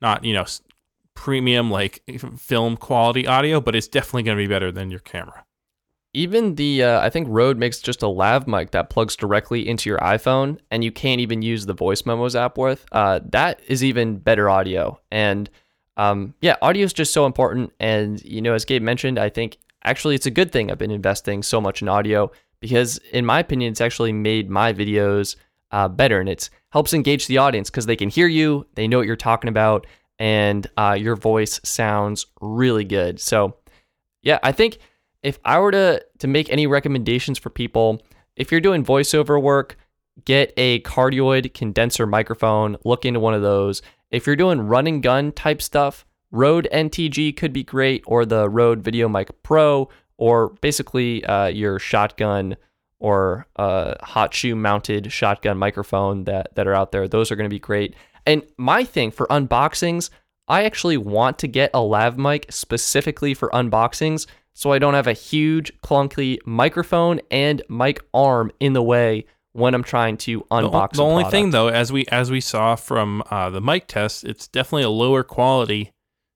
not 0.01 0.25
you 0.25 0.33
know 0.33 0.45
premium 1.15 1.71
like 1.71 2.03
film 2.37 2.77
quality 2.77 3.25
audio, 3.25 3.61
but 3.61 3.75
it's 3.75 3.87
definitely 3.87 4.23
going 4.23 4.37
to 4.37 4.43
be 4.43 4.47
better 4.47 4.71
than 4.71 4.91
your 4.91 4.99
camera. 4.99 5.45
Even 6.13 6.55
the, 6.55 6.81
uh, 6.81 7.01
I 7.01 7.09
think 7.09 7.27
Rode 7.29 7.57
makes 7.57 7.79
just 7.79 8.01
a 8.01 8.07
lav 8.07 8.47
mic 8.47 8.71
that 8.71 8.89
plugs 8.89 9.17
directly 9.17 9.67
into 9.67 9.89
your 9.89 9.99
iPhone, 9.99 10.59
and 10.71 10.81
you 10.81 10.89
can't 10.89 11.19
even 11.19 11.41
use 11.41 11.65
the 11.65 11.73
voice 11.73 12.05
memos 12.05 12.37
app 12.37 12.57
with. 12.57 12.85
Uh, 12.93 13.19
that 13.31 13.59
is 13.67 13.83
even 13.83 14.19
better 14.19 14.49
audio. 14.49 14.97
And 15.11 15.49
um, 15.97 16.33
yeah, 16.41 16.55
audio 16.61 16.83
is 16.83 16.93
just 16.93 17.13
so 17.13 17.25
important. 17.25 17.71
And, 17.79 18.23
you 18.23 18.41
know, 18.41 18.53
as 18.53 18.65
Gabe 18.65 18.81
mentioned, 18.81 19.17
I 19.17 19.29
think 19.29 19.57
actually 19.83 20.15
it's 20.15 20.25
a 20.25 20.31
good 20.31 20.51
thing 20.51 20.71
I've 20.71 20.77
been 20.77 20.91
investing 20.91 21.43
so 21.43 21.61
much 21.61 21.81
in 21.81 21.87
audio 21.87 22.31
because, 22.59 22.97
in 23.11 23.25
my 23.25 23.39
opinion, 23.39 23.71
it's 23.71 23.81
actually 23.81 24.11
made 24.11 24.49
my 24.49 24.73
videos 24.73 25.35
uh, 25.71 25.87
better 25.87 26.19
and 26.19 26.29
it 26.29 26.49
helps 26.71 26.93
engage 26.93 27.27
the 27.27 27.37
audience 27.37 27.69
because 27.69 27.85
they 27.85 27.95
can 27.95 28.09
hear 28.09 28.27
you, 28.27 28.65
they 28.75 28.87
know 28.87 28.97
what 28.97 29.07
you're 29.07 29.15
talking 29.15 29.49
about, 29.49 29.87
and 30.19 30.67
uh, 30.77 30.95
your 30.97 31.15
voice 31.15 31.59
sounds 31.63 32.25
really 32.41 32.83
good. 32.83 33.19
So, 33.19 33.55
yeah, 34.21 34.39
I 34.43 34.51
think 34.51 34.79
if 35.23 35.39
I 35.45 35.59
were 35.59 35.71
to 35.71 36.05
to 36.19 36.27
make 36.27 36.49
any 36.49 36.67
recommendations 36.67 37.39
for 37.39 37.49
people, 37.49 38.01
if 38.35 38.51
you're 38.51 38.61
doing 38.61 38.83
voiceover 38.83 39.41
work, 39.41 39.77
get 40.23 40.53
a 40.57 40.81
cardioid 40.81 41.53
condenser 41.53 42.05
microphone, 42.05 42.77
look 42.85 43.05
into 43.05 43.19
one 43.19 43.33
of 43.33 43.41
those. 43.41 43.81
If 44.11 44.27
you're 44.27 44.35
doing 44.35 44.61
run 44.61 44.87
and 44.87 45.01
gun 45.01 45.31
type 45.31 45.61
stuff, 45.61 46.05
Rode 46.31 46.67
NTG 46.73 47.35
could 47.37 47.53
be 47.53 47.63
great, 47.63 48.03
or 48.05 48.25
the 48.25 48.49
Rode 48.49 48.83
VideoMic 48.83 49.29
Pro, 49.43 49.89
or 50.17 50.49
basically 50.61 51.23
uh, 51.25 51.47
your 51.47 51.79
shotgun 51.79 52.57
or 52.99 53.47
uh, 53.55 53.95
hot 54.01 54.33
shoe 54.33 54.55
mounted 54.55 55.11
shotgun 55.11 55.57
microphone 55.57 56.23
that 56.25 56.55
that 56.55 56.67
are 56.67 56.73
out 56.73 56.91
there. 56.91 57.07
Those 57.07 57.31
are 57.31 57.35
going 57.35 57.49
to 57.49 57.53
be 57.53 57.59
great. 57.59 57.95
And 58.25 58.43
my 58.57 58.83
thing 58.83 59.11
for 59.11 59.27
unboxings, 59.27 60.09
I 60.47 60.63
actually 60.63 60.97
want 60.97 61.37
to 61.39 61.47
get 61.47 61.71
a 61.73 61.81
lav 61.81 62.17
mic 62.17 62.47
specifically 62.49 63.33
for 63.33 63.49
unboxings 63.49 64.25
so 64.53 64.71
I 64.71 64.79
don't 64.79 64.93
have 64.93 65.07
a 65.07 65.13
huge 65.13 65.71
clunky 65.81 66.39
microphone 66.45 67.19
and 67.29 67.61
mic 67.69 68.03
arm 68.13 68.51
in 68.59 68.73
the 68.73 68.81
way 68.81 69.25
when 69.55 69.73
I'm 69.73 69.83
trying 69.83 70.17
to 70.17 70.41
unbox 70.51 70.91
The, 70.91 70.97
the 70.97 71.03
only 71.03 71.23
thing 71.25 71.51
though, 71.51 71.69
as 71.69 71.89
we 71.89 72.05
as 72.11 72.29
we 72.29 72.41
saw 72.41 72.75
from 72.75 73.23
uh, 73.31 73.49
the 73.49 73.61
mic 73.61 73.87
test, 73.87 74.25
it's 74.25 74.49
definitely 74.49 74.83
a 74.83 74.89
lower 74.89 75.23
quality 75.23 75.93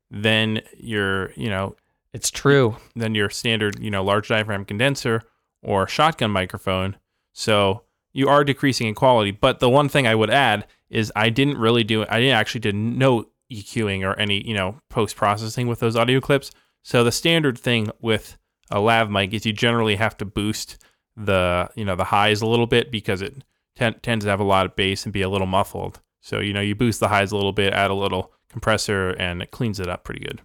than 0.10 0.62
your 0.78 1.34
you 1.34 1.50
know 1.50 1.76
it's 2.14 2.32
true. 2.32 2.78
than 2.96 3.16
your 3.16 3.30
standard 3.30 3.78
you 3.80 3.92
know 3.92 4.06
large 4.06 4.30
diaphragm 4.30 4.64
condenser 4.64 5.24
or 5.62 5.86
shotgun 5.86 6.32
microphone. 6.32 6.96
So 7.34 7.84
you 8.14 8.30
are 8.30 8.46
decreasing 8.46 8.88
in 8.88 8.96
quality. 8.96 9.32
But 9.32 9.60
the 9.60 9.70
one 9.70 9.90
thing 9.90 10.08
I 10.08 10.16
would 10.16 10.30
add 10.30 10.66
is 10.90 11.12
I 11.14 11.30
didn't 11.30 11.58
really 11.58 11.84
do 11.84 12.06
I 12.10 12.22
didn't 12.22 12.38
actually 12.38 12.62
did 12.62 12.76
no 12.76 13.26
EQing 13.52 14.02
or 14.02 14.18
any 14.18 14.48
you 14.48 14.54
know 14.54 14.80
post 14.90 15.18
processing 15.18 15.68
with 15.68 15.82
those 15.82 15.98
audio 15.98 16.22
clips. 16.22 16.52
So 16.84 17.04
the 17.04 17.12
standard 17.12 17.60
thing 17.60 17.92
with 18.00 18.38
a 18.72 18.80
lav 18.80 19.12
mic 19.12 19.34
is 19.34 19.46
you 19.46 19.52
generally 19.52 19.98
have 19.98 20.16
to 20.18 20.26
boost 20.26 20.78
the 21.20 21.70
you 21.76 21.86
know 21.86 21.96
the 21.96 22.06
highs 22.06 22.42
a 22.42 22.48
little 22.48 22.68
bit 22.68 22.92
because 22.92 23.22
it 23.22 23.44
ten- 23.76 24.00
tends 24.02 24.26
to 24.26 24.30
have 24.32 24.40
a 24.40 24.44
lot 24.46 24.66
of 24.66 24.76
bass 24.76 25.04
and 25.06 25.14
be 25.14 25.22
a 25.22 25.30
little 25.30 25.48
muffled. 25.48 26.00
So 26.22 26.40
you 26.40 26.54
know 26.54 26.62
you 26.62 26.76
boost 26.76 27.00
the 27.00 27.10
highs 27.10 27.32
a 27.32 27.36
little 27.36 27.54
bit, 27.54 27.74
add 27.74 27.92
a 27.92 27.96
little 27.96 28.32
compressor, 28.50 29.10
and 29.12 29.42
it 29.42 29.52
cleans 29.52 29.80
it 29.80 29.88
up 29.90 30.04
pretty 30.04 30.22
good. 30.22 30.42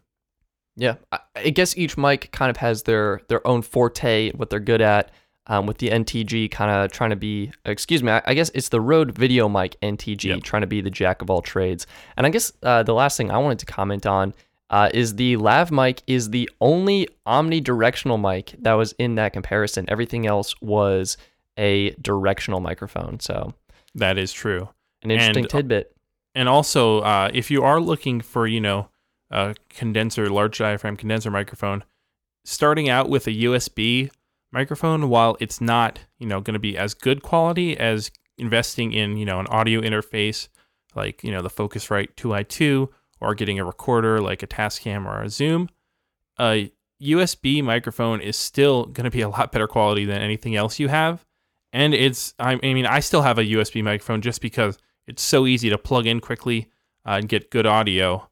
Yeah, 0.77 0.97
I, 1.13 1.19
I 1.37 1.51
guess 1.51 1.77
each 1.77 1.97
mic 1.97 2.33
kind 2.33 2.51
of 2.51 2.57
has 2.59 2.83
their 2.83 3.21
their 3.29 3.47
own 3.47 3.63
forte, 3.63 4.33
what 4.33 4.51
they're 4.51 4.61
good 4.61 4.81
at. 4.83 5.11
Um, 5.47 5.67
with 5.67 5.77
the 5.77 5.91
NTG 5.91 6.51
kind 6.51 6.71
of 6.71 6.91
trying 6.91 7.11
to 7.11 7.17
be, 7.17 7.53
excuse 7.67 8.03
me, 8.03 8.11
I, 8.11 8.23
I 8.25 8.33
guess 8.33 8.51
it's 8.55 8.71
the 8.71 8.81
Rode 8.81 9.13
Video 9.13 9.47
Mic 9.47 9.79
NTG 9.83 10.25
Yep. 10.25 10.43
trying 10.43 10.63
to 10.63 10.67
be 10.67 10.81
the 10.81 10.89
jack 10.89 11.21
of 11.21 11.29
all 11.29 11.43
trades. 11.43 11.87
And 12.17 12.27
I 12.27 12.31
guess 12.31 12.51
uh, 12.63 12.83
the 12.83 12.95
last 12.95 13.19
thing 13.19 13.31
I 13.31 13.37
wanted 13.37 13.59
to 13.59 13.67
comment 13.67 14.07
on 14.07 14.33
uh, 14.75 14.91
is 14.93 15.15
the 15.15 15.37
lav 15.37 15.71
mic 15.71 16.03
is 16.09 16.31
the 16.31 16.51
only 16.61 17.09
omnidirectional 17.29 18.21
mic 18.21 18.57
that 18.61 18.73
was 18.73 18.93
in 18.99 19.15
that 19.15 19.33
comparison. 19.33 19.85
Everything 19.87 20.27
else 20.27 20.61
was 20.61 21.17
a 21.57 21.91
directional 22.03 22.59
microphone. 22.59 23.21
So 23.21 23.55
That 23.95 24.19
is 24.19 24.33
true. 24.33 24.69
an 25.05 25.13
interesting 25.13 25.45
And, 25.45 25.47
uh, 25.47 25.57
tidbit. 25.57 25.97
And 26.35 26.49
also, 26.49 27.03
uh, 27.03 27.31
if 27.33 27.53
you 27.53 27.63
are 27.63 27.81
looking 27.81 28.21
for, 28.21 28.49
you 28.49 28.61
know, 28.61 28.89
a 29.31 29.55
condenser, 29.69 30.29
large 30.29 30.59
diaphragm 30.59 30.97
condenser 30.97 31.31
microphone, 31.31 31.85
starting 32.45 32.89
out 32.89 33.09
with 33.09 33.29
a 33.29 33.31
USB 33.45 34.11
microphone, 34.51 35.09
while 35.09 35.37
it's 35.39 35.61
not, 35.61 36.01
you 36.19 36.27
know, 36.27 36.41
going 36.41 36.55
to 36.55 36.59
be 36.59 36.77
as 36.77 36.95
good 36.95 37.23
quality 37.23 37.79
as 37.79 38.11
investing 38.39 38.93
in, 38.93 39.19
you 39.19 39.25
know, 39.25 39.39
an 39.39 39.47
audio 39.47 39.81
interface 39.81 40.49
like, 40.97 41.23
you 41.23 41.31
know, 41.31 41.43
the 41.43 41.51
Focusrite 41.51 42.17
2i2 42.17 42.89
or 43.25 43.35
getting 43.35 43.59
a 43.59 43.65
recorder 43.65 44.21
like 44.21 44.43
a 44.43 44.47
Tascam 44.47 45.07
or 45.07 45.23
a 45.23 45.29
Zoom, 45.29 45.69
a 46.39 46.73
USB 47.03 47.63
microphone 47.63 48.21
is 48.21 48.37
still 48.37 48.85
going 48.87 49.05
to 49.05 49.11
be 49.11 49.21
a 49.21 49.29
lot 49.29 49.53
better 49.53 49.67
quality 49.67 50.05
than 50.05 50.23
anything 50.23 50.57
else 50.57 50.79
you 50.79 50.89
have. 50.89 51.25
And 51.73 51.93
it's, 51.93 52.35
I 52.39 52.55
mean, 52.57 52.87
I 52.87 53.01
still 53.01 53.23
have 53.23 53.39
a 53.39 53.45
USB 53.45 53.83
microphone 53.83 54.23
just 54.23 54.41
because 54.41 54.79
it's 55.09 55.23
so 55.23 55.47
easy 55.47 55.71
to 55.71 55.79
plug 55.79 56.07
in 56.07 56.21
quickly 56.21 56.71
uh, 57.05 57.19
and 57.19 57.29
get 57.29 57.51
good 57.51 57.67
audio 57.67 58.29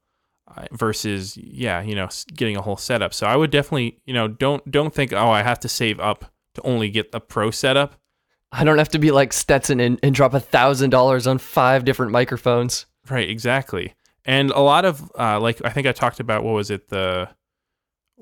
uh, 0.56 0.66
versus, 0.70 1.36
yeah, 1.36 1.82
you 1.82 1.97
know, 1.97 2.09
getting 2.35 2.56
a 2.56 2.62
whole 2.62 2.77
setup. 2.77 3.12
So 3.12 3.27
I 3.27 3.35
would 3.35 3.51
definitely, 3.51 3.98
you 4.06 4.14
know, 4.14 4.28
don't 4.28 4.69
don't 4.70 4.94
think, 4.94 5.12
oh, 5.12 5.31
I 5.31 5.43
have 5.43 5.59
to 5.60 5.69
save 5.69 5.98
up 5.98 6.32
to 6.55 6.62
only 6.62 6.89
get 6.89 7.10
a 7.12 7.19
pro 7.19 7.51
setup. 7.51 7.97
I 8.52 8.64
don't 8.64 8.78
have 8.78 8.90
to 8.90 8.98
be 8.98 9.10
like 9.10 9.32
Stetson 9.32 9.81
and, 9.81 9.98
and 10.02 10.14
drop 10.14 10.35
a 10.35 10.40
thousand 10.40 10.90
dollars 10.90 11.27
on 11.27 11.39
five 11.39 11.85
different 11.85 12.12
microphones. 12.12 12.86
Right, 13.10 13.28
exactly. 13.28 13.94
And 14.24 14.50
a 14.50 14.60
lot 14.60 14.84
of 14.84 15.10
uh, 15.18 15.40
like 15.40 15.60
I 15.64 15.70
think 15.70 15.86
I 15.86 15.92
talked 15.92 16.20
about 16.20 16.44
what 16.44 16.52
was 16.52 16.70
it 16.70 16.88
the 16.88 17.28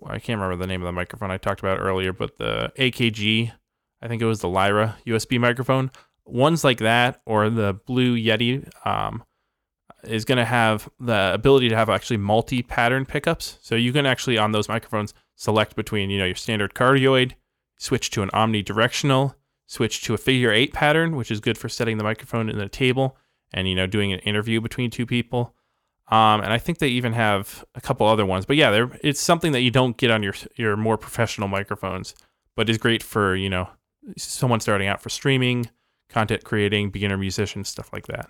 I 0.07 0.19
can't 0.19 0.41
remember 0.41 0.57
the 0.57 0.67
name 0.67 0.81
of 0.81 0.87
the 0.87 0.93
microphone 0.93 1.31
I 1.31 1.37
talked 1.37 1.61
about 1.61 1.79
earlier, 1.79 2.13
but 2.13 2.39
the 2.39 2.73
AKG, 2.79 3.53
I 4.01 4.09
think 4.09 4.23
it 4.23 4.27
was 4.27 4.41
the 4.41 4.49
Lyra 4.49 4.97
USB 5.07 5.39
microphone. 5.39 5.91
Ones 6.25 6.65
like 6.65 6.79
that 6.79 7.21
or 7.27 7.51
the 7.51 7.75
Blue 7.87 8.17
Yeti 8.17 8.69
um, 8.87 9.25
is 10.05 10.25
going 10.25 10.39
to 10.39 10.45
have 10.45 10.89
the 10.99 11.33
ability 11.35 11.69
to 11.69 11.77
have 11.77 11.91
actually 11.91 12.17
multi-pattern 12.17 13.05
pickups. 13.05 13.59
So 13.61 13.75
you 13.75 13.93
can 13.93 14.07
actually 14.07 14.39
on 14.39 14.53
those 14.53 14.69
microphones 14.69 15.13
select 15.37 15.77
between 15.77 16.11
you 16.11 16.19
know 16.19 16.27
your 16.27 16.35
standard 16.35 16.75
cardioid, 16.75 17.33
switch 17.79 18.11
to 18.11 18.23
an 18.23 18.31
omnidirectional, 18.31 19.35
switch 19.67 20.03
to 20.03 20.15
a 20.15 20.19
figure 20.19 20.53
eight 20.53 20.73
pattern, 20.73 21.17
which 21.17 21.31
is 21.31 21.41
good 21.41 21.59
for 21.59 21.69
setting 21.69 21.99
the 21.99 22.05
microphone 22.05 22.49
in 22.49 22.59
the 22.59 22.69
table 22.69 23.17
and 23.53 23.69
you 23.69 23.75
know 23.75 23.87
doing 23.87 24.13
an 24.13 24.21
interview 24.21 24.61
between 24.61 24.91
two 24.91 25.07
people. 25.07 25.55
Um, 26.11 26.41
and 26.41 26.53
I 26.53 26.59
think 26.59 26.79
they 26.79 26.89
even 26.89 27.13
have 27.13 27.65
a 27.75 27.81
couple 27.81 28.07
other 28.07 28.27
ones. 28.27 28.45
But 28.45 28.57
yeah, 28.57 28.87
it's 29.03 29.21
something 29.21 29.53
that 29.53 29.61
you 29.61 29.71
don't 29.71 29.97
get 29.97 30.11
on 30.11 30.23
your 30.23 30.35
your 30.57 30.77
more 30.77 30.99
professional 30.99 31.47
microphones, 31.47 32.15
but 32.57 32.69
is 32.69 32.79
great 32.79 33.03
for 33.03 33.37
you 33.37 33.49
know 33.49 33.69
someone 34.17 34.61
starting 34.61 34.89
out 34.89 35.01
for 35.01 35.09
streaming, 35.09 35.71
content 36.09 36.45
creating, 36.45 36.91
beginner 36.91 37.17
musicians, 37.17 37.69
stuff 37.69 37.93
like 37.93 38.09
that. 38.09 38.29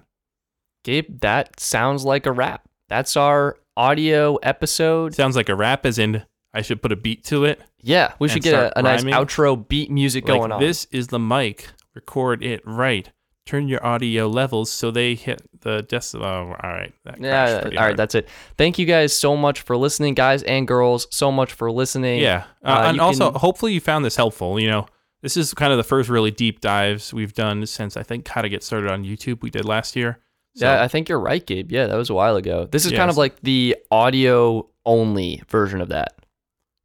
Gabe, 0.85 1.21
that 1.21 1.59
sounds 1.59 2.05
like 2.05 2.27
a 2.27 2.33
wrap. 2.33 2.69
That's 2.89 3.17
our 3.17 3.57
audio 3.77 4.37
episode. 4.37 5.15
Sounds 5.15 5.37
like 5.37 5.49
a 5.49 5.55
rap, 5.55 5.87
as 5.87 5.99
in 5.99 6.25
I 6.53 6.61
should 6.61 6.83
put 6.83 6.93
a 6.93 6.97
beat 6.97 7.25
to 7.25 7.45
it. 7.45 7.63
Yeah, 7.81 8.13
we 8.19 8.29
should 8.29 8.43
get 8.43 8.55
a, 8.55 8.79
a 8.79 8.83
nice 8.83 9.05
outro 9.05 9.67
beat 9.69 9.91
music 9.91 10.29
like, 10.29 10.39
going 10.39 10.53
on. 10.53 10.61
This 10.61 10.85
is 10.87 11.07
the 11.07 11.19
mic. 11.19 11.69
Record 11.95 12.45
it 12.45 12.61
right 12.67 13.11
turn 13.47 13.69
your 13.69 13.85
audio 13.85 14.29
levels 14.29 14.71
so 14.71 14.91
they 14.91 15.15
hit 15.15 15.43
the 15.61 15.83
decibel. 15.83 16.23
Oh, 16.23 16.57
all 16.63 16.71
right. 16.71 16.93
yeah. 17.19 17.63
All 17.65 17.87
right. 17.87 17.97
That's 17.97 18.15
it. 18.15 18.29
Thank 18.57 18.79
you 18.79 18.87
guys 18.87 19.13
so 19.13 19.37
much 19.37 19.63
for 19.63 19.77
listening, 19.77 20.15
guys 20.15 20.43
and 20.43 20.67
girls. 20.67 21.07
So 21.11 21.33
much 21.33 21.53
for 21.53 21.71
listening. 21.71 22.21
Yeah. 22.21 22.45
Uh, 22.65 22.69
uh, 22.69 22.83
and 22.89 23.01
also, 23.01 23.31
can... 23.31 23.41
hopefully, 23.41 23.73
you 23.73 23.81
found 23.81 24.05
this 24.05 24.17
helpful. 24.17 24.61
You 24.61 24.69
know, 24.69 24.87
this 25.23 25.37
is 25.37 25.53
kind 25.55 25.73
of 25.73 25.79
the 25.79 25.85
first 25.85 26.09
really 26.09 26.31
deep 26.31 26.61
dives 26.61 27.13
we've 27.13 27.35
done 27.35 27.67
since 27.67 27.97
I 27.97 28.03
think 28.03 28.29
how 28.29 28.43
to 28.43 28.49
get 28.49 28.63
started 28.63 28.91
on 28.91 29.05
YouTube 29.05 29.43
we 29.43 29.51
did 29.51 29.65
last 29.65 29.97
year. 29.97 30.19
So, 30.57 30.67
yeah, 30.67 30.83
I 30.83 30.89
think 30.89 31.09
you're 31.09 31.21
right, 31.21 31.45
Gabe. 31.45 31.71
Yeah, 31.71 31.87
that 31.87 31.97
was 31.97 32.11
a 32.11 32.15
while 32.15 32.37
ago. 32.37 32.67
This 32.71 32.85
is 32.85 32.93
yes. 32.93 32.99
kind 32.99 33.11
of 33.11 33.17
like 33.17 33.41
the 33.41 33.77
audio 33.91 34.69
only 34.85 35.43
version 35.49 35.81
of 35.81 35.89
that. 35.89 36.15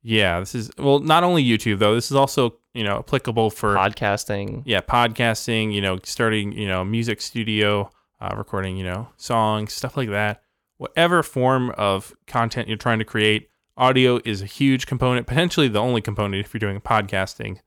Yeah, 0.03 0.39
this 0.39 0.53
is 0.53 0.69
well, 0.77 0.99
not 0.99 1.23
only 1.23 1.43
YouTube 1.43 1.79
though. 1.79 1.95
This 1.95 2.11
is 2.11 2.15
also 2.15 2.57
you 2.75 2.83
know 2.83 2.99
applicable 2.99 3.49
for 3.49 3.73
podcasting. 3.73 4.61
Yeah, 4.65 4.81
podcasting. 4.81 5.73
You 5.73 5.81
know, 5.81 5.97
starting 6.03 6.51
you 6.51 6.67
know 6.67 6.83
music 6.83 7.21
studio, 7.21 7.89
uh, 8.19 8.35
recording 8.37 8.77
you 8.77 8.83
know 8.83 9.07
songs, 9.17 9.73
stuff 9.73 9.97
like 9.97 10.09
that. 10.09 10.43
Whatever 10.77 11.23
form 11.23 11.71
of 11.77 12.13
content 12.27 12.67
you're 12.67 12.77
trying 12.77 12.99
to 12.99 13.05
create, 13.05 13.49
audio 13.77 14.19
is 14.25 14.41
a 14.41 14.45
huge 14.45 14.85
component, 14.85 15.25
potentially 15.25 15.69
the 15.69 15.79
only 15.81 16.01
component 16.01 16.45
if 16.45 16.53
you're 16.53 16.59
doing 16.59 16.81
podcasting. 16.81 17.59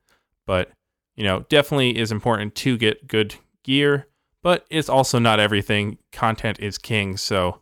But 0.45 0.71
you 1.15 1.23
know, 1.23 1.45
definitely 1.49 1.97
is 1.97 2.11
important 2.11 2.55
to 2.55 2.77
get 2.77 3.07
good 3.07 3.35
gear. 3.63 4.07
But 4.41 4.65
it's 4.69 4.87
also 4.87 5.19
not 5.19 5.39
everything. 5.39 5.97
Content 6.13 6.59
is 6.59 6.77
king, 6.77 7.17
so 7.17 7.61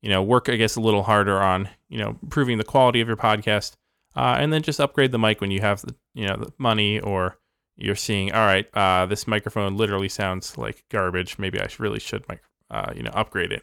you 0.00 0.08
know, 0.08 0.22
work 0.22 0.48
I 0.48 0.54
guess 0.54 0.76
a 0.76 0.80
little 0.80 1.02
harder 1.02 1.40
on 1.40 1.68
you 1.88 1.98
know 1.98 2.16
improving 2.22 2.56
the 2.56 2.64
quality 2.64 3.00
of 3.00 3.08
your 3.08 3.16
podcast 3.16 3.74
uh, 4.18 4.36
and 4.40 4.52
then 4.52 4.62
just 4.62 4.80
upgrade 4.80 5.12
the 5.12 5.18
mic 5.18 5.40
when 5.40 5.52
you 5.52 5.60
have 5.60 5.80
the 5.82 5.94
you 6.12 6.26
know 6.26 6.36
the 6.36 6.52
money 6.58 6.98
or 6.98 7.38
you're 7.76 7.94
seeing 7.94 8.32
all 8.32 8.44
right 8.44 8.66
uh, 8.74 9.06
this 9.06 9.28
microphone 9.28 9.76
literally 9.76 10.08
sounds 10.08 10.58
like 10.58 10.82
garbage. 10.90 11.38
Maybe 11.38 11.60
i 11.60 11.68
really 11.78 12.00
should 12.00 12.24
uh, 12.70 12.92
you 12.94 13.02
know 13.04 13.12
upgrade 13.14 13.52
it. 13.52 13.62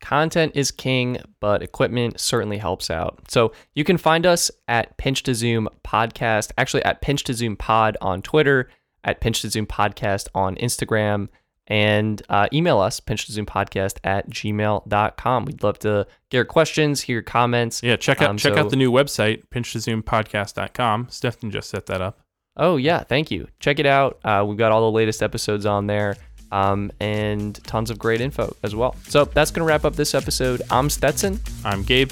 Content 0.00 0.52
is 0.54 0.70
king 0.70 1.18
but 1.38 1.62
equipment 1.62 2.18
certainly 2.18 2.56
helps 2.56 2.90
out. 2.90 3.30
So 3.30 3.52
you 3.74 3.84
can 3.84 3.98
find 3.98 4.24
us 4.24 4.50
at 4.66 4.96
pinch 4.96 5.22
to 5.24 5.34
zoom 5.34 5.68
podcast 5.84 6.52
actually 6.56 6.82
at 6.84 7.02
pinch 7.02 7.24
to 7.24 7.34
zoom 7.34 7.56
pod 7.56 7.98
on 8.00 8.22
twitter 8.22 8.70
at 9.04 9.20
pinch 9.20 9.42
to 9.42 9.50
zoom 9.50 9.66
podcast 9.66 10.28
on 10.34 10.56
instagram 10.56 11.28
and 11.70 12.20
uh, 12.28 12.48
email 12.52 12.80
us, 12.80 12.98
pinch 12.98 13.26
to 13.26 13.32
zoom 13.32 13.46
podcast 13.46 13.98
at 14.02 14.28
gmail.com. 14.28 15.44
We'd 15.44 15.62
love 15.62 15.78
to 15.78 16.06
get 16.28 16.38
your 16.38 16.44
questions, 16.44 17.00
hear 17.02 17.14
your 17.14 17.22
comments. 17.22 17.80
Yeah, 17.82 17.96
check 17.96 18.20
out 18.20 18.30
um, 18.30 18.36
check 18.36 18.54
so, 18.54 18.60
out 18.60 18.70
the 18.70 18.76
new 18.76 18.90
website, 18.90 19.48
pinch 19.50 19.72
to 19.72 19.80
zoom 19.80 20.02
podcast.com. 20.02 21.06
Stetson 21.10 21.50
just 21.50 21.70
set 21.70 21.86
that 21.86 22.02
up. 22.02 22.20
Oh, 22.56 22.76
yeah, 22.76 23.04
thank 23.04 23.30
you. 23.30 23.46
Check 23.60 23.78
it 23.78 23.86
out. 23.86 24.18
Uh, 24.24 24.44
we've 24.46 24.58
got 24.58 24.72
all 24.72 24.90
the 24.90 24.94
latest 24.94 25.22
episodes 25.22 25.64
on 25.64 25.86
there 25.86 26.16
um, 26.50 26.90
and 26.98 27.62
tons 27.64 27.90
of 27.90 27.98
great 27.98 28.20
info 28.20 28.54
as 28.64 28.74
well. 28.74 28.96
So 29.06 29.24
that's 29.24 29.52
going 29.52 29.64
to 29.64 29.68
wrap 29.68 29.84
up 29.84 29.94
this 29.94 30.14
episode. 30.14 30.62
I'm 30.70 30.90
Stetson. 30.90 31.38
I'm 31.64 31.84
Gabe. 31.84 32.10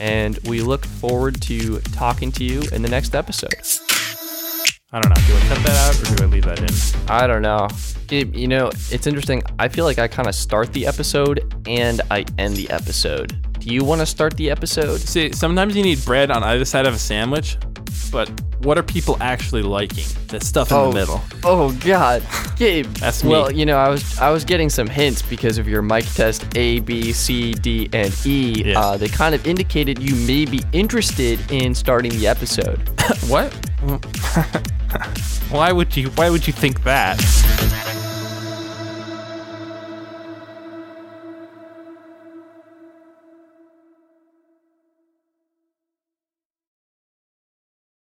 And 0.00 0.38
we 0.48 0.62
look 0.62 0.86
forward 0.86 1.40
to 1.42 1.78
talking 1.80 2.32
to 2.32 2.44
you 2.44 2.62
in 2.72 2.82
the 2.82 2.88
next 2.88 3.14
episode. 3.14 3.54
I 4.94 5.00
don't 5.00 5.08
know. 5.08 5.26
Do 5.26 5.34
I 5.34 5.40
cut 5.48 5.58
that 5.64 5.88
out 5.88 6.12
or 6.12 6.16
do 6.16 6.22
I 6.22 6.26
leave 6.28 6.44
that 6.44 6.60
in? 6.60 7.10
I 7.10 7.26
don't 7.26 7.42
know. 7.42 7.66
It, 8.12 8.32
you 8.32 8.46
know, 8.46 8.68
it's 8.92 9.08
interesting. 9.08 9.42
I 9.58 9.66
feel 9.66 9.84
like 9.84 9.98
I 9.98 10.06
kind 10.06 10.28
of 10.28 10.36
start 10.36 10.72
the 10.72 10.86
episode 10.86 11.52
and 11.66 12.00
I 12.12 12.24
end 12.38 12.54
the 12.54 12.70
episode. 12.70 13.36
Do 13.58 13.74
you 13.74 13.82
want 13.82 14.02
to 14.02 14.06
start 14.06 14.36
the 14.36 14.52
episode? 14.52 15.00
See, 15.00 15.32
sometimes 15.32 15.76
you 15.76 15.82
need 15.82 16.04
bread 16.04 16.30
on 16.30 16.44
either 16.44 16.64
side 16.64 16.86
of 16.86 16.94
a 16.94 16.98
sandwich, 16.98 17.56
but 18.10 18.28
what 18.60 18.78
are 18.78 18.82
people 18.82 19.16
actually 19.20 19.62
liking? 19.62 20.04
The 20.28 20.40
stuff 20.40 20.70
in 20.70 20.76
oh, 20.76 20.90
the 20.90 20.94
middle. 20.94 21.20
Oh 21.42 21.72
God, 21.84 22.22
Gabe. 22.56 22.86
That's 22.94 23.22
me. 23.24 23.30
Well, 23.30 23.50
you 23.50 23.66
know, 23.66 23.76
I 23.76 23.88
was 23.88 24.18
I 24.18 24.30
was 24.30 24.44
getting 24.44 24.70
some 24.70 24.86
hints 24.86 25.22
because 25.22 25.58
of 25.58 25.68
your 25.68 25.82
mic 25.82 26.04
test 26.04 26.46
A, 26.56 26.80
B, 26.80 27.12
C, 27.12 27.52
D, 27.52 27.88
and 27.92 28.14
E. 28.24 28.64
Yeah. 28.64 28.80
Uh, 28.80 28.96
they 28.96 29.08
kind 29.08 29.34
of 29.34 29.46
indicated 29.46 29.98
you 29.98 30.14
may 30.26 30.44
be 30.44 30.62
interested 30.72 31.38
in 31.50 31.74
starting 31.74 32.12
the 32.12 32.26
episode. 32.26 32.78
what? 33.28 33.52
why 35.50 35.72
would 35.72 35.96
you? 35.96 36.08
Why 36.10 36.30
would 36.30 36.46
you 36.46 36.52
think 36.52 36.82
that? 36.84 37.20